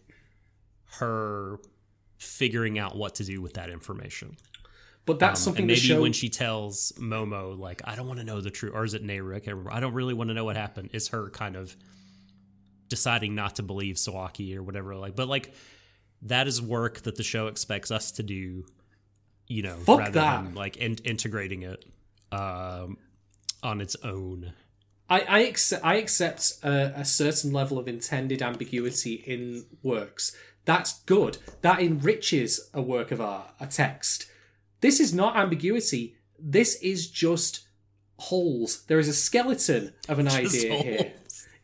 her 0.97 1.59
figuring 2.17 2.79
out 2.79 2.95
what 2.97 3.15
to 3.15 3.23
do 3.23 3.41
with 3.41 3.53
that 3.53 3.69
information. 3.69 4.35
But 5.05 5.19
that's 5.19 5.39
Um, 5.41 5.43
something 5.45 5.67
maybe 5.67 5.79
show. 5.79 6.01
when 6.01 6.13
she 6.13 6.29
tells 6.29 6.91
Momo, 6.99 7.57
like, 7.57 7.81
I 7.85 7.95
don't 7.95 8.07
want 8.07 8.19
to 8.19 8.25
know 8.25 8.41
the 8.41 8.51
truth, 8.51 8.73
or 8.75 8.83
is 8.83 8.93
it 8.93 9.03
Neru? 9.03 9.35
I 9.35 9.39
can't 9.39 9.55
remember. 9.57 9.73
I 9.73 9.79
don't 9.79 9.93
really 9.93 10.13
want 10.13 10.29
to 10.29 10.33
know 10.33 10.45
what 10.45 10.55
happened. 10.55 10.89
Is 10.93 11.07
her 11.09 11.29
kind 11.29 11.55
of 11.55 11.75
deciding 12.89 13.35
not 13.35 13.55
to 13.55 13.63
believe 13.63 13.95
Sawaki 13.95 14.55
or 14.55 14.63
whatever. 14.63 14.95
Like, 14.95 15.15
but 15.15 15.27
like 15.27 15.53
that 16.23 16.47
is 16.47 16.61
work 16.61 17.01
that 17.01 17.15
the 17.15 17.23
show 17.23 17.47
expects 17.47 17.91
us 17.91 18.11
to 18.13 18.23
do. 18.23 18.65
You 19.47 19.63
know, 19.63 19.77
Fuck 19.77 19.99
rather 19.99 20.11
that. 20.11 20.43
than 20.43 20.55
like 20.55 20.77
in- 20.77 20.99
integrating 21.03 21.63
it 21.63 21.85
um, 22.31 22.97
on 23.63 23.81
its 23.81 23.95
own. 24.03 24.53
I 25.09 25.21
I 25.21 25.39
accept, 25.39 25.83
I 25.83 25.95
accept 25.95 26.53
a, 26.63 26.93
a 26.99 27.05
certain 27.05 27.51
level 27.51 27.79
of 27.79 27.87
intended 27.87 28.41
ambiguity 28.43 29.15
in 29.25 29.65
works. 29.81 30.35
That's 30.65 30.99
good. 31.03 31.39
That 31.61 31.81
enriches 31.81 32.69
a 32.75 32.81
work 32.81 33.11
of 33.11 33.21
art, 33.21 33.49
a 33.59 33.65
text. 33.65 34.27
This 34.81 34.99
is 34.99 35.13
not 35.13 35.35
ambiguity. 35.35 36.15
This 36.37 36.75
is 36.81 37.09
just 37.09 37.61
holes. 38.17 38.83
There 38.85 38.99
is 38.99 39.07
a 39.07 39.13
skeleton 39.13 39.93
of 40.07 40.19
an 40.19 40.27
Just 40.27 40.55
idea 40.55 40.83
here. 40.83 41.13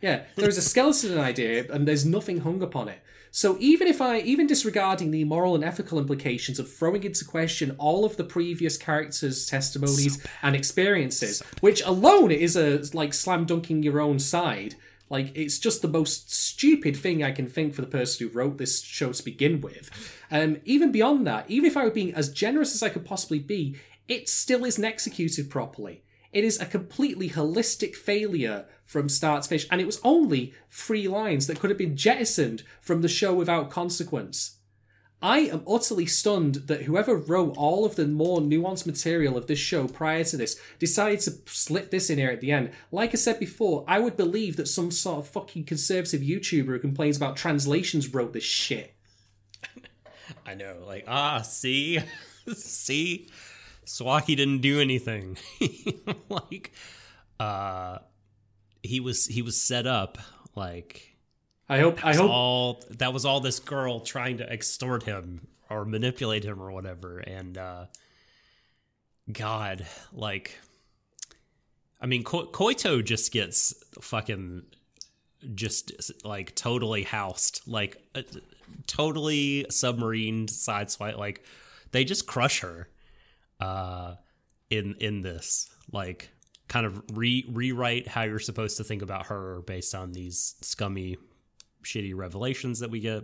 Yeah, 0.02 0.24
there 0.36 0.50
is 0.50 0.58
a 0.58 0.62
skeleton 0.62 1.18
idea, 1.18 1.66
and 1.72 1.88
there's 1.88 2.06
nothing 2.06 2.42
hung 2.42 2.62
upon 2.62 2.90
it. 2.90 3.00
So 3.36 3.58
even 3.60 3.90
if 3.90 4.02
I, 4.02 4.20
even 4.20 4.48
disregarding 4.48 5.12
the 5.12 5.26
moral 5.26 5.56
and 5.56 5.64
ethical 5.64 6.00
implications 6.00 6.58
of 6.58 6.72
throwing 6.72 7.04
into 7.04 7.26
question 7.26 7.76
all 7.78 8.06
of 8.06 8.16
the 8.16 8.24
previous 8.24 8.78
characters' 8.78 9.46
testimonies 9.46 10.26
and 10.42 10.56
experiences, 10.56 11.44
which 11.60 11.82
alone 11.82 12.32
is 12.32 12.56
a 12.56 12.82
like 12.94 13.14
slam 13.14 13.44
dunking 13.46 13.84
your 13.84 14.00
own 14.00 14.20
side. 14.20 14.76
Like 15.10 15.36
it's 15.36 15.60
just 15.60 15.82
the 15.82 15.90
most 15.90 16.34
stupid 16.34 16.96
thing 16.96 17.24
I 17.24 17.32
can 17.32 17.50
think 17.50 17.74
for 17.74 17.82
the 17.82 17.88
person 17.88 18.26
who 18.26 18.34
wrote 18.34 18.58
this 18.58 18.82
show 18.82 19.12
to 19.12 19.24
begin 19.26 19.60
with. 19.60 19.92
Um, 20.32 20.58
even 20.64 20.94
beyond 20.94 21.28
that, 21.28 21.50
even 21.50 21.70
if 21.70 21.76
I 21.76 21.84
were 21.84 21.92
being 21.92 22.14
as 22.14 22.30
generous 22.30 22.74
as 22.74 22.82
I 22.82 22.88
could 22.88 23.04
possibly 23.04 23.40
be, 23.40 23.76
it 24.08 24.30
still 24.30 24.64
isn't 24.64 24.86
executed 24.86 25.50
properly. 25.50 26.04
It 26.36 26.44
is 26.44 26.60
a 26.60 26.66
completely 26.66 27.30
holistic 27.30 27.96
failure 27.96 28.66
from 28.86 29.08
start 29.08 29.44
to 29.44 29.50
finish, 29.50 29.68
and 29.72 29.80
it 29.80 29.86
was 29.86 30.02
only 30.04 30.54
three 30.70 31.08
lines 31.08 31.48
that 31.48 31.62
could 31.62 31.70
have 31.70 31.80
been 31.80 31.96
jettisoned 31.96 32.62
from 32.82 33.02
the 33.02 33.08
show 33.08 33.34
without 33.34 33.70
consequence. 33.70 34.58
I 35.22 35.40
am 35.40 35.64
utterly 35.66 36.06
stunned 36.06 36.56
that 36.68 36.84
whoever 36.84 37.16
wrote 37.16 37.56
all 37.56 37.86
of 37.86 37.96
the 37.96 38.06
more 38.06 38.42
nuanced 38.42 38.86
material 38.86 39.38
of 39.38 39.48
this 39.48 39.60
show 39.60 39.88
prior 39.88 40.26
to 40.26 40.36
this 40.36 40.60
decided 40.78 41.22
to 41.22 41.38
slip 41.46 41.90
this 41.90 42.10
in 42.10 42.18
here 42.18 42.32
at 42.32 42.42
the 42.42 42.52
end. 42.52 42.72
Like 42.92 43.12
I 43.12 43.18
said 43.18 43.40
before, 43.40 43.86
I 43.88 44.00
would 44.00 44.18
believe 44.18 44.58
that 44.58 44.68
some 44.68 44.92
sort 44.92 45.20
of 45.20 45.30
fucking 45.30 45.64
conservative 45.64 46.20
YouTuber 46.20 46.66
who 46.66 46.80
complains 46.80 47.16
about 47.16 47.38
translations 47.38 48.14
wrote 48.14 48.34
this 48.34 48.44
shit. 48.44 48.94
I 50.46 50.54
know, 50.54 50.84
like 50.86 51.06
ah, 51.08 51.44
see, 51.44 52.02
see, 52.54 53.30
Sawaki 53.86 54.36
didn't 54.36 54.60
do 54.60 54.80
anything. 54.82 55.38
like, 56.30 56.72
uh, 57.40 58.00
he 58.84 59.00
was 59.00 59.26
he 59.26 59.42
was 59.42 59.60
set 59.60 59.88
up. 59.88 60.18
Like, 60.56 61.16
I 61.70 61.80
hope. 61.80 62.06
I 62.06 62.16
hope. 62.16 62.30
all 62.30 62.84
that 62.92 63.14
was 63.14 63.26
all 63.26 63.40
this 63.40 63.60
girl 63.60 64.00
trying 64.00 64.38
to 64.38 64.52
extort 64.52 65.04
him 65.04 65.48
or 65.70 65.86
manipulate 65.86 66.44
him 66.44 66.62
or 66.62 66.72
whatever. 66.72 67.20
And 67.20 67.58
uh, 67.58 67.86
God, 69.32 69.86
like, 70.14 70.58
I 72.00 72.06
mean, 72.06 72.24
Ko- 72.24 72.48
Koito 72.48 73.04
just 73.04 73.32
gets 73.32 73.74
fucking 74.02 74.64
just 75.54 76.12
like 76.24 76.56
totally 76.56 77.04
housed, 77.04 77.62
like 77.68 77.98
uh, 78.16 78.22
totally 78.88 79.66
submarined, 79.70 80.50
sideswipe. 80.50 81.18
Like 81.18 81.44
they 81.92 82.04
just 82.04 82.28
crush 82.28 82.62
her 82.62 82.88
uh, 83.60 84.16
in 84.70 84.96
in 85.00 85.22
this. 85.22 85.70
Like 85.92 86.30
kind 86.68 86.86
of 86.86 87.02
re 87.14 87.46
rewrite 87.52 88.08
how 88.08 88.24
you're 88.24 88.40
supposed 88.40 88.78
to 88.78 88.84
think 88.84 89.02
about 89.02 89.28
her 89.28 89.62
based 89.68 89.94
on 89.94 90.12
these 90.12 90.56
scummy, 90.62 91.18
shitty 91.84 92.16
revelations 92.16 92.80
that 92.80 92.90
we 92.90 93.00
get. 93.00 93.24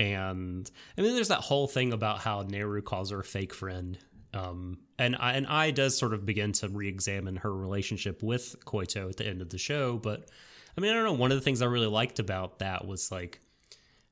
And 0.00 0.70
and 0.96 1.06
then 1.06 1.14
there's 1.14 1.28
that 1.28 1.40
whole 1.40 1.66
thing 1.66 1.92
about 1.92 2.20
how 2.20 2.42
Neru 2.42 2.84
calls 2.84 3.10
her 3.10 3.20
a 3.20 3.24
fake 3.24 3.54
friend. 3.54 3.98
Um, 4.34 4.78
and 4.98 5.16
I, 5.18 5.32
and 5.32 5.46
I 5.46 5.70
does 5.70 5.96
sort 5.96 6.12
of 6.12 6.26
begin 6.26 6.52
to 6.52 6.68
re-examine 6.68 7.36
her 7.36 7.54
relationship 7.54 8.22
with 8.22 8.56
Koito 8.66 9.08
at 9.08 9.16
the 9.16 9.26
end 9.26 9.40
of 9.40 9.48
the 9.48 9.58
show. 9.58 9.96
But 9.96 10.28
I 10.76 10.80
mean, 10.80 10.90
I 10.90 10.94
don't 10.94 11.04
know. 11.04 11.12
One 11.14 11.32
of 11.32 11.38
the 11.38 11.42
things 11.42 11.62
I 11.62 11.66
really 11.66 11.86
liked 11.86 12.18
about 12.18 12.58
that 12.58 12.86
was 12.86 13.10
like 13.10 13.40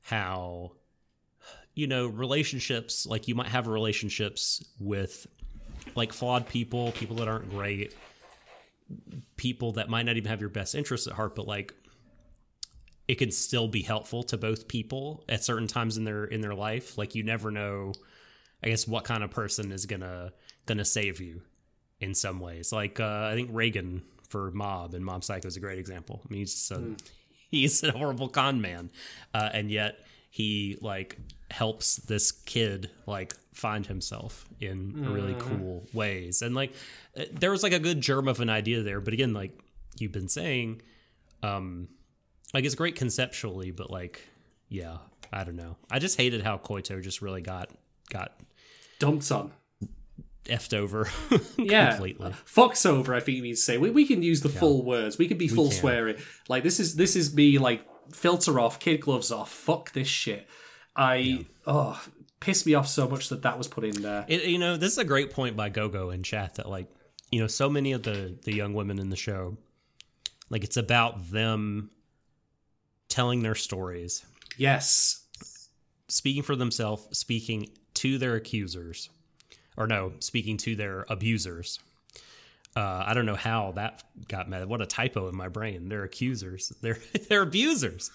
how 0.01 0.71
you 1.77 1.87
know 1.87 2.07
relationships 2.07 3.05
like 3.05 3.27
you 3.27 3.35
might 3.35 3.47
have 3.47 3.67
relationships 3.67 4.63
with 4.79 5.27
like 5.95 6.11
flawed 6.11 6.47
people 6.47 6.91
people 6.93 7.15
that 7.17 7.27
aren't 7.27 7.49
great 7.49 7.95
people 9.35 9.73
that 9.73 9.89
might 9.89 10.03
not 10.03 10.17
even 10.17 10.29
have 10.29 10.41
your 10.41 10.49
best 10.49 10.75
interests 10.75 11.07
at 11.07 11.13
heart 11.13 11.35
but 11.35 11.47
like 11.47 11.73
it 13.07 13.15
can 13.15 13.31
still 13.31 13.67
be 13.67 13.81
helpful 13.81 14.23
to 14.23 14.37
both 14.37 14.67
people 14.67 15.23
at 15.29 15.43
certain 15.43 15.67
times 15.67 15.97
in 15.97 16.03
their 16.03 16.25
in 16.25 16.41
their 16.41 16.53
life. 16.53 16.97
Like 16.97 17.15
you 17.15 17.23
never 17.23 17.51
know 17.51 17.93
i 18.63 18.69
guess 18.69 18.87
what 18.87 19.03
kind 19.03 19.23
of 19.23 19.29
person 19.29 19.71
is 19.71 19.85
gonna 19.85 20.33
gonna 20.65 20.85
save 20.85 21.21
you 21.21 21.41
in 21.99 22.13
some 22.13 22.39
ways. 22.39 22.71
Like 22.71 22.99
uh, 22.99 23.29
i 23.31 23.33
think 23.33 23.51
Reigen 23.51 24.01
for 24.27 24.51
mob 24.51 24.93
and 24.93 25.05
mob 25.05 25.23
psycho 25.23 25.47
is 25.47 25.57
a 25.57 25.61
great 25.61 25.79
example. 25.79 26.21
I 26.25 26.27
mean 26.29 26.39
he's 26.39 26.53
just 26.53 26.71
a, 26.71 26.95
he's 27.49 27.83
a 27.83 27.91
horrible 27.91 28.27
con 28.27 28.61
man 28.61 28.91
uh, 29.33 29.49
and 29.53 29.71
yet 29.71 29.99
he 30.29 30.77
like 30.81 31.17
helps 31.51 31.95
this 31.97 32.31
kid 32.31 32.89
like 33.05 33.33
find 33.53 33.87
himself 33.87 34.45
in 34.59 35.11
really 35.11 35.35
cool 35.39 35.85
ways 35.93 36.41
and 36.41 36.53
like 36.53 36.73
uh, 37.17 37.23
there 37.31 37.49
was 37.49 37.63
like 37.63 37.73
a 37.73 37.79
good 37.79 38.01
germ 38.01 38.27
of 38.27 38.39
an 38.41 38.49
idea 38.49 38.83
there 38.83 38.99
but 39.01 39.13
again 39.13 39.33
like 39.33 39.57
you've 39.97 40.11
been 40.11 40.27
saying 40.27 40.81
um 41.43 41.87
like 42.53 42.65
it's 42.65 42.75
great 42.75 42.95
conceptually 42.95 43.71
but 43.71 43.89
like 43.89 44.21
yeah 44.69 44.97
i 45.33 45.43
don't 45.43 45.55
know 45.55 45.75
i 45.89 45.97
just 45.99 46.17
hated 46.17 46.41
how 46.43 46.57
koito 46.57 47.01
just 47.01 47.21
really 47.21 47.41
got 47.41 47.69
got 48.09 48.37
Dumped 48.99 49.31
on. 49.31 49.51
effed 50.45 50.73
over 50.73 51.07
Yeah. 51.57 51.91
completely 51.91 52.33
Fox 52.45 52.85
over, 52.85 53.13
I 53.15 53.19
think 53.19 53.37
you 53.37 53.43
mean 53.43 53.53
to 53.55 53.59
say. 53.61 53.77
We, 53.77 53.89
we 53.89 54.05
can 54.05 54.23
use 54.23 54.41
the 54.41 54.49
full 54.49 54.83
words. 54.83 55.17
We 55.17 55.27
can 55.27 55.37
be 55.37 55.47
full 55.47 55.71
swearing. 55.71 56.17
Like 56.49 56.63
this 56.63 56.79
is 56.79 56.95
this 56.95 57.15
is 57.15 57.33
me 57.35 57.57
like 57.59 57.85
filter 58.11 58.59
off, 58.59 58.79
kid 58.79 59.01
gloves 59.01 59.31
off. 59.31 59.51
Fuck 59.51 59.91
this 59.93 60.07
shit. 60.07 60.47
I 60.97 61.45
oh 61.65 62.01
pissed 62.39 62.65
me 62.65 62.73
off 62.73 62.87
so 62.87 63.07
much 63.07 63.29
that 63.29 63.43
that 63.43 63.57
was 63.57 63.67
put 63.67 63.83
in 63.83 64.01
there. 64.01 64.25
It, 64.27 64.43
you 64.45 64.57
know, 64.57 64.77
this 64.77 64.91
is 64.93 64.97
a 64.97 65.05
great 65.05 65.31
point 65.31 65.55
by 65.55 65.69
Gogo 65.69 66.09
in 66.09 66.23
chat 66.23 66.55
that 66.55 66.67
like, 66.69 66.87
you 67.31 67.39
know, 67.39 67.47
so 67.47 67.69
many 67.69 67.93
of 67.93 68.03
the 68.03 68.35
the 68.43 68.53
young 68.53 68.73
women 68.73 68.99
in 68.99 69.09
the 69.09 69.15
show, 69.15 69.57
like 70.49 70.63
it's 70.63 70.77
about 70.77 71.31
them 71.31 71.89
telling 73.09 73.41
their 73.41 73.55
stories, 73.55 74.25
Yes. 74.57 75.23
speaking 76.07 76.43
for 76.43 76.55
themselves, 76.55 77.17
speaking 77.17 77.69
to 77.95 78.17
their 78.17 78.35
accusers, 78.35 79.09
or 79.77 79.87
no, 79.87 80.13
speaking 80.19 80.57
to 80.57 80.75
their 80.75 81.05
abusers. 81.09 81.79
Uh, 82.75 83.03
I 83.07 83.13
don't 83.15 83.25
know 83.25 83.35
how 83.35 83.71
that 83.71 84.03
got 84.27 84.47
mad. 84.49 84.67
What 84.67 84.81
a 84.81 84.85
typo 84.85 85.29
in 85.29 85.35
my 85.35 85.47
brain. 85.47 85.89
They're 85.89 86.03
accusers. 86.03 86.71
They're 86.81 86.99
they're 87.27 87.41
abusers. 87.41 88.11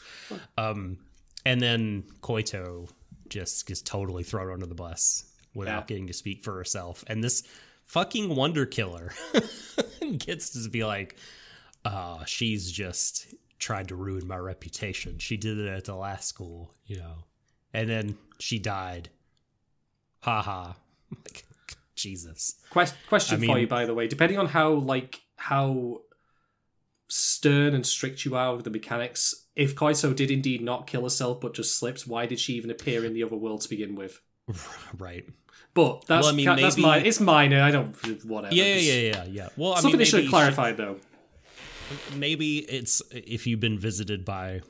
Um, 0.57 0.99
and 1.44 1.60
then 1.60 2.05
Koito 2.20 2.89
just 3.28 3.66
gets 3.66 3.82
totally 3.82 4.23
thrown 4.23 4.52
under 4.52 4.66
the 4.66 4.74
bus 4.74 5.24
without 5.55 5.81
Yeah. 5.82 5.86
getting 5.86 6.06
to 6.09 6.12
speak 6.12 6.44
for 6.44 6.55
herself. 6.55 7.05
And 7.06 7.23
this 7.23 7.43
fucking 7.85 8.35
wonder 8.35 8.66
killer 8.66 9.12
gets 10.19 10.51
to 10.51 10.69
be 10.69 10.85
like, 10.85 11.16
uh, 11.85 12.24
she's 12.24 12.70
just 12.70 13.35
tried 13.59 13.89
to 13.89 13.94
ruin 13.97 14.27
my 14.27 14.36
reputation. 14.36 15.19
She 15.19 15.36
did 15.36 15.59
it 15.59 15.69
at 15.69 15.85
the 15.85 15.94
last 15.94 16.28
school, 16.28 16.73
you 16.86 16.97
know. 16.97 17.24
And 17.74 17.89
then 17.89 18.16
she 18.39 18.59
died. 18.59 19.09
Ha 20.20 20.43
ha. 20.43 20.77
Like, 21.10 21.44
Jesus. 21.94 22.56
Quest- 22.70 22.94
question 23.09 23.36
I 23.36 23.40
mean- 23.40 23.51
for 23.51 23.59
you, 23.59 23.66
by 23.66 23.86
the 23.86 23.94
way. 23.94 24.06
Depending 24.09 24.39
on 24.39 24.47
how 24.47 24.73
like 24.74 25.20
how 25.36 26.02
stern 27.13 27.75
and 27.75 27.87
strict 27.87 28.25
you 28.25 28.35
are 28.35 28.55
with 28.57 28.65
the 28.65 28.71
mechanics, 28.71 29.47
if 29.55 29.75
Koito 29.75 30.15
did 30.17 30.31
indeed 30.31 30.63
not 30.63 30.87
kill 30.87 31.03
herself 31.03 31.41
but 31.41 31.53
just 31.55 31.77
slips, 31.79 32.07
why 32.07 32.25
did 32.27 32.41
she 32.41 32.55
even 32.55 32.71
appear 32.71 33.05
in 33.05 33.13
the 33.13 33.23
other 33.23 33.37
world 33.37 33.61
to 33.63 33.69
begin 33.69 33.95
with? 33.95 34.21
Right. 34.99 35.29
But 35.75 36.05
that's 36.07 36.25
Well, 36.25 36.33
I 36.33 36.37
mean, 36.37 36.47
ca- 36.47 36.57
that's 36.57 36.77
maybe- 36.77 36.87
my 36.87 36.99
it's 36.99 37.21
minor. 37.21 37.61
I 37.63 37.71
don't 37.71 37.95
whatever. 38.25 38.55
Yeah, 38.55 38.65
yeah, 38.75 38.93
yeah, 38.93 39.01
yeah, 39.11 39.25
yeah. 39.25 39.49
Well, 39.57 39.73
I 39.73 39.77
Something 39.77 39.93
mean, 39.93 39.99
they 39.99 40.05
should 40.05 40.17
maybe 40.17 40.25
have 40.27 40.31
clarified 40.55 40.77
though. 40.77 40.97
maybe 42.17 42.59
it's 42.59 43.01
if 43.11 43.47
you've 43.47 43.61
been 43.61 43.79
visited 43.79 44.25
by 44.25 44.61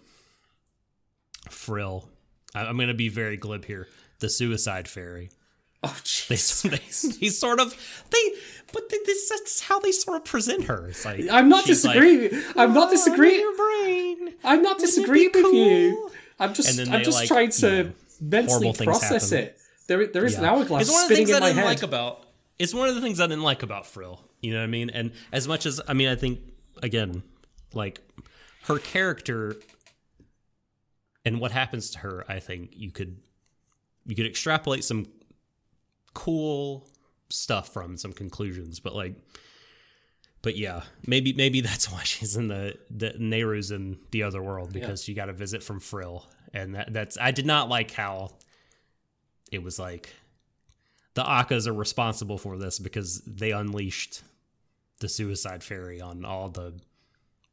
Frill. 1.48 2.08
I'm 2.54 2.76
going 2.76 2.88
to 2.88 2.94
be 2.94 3.08
very 3.08 3.36
glib 3.36 3.64
here. 3.64 3.88
The 4.20 4.28
Suicide 4.28 4.86
Fairy. 4.88 5.30
Oh 5.82 5.88
They, 5.88 5.96
jeez. 6.36 6.62
they, 6.62 7.18
they 7.26 7.28
sort 7.30 7.58
of 7.58 7.74
they, 8.10 8.32
but 8.72 8.88
they, 8.88 8.98
this, 9.06 9.28
that's 9.28 9.60
how 9.60 9.78
they 9.80 9.92
sort 9.92 10.16
of 10.16 10.24
present 10.24 10.64
her. 10.64 10.86
It's 10.88 11.04
like 11.04 11.26
I'm 11.30 11.48
not 11.48 11.64
she's 11.64 11.84
like, 11.84 11.94
disagreeing. 12.00 12.42
I'm 12.56 12.72
not 12.72 12.88
"Oh, 12.88 12.90
disagreeing. 12.90 13.40
Your 13.40 13.56
brain. 13.56 14.34
I'm 14.44 14.62
not 14.62 14.76
Wouldn't 14.78 14.80
disagreeing 14.80 15.30
be 15.32 15.42
with 15.42 15.52
you. 15.54 16.10
I'm 16.38 16.54
just 16.54 16.78
I'm 16.80 16.90
they, 16.90 17.02
just 17.04 17.18
like, 17.18 17.28
trying 17.28 17.46
you 17.46 17.52
to 17.52 17.84
know, 17.84 17.92
mentally 18.20 18.72
process 18.72 19.30
happen. 19.30 19.46
it. 19.46 19.58
There 19.86 20.06
there 20.06 20.24
is 20.24 20.36
an 20.36 20.42
Yeah. 20.44 20.50
hourglass 20.52 20.82
It's 20.82 20.90
one 20.92 21.02
of 21.02 21.08
the 21.08 21.14
spinning 21.14 21.26
things 21.26 21.30
in 21.30 21.36
I 21.36 21.40
my 21.40 21.46
didn't 21.48 21.58
head. 21.58 21.66
like 21.66 21.82
about. 21.82 22.24
It's 22.58 22.74
one 22.74 22.88
of 22.88 22.94
the 22.94 23.00
things 23.00 23.20
I 23.20 23.26
didn't 23.26 23.42
like 23.42 23.62
about 23.62 23.86
Frill. 23.86 24.20
You 24.40 24.52
know 24.52 24.58
what 24.58 24.64
I 24.64 24.68
mean? 24.68 24.90
And 24.90 25.12
as 25.32 25.46
much 25.48 25.66
as 25.66 25.80
I 25.88 25.92
mean, 25.94 26.08
I 26.08 26.14
think 26.16 26.40
again, 26.82 27.22
like 27.74 28.00
her 28.64 28.78
character 28.78 29.56
and 31.24 31.40
what 31.40 31.50
happens 31.52 31.90
to 31.90 31.98
her, 32.00 32.24
I 32.28 32.40
think 32.40 32.70
you 32.74 32.90
could 32.90 33.18
you 34.06 34.16
could 34.16 34.26
extrapolate 34.26 34.82
some 34.84 35.06
cool 36.14 36.88
stuff 37.32 37.72
from 37.72 37.96
some 37.96 38.12
conclusions, 38.12 38.80
but 38.80 38.94
like. 38.94 39.14
But 40.42 40.56
yeah, 40.56 40.82
maybe 41.06 41.32
maybe 41.32 41.60
that's 41.60 41.90
why 41.92 42.02
she's 42.02 42.36
in 42.36 42.48
the 42.48 42.76
the 42.90 43.10
Neru's 43.10 43.70
in 43.70 43.98
the 44.10 44.24
other 44.24 44.42
world 44.42 44.72
because 44.72 45.04
she 45.04 45.14
got 45.14 45.28
a 45.28 45.32
visit 45.32 45.62
from 45.62 45.78
Frill, 45.78 46.26
and 46.52 46.74
that, 46.74 46.92
that's 46.92 47.16
I 47.16 47.30
did 47.30 47.46
not 47.46 47.68
like 47.68 47.92
how 47.92 48.32
it 49.52 49.62
was 49.62 49.78
like 49.78 50.12
the 51.14 51.22
Accas 51.22 51.66
are 51.66 51.72
responsible 51.72 52.38
for 52.38 52.56
this 52.56 52.78
because 52.78 53.20
they 53.26 53.52
unleashed 53.52 54.22
the 55.00 55.08
suicide 55.08 55.62
fairy 55.62 56.00
on 56.00 56.24
all 56.24 56.48
the 56.48 56.72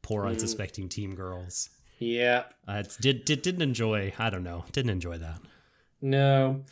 poor 0.01 0.23
mm. 0.23 0.29
unsuspecting 0.29 0.87
team 0.87 1.15
girls. 1.15 1.69
yeah. 1.99 2.43
I 2.67 2.83
did, 3.01 3.25
did 3.25 3.41
didn't 3.41 3.61
enjoy. 3.61 4.13
I 4.17 4.29
don't 4.29 4.43
know. 4.43 4.63
Didn't 4.71 4.91
enjoy 4.91 5.17
that. 5.17 5.39
No. 6.01 6.63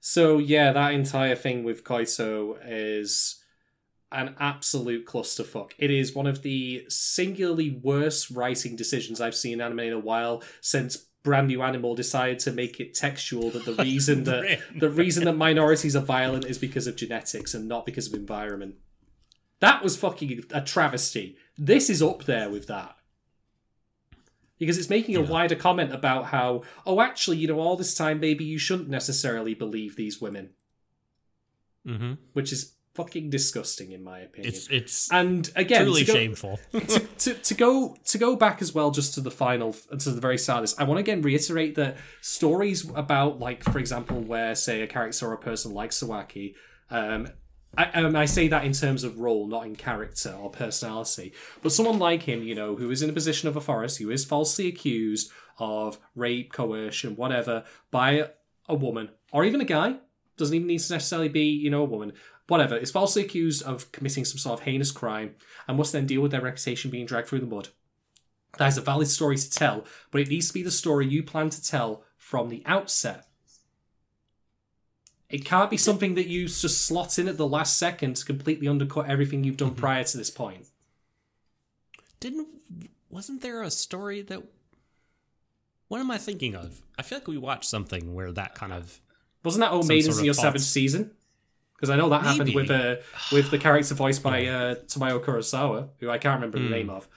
So 0.00 0.38
yeah, 0.38 0.72
that 0.72 0.94
entire 0.94 1.36
thing 1.36 1.62
with 1.62 1.84
Koito 1.84 2.56
is 2.66 3.42
an 4.10 4.34
absolute 4.40 5.06
clusterfuck. 5.06 5.72
It 5.78 5.90
is 5.90 6.14
one 6.14 6.26
of 6.26 6.42
the 6.42 6.84
singularly 6.88 7.78
worst 7.82 8.30
writing 8.30 8.74
decisions 8.74 9.20
I've 9.20 9.36
seen 9.36 9.54
in 9.54 9.60
anime 9.60 9.80
in 9.80 9.92
a 9.92 9.98
while 9.98 10.42
since 10.60 10.96
Brand 11.22 11.48
New 11.48 11.62
Animal 11.62 11.94
decided 11.94 12.38
to 12.40 12.52
make 12.52 12.80
it 12.80 12.94
textual 12.94 13.50
that 13.50 13.66
the 13.66 13.74
reason 13.82 14.24
that 14.24 14.60
the 14.74 14.90
reason 14.90 15.24
that 15.24 15.34
minorities 15.36 15.94
are 15.94 16.02
violent 16.02 16.46
is 16.46 16.58
because 16.58 16.86
of 16.86 16.96
genetics 16.96 17.54
and 17.54 17.68
not 17.68 17.86
because 17.86 18.06
of 18.06 18.14
environment. 18.14 18.76
That 19.60 19.84
was 19.84 19.96
fucking 19.96 20.44
a 20.52 20.62
travesty. 20.62 21.36
This 21.58 21.90
is 21.90 22.02
up 22.02 22.24
there 22.24 22.48
with 22.48 22.66
that. 22.68 22.96
Because 24.60 24.78
it's 24.78 24.88
making 24.90 25.16
a 25.16 25.20
Yeah. 25.22 25.28
wider 25.28 25.56
comment 25.56 25.92
about 25.92 26.26
how, 26.26 26.62
oh, 26.86 27.00
actually, 27.00 27.38
you 27.38 27.48
know, 27.48 27.58
all 27.58 27.76
this 27.76 27.94
time, 27.94 28.20
maybe 28.20 28.44
you 28.44 28.58
shouldn't 28.58 28.88
necessarily 28.88 29.54
believe 29.54 29.96
these 29.96 30.20
women, 30.20 30.50
Mm-hmm. 31.86 32.12
which 32.34 32.52
is 32.52 32.74
fucking 32.94 33.30
disgusting, 33.30 33.92
in 33.92 34.04
my 34.04 34.18
opinion. 34.18 34.52
It's 34.52 34.68
it's 34.68 35.10
and 35.10 35.50
again, 35.56 35.84
truly 35.84 36.00
to 36.04 36.06
go, 36.06 36.12
shameful. 36.12 36.60
to, 36.72 36.98
to, 37.00 37.34
to 37.34 37.54
go 37.54 37.96
to 38.04 38.18
go 38.18 38.36
back 38.36 38.60
as 38.60 38.74
well 38.74 38.90
just 38.90 39.14
to 39.14 39.22
the 39.22 39.30
final 39.30 39.72
to 39.72 40.10
the 40.10 40.20
very 40.20 40.36
this 40.36 40.78
i 40.78 40.84
want 40.84 40.98
to 40.98 41.00
again 41.00 41.22
reiterate 41.22 41.76
that 41.76 41.96
stories 42.20 42.86
about 42.94 43.38
like 43.38 43.62
for 43.64 43.78
example 43.78 44.20
where 44.20 44.54
say 44.54 44.82
a 44.82 44.86
character 44.86 45.26
or 45.28 45.32
a 45.32 45.38
person 45.38 45.72
like 45.72 45.90
sawaki 45.90 46.54
um 46.90 47.28
I, 47.76 47.84
um, 47.92 48.16
I 48.16 48.24
say 48.24 48.48
that 48.48 48.64
in 48.64 48.72
terms 48.72 49.04
of 49.04 49.20
role, 49.20 49.46
not 49.46 49.64
in 49.64 49.76
character 49.76 50.30
or 50.30 50.50
personality. 50.50 51.32
But 51.62 51.72
someone 51.72 51.98
like 51.98 52.22
him, 52.22 52.42
you 52.42 52.54
know, 52.54 52.76
who 52.76 52.90
is 52.90 53.02
in 53.02 53.10
a 53.10 53.14
position 53.14 53.48
of 53.48 53.56
authority, 53.56 54.04
who 54.04 54.10
is 54.10 54.24
falsely 54.24 54.66
accused 54.66 55.30
of 55.58 55.98
rape, 56.16 56.52
coercion, 56.52 57.16
whatever, 57.16 57.64
by 57.90 58.30
a 58.68 58.74
woman 58.74 59.10
or 59.32 59.44
even 59.44 59.60
a 59.60 59.64
guy, 59.64 59.96
doesn't 60.36 60.54
even 60.54 60.66
need 60.66 60.80
to 60.80 60.92
necessarily 60.92 61.28
be, 61.28 61.44
you 61.44 61.70
know, 61.70 61.82
a 61.82 61.86
woman, 61.86 62.12
whatever, 62.48 62.76
is 62.76 62.90
falsely 62.90 63.22
accused 63.22 63.62
of 63.62 63.92
committing 63.92 64.24
some 64.24 64.38
sort 64.38 64.58
of 64.58 64.64
heinous 64.64 64.90
crime 64.90 65.34
and 65.68 65.76
must 65.76 65.92
then 65.92 66.06
deal 66.06 66.22
with 66.22 66.32
their 66.32 66.40
reputation 66.40 66.90
being 66.90 67.06
dragged 67.06 67.28
through 67.28 67.40
the 67.40 67.46
mud. 67.46 67.68
That 68.58 68.68
is 68.68 68.78
a 68.78 68.82
valid 68.82 69.06
story 69.06 69.36
to 69.36 69.50
tell, 69.50 69.84
but 70.10 70.20
it 70.20 70.28
needs 70.28 70.48
to 70.48 70.54
be 70.54 70.62
the 70.62 70.70
story 70.70 71.06
you 71.06 71.22
plan 71.22 71.50
to 71.50 71.62
tell 71.62 72.04
from 72.16 72.48
the 72.48 72.64
outset. 72.66 73.26
It 75.30 75.44
can't 75.44 75.70
be 75.70 75.76
something 75.76 76.14
that 76.16 76.26
you 76.26 76.46
just 76.48 76.86
slot 76.86 77.18
in 77.18 77.28
at 77.28 77.36
the 77.36 77.46
last 77.46 77.78
second 77.78 78.16
to 78.16 78.24
completely 78.24 78.66
undercut 78.66 79.08
everything 79.08 79.44
you've 79.44 79.56
done 79.56 79.74
prior 79.74 80.02
to 80.02 80.16
this 80.16 80.30
point. 80.30 80.66
Didn't 82.18 82.48
wasn't 83.08 83.40
there 83.42 83.62
a 83.62 83.70
story 83.70 84.22
that? 84.22 84.42
What 85.88 86.00
am 86.00 86.10
I 86.10 86.18
thinking 86.18 86.54
of? 86.54 86.82
I 86.98 87.02
feel 87.02 87.18
like 87.18 87.28
we 87.28 87.38
watched 87.38 87.64
something 87.68 88.14
where 88.14 88.30
that 88.32 88.54
kind 88.54 88.72
of 88.72 89.00
Wasn't 89.44 89.60
that 89.60 89.70
Some 89.70 89.86
Maidens 89.88 90.06
sort 90.06 90.16
in 90.16 90.20
of 90.20 90.24
your 90.26 90.34
false- 90.34 90.42
seventh 90.42 90.64
season? 90.64 91.10
Because 91.74 91.90
I 91.90 91.96
know 91.96 92.08
that 92.10 92.22
happened 92.22 92.54
with 92.54 92.70
uh, 92.70 92.96
with 93.32 93.50
the 93.50 93.58
character 93.58 93.94
voiced 93.94 94.22
by 94.22 94.46
uh, 94.46 94.74
Tomoyo 94.86 95.24
Kurosawa, 95.24 95.88
who 95.98 96.10
I 96.10 96.18
can't 96.18 96.34
remember 96.40 96.58
Hmm. 96.58 96.64
the 96.64 96.70
name 96.70 96.90
of. 96.90 97.08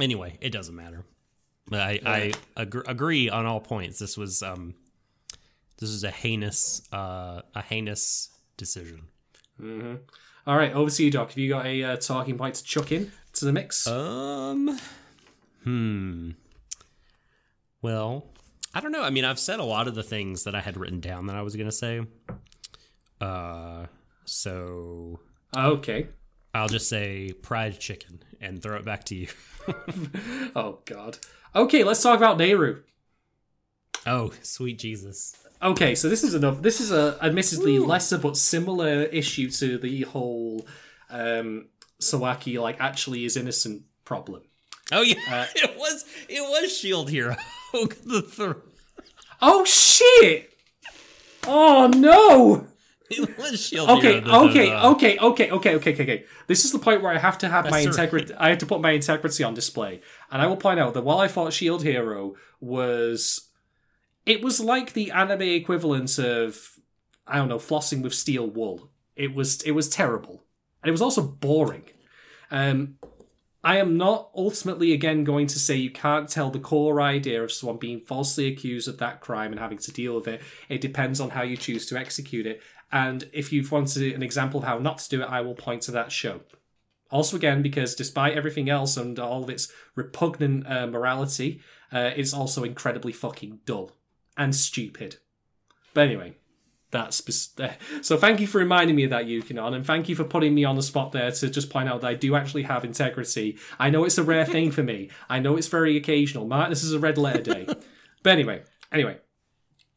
anyway, 0.00 0.38
it 0.40 0.50
doesn't 0.50 0.74
matter. 0.74 1.04
I, 1.72 2.00
I 2.04 2.32
agree, 2.56 2.82
agree 2.86 3.28
on 3.28 3.46
all 3.46 3.60
points. 3.60 3.98
This 3.98 4.16
was 4.16 4.42
um, 4.42 4.74
this 5.80 5.90
is 5.90 6.04
a 6.04 6.10
heinous 6.10 6.82
uh, 6.92 7.42
a 7.54 7.62
heinous 7.62 8.30
decision. 8.56 9.02
hmm 9.58 9.94
All 10.46 10.56
right, 10.56 10.72
over 10.72 10.90
to 10.90 11.04
you, 11.04 11.10
Doc. 11.10 11.28
Have 11.30 11.38
you 11.38 11.48
got 11.48 11.66
a 11.66 11.82
uh, 11.82 11.96
talking 11.96 12.36
point 12.38 12.54
to 12.56 12.64
chuck 12.64 12.92
in 12.92 13.10
to 13.34 13.44
the 13.44 13.52
mix? 13.52 13.86
Um, 13.86 14.78
hmm. 15.64 16.30
Well, 17.82 18.26
I 18.74 18.80
don't 18.80 18.92
know. 18.92 19.02
I 19.02 19.10
mean, 19.10 19.24
I've 19.24 19.38
said 19.38 19.58
a 19.60 19.64
lot 19.64 19.88
of 19.88 19.94
the 19.94 20.02
things 20.02 20.44
that 20.44 20.54
I 20.54 20.60
had 20.60 20.76
written 20.76 21.00
down 21.00 21.26
that 21.26 21.36
I 21.36 21.42
was 21.42 21.56
gonna 21.56 21.72
say. 21.72 22.02
Uh, 23.20 23.86
so 24.24 25.20
okay. 25.56 26.08
I'll 26.54 26.68
just 26.68 26.88
say 26.88 27.30
fried 27.42 27.78
chicken 27.78 28.22
and 28.40 28.62
throw 28.62 28.76
it 28.76 28.84
back 28.84 29.04
to 29.04 29.14
you. 29.14 29.28
Oh 30.56 30.78
God. 30.84 31.18
Okay, 31.54 31.84
let's 31.84 32.02
talk 32.02 32.16
about 32.18 32.38
Neru. 32.38 32.82
oh, 34.06 34.32
sweet 34.42 34.78
Jesus! 34.78 35.36
Okay, 35.62 35.94
so 35.94 36.08
this 36.08 36.24
is 36.24 36.34
enough. 36.34 36.62
This 36.62 36.80
is 36.80 36.90
a 36.90 37.18
admittedly 37.22 37.78
lesser 37.78 38.16
but 38.18 38.36
similar 38.36 39.02
issue 39.04 39.50
to 39.50 39.76
the 39.78 40.02
whole 40.02 40.66
um, 41.10 41.66
Sawaki 42.00 42.58
like 42.60 42.80
actually 42.80 43.24
is 43.24 43.36
innocent 43.36 43.82
problem. 44.04 44.42
Oh 44.92 45.02
yeah, 45.02 45.14
Uh, 45.30 45.46
it 45.56 45.76
was 45.76 46.04
it 46.28 46.40
was 46.40 46.76
Shield 46.76 47.10
Hero. 47.10 47.36
the 47.72 48.22
th- 48.36 48.56
Oh 49.42 49.64
shit! 49.64 50.52
Oh 51.46 51.86
no! 51.94 52.66
it 53.10 53.38
was 53.38 53.60
Shield 53.66 53.88
Okay, 53.90 54.20
Hero. 54.20 54.44
okay, 54.44 54.76
okay, 54.78 55.18
okay, 55.18 55.18
okay, 55.18 55.50
okay, 55.50 55.76
okay, 55.76 56.02
okay. 56.02 56.24
This 56.46 56.64
is 56.64 56.72
the 56.72 56.78
point 56.78 57.02
where 57.02 57.12
I 57.12 57.18
have 57.18 57.38
to 57.38 57.48
have 57.48 57.64
my 57.66 57.70
That's 57.70 57.86
all 57.86 57.92
integrity. 57.92 58.34
I 58.34 58.48
have 58.50 58.58
to 58.58 58.66
put 58.66 58.80
my 58.80 58.92
integrity 58.92 59.44
on 59.44 59.54
display, 59.54 60.00
and 60.30 60.40
I 60.42 60.46
will 60.46 60.56
point 60.56 60.80
out 60.80 60.94
that 60.94 61.02
while 61.04 61.18
I 61.20 61.28
thought 61.28 61.52
Shield 61.52 61.82
Hero 61.82 62.34
was, 62.60 63.49
it 64.26 64.42
was 64.42 64.60
like 64.60 64.92
the 64.92 65.10
anime 65.10 65.42
equivalent 65.42 66.18
of, 66.18 66.78
I 67.26 67.36
don't 67.36 67.48
know, 67.48 67.58
flossing 67.58 68.02
with 68.02 68.14
steel 68.14 68.46
wool. 68.46 68.90
It 69.16 69.34
was, 69.34 69.62
it 69.62 69.72
was 69.72 69.88
terrible, 69.88 70.44
and 70.82 70.88
it 70.88 70.92
was 70.92 71.02
also 71.02 71.22
boring. 71.22 71.84
Um, 72.50 72.96
I 73.62 73.76
am 73.76 73.98
not 73.98 74.30
ultimately 74.34 74.92
again 74.92 75.24
going 75.24 75.46
to 75.48 75.58
say 75.58 75.76
you 75.76 75.90
can't 75.90 76.28
tell 76.28 76.50
the 76.50 76.58
core 76.58 77.00
idea 77.00 77.42
of 77.42 77.52
someone 77.52 77.76
being 77.76 78.00
falsely 78.00 78.46
accused 78.46 78.88
of 78.88 78.98
that 78.98 79.20
crime 79.20 79.52
and 79.52 79.60
having 79.60 79.78
to 79.78 79.92
deal 79.92 80.14
with 80.14 80.28
it. 80.28 80.40
It 80.68 80.80
depends 80.80 81.20
on 81.20 81.30
how 81.30 81.42
you 81.42 81.56
choose 81.56 81.86
to 81.86 81.98
execute 81.98 82.46
it. 82.46 82.62
And 82.90 83.28
if 83.32 83.52
you've 83.52 83.70
wanted 83.70 84.14
an 84.14 84.22
example 84.22 84.60
of 84.60 84.66
how 84.66 84.78
not 84.78 84.98
to 84.98 85.08
do 85.10 85.22
it, 85.22 85.26
I 85.26 85.42
will 85.42 85.54
point 85.54 85.82
to 85.82 85.90
that 85.92 86.10
show. 86.10 86.40
Also, 87.10 87.36
again, 87.36 87.60
because 87.60 87.94
despite 87.94 88.36
everything 88.36 88.70
else 88.70 88.96
and 88.96 89.18
all 89.18 89.42
of 89.42 89.50
its 89.50 89.70
repugnant 89.94 90.66
uh, 90.66 90.86
morality, 90.86 91.60
uh, 91.92 92.10
it's 92.16 92.32
also 92.32 92.64
incredibly 92.64 93.12
fucking 93.12 93.60
dull 93.66 93.92
and 94.36 94.54
stupid. 94.54 95.16
But 95.94 96.06
anyway, 96.06 96.36
that's 96.90 97.22
so. 98.02 98.16
Thank 98.16 98.40
you 98.40 98.46
for 98.46 98.58
reminding 98.58 98.96
me 98.96 99.04
of 99.04 99.10
that, 99.10 99.26
Yukinon, 99.26 99.74
and 99.74 99.86
thank 99.86 100.08
you 100.08 100.16
for 100.16 100.24
putting 100.24 100.54
me 100.54 100.64
on 100.64 100.76
the 100.76 100.82
spot 100.82 101.12
there 101.12 101.30
to 101.30 101.48
just 101.48 101.70
point 101.70 101.88
out 101.88 102.00
that 102.00 102.08
I 102.08 102.14
do 102.14 102.34
actually 102.34 102.64
have 102.64 102.84
integrity. 102.84 103.58
I 103.78 103.90
know 103.90 104.04
it's 104.04 104.18
a 104.18 104.24
rare 104.24 104.44
thing 104.56 104.70
for 104.70 104.82
me. 104.82 105.10
I 105.28 105.38
know 105.38 105.56
it's 105.56 105.68
very 105.68 105.96
occasional. 105.96 106.46
Mark, 106.46 106.68
this 106.68 106.82
is 106.82 106.92
a 106.92 106.98
red 106.98 107.18
letter 107.18 107.42
day. 107.42 107.66
but 108.22 108.30
anyway, 108.30 108.62
anyway. 108.92 109.18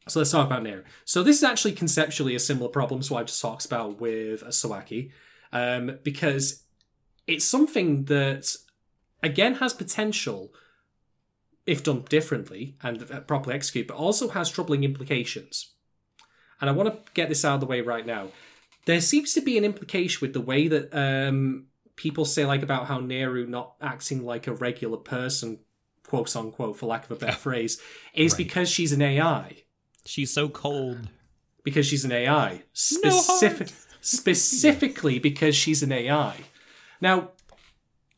So 0.06 0.20
let's 0.20 0.30
talk 0.30 0.46
about 0.46 0.62
Neru. 0.62 0.84
So 1.06 1.22
this 1.22 1.38
is 1.38 1.44
actually 1.44 1.72
conceptually 1.72 2.34
a 2.34 2.38
similar 2.38 2.68
problem 2.68 3.00
to 3.00 3.12
what 3.12 3.20
I 3.20 3.24
just 3.24 3.40
talked 3.40 3.64
about 3.64 4.00
with 4.00 4.44
Sawaki, 4.44 5.10
um, 5.50 5.98
because 6.02 6.64
it's 7.26 7.46
something 7.46 8.04
that 8.04 8.54
again 9.22 9.54
has 9.54 9.72
potential 9.72 10.52
if 11.66 11.82
done 11.82 12.04
differently 12.08 12.76
and 12.82 13.26
properly 13.26 13.54
executed, 13.54 13.88
but 13.88 13.96
also 13.96 14.28
has 14.28 14.50
troubling 14.50 14.84
implications. 14.84 15.72
And 16.60 16.68
I 16.68 16.72
want 16.72 16.92
to 16.92 17.12
get 17.12 17.28
this 17.28 17.44
out 17.44 17.54
of 17.54 17.60
the 17.60 17.66
way 17.66 17.80
right 17.80 18.06
now. 18.06 18.28
There 18.86 19.00
seems 19.00 19.32
to 19.34 19.40
be 19.40 19.56
an 19.56 19.64
implication 19.64 20.18
with 20.20 20.34
the 20.34 20.40
way 20.40 20.68
that 20.68 20.94
um, 20.94 21.66
people 21.96 22.24
say, 22.24 22.44
like, 22.44 22.62
about 22.62 22.86
how 22.86 23.00
Neru 23.00 23.48
not 23.48 23.74
acting 23.80 24.24
like 24.24 24.46
a 24.46 24.52
regular 24.52 24.98
person, 24.98 25.60
quote 26.06 26.34
unquote, 26.36 26.76
for 26.76 26.86
lack 26.86 27.04
of 27.04 27.12
a 27.12 27.16
better 27.16 27.36
phrase, 27.38 27.80
is 28.12 28.32
right. 28.32 28.38
because 28.38 28.68
she's 28.68 28.92
an 28.92 29.02
AI. 29.02 29.56
She's 30.04 30.32
so 30.32 30.48
cold. 30.48 31.08
Because 31.62 31.86
she's 31.86 32.04
an 32.04 32.12
AI. 32.12 32.62
Specific, 32.74 33.68
no 33.68 33.74
specifically 34.02 35.18
because 35.18 35.56
she's 35.56 35.82
an 35.82 35.92
AI. 35.92 36.36
Now, 37.00 37.30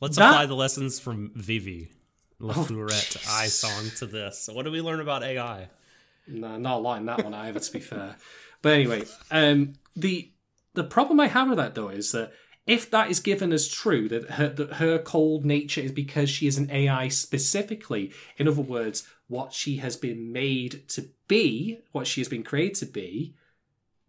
let's 0.01 0.17
that... 0.17 0.31
apply 0.31 0.47
the 0.47 0.57
lessons 0.57 0.99
from 0.99 1.31
Vivy 1.37 1.91
La 2.39 2.55
oh, 2.57 2.65
Fleurette 2.65 3.27
I 3.31 3.47
song 3.47 3.91
to 3.97 4.07
this. 4.07 4.49
What 4.53 4.65
do 4.65 4.71
we 4.71 4.81
learn 4.81 5.01
about 5.01 5.23
AI? 5.23 5.69
No, 6.27 6.59
not 6.59 6.77
a 6.77 6.81
lot 6.81 6.99
in 6.99 7.07
that 7.07 7.25
one 7.25 7.35
either, 7.35 7.61
to 7.61 7.73
be 7.73 7.81
fair. 7.81 8.17
But 8.63 8.75
anyway, 8.75 9.05
um, 9.31 9.75
the 9.95 10.31
the 10.75 10.85
problem 10.85 11.21
I 11.21 11.29
have 11.29 11.49
with 11.49 11.59
that 11.59 11.75
though 11.75 11.89
is 11.89 12.13
that 12.13 12.33
if 12.67 12.91
that 12.91 13.11
is 13.11 13.21
given 13.21 13.53
as 13.53 13.69
true, 13.69 14.09
that 14.09 14.31
her, 14.33 14.49
that 14.49 14.73
her 14.75 14.99
cold 14.99 15.45
nature 15.45 15.81
is 15.81 15.93
because 15.93 16.29
she 16.29 16.47
is 16.47 16.59
an 16.59 16.71
AI 16.71 17.09
specifically, 17.09 18.13
in 18.37 18.49
other 18.49 18.61
words, 18.61 19.09
what 19.29 19.53
she 19.53 19.77
has 19.77 19.97
been 19.97 20.33
made 20.33 20.89
to 20.89 21.09
be, 21.29 21.79
what 21.93 22.07
she 22.07 22.21
has 22.21 22.29
been 22.29 22.43
created 22.43 22.75
to 22.75 22.87
be, 22.87 23.35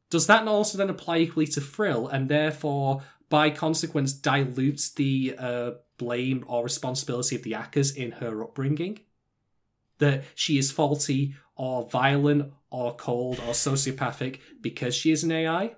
does 0.10 0.28
that 0.28 0.44
not 0.46 0.54
also 0.54 0.78
then 0.78 0.90
apply 0.90 1.18
equally 1.20 1.48
to 1.48 1.62
Frill, 1.62 2.08
and 2.08 2.30
therefore, 2.30 3.04
by 3.30 3.50
consequence, 3.50 4.14
dilutes 4.14 4.90
the 4.92 5.36
uh, 5.38 5.72
blame 5.98 6.46
or 6.48 6.64
responsibility 6.64 7.36
of 7.36 7.44
the 7.44 7.54
Accas 7.54 7.96
in 7.96 8.12
her 8.14 8.44
upbringing? 8.44 9.00
That 10.00 10.24
she 10.36 10.58
is 10.58 10.72
faulty 10.72 11.36
or 11.56 11.90
violent 11.90 12.54
or 12.70 12.96
cold 12.96 13.40
or 13.40 13.54
sociopathic 13.54 14.40
because 14.62 14.96
she 14.96 15.12
is 15.12 15.24
an 15.24 15.32
AI? 15.32 15.76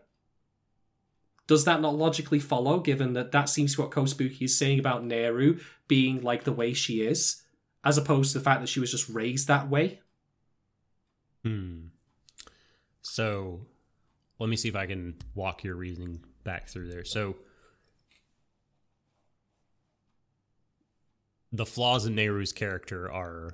Does 1.47 1.65
that 1.65 1.81
not 1.81 1.95
logically 1.95 2.39
follow, 2.39 2.79
given 2.79 3.13
that 3.13 3.31
that 3.31 3.49
seems 3.49 3.77
what 3.77 3.89
Kotobuki 3.89 4.43
is 4.43 4.55
saying 4.55 4.79
about 4.79 5.03
Neru 5.03 5.59
being 5.87 6.21
like 6.21 6.43
the 6.43 6.51
way 6.51 6.73
she 6.73 7.01
is, 7.01 7.41
as 7.83 7.97
opposed 7.97 8.33
to 8.33 8.37
the 8.37 8.43
fact 8.43 8.61
that 8.61 8.67
she 8.67 8.79
was 8.79 8.91
just 8.91 9.09
raised 9.09 9.47
that 9.47 9.67
way? 9.67 10.01
Hmm. 11.43 11.87
So, 13.01 13.61
let 14.37 14.49
me 14.49 14.57
see 14.57 14.69
if 14.69 14.75
I 14.75 14.85
can 14.85 15.15
walk 15.33 15.63
your 15.63 15.75
reasoning 15.75 16.23
back 16.49 16.67
through 16.67 16.87
there. 16.89 17.05
So, 17.05 17.35
the 21.51 21.65
flaws 21.65 22.07
in 22.07 22.15
Neru's 22.15 22.51
character 22.51 23.11
are 23.11 23.53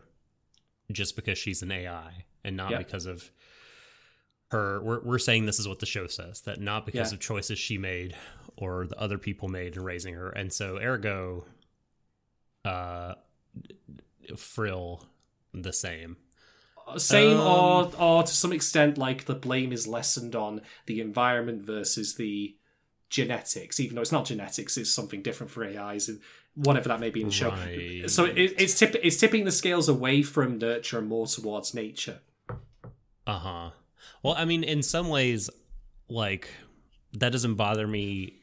just 0.93 1.17
because 1.17 1.37
she's 1.37 1.61
an 1.61 1.73
AI 1.73 2.23
and 2.45 2.55
not 2.55 2.77
because 2.77 3.05
of 3.05 3.29
her. 4.51 4.81
We're, 4.81 5.01
we're 5.01 5.19
saying 5.19 5.45
this 5.45 5.59
is 5.59 5.67
what 5.67 5.79
the 5.79 5.85
show 5.85 6.07
says 6.07 6.39
that 6.43 6.61
not 6.61 6.85
because 6.85 7.11
yeah. 7.11 7.15
of 7.15 7.19
choices 7.19 7.59
she 7.59 7.77
made 7.77 8.15
or 8.55 8.87
the 8.87 8.97
other 8.97 9.17
people 9.17 9.49
made 9.49 9.75
in 9.75 9.83
raising 9.83 10.13
her. 10.13 10.29
And 10.29 10.53
so, 10.53 10.77
ergo, 10.77 11.43
uh, 12.63 13.15
Frill 14.37 15.05
the 15.53 15.73
same. 15.73 16.15
Same, 16.95 17.39
um, 17.39 17.47
or 17.47 17.91
or 17.99 18.23
to 18.23 18.33
some 18.33 18.53
extent, 18.53 18.97
like 18.97 19.25
the 19.25 19.35
blame 19.35 19.73
is 19.73 19.85
lessened 19.85 20.33
on 20.33 20.61
the 20.85 21.01
environment 21.01 21.63
versus 21.63 22.15
the 22.15 22.55
genetics, 23.09 23.79
even 23.79 23.95
though 23.95 24.01
it's 24.01 24.11
not 24.11 24.25
genetics, 24.25 24.77
it's 24.77 24.91
something 24.91 25.21
different 25.21 25.51
for 25.51 25.63
AIs. 25.63 26.09
And 26.09 26.19
whatever 26.55 26.87
that 26.89 26.99
may 26.99 27.09
be 27.09 27.21
in 27.21 27.27
the 27.27 27.33
show. 27.33 27.53
So 28.07 28.25
it, 28.25 28.53
it's 28.57 28.79
tip, 28.79 28.95
it's 29.03 29.17
tipping 29.17 29.45
the 29.45 29.51
scales 29.51 29.89
away 29.89 30.23
from 30.23 30.57
nurture 30.57 30.99
and 30.99 31.07
more 31.07 31.27
towards 31.27 31.73
nature. 31.73 32.19
Uh 33.27 33.39
huh. 33.39 33.69
Well, 34.23 34.35
I 34.37 34.45
mean, 34.45 34.63
in 34.63 34.81
some 34.81 35.09
ways, 35.09 35.49
like 36.09 36.49
that 37.13 37.31
doesn't 37.31 37.55
bother 37.55 37.87
me 37.87 38.33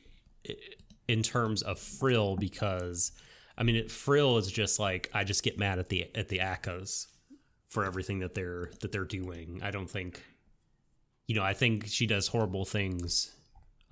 in 1.09 1.22
terms 1.22 1.62
of 1.62 1.78
frill 1.78 2.36
because 2.36 3.12
I 3.56 3.64
mean, 3.64 3.76
it, 3.76 3.90
frill 3.90 4.39
is 4.39 4.51
just 4.51 4.78
like 4.78 5.10
I 5.14 5.24
just 5.24 5.43
get 5.43 5.59
mad 5.59 5.78
at 5.78 5.89
the 5.89 6.09
at 6.14 6.28
the 6.28 6.39
Accas 6.39 7.06
for 7.68 7.84
everything 7.84 8.20
that 8.20 8.34
they're 8.34 8.70
that 8.80 8.93
they're 8.93 9.05
doing. 9.05 9.60
I 9.62 9.70
don't 9.70 9.89
think, 9.89 10.22
you 11.26 11.34
know, 11.34 11.43
I 11.43 11.55
think 11.55 11.86
she 11.86 12.06
does 12.06 12.28
horrible 12.28 12.64
things, 12.64 13.34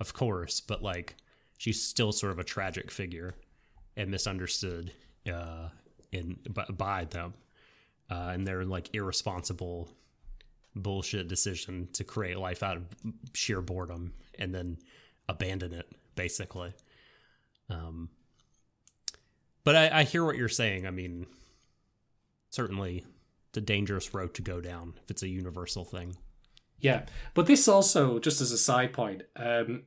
of 0.01 0.13
course, 0.13 0.59
but 0.59 0.81
like 0.81 1.15
she's 1.59 1.81
still 1.81 2.11
sort 2.11 2.31
of 2.31 2.39
a 2.39 2.43
tragic 2.43 2.89
figure 2.89 3.35
and 3.95 4.09
misunderstood 4.09 4.91
uh, 5.31 5.69
in 6.11 6.39
by, 6.49 6.65
by 6.65 7.05
them, 7.05 7.35
uh, 8.09 8.31
and 8.33 8.47
their 8.47 8.65
like 8.65 8.89
irresponsible 8.93 9.87
bullshit 10.75 11.27
decision 11.27 11.87
to 11.93 12.03
create 12.03 12.37
life 12.37 12.63
out 12.63 12.77
of 12.77 12.83
sheer 13.33 13.61
boredom 13.61 14.11
and 14.39 14.55
then 14.55 14.77
abandon 15.29 15.71
it 15.71 15.87
basically. 16.15 16.73
Um, 17.69 18.09
but 19.63 19.75
I, 19.75 19.99
I 19.99 20.03
hear 20.03 20.25
what 20.25 20.35
you're 20.35 20.49
saying. 20.49 20.87
I 20.87 20.91
mean, 20.91 21.27
certainly 22.49 23.05
a 23.55 23.61
dangerous 23.61 24.15
road 24.15 24.33
to 24.33 24.41
go 24.41 24.61
down 24.61 24.93
if 25.03 25.11
it's 25.11 25.21
a 25.21 25.27
universal 25.27 25.85
thing. 25.85 26.15
Yeah, 26.81 27.05
but 27.33 27.45
this 27.45 27.67
also, 27.67 28.19
just 28.19 28.41
as 28.41 28.51
a 28.51 28.57
side 28.57 28.91
point, 28.91 29.23
um, 29.35 29.83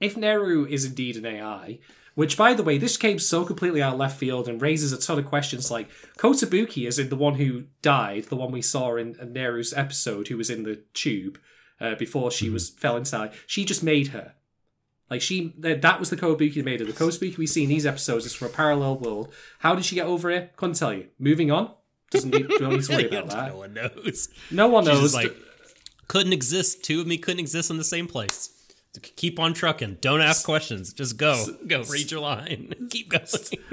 if 0.00 0.16
Neru 0.16 0.68
is 0.68 0.84
indeed 0.84 1.16
an 1.16 1.24
AI, 1.24 1.78
which, 2.14 2.36
by 2.36 2.52
the 2.52 2.62
way, 2.62 2.76
this 2.76 2.96
came 2.96 3.18
so 3.18 3.44
completely 3.44 3.80
out 3.80 3.94
of 3.94 3.98
left 3.98 4.18
field 4.18 4.48
and 4.48 4.60
raises 4.60 4.92
a 4.92 5.00
ton 5.00 5.18
of 5.18 5.26
questions. 5.26 5.70
Like 5.70 5.88
Kotobuki, 6.18 6.86
is 6.86 6.98
in 6.98 7.08
the 7.08 7.16
one 7.16 7.34
who 7.34 7.64
died, 7.80 8.24
the 8.24 8.36
one 8.36 8.52
we 8.52 8.60
saw 8.60 8.96
in 8.96 9.14
Neru's 9.14 9.72
episode, 9.72 10.28
who 10.28 10.36
was 10.36 10.50
in 10.50 10.64
the 10.64 10.82
tube 10.92 11.38
uh, 11.80 11.94
before 11.94 12.30
she 12.30 12.46
mm-hmm. 12.46 12.54
was 12.54 12.70
fell 12.70 12.96
inside. 12.96 13.32
She 13.46 13.64
just 13.64 13.82
made 13.82 14.08
her. 14.08 14.34
Like 15.08 15.20
she, 15.20 15.54
that 15.58 16.00
was 16.00 16.10
the 16.10 16.16
Kotobuki 16.16 16.54
that 16.54 16.64
made 16.64 16.80
her. 16.80 16.86
The 16.86 16.92
Kotobuki 16.92 17.38
we 17.38 17.46
see 17.46 17.64
in 17.64 17.68
these 17.68 17.86
episodes 17.86 18.26
is 18.26 18.34
from 18.34 18.48
a 18.48 18.50
parallel 18.50 18.98
world. 18.98 19.32
How 19.60 19.74
did 19.74 19.84
she 19.84 19.94
get 19.94 20.06
over 20.06 20.30
it? 20.30 20.56
Couldn't 20.56 20.76
tell 20.76 20.92
you. 20.92 21.08
Moving 21.18 21.50
on. 21.50 21.70
Doesn't 22.10 22.30
need, 22.30 22.48
don't 22.48 22.70
need 22.70 22.82
to 22.82 22.92
worry 22.92 23.08
about 23.10 23.28
that. 23.28 23.48
No 23.48 23.56
one 23.56 23.74
knows. 23.74 24.28
No 24.50 24.68
one 24.68 24.84
knows. 24.84 25.14
Like, 25.14 25.34
couldn't 26.12 26.34
exist. 26.34 26.84
Two 26.84 27.00
of 27.00 27.06
me 27.06 27.16
couldn't 27.16 27.40
exist 27.40 27.70
in 27.70 27.78
the 27.78 27.84
same 27.84 28.06
place 28.06 28.50
keep 29.00 29.40
on 29.40 29.54
trucking. 29.54 29.96
Don't 30.02 30.20
ask 30.20 30.44
questions. 30.44 30.92
Just 30.92 31.16
go. 31.16 31.46
Go. 31.66 31.82
Read 31.90 32.10
your 32.10 32.20
line. 32.20 32.74
keep 32.90 33.08
going. 33.08 33.24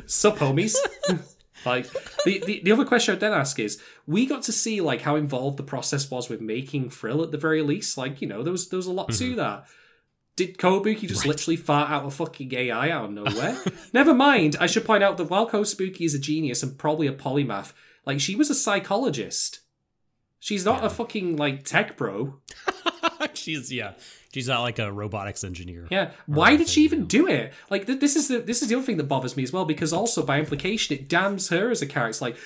Sup, 0.05 0.37
homies. 0.37 0.75
like 1.65 1.91
the, 2.23 2.41
the 2.45 2.61
the 2.63 2.71
other 2.71 2.85
question 2.85 3.13
I'd 3.13 3.19
then 3.19 3.33
ask 3.33 3.59
is, 3.59 3.81
we 4.07 4.25
got 4.25 4.43
to 4.43 4.53
see 4.53 4.79
like 4.79 5.01
how 5.01 5.17
involved 5.17 5.57
the 5.57 5.63
process 5.63 6.09
was 6.09 6.29
with 6.29 6.39
making 6.39 6.91
Frill 6.91 7.21
at 7.21 7.31
the 7.31 7.37
very 7.37 7.61
least. 7.61 7.97
Like 7.97 8.21
you 8.21 8.29
know, 8.29 8.41
there 8.43 8.53
was 8.53 8.69
there 8.69 8.77
was 8.77 8.87
a 8.87 8.93
lot 8.93 9.09
mm-hmm. 9.09 9.31
to 9.31 9.35
that. 9.35 9.65
Did 10.37 10.57
Kobuki 10.57 11.05
just 11.05 11.25
right. 11.25 11.31
literally 11.31 11.57
fart 11.57 11.89
out 11.89 12.05
a 12.05 12.09
fucking 12.09 12.53
AI 12.53 12.91
out 12.91 13.05
of 13.05 13.11
nowhere? 13.11 13.61
Never 13.91 14.13
mind. 14.13 14.55
I 14.57 14.67
should 14.67 14.85
point 14.85 15.03
out 15.03 15.17
that 15.17 15.29
while 15.29 15.49
Kotobuki 15.49 16.05
is 16.05 16.15
a 16.15 16.19
genius 16.19 16.63
and 16.63 16.77
probably 16.77 17.07
a 17.07 17.11
polymath, 17.11 17.73
like 18.05 18.21
she 18.21 18.37
was 18.37 18.49
a 18.49 18.55
psychologist. 18.55 19.59
She's 20.39 20.65
not 20.65 20.81
yeah. 20.81 20.87
a 20.87 20.89
fucking 20.89 21.35
like 21.37 21.63
tech 21.63 21.97
bro. 21.97 22.39
She's 23.33 23.71
yeah. 23.71 23.93
She's 24.33 24.47
not 24.47 24.61
like 24.61 24.79
a 24.79 24.91
robotics 24.91 25.43
engineer. 25.43 25.87
Yeah. 25.89 26.11
Why 26.27 26.55
did 26.55 26.69
she 26.69 26.83
even 26.83 27.05
do 27.05 27.27
it? 27.27 27.51
Like 27.69 27.87
th- 27.87 27.99
this 27.99 28.15
is 28.15 28.27
the 28.27 28.39
this 28.39 28.61
is 28.61 28.69
the 28.69 28.75
other 28.75 28.85
thing 28.85 28.97
that 28.97 29.05
bothers 29.05 29.35
me 29.35 29.43
as 29.43 29.51
well 29.51 29.65
because 29.65 29.91
also 29.91 30.23
by 30.23 30.39
implication 30.39 30.95
it 30.95 31.09
damns 31.09 31.49
her 31.49 31.71
as 31.71 31.81
a 31.81 31.87
character. 31.87 32.25
Like 32.25 32.37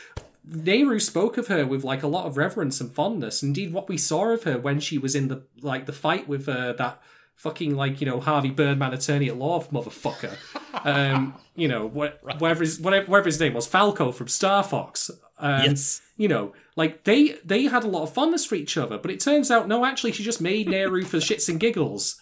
Neru 0.49 1.01
spoke 1.01 1.37
of 1.37 1.47
her 1.47 1.65
with 1.65 1.83
like 1.83 2.03
a 2.03 2.07
lot 2.07 2.25
of 2.25 2.37
reverence 2.37 2.81
and 2.81 2.91
fondness. 2.91 3.43
Indeed, 3.43 3.73
what 3.73 3.89
we 3.89 3.97
saw 3.97 4.29
of 4.29 4.43
her 4.43 4.57
when 4.57 4.79
she 4.79 4.97
was 4.97 5.15
in 5.15 5.27
the 5.27 5.43
like 5.61 5.85
the 5.85 5.93
fight 5.93 6.27
with 6.27 6.49
uh, 6.49 6.73
that 6.73 7.01
fucking 7.35 7.75
like 7.75 8.01
you 8.01 8.07
know 8.07 8.19
Harvey 8.19 8.51
Birdman, 8.51 8.93
attorney 8.93 9.29
at 9.29 9.37
law, 9.37 9.61
motherfucker. 9.63 10.35
um, 10.85 11.35
you 11.55 11.67
know, 11.67 11.89
wh- 11.89 12.41
whatever 12.41 12.61
his 12.61 12.79
whatever, 12.79 13.05
whatever 13.07 13.27
his 13.27 13.39
name 13.39 13.53
was, 13.53 13.67
Falco 13.67 14.11
from 14.11 14.27
Star 14.27 14.63
Fox. 14.63 15.11
Um, 15.37 15.63
Yes. 15.63 16.01
You 16.15 16.27
know, 16.27 16.53
like 16.75 17.03
they 17.03 17.33
they 17.45 17.63
had 17.63 17.83
a 17.83 17.87
lot 17.87 18.03
of 18.03 18.13
fondness 18.13 18.45
for 18.45 18.55
each 18.55 18.77
other, 18.77 18.97
but 18.97 19.11
it 19.11 19.19
turns 19.19 19.51
out 19.51 19.67
no, 19.67 19.85
actually, 19.85 20.11
she 20.11 20.23
just 20.23 20.41
made 20.41 20.67
Neru 20.67 21.05
for 21.05 21.17
shits 21.17 21.49
and 21.49 21.59
giggles, 21.59 22.19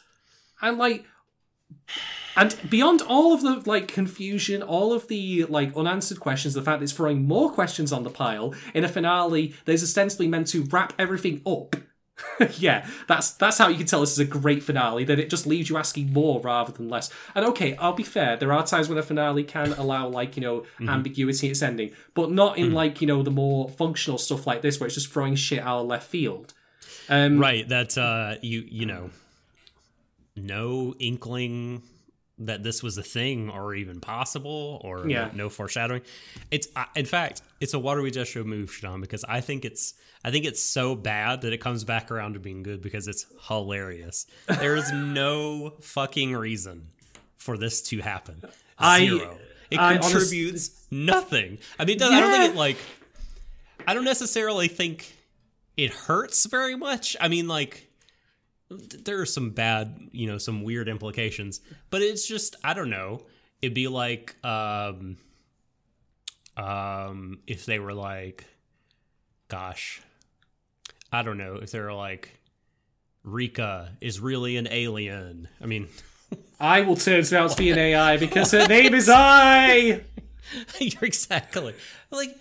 and 0.61 0.77
like. 0.77 1.05
And 2.37 2.57
beyond 2.69 3.01
all 3.01 3.33
of 3.33 3.41
the 3.41 3.61
like 3.69 3.89
confusion, 3.89 4.63
all 4.63 4.93
of 4.93 5.09
the 5.09 5.43
like 5.45 5.75
unanswered 5.75 6.21
questions, 6.21 6.53
the 6.53 6.61
fact 6.61 6.79
that 6.79 6.85
it's 6.85 6.93
throwing 6.93 7.27
more 7.27 7.51
questions 7.51 7.91
on 7.91 8.03
the 8.03 8.09
pile 8.09 8.53
in 8.73 8.85
a 8.85 8.87
finale 8.87 9.53
that 9.65 9.73
is 9.73 9.83
ostensibly 9.83 10.27
meant 10.29 10.47
to 10.47 10.63
wrap 10.63 10.93
everything 10.97 11.41
up. 11.45 11.75
yeah, 12.57 12.87
that's 13.07 13.31
that's 13.31 13.57
how 13.57 13.67
you 13.67 13.77
can 13.77 13.85
tell 13.85 14.01
this 14.01 14.11
is 14.11 14.19
a 14.19 14.25
great 14.25 14.63
finale. 14.63 15.03
That 15.03 15.19
it 15.19 15.29
just 15.29 15.45
leaves 15.45 15.69
you 15.69 15.77
asking 15.77 16.13
more 16.13 16.39
rather 16.41 16.71
than 16.71 16.89
less. 16.89 17.09
And 17.35 17.45
okay, 17.45 17.75
I'll 17.77 17.93
be 17.93 18.03
fair. 18.03 18.37
There 18.37 18.51
are 18.51 18.65
times 18.65 18.89
when 18.89 18.97
a 18.97 19.03
finale 19.03 19.43
can 19.43 19.73
allow 19.73 20.07
like 20.07 20.35
you 20.35 20.41
know 20.41 20.65
ambiguity 20.87 21.47
in 21.47 21.51
its 21.51 21.61
ending, 21.61 21.91
but 22.13 22.31
not 22.31 22.57
in 22.57 22.73
like 22.73 23.01
you 23.01 23.07
know 23.07 23.23
the 23.23 23.31
more 23.31 23.69
functional 23.69 24.17
stuff 24.17 24.47
like 24.47 24.61
this, 24.61 24.79
where 24.79 24.87
it's 24.87 24.95
just 24.95 25.11
throwing 25.11 25.35
shit 25.35 25.59
out 25.59 25.81
of 25.81 25.87
left 25.87 26.07
field. 26.07 26.53
Um, 27.09 27.39
right 27.39 27.67
that 27.67 27.97
uh 27.97 28.35
you 28.41 28.63
you 28.69 28.85
know 28.85 29.09
no 30.35 30.95
inkling 30.99 31.83
that 32.45 32.63
this 32.63 32.81
was 32.83 32.97
a 32.97 33.03
thing 33.03 33.49
or 33.49 33.73
even 33.75 33.99
possible 33.99 34.81
or 34.83 35.07
Yeah. 35.07 35.27
no, 35.27 35.43
no 35.45 35.49
foreshadowing. 35.49 36.01
It's 36.49 36.67
I 36.75 36.85
in 36.95 37.05
fact 37.05 37.41
it's 37.59 37.73
a 37.73 37.79
water 37.79 38.01
we 38.01 38.11
just 38.11 38.31
show 38.31 38.43
move 38.43 38.71
Sean, 38.73 39.01
because 39.01 39.23
i 39.27 39.41
think 39.41 39.63
it's 39.65 39.93
i 40.25 40.31
think 40.31 40.45
it's 40.45 40.61
so 40.63 40.95
bad 40.95 41.41
that 41.41 41.53
it 41.53 41.57
comes 41.59 41.83
back 41.83 42.09
around 42.11 42.33
to 42.33 42.39
being 42.39 42.63
good 42.63 42.81
because 42.81 43.07
it's 43.07 43.25
hilarious. 43.47 44.25
There 44.47 44.75
is 44.75 44.91
no 44.91 45.73
fucking 45.81 46.35
reason 46.35 46.87
for 47.37 47.57
this 47.57 47.81
to 47.89 47.99
happen. 48.01 48.41
I- 48.77 48.99
zero. 49.05 49.37
It 49.69 49.79
I 49.79 49.97
contributes 49.97 50.85
nothing. 50.91 51.59
I 51.79 51.85
mean 51.85 51.97
doesn't- 51.97 52.13
i 52.15 52.19
don't 52.19 52.31
think 52.31 52.53
it 52.53 52.57
like 52.57 52.77
i 53.87 53.93
don't 53.93 54.03
necessarily 54.05 54.67
think 54.67 55.15
it 55.77 55.91
hurts 55.91 56.45
very 56.47 56.75
much. 56.75 57.15
I 57.21 57.27
mean, 57.29 57.47
like 57.47 57.87
there 58.77 59.19
are 59.19 59.25
some 59.25 59.51
bad, 59.51 60.09
you 60.11 60.27
know, 60.27 60.37
some 60.37 60.63
weird 60.63 60.87
implications, 60.87 61.61
but 61.89 62.01
it's 62.01 62.27
just 62.27 62.55
I 62.63 62.73
don't 62.73 62.89
know. 62.89 63.23
It'd 63.61 63.73
be 63.73 63.87
like 63.87 64.35
um 64.45 65.17
um 66.57 67.39
if 67.47 67.65
they 67.65 67.79
were 67.79 67.93
like 67.93 68.45
gosh. 69.47 70.01
I 71.11 71.23
don't 71.23 71.37
know, 71.37 71.55
if 71.55 71.71
they 71.71 71.79
were 71.79 71.93
like 71.93 72.39
Rika 73.23 73.97
is 73.99 74.19
really 74.19 74.57
an 74.57 74.67
alien. 74.71 75.47
Ai 75.61 75.65
mean, 75.65 75.89
Ai 76.59 76.81
will 76.81 76.95
turn 76.95 77.23
out 77.33 77.51
to 77.51 77.57
be 77.57 77.71
an 77.71 77.77
AI 77.77 78.17
because 78.17 78.51
her 78.51 78.67
name 78.67 78.93
is 78.93 79.09
I. 79.11 80.03
you're 80.79 81.03
exactly 81.03 81.75
like 82.09 82.37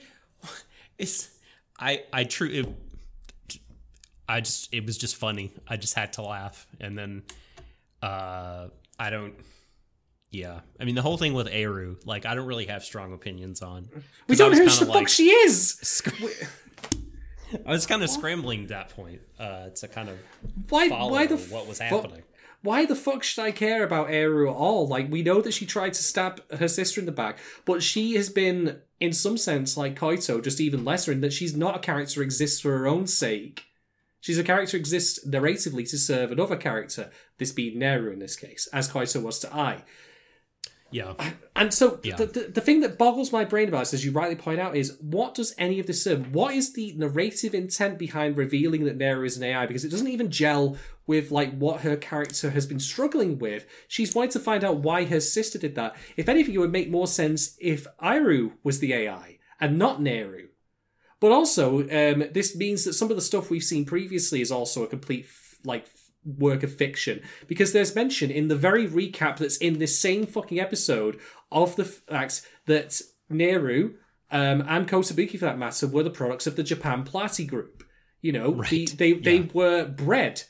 it's 0.99 1.31
I 1.79 2.05
I 2.13 2.25
true 2.25 2.75
I 4.31 4.41
just 4.41 4.73
it 4.73 4.87
was 4.87 4.97
just 4.97 5.17
funny. 5.17 5.53
I 5.69 5.77
just 5.77 5.95
had 5.95 6.13
to 6.15 6.23
laugh, 6.23 6.67
and 6.81 6.97
then 6.97 7.23
uh 8.03 8.69
I 8.99 9.11
don't. 9.11 9.35
Yeah, 10.31 10.61
I 10.81 10.85
mean 10.85 10.95
the 10.95 11.03
whole 11.03 11.17
thing 11.17 11.33
with 11.35 11.49
Eru, 11.49 11.97
like 12.05 12.25
I 12.27 12.35
don't 12.35 12.47
really 12.47 12.67
have 12.67 12.85
strong 12.85 13.13
opinions 13.13 13.63
on. 13.63 13.89
We 14.29 14.37
don't 14.37 14.53
know 14.53 14.59
who 14.59 14.71
the 14.71 14.85
like- 14.87 14.99
fuck 15.01 15.09
she 15.09 15.29
is. 15.31 16.03
I 17.67 17.73
was 17.73 17.85
kind 17.85 18.03
of 18.03 18.11
scrambling 18.11 18.63
at 18.63 18.69
that 18.69 18.89
point 18.91 19.21
uh, 19.39 19.71
to 19.71 19.89
kind 19.89 20.09
of 20.09 20.17
Why? 20.69 20.89
follow 20.89 21.11
Why 21.11 21.27
the 21.27 21.37
what 21.37 21.67
was 21.67 21.81
happening. 21.81 22.23
Why 22.63 22.85
the 22.85 22.95
fuck 22.95 23.23
should 23.25 23.43
I 23.43 23.51
care 23.53 23.83
about 23.83 24.11
Eru 24.11 24.49
at 24.49 24.55
all? 24.55 24.87
Like, 24.87 25.11
we 25.11 25.23
know 25.23 25.41
that 25.41 25.55
she 25.55 25.65
tried 25.65 25.95
to 25.95 26.03
stab 26.03 26.43
her 26.53 26.69
sister 26.69 27.01
in 27.01 27.07
the 27.07 27.13
back, 27.13 27.39
but 27.65 27.83
she 27.83 28.15
has 28.17 28.29
been, 28.29 28.83
in 29.01 29.13
some 29.15 29.39
sense, 29.39 29.79
like 29.79 29.99
Koito, 29.99 30.45
just 30.45 30.61
even 30.61 30.85
lesser 30.85 31.11
in 31.11 31.23
that 31.23 31.33
she's 31.33 31.57
not 31.57 31.77
a 31.77 31.79
character 31.81 32.23
exists 32.23 32.61
for 32.61 32.77
her 32.77 32.87
own 32.87 33.07
sake. 33.07 33.65
She's 34.21 34.39
a 34.39 34.45
character 34.45 34.77
who 34.77 34.81
exists 34.81 35.27
narratively 35.27 35.89
to 35.91 35.99
serve 35.99 36.31
another 36.31 36.57
character, 36.57 37.11
this 37.39 37.53
being 37.53 37.79
Neru 37.79 38.13
in 38.13 38.19
this 38.19 38.37
case, 38.37 38.69
as 38.73 38.91
Koito 38.91 39.23
was 39.23 39.39
to 39.41 39.55
Ai. 39.55 39.83
Yeah, 40.93 41.15
And 41.55 41.73
so 41.73 42.01
Yeah. 42.03 42.17
the, 42.17 42.27
the 42.27 42.41
the 42.55 42.61
thing 42.61 42.81
that 42.81 42.99
boggles 42.99 43.31
my 43.33 43.45
brain 43.45 43.69
about 43.69 43.81
this, 43.81 43.95
as 43.95 44.05
you 44.05 44.11
rightly 44.11 44.35
point 44.35 44.59
out, 44.59 44.77
is 44.77 44.97
what 45.01 45.37
does 45.37 45.55
any 45.57 45.79
of 45.79 45.87
this 45.87 46.03
serve? 46.03 46.35
What 46.35 46.53
is 46.53 46.73
the 46.73 46.93
narrative 46.97 47.55
intent 47.55 47.97
behind 47.97 48.37
revealing 48.37 48.85
that 48.85 48.99
Neru 48.99 49.25
is 49.25 49.37
an 49.37 49.45
AI? 49.45 49.67
Because 49.67 49.85
it 49.85 49.91
doesn't 49.91 50.09
even 50.09 50.33
gel 50.33 50.77
with 51.07 51.31
like 51.31 51.57
what 51.57 51.83
her 51.83 51.97
character 51.97 52.51
has 52.51 52.67
been 52.67 52.81
struggling 52.81 53.39
with. 53.39 53.67
She's 53.87 54.17
wanting 54.17 54.33
to 54.33 54.41
find 54.41 54.65
out 54.65 54.79
why 54.79 55.05
her 55.05 55.21
sister 55.21 55.59
did 55.59 55.77
that. 55.77 55.95
If 56.17 56.29
anything, 56.29 56.55
it 56.55 56.59
would 56.59 56.73
make 56.73 56.91
more 56.91 57.07
sense 57.07 57.57
if 57.61 57.87
Iru 58.03 58.53
was 58.65 58.81
the 58.81 58.93
AI 58.93 59.39
and 59.61 59.79
not 59.79 60.01
Neru. 60.01 60.49
But 61.21 61.33
also, 61.33 61.81
um, 61.81 62.25
this 62.33 62.57
means 62.57 62.85
that 62.85 62.95
some 62.95 63.11
of 63.11 63.17
the 63.17 63.23
stuff 63.23 63.51
we've 63.51 63.63
seen 63.63 63.85
previously 63.85 64.41
is 64.41 64.51
also 64.51 64.83
a 64.83 64.87
complete 64.89 65.27
f- 65.27 65.57
like 65.65 65.85
f- 65.85 66.11
work 66.39 66.63
of 66.63 66.75
fiction 66.75 67.21
because 67.47 67.73
there's 67.73 67.95
mention 67.95 68.31
in 68.31 68.49
the 68.49 68.57
very 68.57 68.89
recap 68.89 69.37
that's 69.37 69.59
in 69.59 69.79
this 69.79 69.99
same 69.99 70.27
fucking 70.27 70.59
episode 70.59 71.19
of 71.53 71.77
the 71.77 71.85
fact 71.85 72.43
that 72.67 73.01
Neru 73.31 73.95
um, 74.31 74.63
and 74.67 74.89
Kotobuki, 74.89 75.33
for 75.39 75.45
that 75.45 75.59
matter, 75.59 75.87
were 75.87 76.03
the 76.05 76.11
products 76.11 76.47
of 76.47 76.57
the 76.57 76.63
Japan 76.63 77.05
Platy 77.05 77.47
group. 77.47 77.85
You 78.23 78.33
know, 78.33 78.53
the, 78.53 78.57
Right. 78.87 78.95
they 78.97 79.13
they 79.15 79.37
Yeah. 79.39 79.47
were 79.53 79.85
bred. 79.87 80.43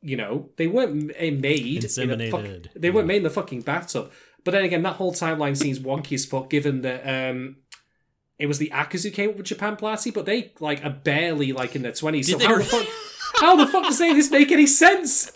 You 0.00 0.16
know, 0.16 0.50
they 0.56 0.68
weren't 0.68 0.94
made. 1.18 1.84
in 1.98 2.10
a 2.10 2.30
fuck- 2.30 2.44
they 2.76 2.90
weren't 2.90 3.06
made 3.08 3.16
in 3.18 3.22
the 3.24 3.30
fucking 3.30 3.62
bathtub. 3.62 4.12
But 4.44 4.52
then 4.52 4.64
again, 4.64 4.82
that 4.84 4.94
whole 4.96 5.12
timeline 5.12 5.56
seems 5.56 5.80
wonky 5.80 6.12
as 6.14 6.24
fuck, 6.24 6.48
given 6.50 6.82
that 6.82 7.02
um, 7.04 7.56
it 8.38 8.46
was 8.46 8.58
the 8.58 8.70
Accas 8.72 9.02
who 9.04 9.10
came 9.10 9.30
up 9.30 9.36
with 9.36 9.46
Japan 9.46 9.76
Platy, 9.76 10.12
but 10.14 10.24
they 10.26 10.52
like 10.60 10.84
are 10.84 10.90
barely 10.90 11.52
like 11.52 11.74
in 11.76 11.82
their 11.82 11.92
twenties. 11.92 12.30
So 12.30 12.38
Did 12.38 12.46
they 12.48 12.52
how 12.52 12.58
the 12.58 12.64
fuck? 12.64 12.86
How 13.40 13.56
the 13.56 13.66
fuck 13.66 13.84
does 13.84 14.00
any 14.00 14.10
of 14.10 14.16
this 14.16 14.30
make 14.30 14.50
any 14.52 14.66
sense? 14.66 15.32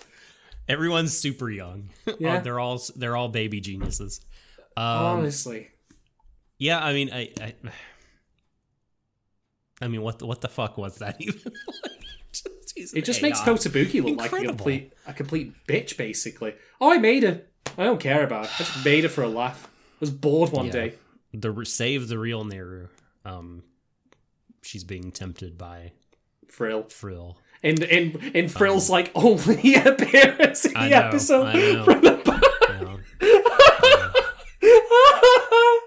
everyone's 0.69 1.16
super 1.16 1.51
young. 1.51 1.91
Yeah. 2.20 2.39
they're 2.41 2.61
all 2.61 2.81
they're 2.97 3.16
all 3.16 3.29
baby 3.29 3.61
geniuses. 3.61 4.20
Um, 4.77 4.85
Honestly, 4.87 5.69
Yeah, 6.59 6.83
I 6.83 6.93
mean, 6.95 7.11
I, 7.12 7.31
I, 7.41 7.55
I 9.81 9.89
mean, 9.89 10.03
what 10.03 10.19
the, 10.20 10.27
what 10.27 10.41
the 10.41 10.49
fuck 10.49 10.79
was 10.79 10.99
that 10.99 11.16
even? 11.20 11.41
Like, 11.45 11.93
just- 12.74 12.95
it 12.95 12.99
an 12.99 13.05
just 13.05 13.20
makes 13.23 13.41
Kotobuki 13.41 14.03
look 14.03 14.19
like 14.19 14.33
a 14.33 14.47
complete 14.47 14.93
a 15.07 15.12
complete 15.12 15.53
bitch, 15.66 15.97
basically. 15.97 16.55
Oh, 16.81 16.93
I 16.93 16.99
made 16.99 17.23
her. 17.24 17.43
I 17.77 17.85
don't 17.85 18.01
care 18.01 18.24
about 18.24 18.47
her. 18.47 18.53
I 18.55 18.59
just 18.59 18.85
made 18.85 19.03
her 19.05 19.11
for 19.11 19.23
a 19.23 19.29
laugh. 19.29 19.66
I 19.66 19.97
was 20.01 20.11
bored 20.11 20.51
one 20.53 20.66
Yeah. 20.66 20.73
day. 20.73 20.95
The 21.33 21.65
save 21.65 22.09
the 22.09 22.19
real 22.19 22.45
Neru. 22.45 22.89
Um, 23.25 23.63
she's 24.63 24.85
being 24.85 25.13
tempted 25.13 25.57
by 25.59 25.93
Frill. 26.49 26.85
Frill. 26.85 27.39
And 27.63 27.83
and 27.85 28.17
in 28.35 28.49
Frill's 28.49 28.91
like 28.91 29.11
only 29.15 29.75
appearance 29.77 30.65
in 30.65 30.73
the 30.75 30.81
Um, 30.81 30.91
know, 30.91 30.97
episode. 31.09 31.85
From 31.85 32.01
the 32.03 32.17
back. 32.25 32.43
You 34.63 34.89
know? 34.91 35.79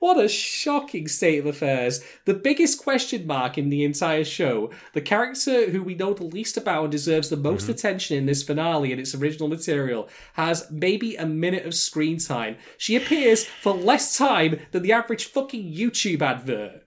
What 0.00 0.18
a 0.18 0.28
shocking 0.28 1.06
state 1.06 1.38
of 1.38 1.46
affairs. 1.46 2.02
The 2.24 2.34
biggest 2.34 2.82
question 2.82 3.26
mark 3.26 3.56
in 3.58 3.68
the 3.68 3.84
entire 3.84 4.24
show, 4.24 4.70
the 4.94 5.02
character 5.02 5.70
who 5.70 5.82
we 5.82 5.94
know 5.94 6.14
the 6.14 6.24
least 6.24 6.56
about 6.56 6.84
and 6.84 6.92
deserves 6.92 7.28
the 7.28 7.36
most 7.36 7.64
Mm-hmm. 7.64 7.72
attention 7.72 8.16
in 8.16 8.26
this 8.26 8.42
finale 8.42 8.92
and 8.92 9.00
its 9.00 9.14
original 9.14 9.48
material, 9.48 10.08
has 10.32 10.70
maybe 10.70 11.16
a 11.16 11.26
minute 11.26 11.66
of 11.66 11.74
screen 11.74 12.18
time. 12.18 12.56
She 12.78 12.96
appears 12.96 13.44
for 13.44 13.74
less 13.74 14.16
time 14.16 14.60
than 14.72 14.82
the 14.82 14.92
average 14.92 15.26
fucking 15.26 15.72
YouTube 15.72 16.22
advert. 16.22 16.86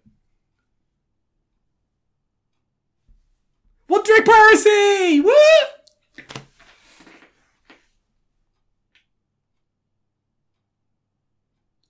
What 3.88 4.06
drink 4.06 4.26
piracy? 4.26 5.22
What? 5.22 5.83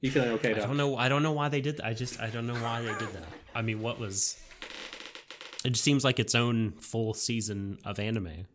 You 0.04 0.12
feeling 0.12 0.32
okay, 0.32 0.52
though. 0.52 0.64
I 0.64 0.68
don't 0.68 0.76
know. 0.76 0.98
I 0.98 1.08
don't 1.08 1.24
know 1.24 1.32
why 1.32 1.48
they 1.48 1.62
did. 1.62 1.78
That. 1.78 1.86
I 1.86 1.94
just 1.94 2.20
I 2.20 2.30
don't 2.30 2.46
know 2.46 2.56
why 2.56 2.82
they 2.82 2.92
did 3.00 3.14
that. 3.14 3.24
I 3.56 3.62
mean, 3.62 3.82
what 3.82 4.00
was? 4.00 4.38
It 5.64 5.70
just 5.70 5.84
seems 5.84 6.04
like 6.04 6.20
its 6.20 6.36
own 6.36 6.74
full 6.74 7.14
season 7.14 7.80
of 7.86 8.00
anime. 8.00 8.46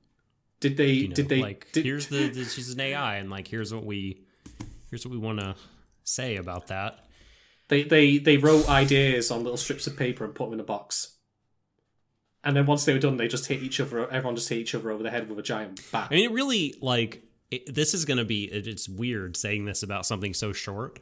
Did 0.61 0.77
they? 0.77 0.91
You 0.91 1.09
know, 1.09 1.15
did 1.15 1.31
they? 1.31 1.41
like 1.41 1.73
did, 1.73 1.87
here's 1.87 2.09
the, 2.09 2.29
the 2.29 2.45
she's 2.45 2.71
an 2.75 2.81
AI 2.81 3.17
and 3.17 3.31
like 3.31 3.49
here's 3.49 3.73
what 3.73 3.87
we 3.87 4.21
here's 4.91 5.07
what 5.07 5.11
we 5.11 5.17
want 5.17 5.41
to 5.41 5.57
say 6.05 6.37
about 6.37 6.67
that. 6.67 7.07
they 7.69 7.83
they 7.83 8.19
they 8.19 8.37
wrote 8.37 8.69
ideas 8.69 9.31
on 9.31 9.43
little 9.43 9.57
strips 9.57 9.87
of 9.87 9.97
paper 9.97 10.27
and 10.27 10.35
put 10.35 10.45
them 10.51 10.53
in 10.53 10.61
a 10.61 10.65
box. 10.65 11.17
And 12.45 12.55
then 12.55 12.67
once 12.67 12.85
they 12.85 12.93
were 12.93 12.99
done, 12.99 13.17
they 13.17 13.27
just 13.27 13.47
hit 13.47 13.63
each 13.63 13.81
other. 13.81 14.07
Everyone 14.11 14.37
just 14.37 14.51
hit 14.51 14.59
each 14.59 14.75
other 14.75 14.91
over 14.91 15.03
the 15.03 15.11
head 15.11 15.31
with 15.31 15.39
a 15.39 15.43
giant 15.43 15.81
bat. 15.91 16.09
I 16.11 16.15
mean, 16.15 16.27
it 16.27 16.33
really 16.33 16.75
like 16.83 17.23
it, 17.51 17.75
this 17.75 17.95
is 17.95 18.05
going 18.05 18.19
to 18.19 18.27
be. 18.27 18.45
It, 18.45 18.67
it's 18.67 18.87
weird 18.87 19.35
saying 19.35 19.65
this 19.65 19.83
about 19.83 20.05
something 20.05 20.35
so 20.35 20.53
short. 20.53 20.99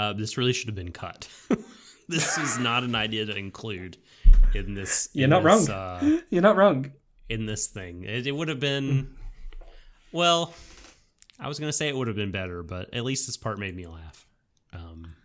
Uh, 0.00 0.14
this 0.14 0.38
really 0.38 0.54
should 0.54 0.68
have 0.68 0.74
been 0.74 0.92
cut. 0.92 1.28
this 2.08 2.38
is 2.38 2.58
not 2.58 2.84
an 2.84 2.94
idea 2.94 3.26
to 3.26 3.36
include 3.36 3.98
in 4.54 4.72
this. 4.72 5.10
You're 5.12 5.24
in 5.24 5.30
not 5.30 5.42
this, 5.42 5.68
wrong. 5.68 5.76
Uh, 5.76 6.20
You're 6.30 6.40
not 6.40 6.56
wrong. 6.56 6.90
in 7.28 7.44
this 7.44 7.66
thing, 7.66 8.04
it, 8.04 8.26
it 8.26 8.32
would 8.32 8.48
have 8.48 8.60
been. 8.60 9.14
Well, 10.10 10.54
I 11.38 11.48
was 11.48 11.58
gonna 11.58 11.74
say 11.74 11.86
it 11.88 11.94
would 11.94 12.06
have 12.06 12.16
been 12.16 12.30
better, 12.30 12.62
but 12.62 12.94
at 12.94 13.04
least 13.04 13.26
this 13.26 13.36
part 13.36 13.58
made 13.58 13.76
me 13.76 13.86
laugh. 13.86 14.26
Um. 14.72 15.16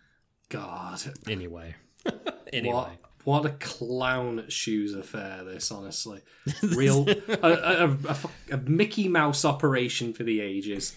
God. 0.50 1.00
Anyway. 1.26 1.74
anyway. 2.52 2.74
What, 3.24 3.42
what 3.42 3.46
a 3.46 3.54
clown 3.54 4.44
shoes 4.48 4.92
affair, 4.92 5.42
this, 5.42 5.72
honestly. 5.72 6.20
Real. 6.62 7.08
a, 7.08 7.38
a, 7.42 7.88
a, 7.88 8.16
a 8.52 8.56
Mickey 8.58 9.08
Mouse 9.08 9.46
operation 9.46 10.12
for 10.12 10.22
the 10.22 10.42
ages. 10.42 10.94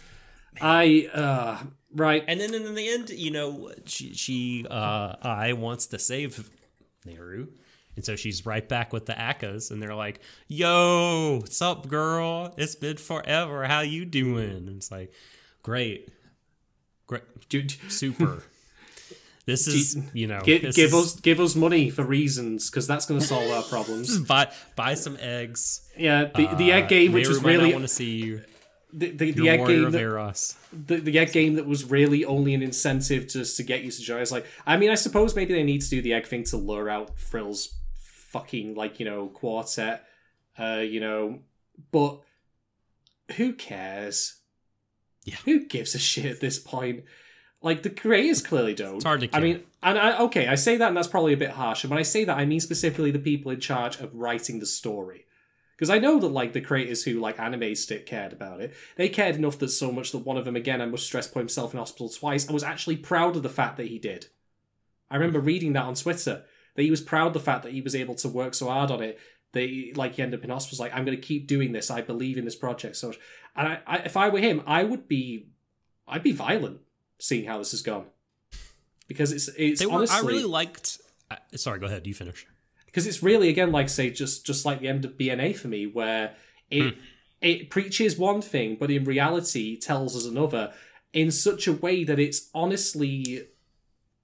I. 0.62 1.10
uh 1.14 1.58
Right. 1.92 2.24
And 2.28 2.40
then 2.40 2.54
in 2.54 2.76
the 2.76 2.88
end, 2.88 3.10
you 3.10 3.32
know, 3.32 3.72
she, 3.86 4.14
she 4.14 4.64
uh, 4.70 5.16
Ai 5.24 5.54
wants 5.54 5.88
to 5.88 5.98
save 5.98 6.48
Neru. 7.04 7.48
And 7.96 8.06
so 8.06 8.16
she's 8.16 8.46
right 8.46 8.68
back 8.70 8.94
with 8.94 9.08
the 9.08 9.14
Accas, 9.14 9.72
and 9.72 9.82
they're 9.82 9.96
like, 9.96 10.20
"Yo, 10.48 11.40
what's 11.42 11.62
up, 11.64 11.88
girl? 11.88 12.54
It's 12.58 12.76
been 12.76 12.98
forever. 12.98 13.66
How 13.66 13.82
you 13.82 14.06
doing?" 14.06 14.52
And 14.52 14.70
it's 14.78 14.92
like, 14.92 15.12
"Great, 15.64 16.10
great, 17.08 17.24
Dude, 17.50 17.72
super." 17.90 18.44
This 19.46 19.68
is, 19.68 19.98
you 20.14 20.28
know, 20.28 20.40
give, 20.42 20.62
give 20.62 20.78
is- 20.78 20.94
us 20.94 21.20
give 21.20 21.40
us 21.40 21.56
money 21.56 21.90
for 21.90 22.04
reasons 22.04 22.70
because 22.70 22.86
that's 22.86 23.08
going 23.08 23.20
to 23.20 23.26
solve 23.26 23.50
our 23.50 23.64
problems. 23.64 24.20
buy 24.28 24.50
buy 24.76 24.94
some 24.94 25.18
eggs. 25.20 25.82
Yeah, 25.98 26.26
the, 26.26 26.46
the 26.56 26.72
egg 26.72 26.84
Uh, 26.84 26.88
game, 26.88 27.12
which 27.14 27.26
Neru 27.26 27.30
was 27.30 27.44
really 27.44 27.72
want 27.74 27.84
to 27.84 27.88
see 27.90 28.12
you. 28.12 28.42
The, 28.92 29.12
the, 29.12 29.32
the 29.32 29.50
egg 29.50 29.66
game 29.68 29.92
that, 29.92 30.56
the, 30.74 30.98
the 30.98 31.20
egg 31.20 31.32
game 31.32 31.56
that 31.56 31.66
was 31.66 31.86
really 31.86 32.26
only 32.26 32.54
an 32.54 32.64
incentive 32.64 33.28
just 33.28 33.58
to 33.58 33.64
get 33.64 33.84
you 33.84 33.92
to 33.92 34.02
join. 34.02 34.22
It's 34.22 34.32
like, 34.32 34.46
I 34.66 34.78
mean, 34.78 34.90
I 34.90 34.96
suppose 34.96 35.36
maybe 35.36 35.54
they 35.54 35.64
need 35.64 35.82
to 35.82 35.90
do 35.90 36.02
the 36.02 36.14
egg 36.14 36.26
thing 36.26 36.44
to 36.46 36.58
lure 36.58 36.90
out 36.90 37.20
Frill's 37.20 37.76
fucking 37.94 38.76
like 38.76 39.00
you 39.00 39.06
know 39.06 39.28
quartet, 39.28 40.06
uh, 40.58 40.84
you 40.86 41.00
know, 41.00 41.40
but 41.92 42.22
who 43.36 43.54
cares? 43.54 44.36
Yeah. 45.26 45.36
who 45.46 45.66
gives 45.66 45.94
a 45.94 46.00
shit 46.00 46.26
at 46.26 46.40
this 46.40 46.58
point? 46.58 47.04
Like 47.62 47.84
the 47.84 47.90
creators 47.90 48.42
clearly 48.42 48.74
don't. 48.74 48.96
It's 48.96 49.04
hard 49.04 49.22
to 49.22 49.30
I 49.34 49.40
mean, 49.40 49.64
and 49.84 50.00
I 50.00 50.18
okay, 50.22 50.48
I 50.48 50.56
say 50.56 50.78
that, 50.78 50.88
and 50.88 50.98
that's 50.98 51.08
probably 51.08 51.34
a 51.34 51.38
bit 51.38 51.52
harsh. 51.52 51.84
And 51.84 51.92
when 51.92 52.00
I 52.00 52.04
say 52.04 52.24
that, 52.24 52.38
I 52.38 52.46
mean 52.46 52.60
specifically 52.60 53.12
the 53.12 53.20
people 53.20 53.52
in 53.52 53.60
charge 53.60 54.00
of 54.00 54.16
writing 54.16 54.60
the 54.60 54.66
story. 54.66 55.26
Because 55.80 55.90
I 55.90 55.98
know 55.98 56.20
that 56.20 56.28
like 56.28 56.52
the 56.52 56.60
creators 56.60 57.06
who 57.06 57.22
like 57.22 57.40
animated 57.40 57.90
it 57.92 58.06
cared 58.06 58.34
about 58.34 58.60
it. 58.60 58.74
They 58.98 59.08
cared 59.08 59.38
enough 59.38 59.58
that 59.60 59.70
so 59.70 59.94
much 59.94 60.12
that 60.12 60.26
one 60.26 60.36
of 60.36 60.44
them 60.44 60.58
again 60.58 60.82
I 60.82 60.86
must 60.86 61.06
stress 61.06 61.26
put 61.26 61.40
himself 61.40 61.74
in 61.74 61.80
hospital 61.80 62.10
twice 62.10 62.46
and 62.46 62.54
was 62.54 62.64
actually 62.64 62.98
proud 62.98 63.38
of 63.38 63.44
the 63.44 63.50
fact 63.50 63.78
that 63.78 63.88
he 63.88 63.98
did. 63.98 64.28
I 65.10 65.16
remember 65.16 65.40
reading 65.40 65.72
that 65.74 65.86
on 65.86 65.96
Twitter 65.96 66.44
that 66.76 66.84
he 66.84 66.92
was 66.92 67.00
proud 67.00 67.28
of 67.28 67.34
the 67.34 67.40
fact 67.40 67.64
that 67.64 67.72
he 67.72 67.80
was 67.80 67.96
able 67.96 68.16
to 68.16 68.28
work 68.28 68.56
so 68.56 68.68
hard 68.68 68.92
on 68.92 69.02
it. 69.02 69.20
That 69.54 69.62
he, 69.62 69.94
like 69.96 70.16
he 70.16 70.22
ended 70.22 70.42
up 70.42 70.44
in 70.44 70.50
hospital. 70.50 70.74
was 70.74 70.80
like 70.82 70.94
I'm 70.94 71.06
going 71.06 71.18
to 71.18 71.26
keep 71.26 71.48
doing 71.48 71.72
this. 71.72 71.90
I 71.90 72.02
believe 72.02 72.38
in 72.38 72.44
this 72.44 72.58
project 72.58 72.98
so 72.98 73.08
much. 73.08 73.20
And 73.56 73.70
I, 73.70 73.80
I, 73.88 73.98
if 74.00 74.18
I 74.18 74.28
were 74.28 74.40
him, 74.40 74.62
I 74.68 74.84
would 74.84 75.08
be, 75.08 75.48
I'd 76.06 76.24
be 76.24 76.34
violent 76.34 76.82
seeing 77.20 77.46
how 77.46 77.58
this 77.58 77.72
has 77.72 77.82
gone. 77.82 78.08
Because 79.08 79.32
it's 79.32 79.48
it's 79.58 79.80
They 79.80 79.86
were, 79.86 79.94
honestly 79.94 80.18
I 80.18 80.22
really 80.30 80.44
liked. 80.44 81.00
Uh, 81.32 81.38
sorry, 81.56 81.80
go 81.80 81.86
ahead. 81.86 82.04
Do 82.04 82.10
you 82.10 82.14
finish. 82.14 82.46
Because 82.90 83.08
it's 83.08 83.24
really 83.24 83.50
again 83.50 83.72
like 83.72 83.90
say 83.90 84.10
just 84.10 84.46
just 84.46 84.66
like 84.66 84.80
the 84.80 84.88
end 84.88 85.06
of 85.06 85.18
BNA 85.18 85.56
for 85.56 85.68
me 85.68 85.86
where 85.86 86.36
it 86.70 86.94
hmm. 86.94 87.00
it 87.42 87.70
preaches 87.70 88.18
one 88.18 88.42
thing 88.42 88.78
but 88.80 88.92
in 88.92 89.04
reality 89.04 89.78
tells 89.78 90.16
us 90.16 90.26
another 90.26 90.74
in 91.14 91.32
such 91.32 91.68
a 91.68 91.74
way 91.74 92.04
that 92.04 92.20
it's 92.20 92.50
honestly 92.54 93.48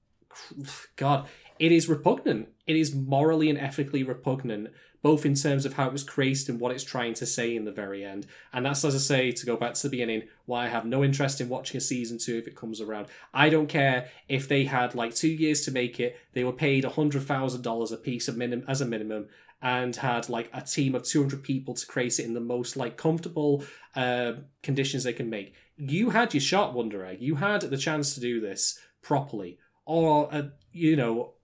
god 0.95 1.27
it 1.59 1.71
is 1.71 1.87
repugnant. 1.87 2.49
It 2.67 2.75
is 2.75 2.93
morally 2.93 3.49
and 3.49 3.59
ethically 3.59 4.03
repugnant 4.03 4.69
both 5.05 5.23
in 5.23 5.35
terms 5.35 5.67
of 5.67 5.73
how 5.73 5.85
it 5.85 5.91
was 5.91 6.03
created 6.03 6.49
and 6.49 6.59
what 6.59 6.71
it's 6.71 6.83
trying 6.83 7.13
to 7.13 7.27
say 7.27 7.55
in 7.55 7.63
the 7.63 7.71
very 7.71 8.03
end. 8.03 8.25
And 8.51 8.65
that's 8.65 8.83
as 8.83 8.95
i 8.95 8.97
say 8.97 9.31
to 9.33 9.45
go 9.45 9.55
back 9.55 9.75
to 9.75 9.83
the 9.83 9.91
beginning 9.91 10.23
why 10.47 10.65
i 10.65 10.67
have 10.67 10.83
no 10.83 11.03
interest 11.03 11.39
in 11.39 11.47
watching 11.47 11.77
a 11.77 11.79
season 11.79 12.17
two 12.17 12.37
if 12.39 12.47
it 12.47 12.55
comes 12.55 12.81
around. 12.81 13.05
I 13.31 13.49
don't 13.49 13.67
care 13.67 14.09
if 14.27 14.47
they 14.47 14.63
had 14.63 14.95
like 14.95 15.13
two 15.13 15.27
years 15.27 15.61
to 15.65 15.71
make 15.71 15.99
it 15.99 16.17
they 16.33 16.43
were 16.43 16.51
paid 16.51 16.85
$100000 16.85 17.91
a 17.91 17.97
piece 17.97 18.27
of 18.27 18.35
minim- 18.35 18.65
as 18.67 18.81
a 18.81 18.85
minimum 18.87 19.27
and 19.61 19.95
had 19.95 20.27
like 20.27 20.49
a 20.51 20.61
team 20.61 20.95
of 20.95 21.03
200 21.03 21.43
people 21.43 21.75
to 21.75 21.85
create 21.85 22.17
it 22.17 22.25
in 22.25 22.33
the 22.33 22.39
most 22.39 22.75
like 22.75 22.97
comfortable 22.97 23.63
uh, 23.95 24.31
conditions 24.63 25.03
they 25.03 25.13
can 25.13 25.29
make. 25.29 25.53
You 25.77 26.09
had 26.09 26.33
your 26.33 26.41
shot 26.41 26.73
wonder 26.73 27.05
egg 27.05 27.21
you 27.21 27.35
had 27.35 27.61
the 27.61 27.77
chance 27.77 28.15
to 28.15 28.19
do 28.19 28.41
this 28.41 28.79
properly. 29.03 29.59
Or 29.85 30.33
uh, 30.33 30.47
you 30.71 30.95
know 30.95 31.35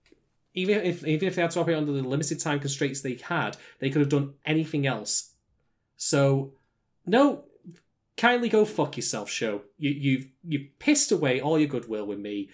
even 0.54 0.80
if 0.84 1.06
even 1.06 1.28
if 1.28 1.34
they 1.34 1.42
had 1.42 1.50
to 1.52 1.60
operate 1.60 1.76
under 1.76 1.92
the 1.92 2.02
limited 2.02 2.40
time 2.40 2.60
constraints 2.60 3.00
they 3.00 3.14
had, 3.14 3.56
they 3.78 3.90
could 3.90 4.00
have 4.00 4.08
done 4.08 4.34
anything 4.44 4.86
else. 4.86 5.34
So, 5.96 6.54
no, 7.06 7.44
kindly 8.16 8.48
go 8.48 8.64
fuck 8.64 8.96
yourself, 8.96 9.30
show. 9.30 9.62
You 9.78 9.90
you've 9.90 10.26
you've 10.44 10.78
pissed 10.78 11.12
away 11.12 11.40
all 11.40 11.58
your 11.58 11.68
goodwill 11.68 12.06
with 12.06 12.18
me. 12.18 12.50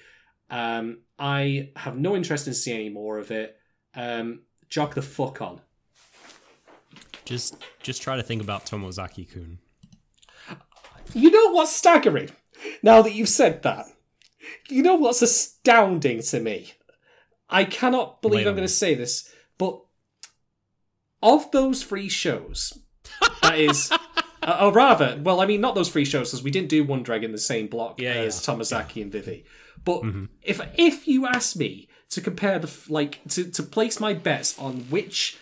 Um, 0.51 0.99
I 1.19 1.71
have 1.77 1.99
no 1.99 2.15
interest 2.17 2.47
in 2.47 2.55
seeing 2.55 2.81
any 2.81 2.89
more 2.89 3.19
of 3.19 3.31
it. 3.31 3.57
Um, 3.95 4.43
jog 4.69 4.95
the 4.95 5.03
fuck 5.03 5.43
on. 5.43 5.61
Just 7.25 7.57
just 7.83 8.01
try 8.01 8.17
to 8.17 8.23
think 8.23 8.43
about 8.43 8.65
Tomozaki 8.67 9.31
Kun. 9.31 9.59
You 11.15 11.31
know 11.31 11.53
what's 11.53 11.75
staggering? 11.75 12.31
Now 12.83 13.03
that 13.03 13.15
you've 13.15 13.29
said 13.29 13.63
that, 13.63 13.87
you 14.69 14.83
know 14.83 14.95
what's 14.95 15.23
astounding 15.23 16.23
to 16.23 16.41
me? 16.41 16.73
I 17.51 17.65
cannot 17.65 18.21
believe 18.23 18.47
I'm 18.47 18.55
going 18.55 18.67
to 18.67 18.73
say 18.73 18.95
this, 18.95 19.33
but 19.57 19.81
of 21.23 21.51
those 21.51 21.83
three 21.83 22.09
shows, 22.09 22.79
that 23.43 23.59
is, 23.59 23.91
uh, 24.43 24.59
or 24.61 24.73
rather, 24.73 25.19
well, 25.23 25.41
I 25.41 25.47
mean, 25.47 25.61
not 25.61 25.75
those 25.75 25.89
three 25.91 26.05
shows 26.05 26.31
because 26.31 26.45
we 26.45 26.51
didn't 26.51 26.69
do 26.69 26.85
Wonder 26.85 27.13
Egg 27.13 27.25
in 27.25 27.33
the 27.33 27.39
same 27.39 27.67
block 27.67 28.01
Yeah, 28.01 28.13
as 28.15 28.47
yeah. 28.47 28.55
Tomozaki 28.55 29.03
and 29.03 29.11
Vivy. 29.13 29.45
But 29.85 30.03
Mm-hmm. 30.03 30.25
if 30.43 30.61
if 30.77 31.09
you 31.09 31.27
ask 31.27 31.57
me 31.57 31.89
to 32.11 32.21
compare 32.21 32.59
the 32.59 32.71
like 32.89 33.21
to 33.29 33.45
to 33.45 33.63
place 33.63 34.01
my 34.01 34.13
bets 34.13 34.59
on 34.59 34.81
which 34.91 35.39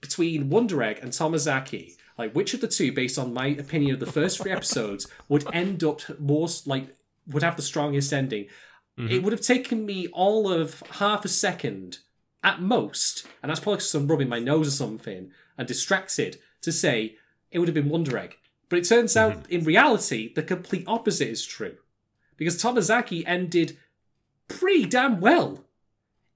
between 0.00 0.50
Wonder 0.50 0.82
Egg 0.82 0.98
and 1.02 1.12
Tomozaki, 1.12 1.92
like 2.18 2.32
which 2.34 2.54
of 2.54 2.60
the 2.60 2.68
two, 2.68 2.92
based 2.92 3.18
on 3.18 3.32
my 3.34 3.48
opinion 3.48 3.94
of 3.94 4.00
the 4.00 4.06
first 4.10 4.40
three 4.40 4.50
episodes, 4.52 5.06
would 5.28 5.44
end 5.54 5.84
up 5.84 6.00
more 6.18 6.48
like 6.66 6.94
would 7.26 7.42
have 7.42 7.56
the 7.56 7.62
strongest 7.62 8.12
ending. 8.12 8.46
It 8.96 9.00
mm-hmm. 9.00 9.24
would 9.24 9.32
have 9.32 9.40
taken 9.40 9.84
me 9.84 10.06
all 10.08 10.50
of 10.52 10.82
half 10.92 11.24
a 11.24 11.28
second 11.28 11.98
at 12.44 12.60
most, 12.60 13.26
and 13.42 13.50
that's 13.50 13.60
probably 13.60 13.78
because 13.78 13.94
I'm 13.94 14.06
rubbing 14.06 14.28
my 14.28 14.38
nose 14.38 14.68
or 14.68 14.70
something 14.70 15.32
and 15.58 15.66
distracted 15.66 16.38
to 16.62 16.70
say 16.70 17.16
it 17.50 17.58
would 17.58 17.68
have 17.68 17.74
been 17.74 17.88
Wonder 17.88 18.16
Egg. 18.16 18.36
But 18.68 18.78
it 18.78 18.88
turns 18.88 19.16
out, 19.16 19.32
mm-hmm. 19.34 19.52
in 19.52 19.64
reality, 19.64 20.32
the 20.32 20.42
complete 20.42 20.84
opposite 20.86 21.28
is 21.28 21.44
true. 21.44 21.76
Because 22.36 22.60
Tomozaki 22.60 23.24
ended 23.26 23.76
pretty 24.48 24.86
damn 24.86 25.20
well. 25.20 25.64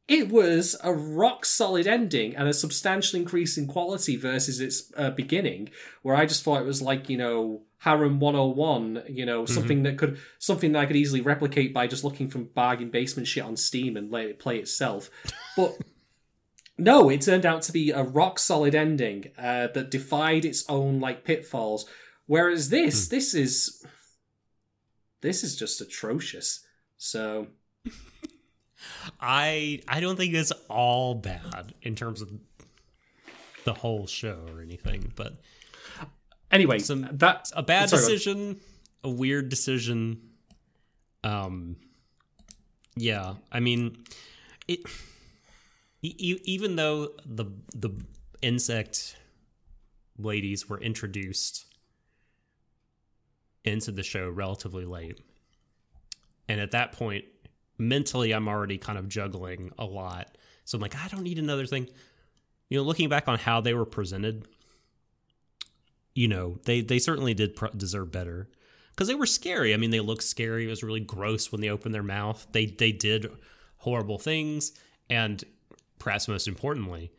It 0.09 0.31
was 0.31 0.75
a 0.83 0.93
rock 0.93 1.45
solid 1.45 1.87
ending 1.87 2.35
and 2.35 2.49
a 2.49 2.55
substantial 2.55 3.21
increase 3.21 3.59
in 3.59 3.67
quality 3.67 4.17
versus 4.17 4.59
its 4.59 4.91
uh, 4.97 5.11
beginning, 5.11 5.69
where 6.01 6.17
I 6.17 6.25
just 6.25 6.43
thought 6.43 6.63
it 6.63 6.67
was 6.67 6.81
like, 6.81 7.11
you 7.11 7.19
know, 7.19 7.63
Harem 7.81 8.19
101, 8.19 9.05
you 9.09 9.27
know, 9.27 9.45
something 9.45 9.83
that 9.85 9.99
could, 9.99 10.19
something 10.39 10.73
that 10.73 10.81
I 10.81 10.87
could 10.87 10.97
easily 10.97 11.21
replicate 11.21 11.75
by 11.75 11.87
just 11.87 12.05
looking 12.05 12.29
from 12.29 12.45
bargain 12.45 12.91
basement 12.91 13.29
shit 13.29 13.45
on 13.45 13.57
Steam 13.57 13.97
and 13.99 14.11
let 14.11 14.25
it 14.25 14.39
play 14.39 14.59
itself. 14.59 15.11
But 15.57 15.79
no, 16.79 17.11
it 17.11 17.21
turned 17.21 17.45
out 17.45 17.63
to 17.63 17.73
be 17.73 17.91
a 17.91 18.03
rock 18.03 18.39
solid 18.39 18.75
ending 18.75 19.31
uh, 19.39 19.69
that 19.75 19.91
defied 19.91 20.45
its 20.45 20.65
own 20.71 21.01
like 21.01 21.25
pitfalls. 21.25 21.87
Whereas 22.27 22.71
this, 22.71 23.09
this 23.09 23.35
is, 23.35 23.85
this 25.21 25.45
is 25.45 25.55
just 25.55 25.81
atrocious. 25.81 26.67
So 26.97 27.49
I 29.21 29.81
I 29.89 30.01
don't 30.01 30.17
think 30.17 30.35
it's 30.35 30.53
all 30.69 31.15
bad 31.15 31.75
in 31.83 31.95
terms 31.95 32.23
of 32.23 32.31
the 33.65 33.75
whole 33.75 34.07
show 34.07 34.47
or 34.55 34.63
anything, 34.63 35.13
but 35.17 35.35
anyway, 36.51 36.79
Some- 36.79 37.09
that's 37.13 37.53
a 37.57 37.63
bad 37.63 37.91
Sorry, 37.91 38.01
decision, 38.01 38.61
a 39.05 39.11
weird 39.11 39.49
decision. 39.49 40.21
Um, 41.25 41.77
yeah, 42.97 43.35
I 43.53 43.61
mean, 43.61 44.05
it. 44.67 44.81
Even 46.01 46.77
though 46.77 47.11
the 47.27 47.47
the 47.75 47.91
insect 48.41 49.17
ladies 50.17 50.69
were 50.69 50.81
introduced 50.81 51.67
into 53.65 53.91
the 53.91 54.05
show 54.05 54.29
relatively 54.31 54.85
late, 54.85 55.21
and 56.49 56.61
at 56.61 56.71
that 56.71 56.93
point, 56.93 57.25
mentally, 57.79 58.33
I'm 58.33 58.49
already 58.49 58.79
kind 58.79 58.99
of 58.99 59.09
juggling 59.09 59.73
a 59.79 59.85
lot. 59.85 60.37
So 60.65 60.77
I'm 60.77 60.83
like, 60.83 60.97
I 60.97 61.09
don't 61.09 61.23
need 61.23 61.39
another 61.39 61.67
thing. 61.67 61.89
You 62.69 62.79
know, 62.79 62.85
looking 62.85 63.09
back 63.09 63.29
on 63.29 63.39
how 63.39 63.61
they 63.61 63.75
were 63.75 63.87
presented, 63.87 64.47
you 66.15 66.29
know, 66.29 66.59
they 66.65 66.81
they 66.81 66.99
certainly 66.99 67.35
did 67.35 67.59
deserve 67.77 68.13
better 68.13 68.49
because 68.91 69.09
they 69.09 69.15
were 69.15 69.27
scary. 69.27 69.73
I 69.73 69.77
mean, 69.77 69.91
they 69.91 70.01
looked 70.01 70.25
scary. 70.25 70.67
It 70.67 70.71
was 70.71 70.83
really 70.83 71.01
gross 71.01 71.51
when 71.51 71.61
they 71.61 71.71
opened 71.71 71.95
their 71.95 72.03
mouth. 72.03 72.47
They 72.53 72.67
they 72.67 72.93
did 72.93 73.31
horrible 73.79 74.19
things, 74.19 74.73
and 75.09 75.43
perhaps 75.99 76.29
most 76.29 76.49
importantly, 76.49 77.13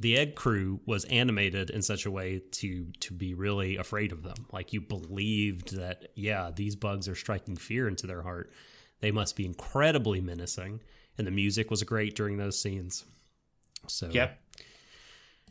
the 0.00 0.16
egg 0.16 0.34
crew 0.34 0.80
was 0.86 1.04
animated 1.06 1.70
in 1.70 1.82
such 1.82 2.06
a 2.06 2.10
way 2.10 2.42
to 2.50 2.86
to 3.00 3.14
be 3.14 3.34
really 3.34 3.76
afraid 3.76 4.12
of 4.12 4.22
them 4.22 4.46
like 4.52 4.72
you 4.72 4.80
believed 4.80 5.76
that 5.76 6.08
yeah 6.14 6.50
these 6.54 6.74
bugs 6.74 7.08
are 7.08 7.14
striking 7.14 7.56
fear 7.56 7.88
into 7.88 8.06
their 8.06 8.22
heart 8.22 8.52
they 9.00 9.10
must 9.10 9.36
be 9.36 9.44
incredibly 9.44 10.20
menacing 10.20 10.80
and 11.18 11.26
the 11.26 11.30
music 11.30 11.70
was 11.70 11.82
great 11.82 12.14
during 12.14 12.36
those 12.36 12.60
scenes 12.60 13.04
so 13.86 14.08
Yep. 14.10 14.38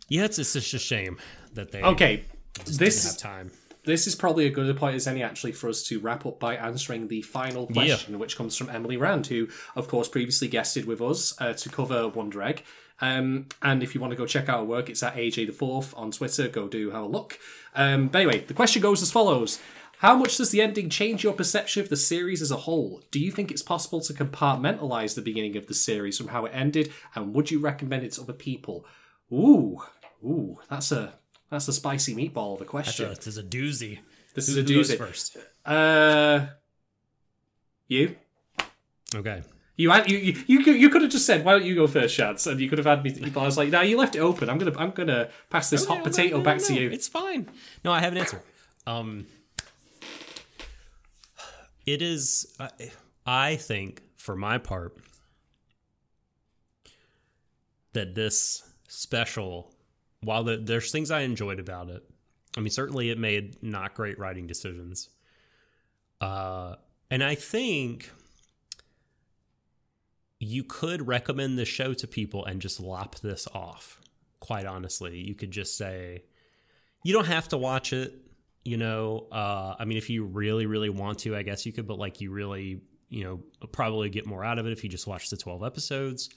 yeah 0.09 0.25
it's, 0.25 0.39
it's 0.39 0.53
just 0.53 0.73
a 0.73 0.79
shame 0.79 1.17
that 1.53 1.71
they 1.71 1.81
Okay. 1.81 2.23
This 2.65 2.77
didn't 2.77 3.03
have 3.03 3.17
time 3.17 3.51
this 3.85 4.07
is 4.07 4.15
probably 4.15 4.47
a 4.47 4.49
good 4.49 4.75
point 4.77 4.95
as 4.95 5.07
any 5.07 5.23
actually 5.23 5.51
for 5.51 5.69
us 5.69 5.83
to 5.83 5.99
wrap 5.99 6.25
up 6.25 6.39
by 6.39 6.55
answering 6.55 7.07
the 7.07 7.21
final 7.21 7.67
question, 7.67 8.17
which 8.19 8.35
comes 8.35 8.57
from 8.57 8.69
Emily 8.69 8.97
Rand, 8.97 9.27
who, 9.27 9.47
of 9.75 9.87
course, 9.87 10.09
previously 10.09 10.47
guested 10.47 10.85
with 10.85 11.01
us 11.01 11.39
uh, 11.39 11.53
to 11.53 11.69
cover 11.69 12.07
Wonder 12.07 12.41
Egg. 12.41 12.63
Um, 13.01 13.47
and 13.61 13.83
if 13.83 13.93
you 13.93 14.01
want 14.01 14.11
to 14.11 14.17
go 14.17 14.25
check 14.25 14.49
out 14.49 14.59
her 14.59 14.65
work, 14.65 14.89
it's 14.89 15.03
at 15.03 15.15
AJ 15.15 15.47
the 15.47 15.53
Fourth 15.53 15.93
on 15.95 16.11
Twitter. 16.11 16.47
Go 16.47 16.67
do 16.67 16.89
have 16.91 17.03
a 17.03 17.07
look. 17.07 17.37
Um, 17.75 18.07
but 18.07 18.21
anyway, 18.23 18.39
the 18.39 18.53
question 18.53 18.81
goes 18.81 19.01
as 19.01 19.11
follows. 19.11 19.59
How 19.99 20.15
much 20.15 20.37
does 20.37 20.51
the 20.51 20.61
ending 20.61 20.89
change 20.89 21.23
your 21.23 21.33
perception 21.33 21.81
of 21.81 21.89
the 21.89 21.95
series 21.95 22.41
as 22.41 22.51
a 22.51 22.57
whole? 22.57 23.01
Do 23.11 23.19
you 23.19 23.31
think 23.31 23.49
it's 23.51 23.61
possible 23.63 24.01
to 24.01 24.13
compartmentalize 24.13 25.15
the 25.15 25.21
beginning 25.21 25.55
of 25.57 25.67
the 25.67 25.73
series 25.73 26.17
from 26.17 26.27
how 26.27 26.45
it 26.45 26.51
ended, 26.53 26.91
and 27.15 27.33
would 27.33 27.49
you 27.49 27.59
recommend 27.59 28.03
it 28.03 28.11
to 28.13 28.21
other 28.21 28.33
people? 28.33 28.85
Ooh, 29.31 29.81
ooh, 30.23 30.57
that's 30.69 30.91
a 30.91 31.13
that's 31.49 31.67
a 31.67 31.73
spicy 31.73 32.13
meatball 32.15 32.55
of 32.55 32.61
a 32.61 32.65
question. 32.65 33.09
this 33.09 33.27
is 33.27 33.37
a 33.37 33.43
doozy 33.43 33.99
This 34.33 34.47
Who- 34.53 34.59
is 34.59 34.69
a 34.69 34.73
doozy. 34.95 34.97
first 34.97 35.37
Uh, 35.65 36.47
you. 37.87 38.15
okay 39.15 39.43
You, 39.77 39.91
had, 39.91 40.09
you 40.09 40.17
you 40.17 40.43
you 40.47 40.63
could, 40.63 40.75
you 40.75 40.89
could 40.89 41.01
have 41.01 41.11
just 41.11 41.25
said, 41.25 41.43
"Why 41.45 41.51
don't 41.53 41.65
you 41.65 41.75
go 41.75 41.85
first, 41.87 42.15
Shads?" 42.15 42.47
And 42.47 42.59
you 42.61 42.69
could 42.69 42.77
have 42.77 42.85
had 42.87 43.03
me. 43.03 43.11
But 43.33 43.41
I 43.41 43.45
was 43.45 43.57
like, 43.57 43.69
"No, 43.69 43.81
you 43.81 43.97
left 43.97 44.15
it 44.15 44.19
open. 44.19 44.49
I'm 44.49 44.57
gonna 44.57 44.77
I'm 44.77 44.91
gonna 44.91 45.29
pass 45.49 45.69
this 45.69 45.85
hot 45.85 45.97
No, 45.99 46.03
potato 46.05 46.37
no, 46.37 46.43
back 46.43 46.59
to 46.59 46.73
you." 46.73 46.89
It's 46.91 47.07
fine. 47.09 47.49
No, 47.83 47.91
I 47.91 47.99
have 47.99 48.13
an 48.13 48.19
answer. 48.19 48.41
Um, 48.87 49.25
it 51.85 52.01
is. 52.01 52.55
I, 53.25 53.55
think, 53.55 54.01
for 54.17 54.35
my 54.35 54.57
part, 54.57 54.97
that 57.93 58.15
this 58.15 58.63
special, 58.87 59.73
while 60.21 60.43
the, 60.43 60.57
there's 60.57 60.91
things 60.91 61.11
I 61.11 61.21
enjoyed 61.21 61.59
about 61.59 61.89
it, 61.89 62.03
I 62.57 62.61
mean, 62.61 62.69
certainly 62.69 63.09
it 63.09 63.17
made 63.17 63.61
not 63.61 63.95
great 63.95 64.17
writing 64.19 64.47
decisions. 64.47 65.09
Uh, 66.21 66.75
and 67.11 67.23
I 67.23 67.35
think 67.35 68.09
you 70.39 70.63
could 70.63 71.07
recommend 71.07 71.57
the 71.57 71.65
show 71.65 71.93
to 71.93 72.07
people 72.07 72.45
and 72.45 72.61
just 72.61 72.79
lop 72.79 73.19
this 73.19 73.47
off. 73.53 73.99
Quite 74.39 74.65
honestly, 74.65 75.17
you 75.17 75.35
could 75.35 75.51
just 75.51 75.77
say, 75.77 76.23
you 77.03 77.13
don't 77.13 77.25
have 77.25 77.47
to 77.49 77.57
watch 77.57 77.93
it. 77.93 78.13
You 78.65 78.77
know, 78.77 79.27
uh, 79.31 79.75
I 79.79 79.85
mean, 79.85 79.97
if 79.97 80.09
you 80.09 80.25
really, 80.25 80.65
really 80.65 80.89
want 80.89 81.19
to, 81.19 81.35
I 81.35 81.43
guess 81.43 81.65
you 81.65 81.71
could, 81.71 81.87
but 81.87 81.99
like 81.99 82.19
you 82.19 82.31
really, 82.31 82.81
you 83.09 83.23
know, 83.23 83.67
probably 83.71 84.09
get 84.09 84.25
more 84.25 84.43
out 84.43 84.57
of 84.57 84.65
it 84.65 84.71
if 84.71 84.83
you 84.83 84.89
just 84.89 85.05
watch 85.05 85.29
the 85.29 85.37
12 85.37 85.63
episodes. 85.63 86.29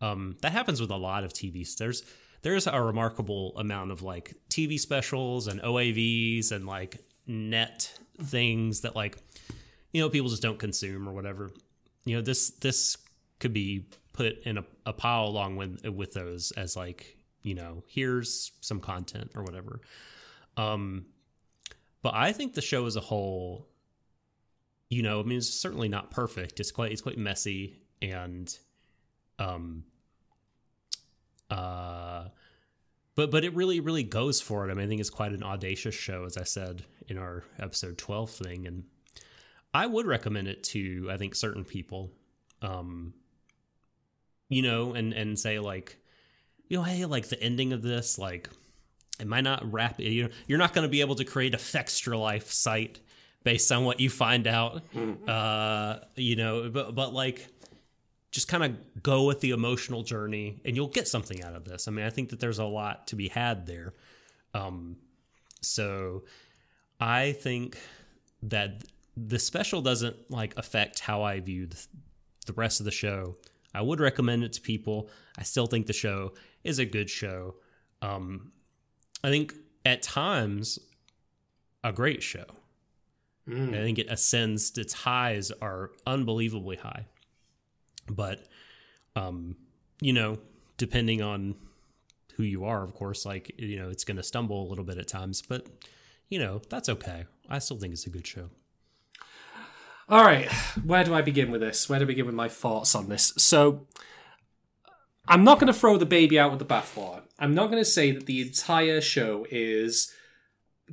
Um, 0.00 0.36
that 0.42 0.52
happens 0.52 0.80
with 0.80 0.90
a 0.90 0.96
lot 0.96 1.24
of 1.24 1.32
TV. 1.32 1.76
There's 1.76 2.04
there's 2.42 2.68
a 2.68 2.80
remarkable 2.80 3.52
amount 3.58 3.90
of 3.90 4.02
like 4.02 4.34
TV 4.48 4.78
specials 4.78 5.48
and 5.48 5.60
OAVs 5.60 6.52
and 6.52 6.66
like 6.66 6.98
net 7.26 7.92
things 8.22 8.82
that 8.82 8.94
like 8.94 9.18
you 9.92 10.00
know 10.00 10.08
people 10.08 10.28
just 10.28 10.42
don't 10.42 10.58
consume 10.58 11.08
or 11.08 11.12
whatever. 11.12 11.50
You 12.04 12.16
know 12.16 12.22
this 12.22 12.50
this 12.50 12.96
could 13.40 13.52
be 13.52 13.86
put 14.12 14.42
in 14.44 14.58
a, 14.58 14.64
a 14.86 14.92
pile 14.92 15.24
along 15.24 15.56
with 15.56 15.84
with 15.88 16.12
those 16.12 16.52
as 16.52 16.76
like 16.76 17.16
you 17.42 17.54
know 17.54 17.82
here's 17.88 18.52
some 18.60 18.80
content 18.80 19.32
or 19.34 19.42
whatever. 19.42 19.80
Um, 20.56 21.06
but 22.06 22.14
I 22.14 22.30
think 22.30 22.54
the 22.54 22.62
show 22.62 22.86
as 22.86 22.94
a 22.94 23.00
whole, 23.00 23.66
you 24.88 25.02
know, 25.02 25.18
I 25.18 25.24
mean, 25.24 25.38
it's 25.38 25.48
certainly 25.48 25.88
not 25.88 26.12
perfect. 26.12 26.60
It's 26.60 26.70
quite 26.70 26.92
it's 26.92 27.00
quite 27.00 27.18
messy 27.18 27.80
and 28.00 28.56
um 29.40 29.82
uh 31.50 32.28
but 33.16 33.32
but 33.32 33.44
it 33.44 33.56
really 33.56 33.80
really 33.80 34.04
goes 34.04 34.40
for 34.40 34.64
it. 34.64 34.70
I 34.70 34.74
mean, 34.74 34.84
I 34.84 34.88
think 34.88 35.00
it's 35.00 35.10
quite 35.10 35.32
an 35.32 35.42
audacious 35.42 35.96
show, 35.96 36.26
as 36.26 36.36
I 36.36 36.44
said 36.44 36.84
in 37.08 37.18
our 37.18 37.42
episode 37.58 37.98
twelve 37.98 38.30
thing, 38.30 38.68
and 38.68 38.84
I 39.74 39.88
would 39.88 40.06
recommend 40.06 40.46
it 40.46 40.62
to 40.62 41.08
I 41.10 41.16
think 41.16 41.34
certain 41.34 41.64
people, 41.64 42.12
um, 42.62 43.14
you 44.48 44.62
know, 44.62 44.92
and 44.92 45.12
and 45.12 45.36
say 45.36 45.58
like, 45.58 45.98
you 46.68 46.76
know, 46.76 46.84
hey, 46.84 47.04
like 47.04 47.30
the 47.30 47.42
ending 47.42 47.72
of 47.72 47.82
this, 47.82 48.16
like, 48.16 48.48
it 49.20 49.26
might 49.26 49.44
not 49.44 49.70
wrap. 49.70 50.00
You 50.00 50.24
know, 50.24 50.28
you're 50.46 50.58
not 50.58 50.74
going 50.74 50.86
to 50.86 50.90
be 50.90 51.00
able 51.00 51.14
to 51.16 51.24
create 51.24 51.54
a 51.54 51.58
Fextralife 51.58 52.50
site 52.50 53.00
based 53.44 53.70
on 53.70 53.84
what 53.84 54.00
you 54.00 54.10
find 54.10 54.46
out, 54.46 54.82
uh, 55.28 55.98
you 56.16 56.36
know, 56.36 56.68
but 56.68 56.94
but 56.94 57.12
like 57.14 57.48
just 58.32 58.48
kind 58.48 58.64
of 58.64 59.02
go 59.02 59.24
with 59.24 59.40
the 59.40 59.52
emotional 59.52 60.02
journey 60.02 60.60
and 60.64 60.76
you'll 60.76 60.88
get 60.88 61.08
something 61.08 61.42
out 61.42 61.54
of 61.54 61.64
this. 61.64 61.88
I 61.88 61.90
mean, 61.90 62.04
I 62.04 62.10
think 62.10 62.30
that 62.30 62.40
there's 62.40 62.58
a 62.58 62.64
lot 62.64 63.06
to 63.06 63.16
be 63.16 63.28
had 63.28 63.66
there. 63.66 63.94
Um, 64.52 64.96
so 65.62 66.24
I 67.00 67.32
think 67.32 67.78
that 68.42 68.84
the 69.16 69.38
special 69.38 69.80
doesn't 69.80 70.30
like 70.30 70.54
affect 70.58 71.00
how 71.00 71.22
I 71.22 71.40
view 71.40 71.66
the, 71.66 71.86
the 72.46 72.52
rest 72.52 72.80
of 72.80 72.84
the 72.84 72.92
show. 72.92 73.36
I 73.74 73.80
would 73.80 74.00
recommend 74.00 74.44
it 74.44 74.52
to 74.54 74.60
people. 74.60 75.08
I 75.38 75.42
still 75.42 75.66
think 75.66 75.86
the 75.86 75.92
show 75.92 76.34
is 76.64 76.78
a 76.78 76.84
good 76.84 77.08
show. 77.08 77.54
Um, 78.02 78.52
I 79.26 79.30
think 79.30 79.54
at 79.84 80.02
times 80.02 80.78
a 81.82 81.92
great 81.92 82.22
show. 82.22 82.44
Mm. 83.48 83.70
I 83.70 83.82
think 83.82 83.98
it 83.98 84.06
ascends. 84.08 84.78
Its 84.78 84.92
highs 84.92 85.50
are 85.50 85.90
unbelievably 86.06 86.76
high, 86.76 87.06
but 88.08 88.46
um, 89.16 89.56
you 90.00 90.12
know, 90.12 90.38
depending 90.76 91.22
on 91.22 91.56
who 92.36 92.44
you 92.44 92.66
are, 92.66 92.84
of 92.84 92.94
course, 92.94 93.26
like 93.26 93.50
you 93.58 93.76
know, 93.76 93.88
it's 93.90 94.04
going 94.04 94.16
to 94.16 94.22
stumble 94.22 94.64
a 94.64 94.68
little 94.68 94.84
bit 94.84 94.96
at 94.96 95.08
times, 95.08 95.42
but 95.42 95.66
you 96.28 96.38
know, 96.38 96.62
that's 96.70 96.88
okay. 96.88 97.24
I 97.48 97.58
still 97.58 97.78
think 97.78 97.94
it's 97.94 98.06
a 98.06 98.10
good 98.10 98.28
show. 98.28 98.48
All 100.08 100.22
right, 100.22 100.48
where 100.84 101.02
do 101.02 101.14
I 101.14 101.22
begin 101.22 101.50
with 101.50 101.62
this? 101.62 101.88
Where 101.88 101.98
do 101.98 102.04
I 102.04 102.06
begin 102.06 102.26
with 102.26 102.34
my 102.36 102.48
thoughts 102.48 102.94
on 102.94 103.08
this? 103.08 103.32
So, 103.38 103.88
I'm 105.28 105.44
not 105.44 105.58
going 105.58 105.72
to 105.72 105.78
throw 105.78 105.96
the 105.96 106.06
baby 106.06 106.38
out 106.38 106.50
with 106.50 106.60
the 106.60 106.66
bathwater. 106.66 107.22
I'm 107.38 107.54
not 107.54 107.70
going 107.70 107.82
to 107.82 107.90
say 107.90 108.10
that 108.12 108.26
the 108.26 108.42
entire 108.42 109.00
show 109.00 109.46
is 109.50 110.12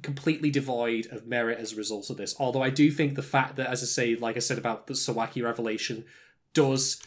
completely 0.01 0.49
devoid 0.49 1.07
of 1.11 1.27
merit 1.27 1.59
as 1.59 1.73
a 1.73 1.75
result 1.75 2.09
of 2.09 2.17
this. 2.17 2.35
Although 2.39 2.63
I 2.63 2.69
do 2.69 2.89
think 2.89 3.15
the 3.15 3.21
fact 3.21 3.55
that, 3.57 3.69
as 3.69 3.83
I 3.83 3.85
say, 3.85 4.15
like 4.15 4.35
I 4.35 4.39
said 4.39 4.57
about 4.57 4.87
the 4.87 4.93
Sawaki 4.93 5.43
revelation, 5.43 6.05
does 6.53 7.01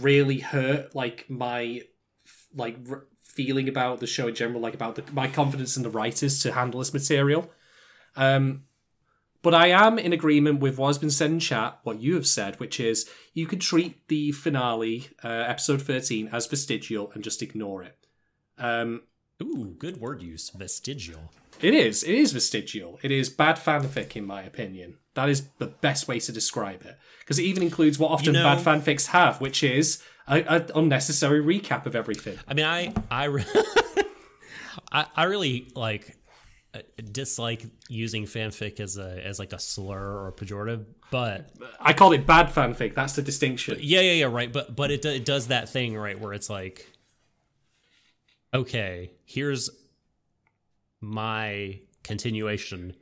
really 0.00 0.40
hurt 0.40 0.94
like 0.94 1.28
my 1.28 1.82
like 2.54 2.76
r- 2.88 3.06
feeling 3.22 3.68
about 3.68 4.00
the 4.00 4.06
show 4.06 4.28
in 4.28 4.34
general, 4.34 4.60
like 4.60 4.74
about 4.74 4.94
the, 4.94 5.04
my 5.12 5.28
confidence 5.28 5.76
in 5.76 5.82
the 5.82 5.90
writers 5.90 6.40
to 6.42 6.52
handle 6.52 6.78
this 6.78 6.94
material. 6.94 7.50
Um, 8.16 8.64
but 9.42 9.54
I 9.54 9.68
am 9.68 9.98
in 9.98 10.12
agreement 10.12 10.60
with 10.60 10.78
what 10.78 10.88
has 10.88 10.98
been 10.98 11.10
said 11.10 11.30
in 11.30 11.40
chat, 11.40 11.78
what 11.82 12.00
you 12.00 12.14
have 12.14 12.26
said, 12.26 12.58
which 12.60 12.80
is 12.80 13.08
you 13.34 13.46
could 13.46 13.60
treat 13.60 14.06
the 14.08 14.32
finale, 14.32 15.08
uh, 15.22 15.28
episode 15.28 15.82
13, 15.82 16.28
as 16.32 16.46
vestigial 16.46 17.10
and 17.14 17.22
just 17.22 17.42
ignore 17.42 17.82
it. 17.82 17.96
Um, 18.58 19.02
Ooh, 19.42 19.76
good 19.78 19.98
word 20.00 20.20
use, 20.22 20.50
vestigial. 20.50 21.30
it 21.60 21.72
is. 21.72 22.02
It 22.02 22.14
is 22.14 22.32
vestigial. 22.32 22.98
It 23.02 23.12
is 23.12 23.28
bad 23.28 23.56
fanfic, 23.56 24.16
in 24.16 24.26
my 24.26 24.42
opinion. 24.42 24.96
That 25.14 25.28
is 25.28 25.48
the 25.58 25.66
best 25.68 26.08
way 26.08 26.18
to 26.20 26.32
describe 26.32 26.82
it. 26.84 26.98
Because 27.20 27.38
it 27.38 27.44
even 27.44 27.62
includes 27.62 27.98
what 27.98 28.10
often 28.10 28.32
know- 28.32 28.42
bad 28.42 28.58
fanfics 28.64 29.06
have, 29.06 29.40
which 29.40 29.62
is 29.62 30.02
an 30.26 30.66
unnecessary 30.74 31.40
recap 31.42 31.86
of 31.86 31.94
everything. 31.96 32.38
I 32.48 32.54
mean, 32.54 32.66
I 32.66 32.92
I 33.10 33.24
re- 33.24 33.44
I, 34.92 35.06
I 35.16 35.24
really 35.24 35.68
like 35.74 36.16
Uh, 36.78 37.02
dislike 37.12 37.64
using 37.88 38.24
fanfic 38.24 38.80
as 38.80 38.96
a 38.98 39.24
as 39.24 39.38
like 39.38 39.52
a 39.52 39.58
slur 39.58 39.98
or 39.98 40.28
a 40.28 40.32
pejorative, 40.32 40.84
but 41.10 41.50
I 41.80 41.92
call 41.92 42.12
it 42.12 42.26
bad 42.26 42.48
fanfic. 42.48 42.94
That's 42.94 43.14
the 43.14 43.22
distinction. 43.22 43.78
yeah, 43.80 44.00
yeah, 44.00 44.12
yeah, 44.12 44.26
right. 44.26 44.52
But 44.52 44.74
but 44.74 44.90
it 44.90 45.04
it 45.04 45.24
does 45.24 45.48
that 45.48 45.68
thing 45.68 45.96
right 45.96 46.18
where 46.18 46.32
it's 46.32 46.50
like, 46.50 46.86
okay, 48.52 49.12
here's 49.24 49.70
my 51.00 51.80
continuation 52.02 52.94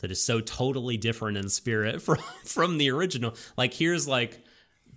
that 0.00 0.10
is 0.10 0.22
so 0.22 0.40
totally 0.40 0.96
different 0.96 1.36
in 1.36 1.48
spirit 1.48 2.02
from 2.02 2.18
from 2.44 2.78
the 2.78 2.90
original. 2.90 3.34
Like 3.56 3.74
here's 3.74 4.08
like 4.08 4.40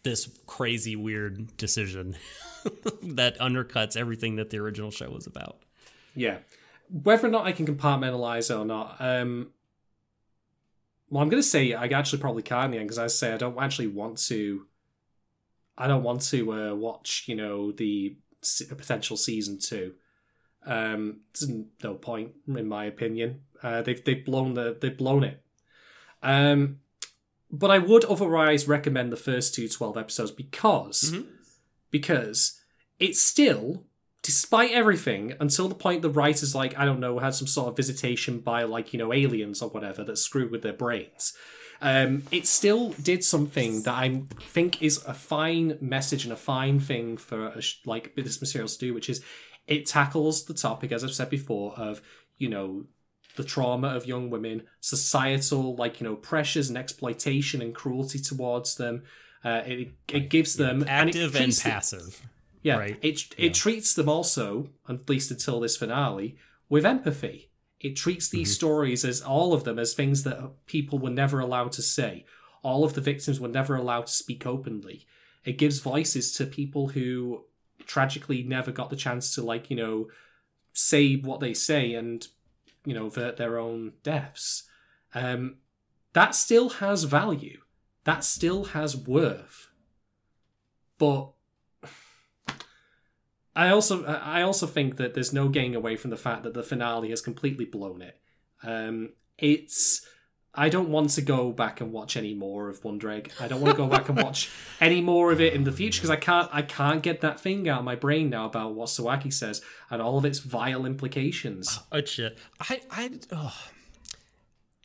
this 0.03 0.30
crazy 0.45 0.95
weird 0.95 1.55
decision 1.57 2.15
that 3.03 3.39
undercuts 3.39 3.95
everything 3.95 4.35
that 4.38 4.49
the 4.49 4.57
original 4.60 4.91
show 4.91 5.10
was 5.10 5.27
about. 5.27 5.57
Yeah. 6.15 6.39
Whether 6.94 7.28
or 7.28 7.32
not 7.32 7.45
I 7.48 7.52
can 7.53 7.65
compartmentalize 7.65 8.52
it 8.52 8.53
or 8.53 8.65
not, 8.65 8.98
um, 8.99 9.49
well, 11.10 11.24
I'm 11.24 11.30
going 11.30 11.41
to 11.41 11.48
say 11.48 11.74
I 11.74 11.88
actually 11.88 12.20
probably 12.20 12.44
can 12.44 12.65
in 12.65 12.72
the 12.72 12.78
end 12.78 12.88
because 12.88 12.99
I 12.99 13.07
say 13.07 13.34
I 13.34 13.38
don't 13.38 13.60
actually 13.60 13.88
want 13.88 14.20
to. 14.28 14.68
I 15.76 15.88
don't 15.88 16.03
want 16.03 16.22
to 16.30 16.53
uh, 16.53 16.76
watch, 16.76 17.24
you 17.28 17.36
know, 17.36 17.72
the 17.72 18.15
potential 18.70 19.18
season 19.18 19.57
two. 19.57 19.95
Um, 20.65 21.22
there's 21.34 21.52
no 21.84 21.95
point, 21.95 22.34
in 22.48 22.68
my 22.68 22.86
opinion. 22.86 23.41
Uh, 23.64 23.82
they've 23.82 24.03
they've 24.06 24.24
blown 24.24 24.53
the 24.53 24.78
they've 24.80 24.98
blown 24.98 25.24
it. 25.24 25.41
Um, 26.22 26.80
but 27.52 27.72
I 27.72 27.80
would 27.80 28.06
otherwise 28.06 28.68
recommend 28.68 29.11
the 29.11 29.18
first 29.18 29.56
two 29.56 29.68
12 29.68 29.98
episodes 29.98 30.32
because 30.32 31.11
Mhm. 31.11 31.28
because 31.91 32.60
it's 32.99 33.22
still 33.22 33.86
despite 34.24 34.72
everything 34.72 35.34
until 35.40 35.68
the 35.68 35.76
point 35.76 36.02
the 36.02 36.10
writers 36.10 36.56
like 36.56 36.78
i 36.78 36.86
don't 36.86 37.00
know 37.00 37.20
had 37.20 37.36
some 37.36 37.48
sort 37.48 37.68
of 37.68 37.78
visitation 37.78 38.40
by 38.40 38.64
like 38.64 38.91
you 38.94 38.98
know 39.00 39.14
aliens 39.14 39.62
or 39.62 39.70
whatever 39.70 40.04
that 40.04 40.18
screwed 40.18 40.50
with 40.52 40.64
their 40.64 40.74
brains. 40.74 41.34
Um, 41.82 42.24
it 42.32 42.48
still 42.48 42.91
did 42.94 43.24
something 43.26 43.84
that 43.84 43.94
i 43.94 44.24
think 44.40 44.82
is 44.82 45.04
a 45.06 45.14
fine 45.14 45.78
message 45.82 46.24
and 46.24 46.32
a 46.32 46.38
fine 46.38 46.80
thing 46.80 47.18
for 47.18 47.48
a 47.48 47.62
sh- 47.62 47.80
like 47.86 48.16
this 48.16 48.40
materials 48.41 48.78
to 48.78 48.86
do 48.88 48.94
which 48.94 49.10
is 49.10 49.22
it 49.68 49.86
tackles 49.86 50.45
the 50.45 50.54
topic 50.54 50.94
as 50.94 51.04
i've 51.04 51.14
said 51.14 51.30
before 51.30 51.74
of 51.76 52.02
you 52.38 52.48
know 52.48 52.86
the 53.36 53.44
trauma 53.44 53.90
of 53.90 54.06
young 54.06 54.30
women 54.30 54.64
societal 54.80 55.76
like 55.76 56.00
you 56.00 56.08
know 56.08 56.16
pressures 56.16 56.70
and 56.70 56.78
exploitation 56.78 57.62
and 57.62 57.74
cruelty 57.76 58.20
towards 58.20 58.76
them. 58.76 59.04
Uh, 59.44 59.62
it, 59.66 59.91
it 60.08 60.30
gives 60.30 60.56
them 60.56 60.84
and 60.84 61.10
Active 61.10 61.36
and 61.36 61.52
them- 61.52 61.72
passive. 61.72 62.22
Yeah, 62.64 62.77
right? 62.77 62.98
it 63.02 63.38
Yeah. 63.38 63.45
it 63.48 63.53
treats 63.53 63.94
them 63.94 64.10
also, 64.10 64.69
at 64.90 65.07
least 65.07 65.30
until 65.31 65.60
this 65.60 65.77
finale, 65.77 66.38
with 66.69 66.85
empathy. 66.85 67.49
It 67.80 67.95
treats 67.95 68.30
these 68.30 68.48
Mm-hmm. 68.49 68.53
stories 68.53 69.06
as 69.06 69.22
all 69.22 69.53
of 69.53 69.65
them 69.65 69.77
as 69.77 69.94
things 69.94 70.23
that 70.23 70.65
people 70.65 70.98
were 70.98 71.10
never 71.10 71.40
allowed 71.40 71.73
to 71.73 71.81
say. 71.81 72.26
All 72.64 72.85
of 72.85 72.94
the 72.94 73.02
victims 73.02 73.40
were 73.41 73.49
never 73.49 73.76
allowed 73.76 74.07
to 74.07 74.14
speak 74.14 74.45
openly. 74.45 75.06
It 75.44 75.57
gives 75.57 75.80
voices 75.80 76.31
to 76.38 76.45
people 76.45 76.88
who 76.90 77.44
tragically 77.85 78.41
never 78.44 78.72
got 78.72 78.90
the 78.90 78.95
chance 78.95 79.35
to, 79.35 79.41
like 79.44 79.69
you 79.69 79.76
know, 79.76 80.07
say 80.72 81.15
what 81.18 81.41
they 81.41 81.53
say 81.53 81.94
and 81.94 82.26
you 82.85 82.94
know 82.94 83.07
avert 83.07 83.35
their 83.35 83.60
own 83.60 83.91
deaths. 84.02 84.64
Um, 85.14 85.57
that 86.14 86.35
still 86.35 86.69
has 86.69 87.03
value. 87.03 87.60
That 88.06 88.23
still 88.23 88.64
has 88.65 88.95
worth. 88.95 89.68
But 90.98 91.32
I 93.55 93.69
also 93.69 94.05
I 94.05 94.41
also 94.41 94.65
think 94.65 94.97
that 94.97 95.13
there's 95.13 95.34
no 95.34 95.47
getting 95.47 95.75
away 95.75 95.95
from 95.95 96.09
the 96.09 96.17
fact 96.17 96.43
that 96.43 96.53
the 96.53 96.63
finale 96.63 97.09
has 97.11 97.21
completely 97.21 97.65
blown 97.65 98.01
it. 98.01 98.19
Um, 98.63 99.13
it's 99.38 100.05
I 100.55 100.69
don't 100.69 100.89
want 100.89 101.09
to 101.11 101.21
go 101.21 101.51
back 101.51 101.81
and 101.81 101.91
watch 101.91 102.15
any 102.15 102.34
more 102.34 102.69
of 102.69 102.84
Wonder 102.84 103.09
Egg. 103.09 103.31
I 103.39 103.47
don't 103.47 103.61
want 103.61 103.75
to 103.75 103.77
go 103.77 103.88
back 103.88 104.09
and 104.09 104.21
watch 104.21 104.51
any 104.81 105.01
more 105.01 105.31
of 105.31 105.41
it 105.41 105.53
in 105.53 105.63
the 105.63 105.71
future 105.71 105.99
because 105.99 106.11
I 106.11 106.15
can't 106.15 106.49
I 106.51 106.61
can't 106.63 107.01
get 107.01 107.21
that 107.21 107.39
thing 107.39 107.67
out 107.69 107.80
of 107.80 107.85
my 107.85 107.95
brain 107.95 108.30
now 108.30 108.45
about 108.45 108.73
what 108.73 108.89
Sawaki 108.89 109.31
says 109.31 109.61
and 109.89 110.01
all 110.01 110.17
of 110.17 110.25
its 110.25 110.39
vile 110.39 110.85
implications. 110.85 111.80
Oh 111.91 112.03
shit! 112.03 112.38
I 112.59 112.81
I 112.91 113.11
oh. 113.31 113.55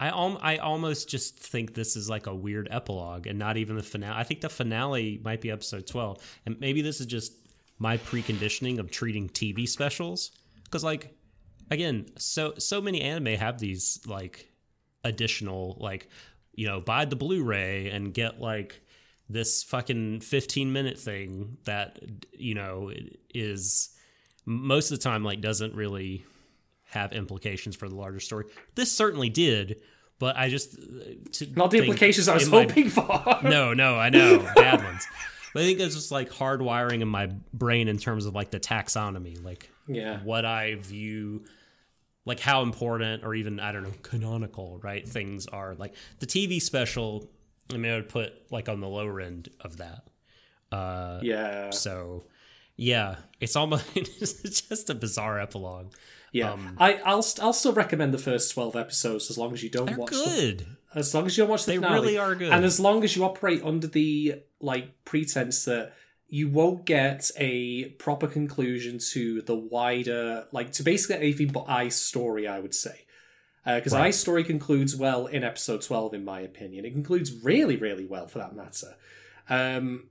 I 0.00 0.10
al- 0.10 0.38
I 0.40 0.58
almost 0.58 1.08
just 1.08 1.40
think 1.40 1.74
this 1.74 1.96
is 1.96 2.08
like 2.08 2.28
a 2.28 2.34
weird 2.34 2.68
epilogue 2.70 3.26
and 3.26 3.36
not 3.36 3.56
even 3.56 3.74
the 3.74 3.82
finale. 3.82 4.14
I 4.16 4.22
think 4.22 4.42
the 4.42 4.48
finale 4.48 5.20
might 5.24 5.40
be 5.40 5.50
episode 5.50 5.88
twelve, 5.88 6.18
and 6.46 6.60
maybe 6.60 6.82
this 6.82 7.00
is 7.00 7.06
just 7.06 7.32
my 7.78 7.96
preconditioning 7.98 8.78
of 8.78 8.90
treating 8.90 9.28
TV 9.28 9.68
specials 9.68 10.32
because 10.64 10.82
like 10.84 11.14
again, 11.70 12.06
so 12.16 12.54
so 12.58 12.80
many 12.80 13.00
anime 13.00 13.38
have 13.38 13.58
these 13.58 14.00
like 14.06 14.48
additional 15.04 15.76
like 15.80 16.08
you 16.54 16.66
know 16.66 16.80
buy 16.80 17.04
the 17.04 17.16
Blu-ray 17.16 17.90
and 17.90 18.12
get 18.12 18.40
like 18.40 18.80
this 19.30 19.62
fucking 19.62 20.20
15 20.20 20.72
minute 20.72 20.98
thing 20.98 21.58
that 21.64 21.98
you 22.32 22.54
know 22.54 22.90
is 23.34 23.90
most 24.46 24.90
of 24.90 24.98
the 24.98 25.02
time 25.02 25.22
like 25.22 25.40
doesn't 25.40 25.74
really 25.74 26.24
have 26.84 27.12
implications 27.12 27.76
for 27.76 27.88
the 27.88 27.94
larger 27.94 28.20
story. 28.20 28.46
This 28.74 28.90
certainly 28.90 29.28
did, 29.28 29.76
but 30.18 30.36
I 30.38 30.48
just 30.48 30.78
uh, 30.78 30.80
to 31.32 31.46
Not 31.54 31.70
the 31.70 31.78
implications 31.78 32.26
I 32.28 32.34
was 32.34 32.44
in 32.46 32.50
my- 32.50 32.62
hoping 32.62 32.88
for. 32.88 33.04
no, 33.44 33.74
no, 33.74 33.96
I 33.96 34.08
know 34.08 34.38
bad 34.56 34.82
ones. 34.82 35.06
But 35.54 35.62
I 35.62 35.66
think 35.66 35.80
it's 35.80 35.94
just 35.94 36.10
like 36.12 36.30
hardwiring 36.30 37.00
in 37.00 37.08
my 37.08 37.30
brain 37.52 37.88
in 37.88 37.98
terms 37.98 38.26
of 38.26 38.34
like 38.34 38.50
the 38.50 38.60
taxonomy, 38.60 39.42
like 39.42 39.70
Yeah. 39.86 40.20
what 40.22 40.44
I 40.44 40.74
view, 40.76 41.44
like 42.24 42.40
how 42.40 42.62
important 42.62 43.24
or 43.24 43.34
even 43.34 43.58
I 43.60 43.72
don't 43.72 43.82
know 43.82 43.94
canonical, 44.02 44.78
right? 44.82 45.06
Things 45.08 45.46
are 45.46 45.74
like 45.74 45.94
the 46.18 46.26
TV 46.26 46.60
special. 46.60 47.30
I 47.72 47.76
mean, 47.78 47.92
I 47.92 47.96
would 47.96 48.08
put 48.08 48.32
like 48.50 48.68
on 48.68 48.80
the 48.80 48.88
lower 48.88 49.20
end 49.20 49.48
of 49.60 49.78
that. 49.78 50.04
Uh, 50.70 51.20
Yeah. 51.22 51.70
so 51.70 52.24
yeah, 52.76 53.16
it's 53.40 53.56
almost 53.56 53.84
it's 53.96 54.60
just 54.62 54.90
a 54.90 54.94
bizarre 54.94 55.40
epilogue. 55.40 55.92
Yeah. 56.30 56.52
um, 56.52 56.76
I 56.78 56.94
I'll 57.04 57.24
I'll 57.40 57.54
still 57.54 57.72
recommend 57.72 58.12
the 58.12 58.18
first 58.18 58.52
12 58.52 58.76
episodes 58.76 59.30
as 59.30 59.38
long 59.38 59.52
as 59.54 59.62
you 59.62 59.70
don't 59.70 59.96
watch 59.96 60.10
good. 60.10 60.66
As 60.98 61.14
long 61.14 61.26
as 61.26 61.36
you 61.36 61.42
don't 61.42 61.50
watch 61.50 61.64
the 61.64 61.72
They 61.72 61.76
finale, 61.78 62.00
really 62.00 62.18
are 62.18 62.34
good. 62.34 62.52
and 62.52 62.64
as 62.64 62.78
long 62.80 63.04
as 63.04 63.14
you 63.16 63.24
operate 63.24 63.62
under 63.64 63.86
the 63.86 64.42
like 64.60 65.04
pretense 65.04 65.64
that 65.66 65.92
you 66.28 66.48
won't 66.48 66.84
get 66.84 67.30
a 67.38 67.86
proper 67.98 68.26
conclusion 68.26 68.98
to 69.12 69.40
the 69.42 69.54
wider 69.54 70.46
like 70.52 70.72
to 70.72 70.82
basically 70.82 71.16
anything 71.16 71.48
but 71.48 71.64
Ai's 71.68 71.96
story, 71.96 72.46
I 72.46 72.58
would 72.60 72.74
say. 72.74 73.06
Because 73.64 73.92
Right. 73.92 74.08
Ai's 74.08 74.18
story 74.18 74.44
concludes 74.44 74.96
well 74.96 75.26
in 75.26 75.44
episode 75.44 75.82
12, 75.82 76.14
in 76.14 76.24
my 76.24 76.40
opinion. 76.40 76.84
It 76.86 76.92
concludes 76.92 77.32
really, 77.44 77.76
really 77.76 78.06
well 78.06 78.26
for 78.26 78.38
that 78.38 78.54
matter. 78.56 78.94
Um, 79.50 80.08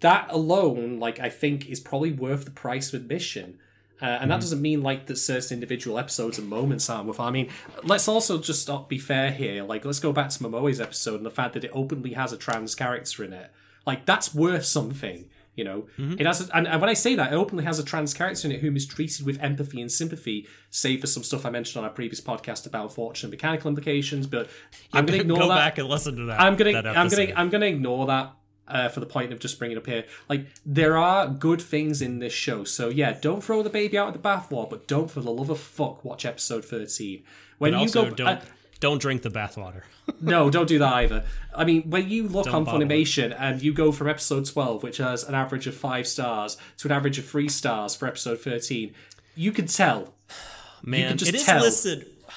that 0.00 0.28
alone, 0.30 0.98
like, 1.00 1.18
I 1.20 1.28
think 1.28 1.68
is 1.68 1.80
probably 1.80 2.12
worth 2.12 2.44
the 2.44 2.50
price 2.50 2.92
of 2.92 3.00
admission. 3.00 3.58
Uh, 4.00 4.04
and 4.20 4.30
that 4.30 4.38
Mhm. 4.38 4.42
doesn't 4.42 4.62
mean 4.62 4.82
like 4.82 5.06
that 5.06 5.16
certain 5.16 5.54
individual 5.54 5.98
episodes 5.98 6.38
and 6.38 6.48
moments 6.48 6.88
aren't 6.88 7.06
worth. 7.06 7.18
I 7.20 7.30
mean, 7.30 7.48
let's 7.82 8.06
also 8.08 8.38
just 8.38 8.68
not 8.68 8.88
be 8.88 8.98
fair 8.98 9.32
here. 9.32 9.64
Like, 9.64 9.84
let's 9.84 9.98
go 10.00 10.12
back 10.12 10.30
to 10.30 10.38
Momoe's 10.38 10.80
episode 10.80 11.16
and 11.16 11.26
the 11.26 11.30
fact 11.30 11.54
that 11.54 11.64
it 11.64 11.70
openly 11.74 12.12
has 12.12 12.32
a 12.32 12.36
trans 12.36 12.74
character 12.74 13.24
in 13.24 13.32
it. 13.32 13.50
Like, 13.86 14.06
that's 14.06 14.34
worth 14.34 14.64
something. 14.64 15.28
You 15.56 15.64
know, 15.64 15.86
Mhm. 15.98 16.20
it 16.20 16.24
has, 16.26 16.48
a, 16.48 16.56
and, 16.56 16.68
and 16.68 16.80
when 16.80 16.88
I 16.88 16.94
say 16.94 17.16
that, 17.16 17.32
it 17.32 17.34
openly 17.34 17.64
has 17.64 17.80
a 17.80 17.82
trans 17.84 18.14
character 18.14 18.46
in 18.46 18.52
it 18.54 18.60
whom 18.60 18.76
is 18.76 18.86
treated 18.86 19.26
with 19.26 19.42
empathy 19.42 19.80
and 19.80 19.90
sympathy, 19.90 20.46
save 20.70 21.00
for 21.00 21.08
some 21.08 21.24
stuff 21.24 21.44
I 21.44 21.50
mentioned 21.50 21.78
on 21.78 21.88
our 21.90 21.92
previous 21.92 22.20
podcast 22.20 22.64
about 22.64 22.94
fortune 22.94 23.26
and 23.26 23.32
mechanical 23.32 23.68
implications. 23.68 24.28
But 24.28 24.48
I'm 24.92 25.04
going 25.04 25.18
to 25.18 25.22
ignore 25.24 25.38
Go 25.40 25.48
that. 25.48 25.56
back 25.56 25.78
and 25.78 25.88
listen 25.88 26.14
to 26.14 26.26
that. 26.26 26.40
I'm 26.40 26.54
gonna, 26.54 26.78
I'm 26.78 27.08
gonna. 27.08 27.32
I'm 27.34 27.48
gonna 27.50 27.66
ignore 27.66 28.06
that 28.06 28.34
uh, 28.68 28.88
for 28.88 29.00
the 29.00 29.06
point 29.06 29.32
of 29.32 29.38
just 29.38 29.58
bringing 29.58 29.76
it 29.76 29.80
up 29.80 29.86
here. 29.86 30.04
Like 30.28 30.46
there 30.64 30.96
are 30.96 31.28
good 31.28 31.60
things 31.60 32.02
in 32.02 32.18
this 32.18 32.32
show, 32.32 32.64
so 32.64 32.88
yeah, 32.88 33.12
don't 33.12 33.42
throw 33.42 33.62
the 33.62 33.70
baby 33.70 33.98
out 33.98 34.08
of 34.08 34.14
the 34.14 34.28
bathwater, 34.28 34.70
but 34.70 34.86
don't, 34.86 35.10
for 35.10 35.20
the 35.20 35.30
love 35.30 35.50
of 35.50 35.58
fuck, 35.60 36.04
watch 36.04 36.24
episode 36.24 36.64
thirteen. 36.64 37.22
When 37.58 37.72
But 37.72 37.76
you 37.78 37.82
also 37.82 38.04
go, 38.04 38.14
don't 38.14 38.28
uh, 38.28 38.40
don't 38.80 39.00
drink 39.00 39.22
the 39.22 39.30
bathwater. 39.30 39.82
no, 40.20 40.50
don't 40.50 40.68
do 40.68 40.78
that 40.78 40.92
either. 40.92 41.24
I 41.54 41.64
mean, 41.64 41.90
when 41.90 42.08
you 42.08 42.28
look 42.28 42.46
Don't 42.46 42.54
on 42.54 42.64
bother. 42.64 42.84
Funimation 42.84 43.34
and 43.38 43.60
you 43.62 43.72
go 43.72 43.92
from 43.92 44.08
episode 44.08 44.46
twelve, 44.46 44.82
which 44.82 44.98
has 44.98 45.24
an 45.24 45.34
average 45.34 45.66
of 45.66 45.74
five 45.74 46.06
stars, 46.06 46.56
to 46.78 46.88
an 46.88 46.92
average 46.92 47.18
of 47.18 47.26
three 47.26 47.48
stars 47.48 47.94
for 47.96 48.06
episode 48.06 48.40
thirteen, 48.40 48.94
you 49.34 49.52
can 49.52 49.66
tell. 49.66 50.14
Man, 50.82 51.16
just 51.18 51.30
it 51.30 51.34
is 51.36 51.44
tell. 51.44 51.60
listed. 51.60 52.06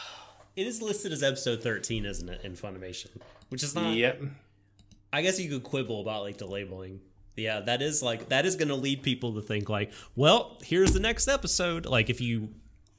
It 0.54 0.68
is 0.68 0.82
listed 0.82 1.14
as 1.14 1.24
episode 1.24 1.64
thirteen, 1.64 2.06
isn't 2.06 2.28
it, 2.28 2.42
in 2.44 2.58
Funimation? 2.58 3.08
Which 3.48 3.64
is 3.64 3.74
not. 3.74 3.94
Yep. 3.94 4.22
I 5.14 5.22
guess 5.22 5.40
you 5.40 5.50
could 5.50 5.64
quibble 5.64 6.02
about 6.02 6.24
like 6.24 6.38
the 6.38 6.46
labeling. 6.48 7.02
Yeah, 7.36 7.62
that 7.62 7.82
is 7.82 8.02
like 8.04 8.30
that 8.30 8.46
is 8.46 8.56
going 8.56 8.68
to 8.70 8.76
lead 8.76 9.04
people 9.04 9.34
to 9.36 9.42
think 9.42 9.70
like, 9.70 9.92
well, 10.16 10.58
here's 10.64 10.92
the 10.94 11.00
next 11.00 11.28
episode. 11.28 11.86
Like 11.86 12.10
if 12.10 12.22
you 12.22 12.50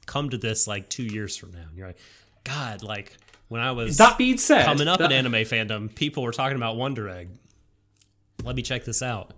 come 0.05 0.29
to 0.29 0.37
this 0.37 0.67
like 0.67 0.89
two 0.89 1.03
years 1.03 1.35
from 1.37 1.51
now, 1.51 1.65
and 1.69 1.77
you're 1.77 1.87
like, 1.87 1.99
God, 2.43 2.83
like 2.83 3.15
when 3.47 3.61
I 3.61 3.71
was 3.71 3.97
That 3.97 4.17
being 4.17 4.37
said, 4.37 4.65
coming 4.65 4.87
up 4.87 4.99
that- 4.99 5.11
in 5.11 5.17
anime 5.25 5.33
fandom, 5.45 5.93
people 5.93 6.23
were 6.23 6.31
talking 6.31 6.57
about 6.57 6.75
Wonder 6.77 7.07
Egg. 7.09 7.29
Let 8.43 8.55
me 8.55 8.61
check 8.61 8.83
this 8.85 9.01
out. 9.01 9.33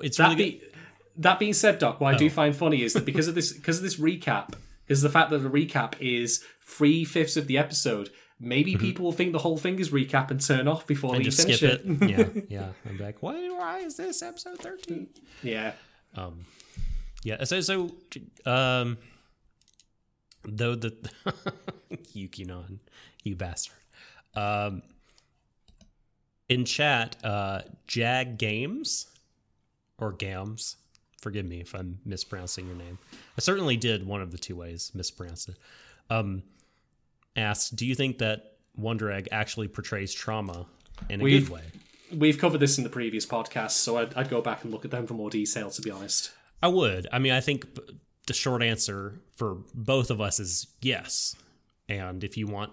It's 0.00 0.16
That, 0.16 0.30
really 0.36 0.50
good. 0.58 0.72
that 1.18 1.38
being 1.38 1.52
said, 1.52 1.78
Doc, 1.78 2.00
what 2.00 2.14
I 2.14 2.18
do 2.18 2.26
Oh. 2.26 2.30
find 2.30 2.56
funny 2.56 2.82
is 2.82 2.92
that 2.94 3.04
because 3.04 3.28
of 3.28 3.34
this, 3.34 3.52
because 3.52 3.76
of 3.78 3.82
this 3.82 3.96
recap, 3.96 4.54
because 4.86 5.02
the 5.02 5.10
fact 5.10 5.30
that 5.30 5.38
the 5.38 5.50
recap 5.50 5.94
is 6.00 6.42
three 6.64 7.04
fifths 7.04 7.36
of 7.36 7.46
the 7.46 7.58
episode, 7.58 8.10
maybe 8.38 8.76
people 8.76 9.04
will 9.04 9.12
think 9.12 9.32
the 9.32 9.38
whole 9.38 9.56
thing 9.56 9.78
is 9.78 9.90
recap 9.90 10.30
and 10.30 10.40
turn 10.40 10.68
off 10.68 10.86
before 10.86 11.10
Mm-hmm. 11.12 11.16
and 11.16 11.24
they 11.24 11.30
just 11.30 11.42
finish 11.42 11.62
it. 11.62 11.80
it. 11.84 12.10
yeah, 12.10 12.42
yeah. 12.60 12.68
I'm 12.88 12.98
like, 12.98 13.22
what? 13.22 13.34
Why 13.34 13.78
is 13.80 13.96
this 13.96 14.22
episode 14.22 14.58
thirteen? 14.58 15.08
yeah, 15.42 15.72
Um, 16.14 16.40
yeah. 17.22 17.42
So, 17.44 17.60
so, 17.60 17.90
um, 18.44 18.98
though 20.44 20.74
the 20.74 20.94
Yukinon, 22.14 22.78
you 23.22 23.36
bastard. 23.36 23.74
Um, 24.34 24.82
in 26.48 26.64
chat, 26.64 27.16
uh, 27.24 27.62
Jag 27.86 28.38
Games 28.38 29.06
or 29.98 30.12
Gams. 30.12 30.76
Forgive 31.20 31.46
me 31.46 31.60
if 31.60 31.74
I'm 31.74 31.98
mispronouncing 32.04 32.66
your 32.66 32.76
name. 32.76 32.98
I 33.36 33.40
certainly 33.40 33.76
did 33.76 34.06
one 34.06 34.20
of 34.22 34.30
the 34.30 34.38
two 34.38 34.54
ways 34.54 34.92
mispronounce 34.94 35.48
it. 35.48 35.56
Um, 36.10 36.42
asks, 37.36 37.70
do 37.70 37.86
you 37.86 37.94
think 37.94 38.18
that 38.18 38.54
Wonder 38.76 39.10
Egg 39.10 39.28
actually 39.32 39.68
portrays 39.68 40.12
trauma 40.12 40.66
in 41.08 41.20
a 41.20 41.24
We've- 41.24 41.40
good 41.44 41.48
way? 41.50 41.62
we've 42.12 42.38
covered 42.38 42.58
this 42.58 42.78
in 42.78 42.84
the 42.84 42.90
previous 42.90 43.26
podcast, 43.26 43.72
so 43.72 43.98
I'd, 43.98 44.14
I'd 44.14 44.30
go 44.30 44.40
back 44.40 44.62
and 44.62 44.72
look 44.72 44.84
at 44.84 44.90
them 44.92 45.06
for 45.08 45.14
more 45.14 45.28
detail. 45.30 45.70
To 45.70 45.82
be 45.82 45.90
honest, 45.90 46.30
I 46.62 46.68
would. 46.68 47.06
I 47.12 47.18
mean, 47.18 47.32
I 47.32 47.40
think 47.40 47.66
the 48.26 48.32
short 48.32 48.62
answer 48.62 49.14
for 49.34 49.58
both 49.74 50.10
of 50.10 50.20
us 50.20 50.38
is 50.40 50.68
yes. 50.80 51.34
And 51.88 52.22
if 52.24 52.36
you 52.36 52.46
want 52.46 52.72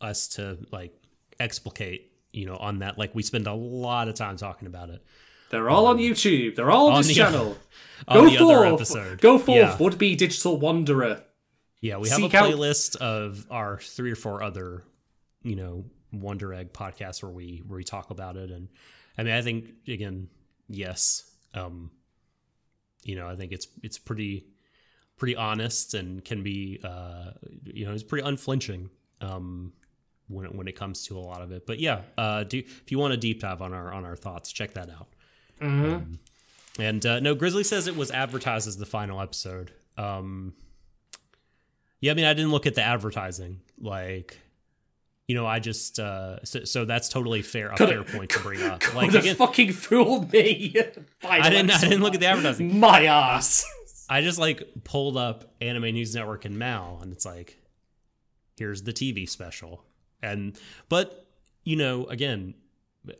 us 0.00 0.28
to 0.28 0.58
like 0.70 0.94
explicate, 1.40 2.12
you 2.32 2.46
know, 2.46 2.56
on 2.56 2.78
that, 2.80 2.98
like 2.98 3.14
we 3.14 3.22
spend 3.22 3.46
a 3.46 3.54
lot 3.54 4.08
of 4.08 4.14
time 4.14 4.36
talking 4.36 4.66
about 4.68 4.90
it. 4.90 5.02
They're 5.50 5.68
all 5.70 5.86
on 5.86 5.96
um, 5.96 6.02
YouTube. 6.02 6.54
They're 6.56 6.70
all 6.70 6.86
on, 6.88 6.92
on 6.94 6.98
this 7.00 7.08
the- 7.08 7.14
channel. 7.14 7.56
on 8.08 8.24
Go 8.26 8.36
forth. 8.38 8.72
episode. 8.74 9.20
Go 9.20 9.38
forth. 9.38 9.56
Yeah. 9.58 9.76
Would 9.78 9.98
be 9.98 10.14
digital 10.16 10.58
wanderer. 10.58 11.22
Yeah, 11.82 11.98
we 11.98 12.08
have 12.08 12.16
Seek 12.16 12.32
a 12.32 12.38
out- 12.38 12.50
playlist 12.50 12.96
of 12.96 13.46
our 13.50 13.76
three 13.78 14.10
or 14.10 14.16
four 14.16 14.42
other, 14.42 14.84
you 15.42 15.56
know, 15.56 15.84
Wonder 16.12 16.54
Egg 16.54 16.72
podcasts 16.72 17.22
where 17.22 17.30
we 17.32 17.62
where 17.66 17.76
we 17.76 17.84
talk 17.84 18.08
about 18.10 18.36
it, 18.36 18.50
and 18.50 18.68
I 19.18 19.22
mean, 19.24 19.34
I 19.34 19.42
think 19.42 19.66
again, 19.88 20.28
yes, 20.68 21.30
um, 21.54 21.90
you 23.02 23.16
know, 23.16 23.26
I 23.28 23.36
think 23.36 23.52
it's 23.52 23.66
it's 23.82 23.98
pretty 23.98 24.46
pretty 25.16 25.36
honest 25.36 25.94
and 25.94 26.24
can 26.24 26.42
be, 26.42 26.80
uh, 26.82 27.32
you 27.64 27.84
know, 27.86 27.92
it's 27.92 28.02
pretty 28.02 28.26
unflinching, 28.26 28.88
um, 29.20 29.72
when 30.28 30.46
it, 30.46 30.54
when 30.54 30.66
it 30.68 30.76
comes 30.76 31.04
to 31.06 31.16
a 31.16 31.20
lot 31.20 31.42
of 31.42 31.52
it. 31.52 31.66
But 31.66 31.78
yeah, 31.80 32.02
uh, 32.18 32.44
do 32.44 32.58
if 32.58 32.90
you 32.92 32.98
want 32.98 33.12
a 33.12 33.16
deep 33.16 33.40
dive 33.40 33.60
on 33.62 33.72
our 33.74 33.92
on 33.92 34.04
our 34.04 34.16
thoughts, 34.16 34.52
check 34.52 34.74
that 34.74 34.88
out. 34.90 35.08
Um, 35.60 36.18
and 36.78 37.04
uh, 37.06 37.20
no, 37.20 37.34
Grizzly 37.34 37.64
says 37.64 37.86
it 37.86 37.96
was 37.96 38.10
advertised 38.10 38.68
as 38.68 38.76
the 38.76 38.86
final 38.86 39.20
episode. 39.20 39.72
Um, 39.96 40.54
yeah, 42.02 42.12
I 42.12 42.14
mean, 42.14 42.26
I 42.26 42.34
didn't 42.34 42.50
look 42.50 42.66
at 42.66 42.74
the 42.74 42.82
advertising. 42.82 43.60
Like, 43.80 44.36
you 45.28 45.34
know, 45.34 45.46
I 45.46 45.60
just 45.60 45.98
uh, 45.98 46.44
so, 46.44 46.64
so 46.64 46.84
that's 46.84 47.08
totally 47.08 47.40
fair 47.40 47.70
a 47.70 47.76
fair 47.76 48.02
point 48.02 48.30
to 48.32 48.40
bring 48.40 48.62
up. 48.62 48.82
Like 48.94 49.14
again, 49.14 49.36
fucking 49.36 49.72
fooled 49.72 50.30
me. 50.32 50.74
I 51.22 51.48
didn't 51.48 51.70
I 51.70 51.80
didn't 51.80 52.02
look 52.02 52.14
at 52.14 52.20
the 52.20 52.26
advertising. 52.26 52.78
My 52.78 53.06
ass. 53.06 53.64
I 54.10 54.20
just 54.20 54.38
like 54.38 54.62
pulled 54.84 55.16
up 55.16 55.54
Anime 55.62 55.84
News 55.84 56.14
Network 56.14 56.44
and 56.44 56.58
Mal, 56.58 56.98
and 57.00 57.12
it's 57.12 57.24
like, 57.24 57.56
here's 58.58 58.82
the 58.82 58.92
TV 58.92 59.26
special, 59.26 59.84
and 60.22 60.58
but 60.88 61.26
you 61.64 61.76
know, 61.76 62.06
again, 62.06 62.54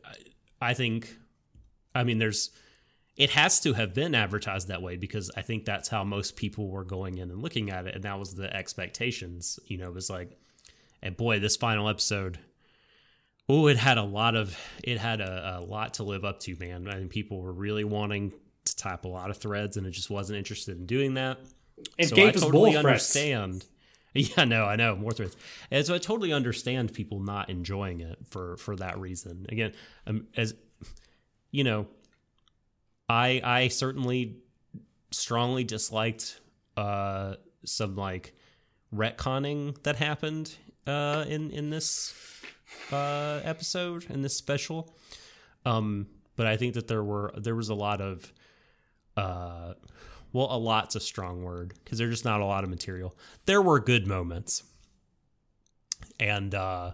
I, 0.05 0.15
I 0.61 0.75
think, 0.75 1.17
I 1.95 2.05
mean, 2.05 2.19
there's, 2.19 2.51
it 3.23 3.31
has 3.31 3.61
to 3.61 3.73
have 3.73 3.95
been 3.95 4.17
advertised 4.17 4.67
that 4.67 4.83
way 4.83 4.97
because 4.97 5.31
I 5.37 5.43
think 5.43 5.65
that's 5.65 5.89
how 5.89 6.03
most 6.03 6.35
people 6.35 6.69
were 6.69 6.83
going 6.83 7.19
in 7.19 7.31
and 7.31 7.41
looking 7.41 7.71
at 7.71 7.87
it, 7.87 7.95
and 7.95 8.03
that 8.03 8.19
was 8.19 8.35
the 8.35 8.53
expectations. 8.53 9.61
You 9.65 9.79
know, 9.79 9.87
it 9.87 9.95
was 9.95 10.11
like, 10.11 10.37
and 11.01 11.17
boy, 11.17 11.39
this 11.39 11.57
final 11.57 11.89
episode. 11.89 12.41
Oh, 13.49 13.69
it 13.69 13.77
had 13.77 13.97
a 13.97 14.03
lot 14.03 14.35
of 14.35 14.59
it 14.83 14.99
had 14.99 15.21
a, 15.21 15.59
a 15.59 15.61
lot 15.61 15.95
to 15.95 16.03
live 16.03 16.25
up 16.25 16.41
to, 16.41 16.57
man. 16.59 16.89
I 16.89 16.97
mean, 16.97 17.09
people 17.09 17.41
were 17.41 17.53
really 17.53 17.85
wanting 17.85 18.33
to 18.65 18.77
type 18.77 19.05
a 19.05 19.09
lot 19.09 19.31
of 19.31 19.37
threads, 19.37 19.77
and 19.77 19.87
it 19.87 19.93
just 19.93 20.11
wasn't 20.11 20.39
interested 20.39 20.77
in 20.77 20.87
doing 20.87 21.15
that. 21.15 21.39
It 21.99 22.09
so 22.09 22.17
gave 22.17 22.27
I 22.27 22.31
us 22.31 22.41
totally 22.41 22.73
threats. 22.73 22.87
understand. 23.15 23.65
Yeah, 24.15 24.45
no, 24.45 24.65
I 24.67 24.77
know 24.77 24.95
more 24.95 25.13
threads, 25.13 25.35
and 25.71 25.87
so 25.87 25.95
I 25.95 25.99
totally 25.99 26.35
understand 26.35 26.93
people 26.93 27.21
not 27.21 27.49
enjoying 27.49 28.01
it 28.03 28.19
for 28.29 28.59
for 28.59 28.77
that 28.77 28.99
reason. 28.99 29.47
Again, 29.49 29.73
um, 30.07 30.27
as 30.37 30.55
you 31.51 31.65
know, 31.65 31.87
I 33.09 33.41
I 33.45 33.69
certainly 33.69 34.39
strongly 35.11 35.65
disliked 35.65 36.41
uh 36.77 37.35
some 37.65 37.97
like 37.97 38.35
retconning 38.95 39.81
that 39.83 39.97
happened 39.97 40.55
uh 40.87 41.25
in 41.29 41.51
in 41.51 41.71
this 41.71 42.15
uh 42.91 43.41
episode 43.45 44.07
in 44.11 44.23
this 44.23 44.37
special. 44.37 44.95
Um 45.67 46.07
but 46.35 46.47
i 46.47 46.57
think 46.57 46.75
that 46.75 46.89
there 46.89 47.05
were 47.05 47.33
there 47.37 47.55
was 47.55 47.69
a 47.69 47.75
lot 47.75 48.01
of 48.01 48.33
uh 49.19 49.75
well 50.33 50.49
a 50.51 50.57
lot's 50.57 50.97
a 50.97 51.01
strong 51.01 51.43
word 51.45 51.75
because 51.85 51.99
there's 51.99 52.11
just 52.15 52.25
not 52.25 52.41
a 52.41 52.47
lot 52.47 52.65
of 52.65 52.71
material. 52.71 53.15
There 53.45 53.61
were 53.61 53.81
good 53.81 54.07
moments. 54.07 54.63
And 56.19 56.55
uh 56.55 56.93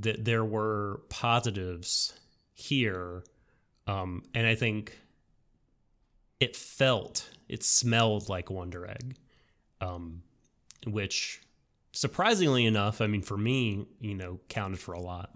th- 0.00 0.18
there 0.20 0.44
were 0.44 1.00
positives 1.08 2.12
here. 2.52 3.24
Um 3.88 4.22
and 4.32 4.46
i 4.46 4.54
think 4.54 4.96
it 6.40 6.56
felt 6.56 7.30
it 7.48 7.62
smelled 7.62 8.28
like 8.28 8.50
wonder 8.50 8.86
egg 8.86 9.16
um 9.80 10.22
which 10.86 11.40
surprisingly 11.92 12.64
enough 12.66 13.00
i 13.00 13.06
mean 13.06 13.22
for 13.22 13.36
me 13.36 13.86
you 14.00 14.14
know 14.14 14.40
counted 14.48 14.78
for 14.78 14.92
a 14.92 15.00
lot 15.00 15.30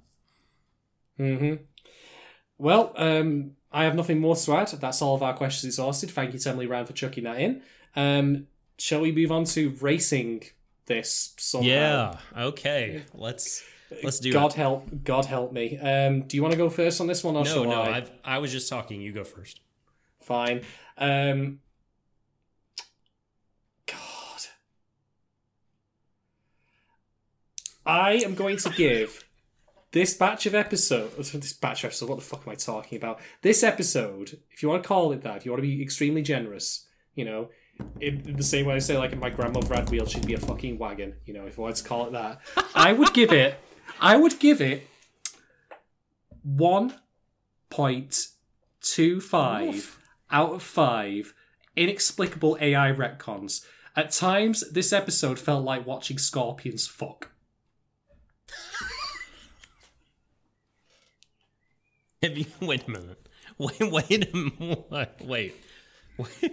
hmm 1.17 1.55
Well, 2.59 2.93
um, 2.97 3.53
I 3.73 3.85
have 3.85 3.95
nothing 3.95 4.21
more 4.21 4.37
to 4.37 4.53
add. 4.55 4.69
That's 4.69 5.01
all 5.01 5.15
of 5.15 5.23
our 5.23 5.35
questions 5.35 5.73
exhausted. 5.73 6.11
Thank 6.11 6.35
you 6.35 6.41
Emily 6.45 6.67
Ryan 6.67 6.87
for 6.87 6.93
chucking 6.93 7.25
that 7.25 7.39
in. 7.39 7.63
Um, 7.97 8.47
shall 8.79 9.01
we 9.01 9.13
move 9.13 9.33
on 9.33 9.45
to 9.45 9.71
racing 9.81 10.43
this 10.87 11.35
somehow? 11.39 11.69
yeah 11.69 12.19
okay 12.37 13.03
let's 13.15 13.63
let's 14.03 14.19
do 14.19 14.33
God 14.33 14.53
it 14.53 14.57
help, 14.57 14.89
God 15.05 15.25
help 15.25 15.53
me. 15.53 15.79
Um, 15.79 16.23
do 16.23 16.37
you 16.37 16.43
want 16.43 16.53
to 16.53 16.59
go 16.59 16.69
first 16.69 17.01
on 17.01 17.07
this 17.07 17.23
one, 17.23 17.37
or 17.37 17.45
no 17.45 17.65
no 17.65 17.83
I? 17.83 17.99
I've, 17.99 18.11
i 18.25 18.39
was 18.39 18.53
just 18.53 18.69
talking 18.69 19.01
you 19.01 19.13
go 19.13 19.25
first 19.25 19.61
Fine. 20.21 20.63
Um, 21.01 21.61
God, 23.87 24.41
I 27.87 28.13
am 28.17 28.35
going 28.35 28.59
to 28.59 28.71
give 28.71 29.25
this 29.93 30.15
batch 30.15 30.45
of 30.45 30.55
episodes. 30.55 31.33
This 31.33 31.55
batch 31.55 31.83
of 31.83 31.89
episodes. 31.89 32.09
What 32.11 32.19
the 32.19 32.25
fuck 32.25 32.47
am 32.47 32.53
I 32.53 32.55
talking 32.55 32.99
about? 32.99 33.19
This 33.41 33.63
episode, 33.63 34.39
if 34.51 34.63
you 34.63 34.69
want 34.69 34.83
to 34.83 34.87
call 34.87 35.11
it 35.13 35.23
that, 35.23 35.39
if 35.39 35.47
you 35.47 35.53
want 35.53 35.63
to 35.63 35.69
be 35.69 35.83
extremely 35.83 36.21
generous, 36.21 36.87
you 37.15 37.25
know, 37.25 37.49
in 38.01 38.37
the 38.37 38.43
same 38.43 38.67
way 38.67 38.75
I 38.75 38.79
say 38.79 38.99
like 38.99 39.17
my 39.17 39.31
grandmother 39.31 39.75
had 39.75 39.89
wheels, 39.89 40.11
she'd 40.11 40.27
be 40.27 40.35
a 40.35 40.39
fucking 40.39 40.79
wagon. 40.79 41.15
You 41.25 41.33
know, 41.33 41.47
if 41.47 41.59
I 41.59 41.63
wanted 41.63 41.77
to 41.77 41.85
call 41.85 42.07
it 42.07 42.13
that, 42.13 42.41
I 42.75 42.93
would 42.93 43.15
give 43.15 43.33
it. 43.33 43.55
I 44.01 44.17
would 44.17 44.39
give 44.39 44.61
it 44.61 44.87
one 46.43 46.95
point 47.71 48.29
two 48.83 49.21
five 49.21 49.99
out 50.31 50.53
of 50.55 50.63
five 50.63 51.35
inexplicable 51.77 52.57
AI 52.61 52.93
retcons. 52.93 53.65
At 53.97 54.11
times, 54.13 54.69
this 54.71 54.93
episode 54.93 55.39
felt 55.39 55.65
like 55.65 55.87
watching 55.87 56.19
scorpions 56.19 56.87
fuck. 56.87 57.31
Have 62.23 62.37
you, 62.37 62.47
wait 62.61 62.87
a 62.87 62.91
minute 62.91 63.27
wait 63.59 63.81
wait 63.93 64.33
a 64.33 64.37
minute 64.37 64.87
wait 64.91 65.09
wait 66.19 66.53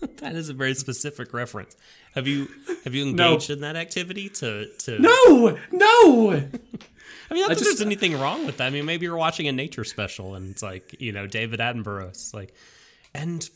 that 0.18 0.34
is 0.34 0.48
a 0.50 0.54
very 0.54 0.74
specific 0.74 1.32
reference 1.32 1.74
have 2.14 2.26
you 2.26 2.46
have 2.84 2.94
you 2.94 3.04
No. 3.12 3.24
engaged 3.28 3.48
in 3.50 3.60
that 3.60 3.74
activity 3.76 4.28
to 4.30 4.66
to 4.80 4.98
No, 4.98 5.58
no. 5.72 6.30
I 7.30 7.34
mean, 7.34 7.42
not 7.42 7.48
that 7.48 7.58
just- 7.58 7.64
there's 7.64 7.80
anything 7.80 8.18
wrong 8.18 8.46
with 8.46 8.58
that. 8.58 8.66
I 8.66 8.70
mean, 8.70 8.84
maybe 8.84 9.04
you're 9.06 9.16
watching 9.16 9.48
a 9.48 9.52
nature 9.52 9.82
special 9.84 10.34
and 10.36 10.50
it's 10.52 10.62
like, 10.62 10.94
you 11.00 11.10
know, 11.12 11.26
David 11.26 11.58
Attenborough. 11.58 12.08
It's 12.10 12.32
like, 12.32 12.54
and 13.22 13.48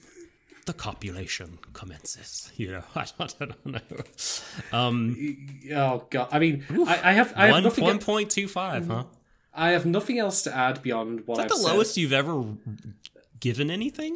the 0.66 0.72
copulation 0.72 1.58
commences. 1.72 2.52
You 2.56 2.72
know, 2.72 2.84
I 2.94 3.06
don't, 3.18 3.34
I 3.40 3.44
don't 3.46 3.66
know. 3.66 4.78
Um, 4.78 5.16
Oh 5.74 6.06
god. 6.10 6.28
I 6.32 6.38
mean, 6.38 6.64
I, 6.86 7.10
I 7.10 7.12
have 7.12 7.32
I 7.36 7.46
have 7.48 7.78
one 7.78 7.98
point 7.98 8.30
two 8.30 8.48
five, 8.48 8.86
huh? 8.86 9.04
I 9.54 9.70
have 9.70 9.84
nothing 9.86 10.18
else 10.18 10.42
to 10.42 10.56
add 10.56 10.82
beyond 10.82 11.26
what 11.26 11.38
Is 11.38 11.44
I've 11.44 11.48
that 11.48 11.54
the 11.56 11.60
said. 11.62 11.72
lowest 11.72 11.96
you've 11.96 12.12
ever 12.12 12.44
given 13.40 13.70
anything? 13.70 14.14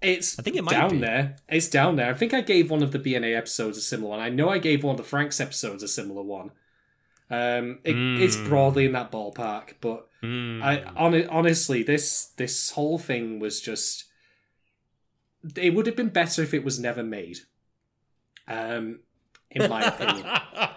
It's 0.00 0.38
I 0.38 0.42
think 0.42 0.56
it 0.56 0.62
might 0.64 0.70
down 0.72 0.90
be. 0.92 0.98
there. 0.98 1.36
It's 1.48 1.68
down 1.68 1.96
there. 1.96 2.10
I 2.10 2.14
think 2.14 2.32
I 2.32 2.40
gave 2.40 2.70
one 2.70 2.82
of 2.82 2.90
the 2.92 2.98
BNA 2.98 3.36
episodes 3.36 3.76
a 3.76 3.82
similar 3.82 4.10
one. 4.12 4.20
I 4.20 4.30
know 4.30 4.48
I 4.48 4.58
gave 4.58 4.82
one 4.82 4.92
of 4.92 4.96
the 4.96 5.04
Franks 5.04 5.40
episodes 5.40 5.82
a 5.82 5.88
similar 5.88 6.22
one. 6.22 6.52
Um, 7.30 7.78
it, 7.84 7.94
it's 8.22 8.36
Hmm. 8.36 8.48
broadly 8.48 8.84
in 8.86 8.92
that 8.92 9.12
ballpark, 9.12 9.74
but 9.80 10.06
Mm. 10.22 10.62
I 10.62 10.82
hon- 10.96 11.28
honestly, 11.28 11.82
this 11.82 12.26
this 12.36 12.70
whole 12.70 12.98
thing 12.98 13.38
was 13.40 13.60
just. 13.60 14.04
It 15.56 15.74
would 15.74 15.86
have 15.86 15.96
been 15.96 16.08
better 16.08 16.42
if 16.42 16.52
it 16.54 16.64
was 16.64 16.78
never 16.78 17.02
made. 17.02 17.38
Um, 18.46 19.00
in 19.50 19.68
my 19.68 19.82
opinion, 19.82 20.26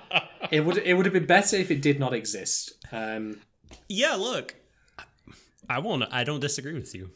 it 0.52 0.62
would 0.62 0.78
it 0.78 0.94
would 0.94 1.06
have 1.06 1.14
been 1.14 1.26
better 1.26 1.56
if 1.56 1.72
it 1.72 1.82
did 1.82 2.00
not 2.00 2.14
exist. 2.14 2.74
Um, 2.92 3.40
yeah, 3.90 4.16
look, 4.16 4.56
I 5.70 5.80
won't. 5.80 6.04
I 6.12 6.24
don't 6.24 6.40
disagree 6.40 6.74
with 6.74 6.94
you. 6.94 7.10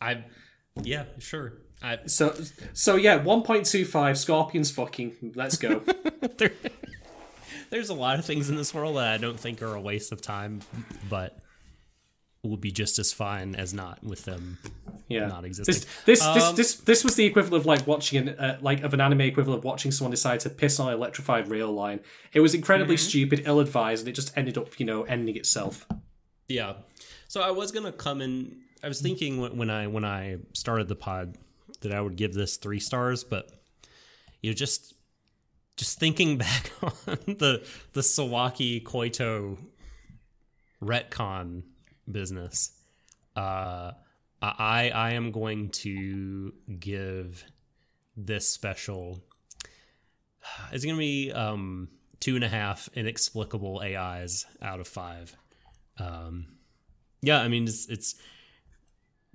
I, 0.00 0.24
yeah, 0.82 1.04
sure. 1.18 1.54
I 1.82 1.98
so 2.06 2.34
so 2.72 2.96
yeah, 2.96 3.16
one 3.16 3.42
point 3.42 3.66
two 3.66 3.84
five 3.84 4.18
scorpions 4.18 4.70
fucking. 4.70 5.32
Let's 5.34 5.56
go. 5.56 5.82
there, 6.38 6.52
there's 7.70 7.90
a 7.90 7.94
lot 7.94 8.18
of 8.18 8.24
things 8.24 8.50
in 8.50 8.56
this 8.56 8.72
world 8.72 8.96
that 8.96 9.12
I 9.12 9.18
don't 9.18 9.38
think 9.38 9.62
are 9.62 9.74
a 9.74 9.80
waste 9.80 10.12
of 10.12 10.20
time, 10.20 10.60
but 11.08 11.38
would 12.50 12.60
be 12.60 12.70
just 12.70 12.98
as 12.98 13.12
fine 13.12 13.54
as 13.54 13.72
not 13.74 14.02
with 14.04 14.24
them 14.24 14.58
Yeah, 15.08 15.26
not 15.26 15.44
existing. 15.44 15.72
This 15.74 15.84
this 16.06 16.20
this, 16.34 16.44
Um, 16.44 16.56
this 16.56 16.74
this 16.74 17.04
was 17.04 17.14
the 17.16 17.24
equivalent 17.24 17.62
of 17.62 17.66
like 17.66 17.86
watching 17.86 18.28
an 18.28 18.38
uh, 18.38 18.58
like 18.60 18.82
of 18.82 18.94
an 18.94 19.00
anime 19.00 19.22
equivalent 19.22 19.58
of 19.58 19.64
watching 19.64 19.90
someone 19.92 20.10
decide 20.10 20.40
to 20.40 20.50
piss 20.50 20.78
on 20.80 20.88
an 20.88 20.94
electrified 20.94 21.48
rail 21.48 21.72
line. 21.72 22.00
It 22.32 22.40
was 22.40 22.54
incredibly 22.54 22.96
Mm-hmm. 22.96 23.08
stupid, 23.08 23.42
ill 23.46 23.60
advised, 23.60 24.02
and 24.02 24.08
it 24.08 24.14
just 24.14 24.36
ended 24.36 24.56
up 24.58 24.78
you 24.80 24.86
know 24.86 25.02
ending 25.04 25.36
itself. 25.36 25.86
Yeah. 26.48 26.74
So 27.28 27.40
I 27.42 27.50
was 27.50 27.72
gonna 27.72 27.92
come 27.92 28.20
in. 28.20 28.58
I 28.82 28.88
was 28.88 29.00
thinking 29.00 29.40
when, 29.40 29.56
when 29.56 29.70
I 29.70 29.86
when 29.86 30.04
I 30.04 30.38
started 30.52 30.88
the 30.88 30.96
pod 30.96 31.36
that 31.80 31.92
I 31.92 32.00
would 32.00 32.16
give 32.16 32.32
this 32.34 32.56
three 32.56 32.80
stars, 32.80 33.24
but 33.24 33.50
you 34.42 34.50
know, 34.50 34.54
just 34.54 34.94
just 35.76 35.98
thinking 35.98 36.36
back 36.46 36.70
on 36.82 36.92
the 37.26 37.66
the 37.94 38.00
Sawaki 38.02 38.82
Koito 38.82 39.58
retcon 40.82 41.62
business, 42.10 42.72
uh, 43.36 43.92
I 44.42 44.90
I 44.94 45.12
am 45.12 45.30
going 45.30 45.70
to 45.70 46.52
give 46.78 47.44
this 48.16 48.48
special. 48.48 49.22
It's 50.72 50.84
gonna 50.84 50.98
be 50.98 51.32
um, 51.32 51.88
two 52.20 52.34
and 52.34 52.44
a 52.44 52.48
half 52.48 52.88
inexplicable 52.94 53.80
AIs 53.80 54.46
out 54.62 54.80
of 54.80 54.88
five. 54.88 55.36
Um, 55.98 56.46
yeah, 57.22 57.40
I 57.40 57.48
mean 57.48 57.64
it's 57.64 57.88
it's 57.88 58.14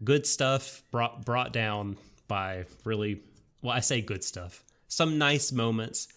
good 0.03 0.25
stuff 0.25 0.83
brought 0.91 1.25
brought 1.25 1.53
down 1.53 1.97
by 2.27 2.65
really 2.83 3.21
well 3.61 3.75
I 3.75 3.79
say 3.79 4.01
good 4.01 4.23
stuff. 4.23 4.63
Some 4.87 5.17
nice 5.17 5.51
moments, 5.51 6.07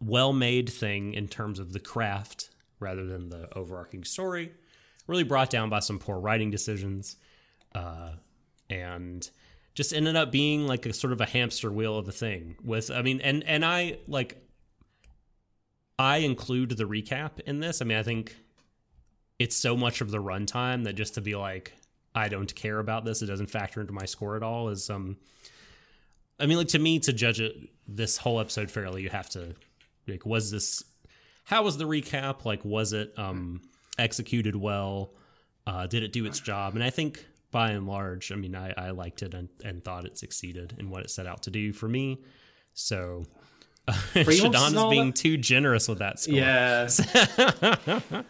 well 0.00 0.32
made 0.32 0.68
thing 0.68 1.14
in 1.14 1.28
terms 1.28 1.58
of 1.58 1.72
the 1.72 1.80
craft 1.80 2.50
rather 2.80 3.04
than 3.04 3.28
the 3.28 3.48
overarching 3.56 4.04
story. 4.04 4.52
Really 5.10 5.24
brought 5.24 5.50
down 5.50 5.70
by 5.70 5.80
some 5.80 5.98
poor 5.98 6.20
writing 6.20 6.52
decisions. 6.52 7.16
Uh, 7.74 8.12
and 8.70 9.28
just 9.74 9.92
ended 9.92 10.14
up 10.14 10.30
being 10.30 10.66
like 10.68 10.86
a 10.86 10.92
sort 10.92 11.12
of 11.12 11.20
a 11.20 11.26
hamster 11.26 11.70
wheel 11.70 11.96
of 11.98 12.08
a 12.08 12.12
thing 12.12 12.56
with 12.62 12.90
I 12.90 13.02
mean 13.02 13.20
and 13.20 13.42
and 13.44 13.64
I 13.64 13.98
like 14.06 14.40
I 15.98 16.18
include 16.18 16.70
the 16.70 16.84
recap 16.84 17.40
in 17.40 17.60
this. 17.60 17.82
I 17.82 17.84
mean 17.84 17.98
I 17.98 18.02
think 18.02 18.36
it's 19.38 19.56
so 19.56 19.76
much 19.76 20.00
of 20.00 20.10
the 20.10 20.18
runtime 20.18 20.84
that 20.84 20.94
just 20.94 21.14
to 21.14 21.20
be 21.20 21.34
like 21.34 21.72
I 22.14 22.28
don't 22.28 22.54
care 22.54 22.78
about 22.78 23.04
this, 23.04 23.22
it 23.22 23.26
doesn't 23.26 23.50
factor 23.50 23.80
into 23.80 23.92
my 23.92 24.04
score 24.04 24.36
at 24.36 24.42
all 24.42 24.68
is 24.68 24.90
um 24.90 25.16
I 26.38 26.46
mean 26.46 26.56
like 26.58 26.68
to 26.68 26.78
me 26.78 27.00
to 27.00 27.12
judge 27.12 27.40
it 27.40 27.56
this 27.88 28.16
whole 28.16 28.38
episode 28.38 28.70
fairly 28.70 29.02
you 29.02 29.08
have 29.10 29.30
to 29.30 29.54
like 30.06 30.24
was 30.24 30.50
this 30.50 30.84
how 31.44 31.62
was 31.64 31.78
the 31.78 31.84
recap 31.84 32.44
like 32.44 32.64
was 32.64 32.92
it 32.92 33.12
um 33.18 33.60
executed 34.00 34.56
well 34.56 35.12
uh 35.66 35.86
did 35.86 36.02
it 36.02 36.12
do 36.12 36.26
its 36.26 36.40
job 36.40 36.74
and 36.74 36.82
I 36.82 36.90
think 36.90 37.24
by 37.50 37.70
and 37.70 37.86
large, 37.86 38.32
I 38.32 38.36
mean, 38.36 38.54
I, 38.54 38.72
I 38.76 38.90
liked 38.90 39.22
it 39.22 39.34
and, 39.34 39.48
and 39.64 39.84
thought 39.84 40.04
it 40.04 40.16
succeeded 40.16 40.74
in 40.78 40.90
what 40.90 41.02
it 41.02 41.10
set 41.10 41.26
out 41.26 41.42
to 41.44 41.50
do 41.50 41.72
for 41.72 41.88
me. 41.88 42.22
So 42.74 43.24
uh, 43.88 43.92
Shadon 44.14 44.74
is 44.74 44.90
being 44.90 45.06
that? 45.06 45.16
too 45.16 45.36
generous 45.36 45.88
with 45.88 45.98
that 45.98 46.20
score. 46.20 46.36
Yeah. 46.36 46.88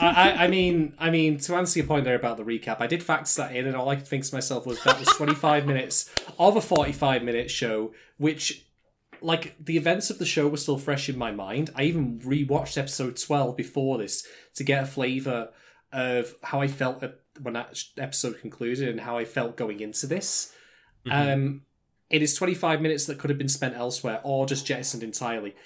I, 0.00 0.44
I 0.44 0.48
mean, 0.48 0.94
I 0.98 1.10
mean, 1.10 1.38
to 1.38 1.54
answer 1.54 1.78
your 1.78 1.86
point 1.86 2.04
there 2.04 2.16
about 2.16 2.36
the 2.36 2.44
recap, 2.44 2.80
I 2.80 2.86
did 2.86 3.02
factor 3.02 3.42
that 3.42 3.54
in, 3.54 3.66
and 3.66 3.76
all 3.76 3.88
I 3.88 3.96
could 3.96 4.06
think 4.06 4.24
to 4.24 4.34
myself 4.34 4.66
was 4.66 4.82
that 4.84 4.98
was 4.98 5.08
25 5.08 5.66
minutes 5.66 6.10
of 6.38 6.56
a 6.56 6.60
45 6.60 7.22
minute 7.22 7.50
show, 7.50 7.92
which, 8.18 8.65
like, 9.26 9.56
the 9.58 9.76
events 9.76 10.08
of 10.08 10.20
the 10.20 10.24
show 10.24 10.46
were 10.46 10.56
still 10.56 10.78
fresh 10.78 11.08
in 11.08 11.18
my 11.18 11.32
mind. 11.32 11.70
I 11.74 11.82
even 11.82 12.20
rewatched 12.20 12.78
episode 12.78 13.16
12 13.16 13.56
before 13.56 13.98
this 13.98 14.24
to 14.54 14.62
get 14.62 14.84
a 14.84 14.86
flavour 14.86 15.48
of 15.92 16.36
how 16.44 16.60
I 16.60 16.68
felt 16.68 17.02
when 17.42 17.54
that 17.54 17.76
episode 17.98 18.40
concluded 18.40 18.88
and 18.88 19.00
how 19.00 19.18
I 19.18 19.24
felt 19.24 19.56
going 19.56 19.80
into 19.80 20.06
this. 20.06 20.54
Mm-hmm. 21.04 21.32
Um, 21.32 21.62
it 22.08 22.22
is 22.22 22.34
25 22.34 22.80
minutes 22.80 23.06
that 23.06 23.18
could 23.18 23.30
have 23.30 23.38
been 23.38 23.48
spent 23.48 23.74
elsewhere 23.74 24.20
or 24.22 24.46
just 24.46 24.64
jettisoned 24.64 25.02
entirely. 25.02 25.56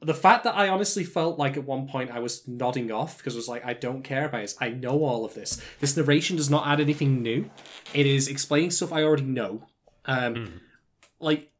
The 0.00 0.14
fact 0.14 0.44
that 0.44 0.54
I 0.54 0.68
honestly 0.68 1.02
felt 1.02 1.40
like 1.40 1.56
at 1.56 1.64
one 1.64 1.88
point 1.88 2.12
I 2.12 2.20
was 2.20 2.46
nodding 2.46 2.92
off 2.92 3.18
because 3.18 3.34
I 3.34 3.38
was 3.38 3.48
like, 3.48 3.66
I 3.66 3.72
don't 3.72 4.04
care 4.04 4.26
about 4.26 4.42
this. 4.42 4.56
I 4.60 4.68
know 4.68 5.04
all 5.04 5.24
of 5.24 5.34
this. 5.34 5.60
This 5.80 5.96
narration 5.96 6.36
does 6.36 6.48
not 6.48 6.68
add 6.68 6.80
anything 6.80 7.20
new. 7.20 7.50
It 7.94 8.06
is 8.06 8.28
explaining 8.28 8.70
stuff 8.70 8.92
I 8.92 9.02
already 9.02 9.24
know. 9.24 9.66
Um, 10.04 10.34
mm. 10.34 10.60
Like, 11.18 11.50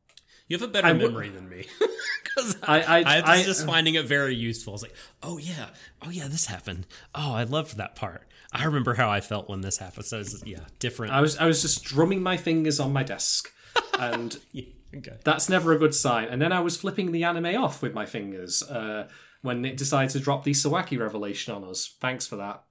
you 0.49 0.59
have 0.59 0.69
a 0.69 0.73
better 0.73 0.89
w- 0.89 1.09
memory 1.09 1.29
than 1.29 1.49
me. 1.49 1.67
Because 2.25 2.57
I, 2.63 2.81
I, 2.83 2.99
I, 3.01 3.21
I, 3.21 3.37
was 3.39 3.47
just 3.47 3.67
finding 3.67 3.95
it 3.95 4.07
very 4.07 4.35
useful. 4.35 4.75
It's 4.75 4.83
like, 4.83 4.95
oh 5.25 5.39
yeah, 5.39 5.71
oh 6.03 6.11
yeah, 6.11 6.29
this 6.29 6.47
happened. 6.47 6.87
Oh, 7.13 7.33
I 7.33 7.43
loved 7.43 7.77
that 7.79 7.97
part. 7.97 8.29
I 8.53 8.65
remember 8.65 8.95
how 8.95 9.11
I 9.11 9.21
felt 9.21 9.49
when 9.49 9.61
this 9.61 9.79
happened. 9.79 10.07
So 10.07 10.19
was, 10.19 10.43
yeah, 10.47 10.61
different. 10.79 11.13
I 11.13 11.21
was 11.21 11.37
I 11.39 11.47
was 11.47 11.63
just 11.63 11.83
drumming 11.85 12.23
my 12.23 12.37
fingers 12.37 12.79
on 12.79 12.93
my 12.93 13.03
desk, 13.03 13.53
and 13.99 14.39
yeah, 14.53 14.67
okay. 14.97 15.17
that's 15.25 15.49
never 15.49 15.73
a 15.73 15.79
good 15.79 15.95
sign. 15.95 16.29
And 16.29 16.41
then 16.41 16.53
I 16.53 16.61
was 16.61 16.77
flipping 16.77 17.13
the 17.13 17.25
anime 17.25 17.63
off 17.63 17.83
with 17.83 17.93
my 17.93 18.07
fingers 18.07 18.63
uh, 18.63 19.09
when 19.43 19.65
it 19.65 19.77
decided 19.77 20.11
to 20.11 20.21
drop 20.21 20.45
the 20.45 20.53
Sawaki 20.53 20.99
revelation 20.99 21.55
on 21.55 21.65
us. 21.65 21.97
Thanks 22.01 22.27
for 22.27 22.37
that. 22.37 22.63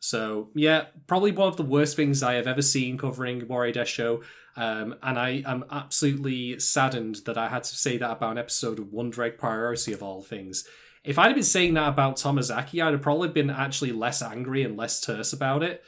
So 0.00 0.48
yeah, 0.54 0.86
probably 1.06 1.32
one 1.32 1.48
of 1.48 1.56
the 1.56 1.62
worst 1.62 1.94
things 1.94 2.22
I 2.22 2.34
have 2.34 2.46
ever 2.46 2.62
seen 2.62 2.96
covering 2.96 3.46
Warrior 3.46 3.74
Desho. 3.74 4.24
Um, 4.60 4.96
and 5.02 5.18
I 5.18 5.42
am 5.46 5.64
absolutely 5.70 6.60
saddened 6.60 7.22
that 7.24 7.38
I 7.38 7.48
had 7.48 7.64
to 7.64 7.74
say 7.74 7.96
that 7.96 8.10
about 8.10 8.32
an 8.32 8.38
episode 8.38 8.78
of 8.78 8.92
Wonder 8.92 9.22
Egg 9.22 9.38
Priority 9.38 9.94
of 9.94 10.02
all 10.02 10.20
things. 10.20 10.68
If 11.02 11.18
I'd 11.18 11.28
have 11.28 11.34
been 11.34 11.44
saying 11.44 11.72
that 11.74 11.88
about 11.88 12.16
Tomozaki, 12.16 12.84
I'd 12.84 12.92
have 12.92 13.00
probably 13.00 13.28
been 13.28 13.48
actually 13.48 13.92
less 13.92 14.20
angry 14.20 14.62
and 14.62 14.76
less 14.76 15.00
terse 15.00 15.32
about 15.32 15.62
it. 15.62 15.82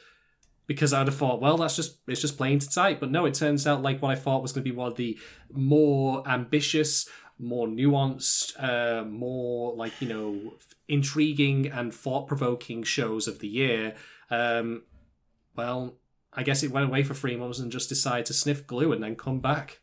Because 0.65 0.91
I'd 0.91 1.05
have 1.05 1.15
thought, 1.15 1.39
well, 1.39 1.57
that's 1.57 1.75
just 1.75 1.99
it's 2.07 2.21
just 2.21 2.35
plain 2.35 2.57
to 2.57 2.67
type. 2.67 2.99
But 2.99 3.11
no, 3.11 3.25
it 3.25 3.35
turns 3.35 3.67
out 3.67 3.83
like 3.83 4.01
what 4.01 4.09
I 4.09 4.15
thought 4.15 4.41
was 4.41 4.53
going 4.53 4.65
to 4.65 4.71
be 4.71 4.75
one 4.75 4.87
of 4.87 4.97
the 4.97 5.19
more 5.51 6.27
ambitious, 6.27 7.07
more 7.37 7.67
nuanced, 7.67 8.53
uh, 8.57 9.05
more 9.05 9.75
like 9.75 10.01
you 10.01 10.07
know 10.07 10.53
intriguing 10.87 11.67
and 11.67 11.93
thought 11.93 12.27
provoking 12.27 12.81
shows 12.81 13.27
of 13.27 13.37
the 13.37 13.47
year. 13.47 13.93
Um, 14.31 14.83
well, 15.55 15.97
I 16.35 16.43
guess 16.43 16.63
it 16.63 16.71
went 16.71 16.87
away 16.87 17.03
for 17.03 17.13
three 17.13 17.35
months 17.35 17.59
and 17.59 17.71
just 17.71 17.89
decided 17.89 18.25
to 18.27 18.33
sniff 18.33 18.65
glue 18.65 18.91
and 18.91 19.03
then 19.03 19.15
come 19.15 19.39
back. 19.39 19.81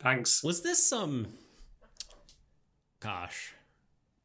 Thanks. 0.00 0.42
Was 0.42 0.62
this 0.62 0.92
um 0.92 1.28
Gosh. 3.00 3.54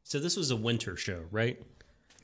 So 0.04 0.18
this 0.18 0.36
was 0.36 0.50
a 0.50 0.56
winter 0.56 0.96
show, 0.96 1.24
right? 1.30 1.60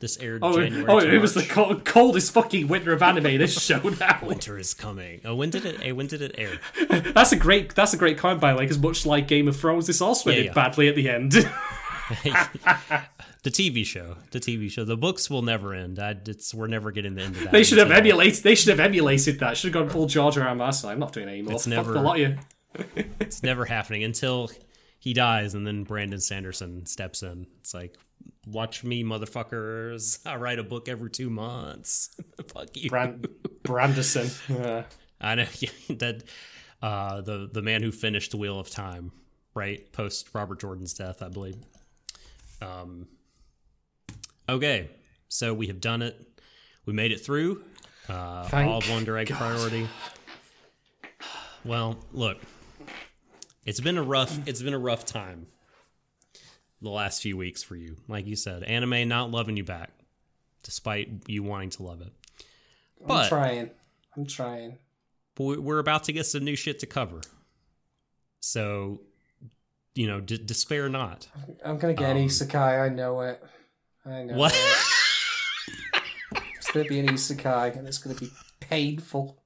This 0.01 0.19
aired 0.19 0.41
oh, 0.43 0.61
January. 0.61 0.87
Oh, 0.89 0.99
it 0.99 1.21
was 1.21 1.35
the 1.35 1.43
cold, 1.43 1.85
coldest 1.85 2.33
fucking 2.33 2.69
winter 2.69 2.93
of 2.93 3.03
anime. 3.03 3.39
This 3.39 3.61
show 3.65 3.81
now. 3.81 4.19
winter 4.23 4.59
is 4.59 4.75
coming. 4.75 5.21
Oh, 5.25 5.35
when 5.35 5.51
did 5.51 5.65
it? 5.65 5.97
When 5.97 6.07
did 6.07 6.21
it 6.21 6.35
air? 6.37 6.59
that's 7.12 7.33
a 7.33 7.37
great. 7.37 7.75
That's 7.75 7.95
a 7.95 7.97
great 7.97 8.19
comment 8.19 8.41
by 8.41 8.53
like 8.53 8.71
as 8.71 8.79
much 8.79 9.07
like 9.07 9.29
Game 9.29 9.49
of 9.49 9.57
Thrones. 9.57 9.87
This 9.87 10.01
also 10.01 10.31
ended 10.31 10.47
yeah, 10.47 10.51
yeah. 10.51 10.55
badly 10.55 10.89
at 10.89 10.95
the 10.95 11.09
end. 11.09 11.35
the 13.43 13.51
TV 13.51 13.85
show, 13.85 14.17
the 14.31 14.41
TV 14.41 14.71
show, 14.71 14.85
the 14.85 14.97
books 14.97 15.31
will 15.31 15.43
never 15.43 15.75
end. 15.75 15.99
I, 15.99 16.17
it's 16.27 16.55
we're 16.55 16.67
never 16.67 16.91
getting 16.91 17.15
the 17.15 17.23
end 17.23 17.37
of 17.37 17.43
that. 17.45 17.53
They 17.53 17.65
should 17.65 17.79
have 17.79 17.91
emulated. 17.91 18.43
They 18.43 18.55
should 18.55 18.71
have 18.71 18.81
emulated 18.81 19.39
that. 19.41 19.57
Should 19.57 19.75
have 19.75 19.83
gone 19.83 19.91
full 19.91 20.07
George 20.07 20.39
R. 20.39 20.49
R. 20.49 20.55
Martin. 20.55 20.91
I'm 20.91 20.99
not 20.99 21.13
doing 21.13 21.29
it 21.29 21.33
anymore. 21.33 21.55
It's 21.55 21.65
Fuck 21.65 21.71
never. 21.71 21.93
The 21.93 22.01
lot 22.01 22.21
of 22.21 22.39
you. 22.99 23.05
it's 23.21 23.43
never 23.43 23.65
happening 23.65 24.05
until 24.05 24.51
he 24.99 25.13
dies 25.13 25.55
and 25.55 25.67
then 25.67 25.85
Brandon 25.85 26.21
Sanderson 26.21 26.87
steps 26.87 27.23
in. 27.23 27.47
It's 27.61 27.75
like, 27.75 27.97
watch 28.47 28.85
me, 28.85 29.05
motherfuckers. 29.05 30.27
I 30.27 30.37
write 30.37 30.59
a 30.59 30.65
book 30.65 30.89
every 30.89 31.11
two 31.11 31.31
months. 31.31 32.17
Fuck 32.49 32.77
you. 32.77 32.91
Brand- 32.91 33.29
Branderson. 33.63 34.31
Yeah. 34.49 34.85
I 35.21 35.35
know 35.37 35.47
yeah, 35.59 35.71
that 35.91 36.25
uh, 36.83 37.21
the 37.21 37.49
the 37.53 37.63
man 37.63 37.83
who 37.83 37.93
finished 37.93 38.31
the 38.31 38.37
Wheel 38.37 38.59
of 38.59 38.69
Time, 38.71 39.13
right? 39.55 39.91
Post 39.93 40.31
Robert 40.35 40.61
Jordan's 40.61 40.95
death, 40.95 41.23
I 41.23 41.29
believe. 41.29 41.57
Um 42.65 43.07
Okay. 44.49 44.91
So 45.28 45.53
we 45.55 45.66
have 45.69 45.81
done 45.81 46.03
it. 46.03 46.16
We 46.86 46.93
made 46.93 47.12
it 47.12 47.20
through. 47.20 47.62
Uh, 48.09 48.49
all 48.53 48.82
Wonder 48.91 49.16
Egg 49.16 49.28
God. 49.28 49.39
priority. 49.39 49.89
Well, 51.65 51.97
look, 52.12 52.39
it's 53.65 53.81
been 53.81 53.97
a 53.97 54.03
rough 54.03 54.47
it's 54.47 54.62
been 54.62 54.74
a 54.74 54.78
rough 54.78 55.07
time 55.07 55.47
the 56.82 56.91
last 56.91 57.23
few 57.23 57.36
weeks 57.36 57.62
for 57.62 57.77
you. 57.77 57.97
Like 58.07 58.27
you 58.27 58.36
said, 58.36 58.62
anime 58.62 59.09
not 59.09 59.31
loving 59.31 59.57
you 59.57 59.65
back, 59.65 59.91
despite 60.62 61.09
you 61.27 61.43
wanting 61.43 61.70
to 61.70 61.82
love 61.82 62.03
it. 62.03 62.12
But, 63.07 63.24
I'm 63.24 63.28
trying. 63.28 63.70
I'm 64.16 64.27
trying. 64.27 64.78
But 65.35 65.61
we're 65.61 65.78
about 65.78 66.05
to 66.05 66.12
get 66.12 66.27
some 66.27 66.45
new 66.45 66.57
shit 66.57 66.78
to 66.81 66.86
cover. 66.86 67.20
So, 68.41 69.01
you 69.95 70.07
know, 70.07 70.21
d- 70.21 70.39
despair 70.39 70.89
not. 70.89 71.29
I'm 71.65 71.79
gonna 71.79 71.95
get 71.95 72.16
um, 72.16 72.19
isekai. 72.19 72.83
I 72.83 72.89
know 72.89 73.21
it. 73.21 73.43
I 74.05 74.23
know. 74.25 74.37
What? 74.37 74.53
It. 74.53 76.03
it's 76.57 76.71
gonna 76.71 76.87
be 76.87 76.99
an 76.99 77.09
isekai, 77.09 77.77
and 77.79 77.87
it's 77.87 77.99
gonna 77.99 78.16
be 78.16 78.31
painful. 78.61 79.39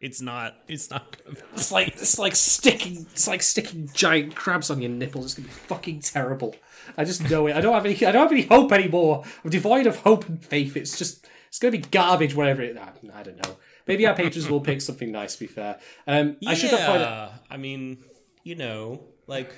It's 0.00 0.20
not. 0.20 0.56
It's 0.68 0.90
not. 0.90 1.16
It's 1.54 1.72
like 1.72 1.88
it's 1.88 2.18
like 2.18 2.36
sticking. 2.36 3.06
It's 3.12 3.26
like 3.26 3.42
sticking 3.42 3.88
giant 3.94 4.34
crabs 4.34 4.70
on 4.70 4.82
your 4.82 4.90
nipples. 4.90 5.24
It's 5.24 5.34
gonna 5.34 5.48
be 5.48 5.54
fucking 5.54 6.00
terrible. 6.00 6.54
I 6.98 7.04
just 7.04 7.28
know 7.30 7.46
it. 7.46 7.56
I 7.56 7.62
don't 7.62 7.72
have 7.72 7.86
any. 7.86 7.94
I 8.04 8.12
don't 8.12 8.22
have 8.22 8.32
any 8.32 8.42
hope 8.42 8.72
anymore. 8.72 9.24
I'm 9.42 9.50
devoid 9.50 9.86
of 9.86 10.00
hope 10.00 10.28
and 10.28 10.44
faith. 10.44 10.76
It's 10.76 10.98
just. 10.98 11.26
It's 11.48 11.58
gonna 11.58 11.72
be 11.72 11.78
garbage. 11.78 12.34
Whatever 12.34 12.62
it. 12.62 12.76
I, 12.76 12.90
I 13.18 13.22
don't 13.22 13.42
know. 13.46 13.56
Maybe 13.86 14.06
our 14.06 14.14
patrons 14.14 14.50
will 14.50 14.60
pick 14.60 14.80
something 14.82 15.10
nice. 15.10 15.34
To 15.34 15.40
be 15.40 15.46
fair. 15.46 15.78
Um, 16.06 16.36
yeah, 16.40 16.50
I 16.50 16.54
should 16.54 16.70
have 16.70 16.86
pointed. 16.86 17.40
I 17.48 17.56
mean, 17.56 18.04
you 18.42 18.56
know, 18.56 19.04
like 19.26 19.54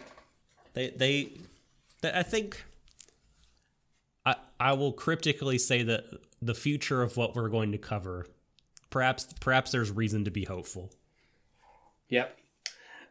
they 0.77 0.91
they. 0.91 1.33
they 2.03 2.13
I 2.13 2.23
think. 2.23 2.65
I 4.25 4.37
I 4.61 4.73
will 4.75 4.93
cryptically 4.93 5.59
say 5.59 5.83
that 5.83 6.05
the 6.41 6.55
future 6.55 7.03
of 7.03 7.17
what 7.17 7.35
we're 7.35 7.49
going 7.49 7.73
to 7.73 7.79
cover 7.79 8.27
perhaps 8.91 9.27
perhaps 9.41 9.73
there's 9.73 9.91
reason 9.91 10.25
to 10.25 10.31
be 10.31 10.45
hopeful. 10.45 10.91
Yep. 12.09 12.39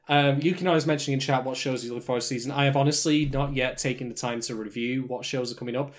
Um, 0.07 0.39
you 0.41 0.53
can 0.53 0.67
always 0.67 0.85
mention 0.85 1.13
in 1.13 1.19
chat 1.19 1.43
what 1.43 1.57
shows 1.57 1.83
you 1.83 1.93
look 1.93 2.03
forward 2.03 2.21
to 2.21 2.27
season. 2.27 2.51
I 2.51 2.65
have 2.65 2.75
honestly 2.77 3.25
not 3.25 3.55
yet 3.55 3.77
taken 3.77 4.07
the 4.07 4.15
time 4.15 4.39
to 4.41 4.55
review 4.55 5.03
what 5.03 5.25
shows 5.25 5.51
are 5.51 5.55
coming 5.55 5.75
up. 5.75 5.93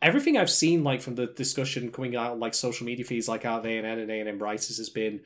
Everything 0.00 0.36
I've 0.36 0.50
seen, 0.50 0.82
like 0.82 1.00
from 1.00 1.14
the 1.14 1.26
discussion 1.26 1.92
coming 1.92 2.16
out, 2.16 2.40
like 2.40 2.54
social 2.54 2.86
media 2.86 3.04
feeds, 3.04 3.28
like 3.28 3.44
out 3.44 3.60
of 3.60 3.66
ANN 3.66 3.98
and 3.98 4.10
ANN 4.10 4.38
Writers, 4.38 4.78
has 4.78 4.90
been 4.90 5.20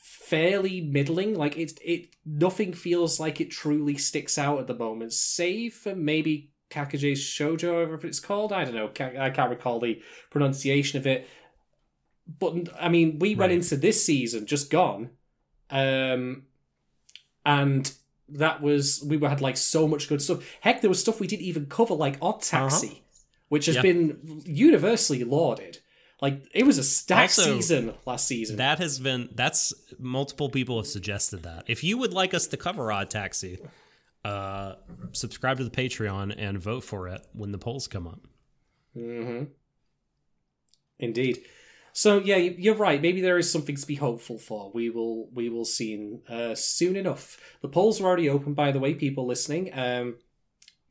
fairly 0.00 0.80
middling. 0.80 1.34
Like 1.34 1.56
it, 1.56 1.78
it 1.84 2.08
nothing 2.24 2.72
feels 2.72 3.20
like 3.20 3.40
it 3.40 3.50
truly 3.50 3.96
sticks 3.96 4.38
out 4.38 4.58
at 4.58 4.66
the 4.66 4.74
moment, 4.74 5.12
save 5.12 5.74
for 5.74 5.94
maybe 5.94 6.50
Kageki 6.70 7.12
Shoujo, 7.12 7.86
whatever 7.86 8.06
it's 8.06 8.20
called. 8.20 8.52
I 8.52 8.64
don't 8.64 8.74
know. 8.74 8.90
I 9.20 9.30
can't 9.30 9.50
recall 9.50 9.80
the 9.80 10.00
pronunciation 10.30 10.98
of 10.98 11.06
it. 11.06 11.28
But 12.38 12.68
I 12.80 12.88
mean, 12.88 13.18
we 13.18 13.34
went 13.34 13.52
into 13.52 13.76
this 13.76 14.04
season 14.04 14.46
just 14.46 14.70
gone, 14.70 15.10
um, 15.68 16.44
and 17.44 17.92
that 18.28 18.62
was 18.62 19.02
we 19.04 19.18
had 19.18 19.40
like 19.40 19.56
so 19.56 19.88
much 19.88 20.08
good 20.08 20.22
stuff. 20.22 20.44
Heck, 20.60 20.80
there 20.80 20.90
was 20.90 21.00
stuff 21.00 21.18
we 21.18 21.26
didn't 21.26 21.46
even 21.46 21.66
cover, 21.66 21.94
like 21.94 22.18
Odd 22.22 22.42
Taxi, 22.42 23.02
which 23.48 23.66
has 23.66 23.76
Yeah. 23.76 23.82
been 23.82 24.42
universally 24.44 25.24
lauded. 25.24 25.78
Like 26.22 26.42
it 26.54 26.66
was 26.66 26.76
a 26.78 26.84
stacked 26.84 27.38
Also, 27.38 27.54
season 27.56 27.94
last 28.06 28.26
season. 28.26 28.56
That 28.56 28.78
has 28.78 28.98
been 28.98 29.30
that's 29.34 29.72
multiple 29.98 30.50
people 30.50 30.76
have 30.78 30.86
suggested 30.86 31.44
that. 31.44 31.64
If 31.66 31.82
you 31.82 31.96
would 31.98 32.12
like 32.12 32.34
us 32.34 32.46
to 32.48 32.56
cover 32.56 32.92
Odd 32.92 33.08
Taxi, 33.08 33.58
uh, 34.24 34.74
subscribe 35.12 35.56
to 35.58 35.64
the 35.64 35.70
Patreon 35.70 36.34
and 36.36 36.58
vote 36.58 36.84
for 36.84 37.08
it 37.08 37.26
when 37.32 37.52
the 37.52 37.58
polls 37.58 37.88
come 37.88 38.06
up. 38.06 38.20
Mm-hmm. 38.96 39.44
Indeed. 40.98 41.42
So 41.92 42.18
yeah, 42.18 42.36
you- 42.36 42.54
you're 42.58 42.74
right. 42.74 43.00
Maybe 43.00 43.20
there 43.20 43.38
is 43.38 43.50
something 43.50 43.76
to 43.76 43.86
be 43.86 43.96
hopeful 43.96 44.38
for. 44.38 44.70
We 44.72 44.90
will 44.90 45.28
we 45.32 45.48
will 45.48 45.64
see 45.64 45.94
in, 45.94 46.20
uh, 46.28 46.54
soon 46.54 46.96
enough. 46.96 47.40
The 47.62 47.68
polls 47.68 48.00
are 48.00 48.04
already 48.04 48.28
open, 48.28 48.54
by 48.54 48.70
the 48.72 48.78
way. 48.78 48.94
People 48.94 49.26
listening, 49.26 49.70
um, 49.72 50.16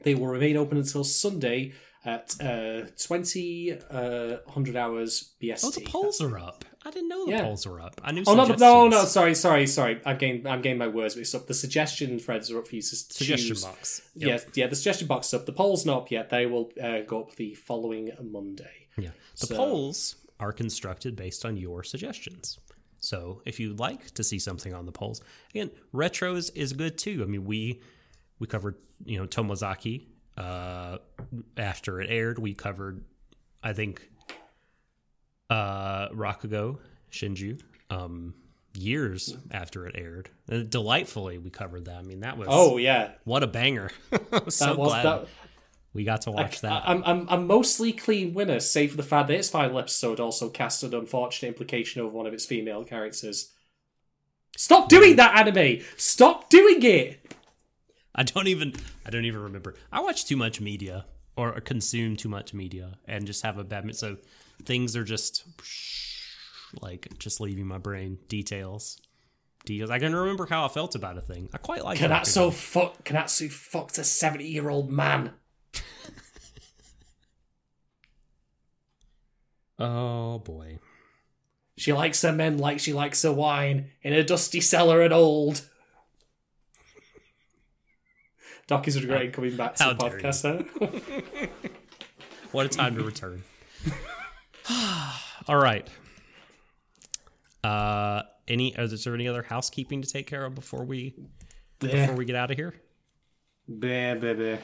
they 0.03 0.15
will 0.15 0.27
remain 0.27 0.57
open 0.57 0.77
until 0.77 1.03
Sunday 1.03 1.73
at 2.05 2.33
uh, 2.41 2.81
twenty 3.01 3.73
uh, 3.89 4.37
hundred 4.47 4.75
hours 4.75 5.31
BST. 5.41 5.65
Oh, 5.65 5.71
the 5.71 5.81
polls 5.81 6.21
are 6.21 6.37
up. 6.39 6.63
I 6.85 6.91
didn't 6.91 7.09
know 7.09 7.25
the 7.25 7.31
Yeah. 7.31 7.41
polls 7.43 7.67
were 7.67 7.81
up. 7.81 7.99
I 8.03 8.11
knew. 8.13 8.23
Oh 8.25 8.35
no, 8.35 8.45
no, 8.45 8.87
no, 8.87 9.03
Sorry, 9.03 9.35
sorry, 9.35 9.67
sorry. 9.67 9.99
I'm 10.05 10.17
getting, 10.17 10.47
I'm 10.47 10.61
getting 10.61 10.77
my 10.77 10.87
words 10.87 11.17
mixed 11.17 11.35
up. 11.35 11.45
The 11.47 11.53
suggestion 11.53 12.17
threads 12.19 12.49
are 12.51 12.59
up 12.59 12.67
for 12.69 12.75
you 12.75 12.81
to 12.81 12.95
Suggestion 12.95 13.49
choose. 13.49 13.63
box. 13.65 14.01
Yep. 14.15 14.29
Yeah, 14.29 14.63
yeah. 14.63 14.67
The 14.67 14.75
suggestion 14.77 15.07
box 15.07 15.27
is 15.27 15.33
up. 15.33 15.45
The 15.45 15.51
polls 15.51 15.85
not 15.85 16.03
up 16.03 16.11
yet. 16.11 16.29
They 16.29 16.45
will 16.45 16.71
uh, 16.81 17.01
go 17.01 17.21
up 17.23 17.35
the 17.35 17.53
following 17.55 18.11
Monday. 18.23 18.87
Yeah. 18.97 19.09
The 19.41 19.47
So- 19.47 19.55
polls 19.57 20.15
are 20.39 20.53
constructed 20.53 21.17
based 21.17 21.43
on 21.43 21.57
your 21.57 21.83
suggestions. 21.83 22.59
So 23.01 23.41
if 23.45 23.59
you'd 23.59 23.79
like 23.79 24.11
to 24.11 24.23
see 24.23 24.39
something 24.39 24.73
on 24.73 24.85
the 24.85 24.91
polls, 24.93 25.21
again, 25.51 25.71
retros 25.93 26.49
is 26.55 26.71
good 26.71 26.97
too. 26.97 27.21
I 27.23 27.25
mean, 27.25 27.43
we 27.43 27.81
we 28.39 28.47
covered 28.47 28.75
you 29.03 29.17
know 29.17 29.25
Tomozaki 29.27 30.07
uh, 30.39 30.97
after 31.57 32.01
it 32.01 32.09
aired. 32.09 32.39
We 32.39 32.53
covered, 32.53 33.03
I 33.61 33.73
think, 33.73 34.09
uh, 35.49 36.09
Rakugo 36.09 36.79
Shinju 37.11 37.61
um, 37.89 38.33
years 38.77 39.35
after 39.51 39.85
it 39.85 39.95
aired. 39.97 40.29
And 40.47 40.69
delightfully, 40.69 41.37
we 41.37 41.49
covered 41.49 41.85
that. 41.85 41.97
I 41.97 42.03
mean, 42.03 42.21
that 42.21 42.37
was 42.37 42.47
Oh 42.49 42.77
yeah, 42.77 43.11
what 43.25 43.43
a 43.43 43.47
banger! 43.47 43.91
So 44.47 44.75
was 44.75 44.91
glad 44.91 45.05
that. 45.05 45.27
we 45.93 46.03
got 46.03 46.21
to 46.21 46.31
watch 46.31 46.61
that. 46.61 46.87
I, 46.87 46.91
am 46.91 47.03
I'm 47.05 47.27
I'm 47.29 47.47
mostly 47.47 47.91
clean 47.91 48.33
winner, 48.33 48.59
save 48.59 48.91
for 48.91 48.97
the 48.97 49.03
fact 49.03 49.27
that 49.27 49.35
its 49.35 49.49
final 49.49 49.77
episode 49.79 50.19
also 50.19 50.49
cast 50.49 50.83
an 50.83 50.93
unfortunate 50.93 51.49
implication 51.49 52.01
over 52.01 52.15
one 52.15 52.25
of 52.25 52.33
its 52.33 52.45
female 52.45 52.83
characters. 52.83 53.51
Stop 54.55 54.89
doing 54.89 55.15
that, 55.17 55.37
anime! 55.37 55.81
Stop 55.97 56.49
doing 56.49 56.83
it! 56.83 57.19
I 58.15 58.23
don't 58.23 58.47
even 58.47 58.73
I 59.05 59.09
don't 59.09 59.25
even 59.25 59.41
remember. 59.41 59.75
I 59.91 60.01
watch 60.01 60.25
too 60.25 60.37
much 60.37 60.59
media 60.61 61.05
or 61.35 61.59
consume 61.61 62.15
too 62.15 62.29
much 62.29 62.53
media 62.53 62.97
and 63.05 63.25
just 63.25 63.43
have 63.43 63.57
a 63.57 63.63
bad 63.63 63.95
so 63.95 64.17
things 64.65 64.95
are 64.95 65.03
just 65.03 65.45
like 66.81 67.07
just 67.17 67.39
leaving 67.39 67.65
my 67.65 67.77
brain 67.77 68.17
details. 68.27 68.99
Details. 69.65 69.89
I 69.89 69.99
can 69.99 70.15
remember 70.15 70.45
how 70.45 70.65
I 70.65 70.69
felt 70.69 70.95
about 70.95 71.17
a 71.17 71.21
thing. 71.21 71.49
I 71.53 71.57
quite 71.57 71.83
like 71.83 71.99
Konatsu 71.99 72.49
Rakugo. 72.49 72.53
fuck 72.53 73.03
Konatsu 73.03 73.51
fucked 73.51 73.97
a 73.97 74.03
seventy 74.03 74.47
year 74.47 74.69
old 74.69 74.91
man. 74.91 75.33
Oh 79.79 80.39
boy. 80.39 80.79
She 81.77 81.93
likes 81.93 82.21
her 82.23 82.33
men 82.33 82.57
like 82.57 82.79
she 82.79 82.91
likes 82.91 83.23
her 83.23 83.31
wine 83.31 83.91
in 84.01 84.13
a 84.13 84.23
dusty 84.23 84.59
cellar 84.59 85.01
and 85.01 85.13
old. 85.13 85.61
Doc 88.69 88.87
is 88.87 89.01
regretting 89.01 89.31
coming 89.31 89.57
back 89.57 89.73
to 89.75 89.83
how 89.83 89.93
the 89.93 90.09
dare 90.09 90.19
podcast 90.19 90.43
now. 90.43 91.49
What 92.51 92.67
a 92.67 92.69
time 92.69 92.95
to 92.95 93.03
return. 93.03 93.43
All 95.47 95.57
right. 95.57 95.87
Uh 97.63 98.21
any 98.47 98.69
is 98.77 99.03
there 99.03 99.15
any 99.15 99.27
other 99.27 99.41
housekeeping 99.41 100.03
to 100.03 100.07
take 100.07 100.27
care 100.27 100.45
of 100.45 100.53
before 100.53 100.83
we 100.83 101.15
before 101.79 102.13
we 102.15 102.25
get 102.25 102.35
out 102.35 102.51
of 102.51 102.57
here? 102.57 102.75
Bah, 103.67 104.15
bah, 104.15 104.33
bah. 104.33 104.57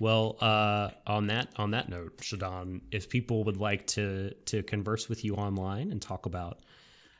Well, 0.00 0.36
uh, 0.40 0.90
on 1.06 1.28
that 1.28 1.48
on 1.56 1.70
that 1.72 1.88
note, 1.88 2.18
Shadon, 2.18 2.80
if 2.90 3.08
people 3.08 3.44
would 3.44 3.58
like 3.58 3.86
to 3.88 4.32
to 4.46 4.62
converse 4.62 5.10
with 5.10 5.24
you 5.24 5.34
online 5.34 5.90
and 5.90 6.00
talk 6.00 6.24
about 6.26 6.60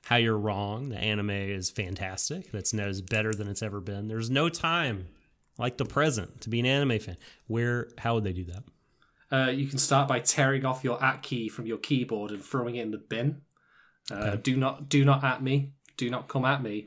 how 0.05 0.17
you're 0.17 0.39
wrong, 0.39 0.91
the 0.91 0.99
anime 0.99 1.31
is 1.31 1.71
fantastic. 1.71 2.53
That's 2.53 2.73
knows 2.73 3.01
better 3.01 3.33
than 3.33 3.49
it's 3.49 3.63
ever 3.63 3.81
been. 3.81 4.09
There's 4.09 4.31
no 4.31 4.49
time 4.49 5.09
like 5.59 5.77
the 5.79 5.85
present 5.85 6.41
to 6.43 6.51
be 6.51 6.61
an 6.61 6.67
anime 6.67 6.99
fan. 6.99 7.17
Where 7.47 7.89
how 7.99 8.15
would 8.15 8.25
they 8.25 8.33
do 8.33 8.45
that? 8.45 8.63
Uh, 9.33 9.51
you 9.51 9.67
can 9.67 9.79
start 9.79 10.07
by 10.07 10.21
tearing 10.21 10.65
off 10.65 10.85
your 10.85 11.03
at 11.03 11.23
key 11.23 11.49
from 11.49 11.67
your 11.67 11.79
keyboard 11.79 12.31
and 12.31 12.43
throwing 12.43 12.77
it 12.77 12.83
in 12.83 12.91
the 12.91 12.99
bin. 12.99 13.41
Uh, 14.11 14.37
Do 14.37 14.57
not, 14.57 14.89
do 14.89 15.05
not 15.05 15.25
at 15.25 15.43
me. 15.43 15.73
Do 15.97 16.11
not 16.11 16.29
come 16.29 16.45
at 16.45 16.63
me. 16.63 16.87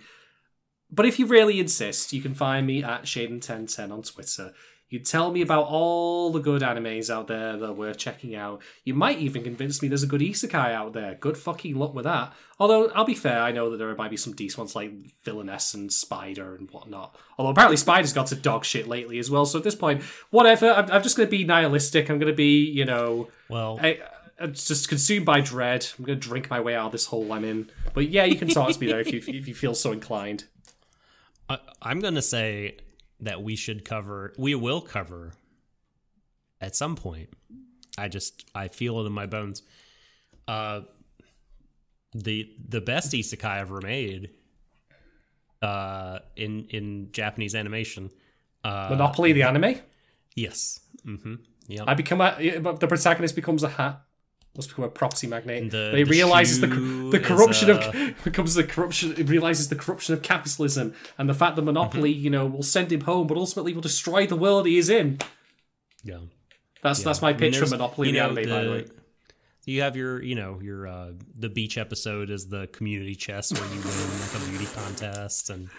But 0.89 1.05
if 1.05 1.19
you 1.19 1.25
really 1.25 1.59
insist, 1.59 2.13
you 2.13 2.21
can 2.21 2.33
find 2.33 2.65
me 2.65 2.83
at 2.83 3.03
Shaden1010 3.03 3.91
on 3.91 4.03
Twitter. 4.03 4.53
You 4.89 4.99
tell 4.99 5.31
me 5.31 5.41
about 5.41 5.65
all 5.65 6.31
the 6.31 6.39
good 6.39 6.61
animes 6.61 7.09
out 7.09 7.27
there 7.27 7.57
that 7.57 7.65
are 7.69 7.73
worth 7.73 7.97
checking 7.97 8.35
out. 8.35 8.61
You 8.85 8.93
might 8.93 9.17
even 9.17 9.43
convince 9.43 9.81
me 9.81 9.89
there's 9.89 10.03
a 10.03 10.07
good 10.07 10.21
isekai 10.21 10.73
out 10.73 10.93
there. 10.93 11.15
Good 11.15 11.37
fucking 11.37 11.75
luck 11.75 11.93
with 11.93 12.05
that. 12.05 12.33
Although, 12.57 12.87
I'll 12.95 13.03
be 13.03 13.13
fair, 13.13 13.41
I 13.41 13.51
know 13.51 13.69
that 13.69 13.77
there 13.77 13.93
might 13.95 14.11
be 14.11 14.17
some 14.17 14.33
decent 14.33 14.59
ones 14.59 14.75
like 14.75 14.91
Villainess 15.23 15.73
and 15.73 15.91
Spider 15.91 16.55
and 16.55 16.71
whatnot. 16.71 17.17
Although 17.37 17.51
apparently 17.51 17.75
Spider's 17.75 18.13
got 18.13 18.27
to 18.27 18.35
dog 18.35 18.63
shit 18.63 18.87
lately 18.87 19.19
as 19.19 19.29
well. 19.29 19.45
So 19.45 19.57
at 19.57 19.65
this 19.65 19.75
point, 19.75 20.03
whatever. 20.29 20.71
I'm, 20.71 20.89
I'm 20.89 21.03
just 21.03 21.17
going 21.17 21.27
to 21.27 21.31
be 21.31 21.43
nihilistic. 21.43 22.09
I'm 22.09 22.17
going 22.17 22.31
to 22.31 22.35
be, 22.35 22.63
you 22.63 22.85
know, 22.85 23.27
Well, 23.49 23.79
I, 23.81 23.99
I'm 24.39 24.53
just 24.53 24.87
consumed 24.87 25.25
by 25.25 25.41
dread. 25.41 25.85
I'm 25.99 26.05
going 26.05 26.19
to 26.19 26.27
drink 26.27 26.49
my 26.49 26.61
way 26.61 26.75
out 26.75 26.87
of 26.87 26.91
this 26.93 27.07
hole 27.07 27.33
I'm 27.33 27.43
in. 27.43 27.69
But 27.93 28.09
yeah, 28.09 28.23
you 28.23 28.37
can 28.37 28.47
talk 28.47 28.71
to 28.71 28.79
me 28.79 28.87
there 28.87 29.01
if 29.01 29.11
you, 29.11 29.19
if 29.19 29.49
you 29.49 29.53
feel 29.53 29.75
so 29.75 29.91
inclined. 29.91 30.45
I, 31.49 31.59
I'm 31.81 31.99
gonna 31.99 32.21
say 32.21 32.77
that 33.21 33.41
we 33.41 33.55
should 33.55 33.83
cover. 33.85 34.33
We 34.37 34.55
will 34.55 34.81
cover 34.81 35.33
at 36.61 36.75
some 36.75 36.95
point. 36.95 37.29
I 37.97 38.07
just 38.07 38.49
I 38.53 38.67
feel 38.67 38.99
it 39.01 39.05
in 39.05 39.11
my 39.13 39.25
bones. 39.25 39.63
Uh, 40.47 40.81
the 42.13 42.49
the 42.67 42.81
best 42.81 43.11
isekai 43.13 43.59
ever 43.59 43.81
made. 43.81 44.29
Uh, 45.61 46.19
in 46.35 46.67
in 46.69 47.09
Japanese 47.11 47.55
animation. 47.55 48.11
Uh, 48.63 48.87
Monopoly 48.91 49.33
the 49.33 49.43
anime. 49.43 49.75
yes. 50.35 50.79
Mm-hmm. 51.05 51.35
Yeah. 51.67 51.83
I 51.87 51.95
become 51.95 52.21
a 52.21 52.35
the 52.59 52.87
protagonist 52.87 53.35
becomes 53.35 53.63
a 53.63 53.69
hat. 53.69 54.01
Must 54.55 54.69
become 54.69 54.85
a 54.85 54.89
property 54.89 55.27
magnate. 55.27 55.69
The- 55.71 55.89
but 55.91 55.97
he 55.99 56.03
the 56.03 56.09
realizes 56.11 56.61
the 56.61 56.67
the 56.67 57.19
corruption 57.19 57.69
uh, 57.69 57.75
of 57.93 58.15
becomes 58.23 58.55
the 58.55 58.63
corruption. 58.63 59.15
He 59.15 59.23
realizes 59.23 59.69
the 59.69 59.75
corruption 59.75 60.13
of 60.15 60.21
capitalism 60.23 60.93
and 61.17 61.29
the 61.29 61.33
fact 61.35 61.55
that 61.57 61.61
monopoly, 61.61 62.13
Mm-hmm. 62.13 62.23
you 62.23 62.29
know, 62.31 62.45
will 62.47 62.63
send 62.63 62.91
him 62.91 63.01
home, 63.01 63.27
but 63.27 63.37
ultimately 63.37 63.73
will 63.73 63.81
destroy 63.81 64.25
the 64.25 64.35
world 64.35 64.65
he 64.65 64.77
is 64.77 64.89
in. 64.89 65.19
yeah. 66.03 66.19
That's 66.83 67.03
that's 67.03 67.21
my 67.21 67.29
I 67.29 67.33
mean, 67.37 67.53
for 67.53 67.65
Monopoly 67.67 68.07
you 68.09 68.13
the 68.13 68.19
anime. 68.21 68.35
by 68.35 68.63
the 68.63 68.71
way, 68.71 68.85
You 69.65 69.81
have 69.81 69.95
your, 69.97 70.21
you 70.23 70.35
know, 70.35 70.59
your 70.61 70.87
uh 70.87 71.11
the 71.37 71.49
beach 71.49 71.77
episode 71.77 72.29
is 72.29 72.47
the 72.47 72.67
community 72.67 73.15
chest 73.15 73.53
where 73.59 73.67
you 73.69 73.79
win 73.81 74.19
like 74.21 74.35
a 74.35 74.49
beauty 74.49 74.67
contest 74.73 75.49
and 75.49 75.69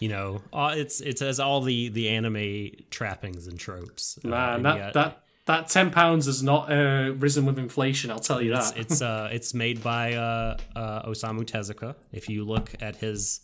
you 0.00 0.08
know, 0.08 0.42
uh, 0.52 0.74
it's 0.76 1.00
it 1.00 1.18
has 1.20 1.38
all 1.40 1.60
the 1.60 1.88
the 1.88 2.08
anime 2.08 2.70
trappings 2.90 3.46
and 3.48 3.58
tropes. 3.58 4.18
Uh, 4.24 4.28
man, 4.28 4.54
and 4.56 4.64
that 4.64 4.76
yet 4.76 4.92
that 4.94 5.23
that 5.46 5.68
ten 5.68 5.90
pounds 5.90 6.26
has 6.26 6.42
not 6.42 6.72
uh, 6.72 7.12
risen 7.18 7.44
with 7.44 7.58
inflation. 7.58 8.10
I'll 8.10 8.18
tell 8.18 8.40
you 8.40 8.54
it's 8.54 8.70
that. 8.70 8.80
it's 8.80 9.02
uh 9.02 9.28
it's 9.32 9.54
made 9.54 9.82
by 9.82 10.14
uh, 10.14 10.56
uh 10.74 11.08
Osamu 11.08 11.44
Tezuka. 11.44 11.94
If 12.12 12.28
you 12.28 12.44
look 12.44 12.72
at 12.80 12.96
his 12.96 13.40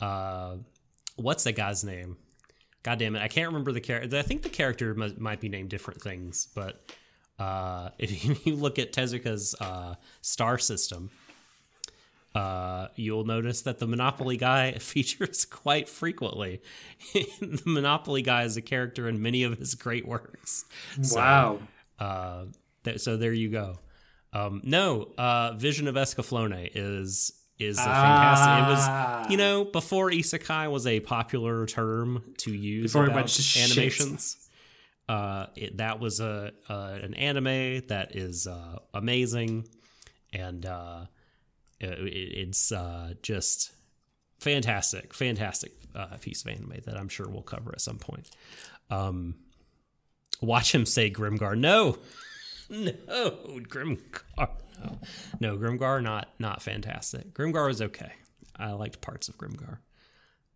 uh 0.00 0.56
what's 1.16 1.44
that 1.44 1.52
guy's 1.52 1.84
name? 1.84 2.16
God 2.82 2.98
damn 2.98 3.16
it, 3.16 3.22
I 3.22 3.28
can't 3.28 3.48
remember 3.48 3.72
the 3.72 3.80
character. 3.80 4.16
I 4.18 4.22
think 4.22 4.42
the 4.42 4.48
character 4.48 4.94
mu- 4.94 5.14
might 5.18 5.40
be 5.40 5.48
named 5.48 5.70
different 5.70 6.00
things, 6.00 6.48
but 6.54 6.92
uh 7.38 7.90
if 7.98 8.46
you 8.46 8.56
look 8.56 8.78
at 8.78 8.92
Tezuka's 8.92 9.54
uh 9.60 9.94
star 10.22 10.58
system, 10.58 11.10
uh, 12.34 12.88
you'll 12.94 13.24
notice 13.24 13.62
that 13.62 13.78
the 13.78 13.86
Monopoly 13.86 14.36
guy 14.36 14.72
features 14.78 15.44
quite 15.44 15.88
frequently. 15.88 16.60
the 17.12 17.62
Monopoly 17.66 18.22
guy 18.22 18.44
is 18.44 18.56
a 18.56 18.62
character 18.62 19.08
in 19.08 19.20
many 19.22 19.42
of 19.44 19.58
his 19.58 19.74
great 19.74 20.06
works. 20.06 20.64
So, 21.02 21.16
wow. 21.18 21.58
uh, 21.98 22.44
th- 22.84 23.00
so 23.00 23.16
there 23.16 23.32
you 23.32 23.50
go. 23.50 23.78
Um, 24.32 24.60
no, 24.62 25.08
uh, 25.16 25.54
Vision 25.54 25.88
of 25.88 25.94
Escaflowne 25.94 26.70
is 26.74 27.32
is 27.58 27.76
a 27.78 27.82
fantastic. 27.82 28.46
It 28.46 28.88
Ah. 28.88 29.20
was 29.22 29.30
you 29.32 29.36
know 29.36 29.64
before 29.64 30.10
isekai 30.10 30.70
was 30.70 30.86
a 30.86 31.00
popular 31.00 31.66
term 31.66 32.22
to 32.38 32.52
use 32.52 32.92
Before 32.92 33.06
about 33.06 33.36
animations. 33.58 34.36
Uh, 35.08 35.46
it, 35.56 35.78
that 35.78 35.98
was 35.98 36.20
a 36.20 36.52
uh, 36.68 36.98
an 37.02 37.14
anime 37.14 37.80
that 37.88 38.14
is 38.14 38.46
uh, 38.46 38.78
amazing, 38.92 39.66
and 40.34 40.66
uh, 40.66 41.06
it, 41.06 41.17
it's 41.80 42.72
uh, 42.72 43.14
just 43.22 43.72
fantastic, 44.38 45.14
fantastic 45.14 45.72
uh, 45.94 46.16
piece 46.20 46.42
of 46.42 46.48
anime 46.48 46.80
that 46.84 46.96
I'm 46.96 47.08
sure 47.08 47.28
we'll 47.28 47.42
cover 47.42 47.72
at 47.72 47.80
some 47.80 47.98
point. 47.98 48.30
Um, 48.90 49.34
watch 50.40 50.74
him 50.74 50.86
say 50.86 51.10
Grimgar. 51.10 51.56
No, 51.56 51.98
no, 52.70 52.90
Grimgar. 53.60 54.50
No, 54.80 54.98
no, 55.40 55.56
Grimgar. 55.56 56.02
Not 56.02 56.28
not 56.38 56.62
fantastic. 56.62 57.34
Grimgar 57.34 57.66
was 57.66 57.82
okay. 57.82 58.12
I 58.56 58.72
liked 58.72 59.00
parts 59.00 59.28
of 59.28 59.36
Grimgar. 59.36 59.78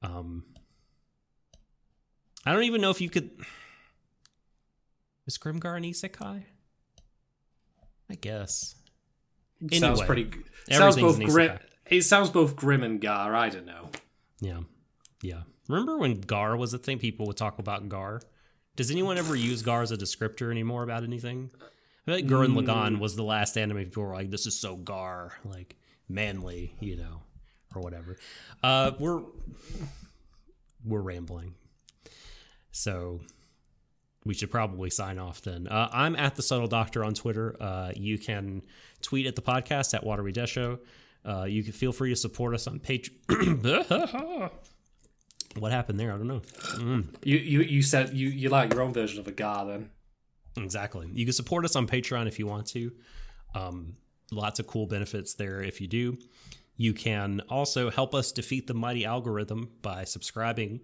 Um, 0.02 0.44
I 2.44 2.52
don't 2.52 2.64
even 2.64 2.80
know 2.80 2.90
if 2.90 3.00
you 3.00 3.10
could. 3.10 3.30
Is 5.26 5.38
Grimgar 5.38 5.76
an 5.76 5.84
isekai? 5.84 6.44
I 8.10 8.14
guess. 8.16 8.74
Sounds 9.70 10.00
Anyway, 10.00 10.06
pretty. 10.06 10.24
g- 10.24 10.38
Sounds 10.70 10.96
both 10.96 11.18
grim. 11.20 11.58
It 11.86 12.02
sounds 12.02 12.30
both 12.30 12.56
grim 12.56 12.82
and 12.82 13.00
gar. 13.00 13.34
I 13.34 13.48
don't 13.50 13.66
know. 13.66 13.90
Yeah. 14.40 14.60
Yeah. 15.22 15.42
Remember 15.68 15.98
when 15.98 16.20
Gar 16.20 16.56
was 16.56 16.72
a 16.74 16.78
thing? 16.78 16.98
People 16.98 17.26
would 17.26 17.36
talk 17.36 17.58
about 17.58 17.88
Gar. 17.88 18.20
Does 18.76 18.90
anyone 18.90 19.18
ever 19.18 19.36
use 19.36 19.62
Gar 19.62 19.82
as 19.82 19.92
a 19.92 19.96
descriptor 19.96 20.50
anymore 20.50 20.82
about 20.82 21.04
anything? 21.04 21.50
I 21.60 21.64
feel 22.06 22.14
like 22.16 22.26
Gurren 22.26 22.56
Lagann 22.56 22.98
was 22.98 23.14
the 23.16 23.22
last 23.22 23.56
anime 23.56 23.78
people 23.84 24.02
were 24.04 24.14
like, 24.14 24.30
this 24.30 24.46
is 24.46 24.58
so 24.58 24.76
Gar, 24.76 25.32
like 25.44 25.76
manly, 26.08 26.74
you 26.80 26.96
know, 26.96 27.22
or 27.74 27.82
whatever. 27.82 28.16
Uh, 28.62 28.92
we're 28.98 29.22
we're 30.84 31.00
rambling. 31.02 31.54
So 32.72 33.20
we 34.24 34.34
should 34.34 34.50
probably 34.50 34.90
sign 34.90 35.18
off 35.18 35.42
then. 35.42 35.66
Uh, 35.66 35.88
I'm 35.92 36.16
at 36.16 36.36
the 36.36 36.42
Subtle 36.42 36.68
Doctor 36.68 37.04
on 37.04 37.14
Twitter. 37.14 37.56
Uh, 37.60 37.92
you 37.94 38.18
can 38.18 38.62
tweet 39.00 39.26
at 39.26 39.36
the 39.36 39.42
podcast 39.42 39.94
at 39.94 40.04
Watery 40.04 40.32
Desho. 40.32 40.78
Uh, 41.24 41.44
you 41.44 41.62
can 41.62 41.72
feel 41.72 41.92
free 41.92 42.10
to 42.10 42.16
support 42.16 42.54
us 42.54 42.66
on 42.66 42.80
Patreon. 42.80 44.50
what 45.58 45.72
happened 45.72 45.98
there? 45.98 46.12
I 46.12 46.16
don't 46.16 46.26
know. 46.26 46.42
You 47.22 47.36
you 47.36 47.60
you 47.62 47.82
said 47.82 48.14
you 48.14 48.28
you 48.28 48.48
like 48.48 48.72
your 48.72 48.82
own 48.82 48.92
version 48.92 49.20
of 49.20 49.28
a 49.28 49.32
gar 49.32 49.66
then. 49.66 49.90
Exactly. 50.56 51.08
You 51.12 51.24
can 51.24 51.32
support 51.32 51.64
us 51.64 51.76
on 51.76 51.86
Patreon 51.86 52.26
if 52.26 52.38
you 52.38 52.46
want 52.46 52.66
to. 52.68 52.92
Um, 53.54 53.96
lots 54.30 54.58
of 54.58 54.66
cool 54.66 54.86
benefits 54.86 55.34
there 55.34 55.62
if 55.62 55.80
you 55.80 55.86
do. 55.86 56.18
You 56.76 56.92
can 56.92 57.40
also 57.48 57.90
help 57.90 58.14
us 58.14 58.32
defeat 58.32 58.66
the 58.66 58.74
mighty 58.74 59.04
algorithm 59.04 59.70
by 59.82 60.04
subscribing 60.04 60.80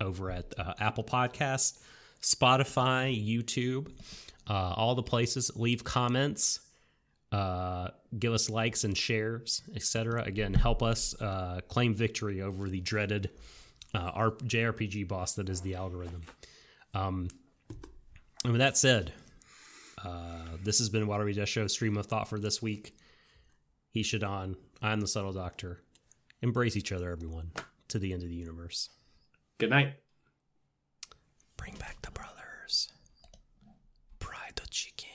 over 0.00 0.30
at 0.30 0.54
uh, 0.58 0.74
Apple 0.80 1.04
Podcasts, 1.04 1.78
Spotify, 2.22 3.14
YouTube, 3.14 3.90
uh, 4.48 4.74
all 4.76 4.94
the 4.94 5.02
places. 5.02 5.50
Leave 5.56 5.84
comments, 5.84 6.60
uh, 7.32 7.88
give 8.18 8.32
us 8.32 8.48
likes 8.48 8.84
and 8.84 8.96
shares, 8.96 9.62
etc. 9.74 10.22
Again, 10.22 10.54
help 10.54 10.82
us 10.82 11.14
uh, 11.20 11.60
claim 11.68 11.94
victory 11.94 12.42
over 12.42 12.68
the 12.68 12.80
dreaded 12.80 13.30
uh, 13.94 14.10
our 14.14 14.30
JRPG 14.32 15.08
boss 15.08 15.34
that 15.34 15.48
is 15.48 15.60
the 15.60 15.74
algorithm. 15.74 16.22
Um, 16.94 17.28
and 18.44 18.52
with 18.52 18.60
that 18.60 18.76
said, 18.76 19.12
uh, 20.04 20.56
this 20.62 20.78
has 20.78 20.88
been 20.88 21.06
Watery 21.06 21.32
Death 21.32 21.48
Show 21.48 21.66
stream 21.66 21.96
of 21.96 22.06
thought 22.06 22.28
for 22.28 22.38
this 22.38 22.62
week. 22.62 22.96
He 23.90 24.02
Shadon, 24.02 24.56
I'm 24.80 25.00
the 25.00 25.08
Subtle 25.08 25.32
Doctor. 25.32 25.82
Embrace 26.42 26.76
each 26.76 26.92
other, 26.92 27.10
everyone, 27.10 27.50
to 27.88 27.98
the 27.98 28.12
end 28.12 28.22
of 28.22 28.28
the 28.28 28.34
universe. 28.34 28.90
Good 29.58 29.70
night. 29.70 29.94
Bring 31.58 31.74
back 31.74 31.96
the 32.02 32.10
brothers. 32.12 32.88
Pride 34.18 34.54
the 34.56 34.66
chicken. 34.70 35.08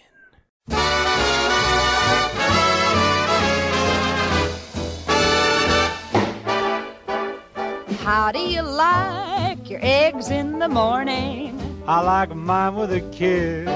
How 8.04 8.32
do 8.32 8.40
you 8.40 8.62
like 8.62 9.70
your 9.70 9.80
eggs 9.82 10.30
in 10.30 10.60
the 10.60 10.68
morning? 10.68 11.60
I 11.88 12.02
like 12.02 12.36
mine 12.36 12.76
with 12.76 12.92
a 12.92 13.02
kiss. 13.12 13.68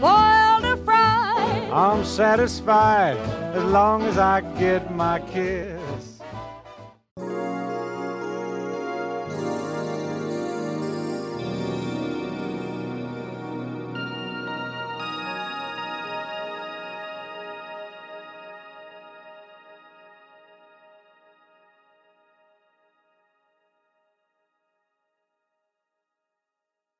Boiled 0.00 0.64
or 0.64 0.76
fried? 0.84 1.70
I'm 1.72 2.04
satisfied 2.04 3.16
as 3.54 3.64
long 3.64 4.02
as 4.02 4.18
I 4.18 4.40
get 4.58 4.94
my 4.94 5.20
kiss. 5.20 5.75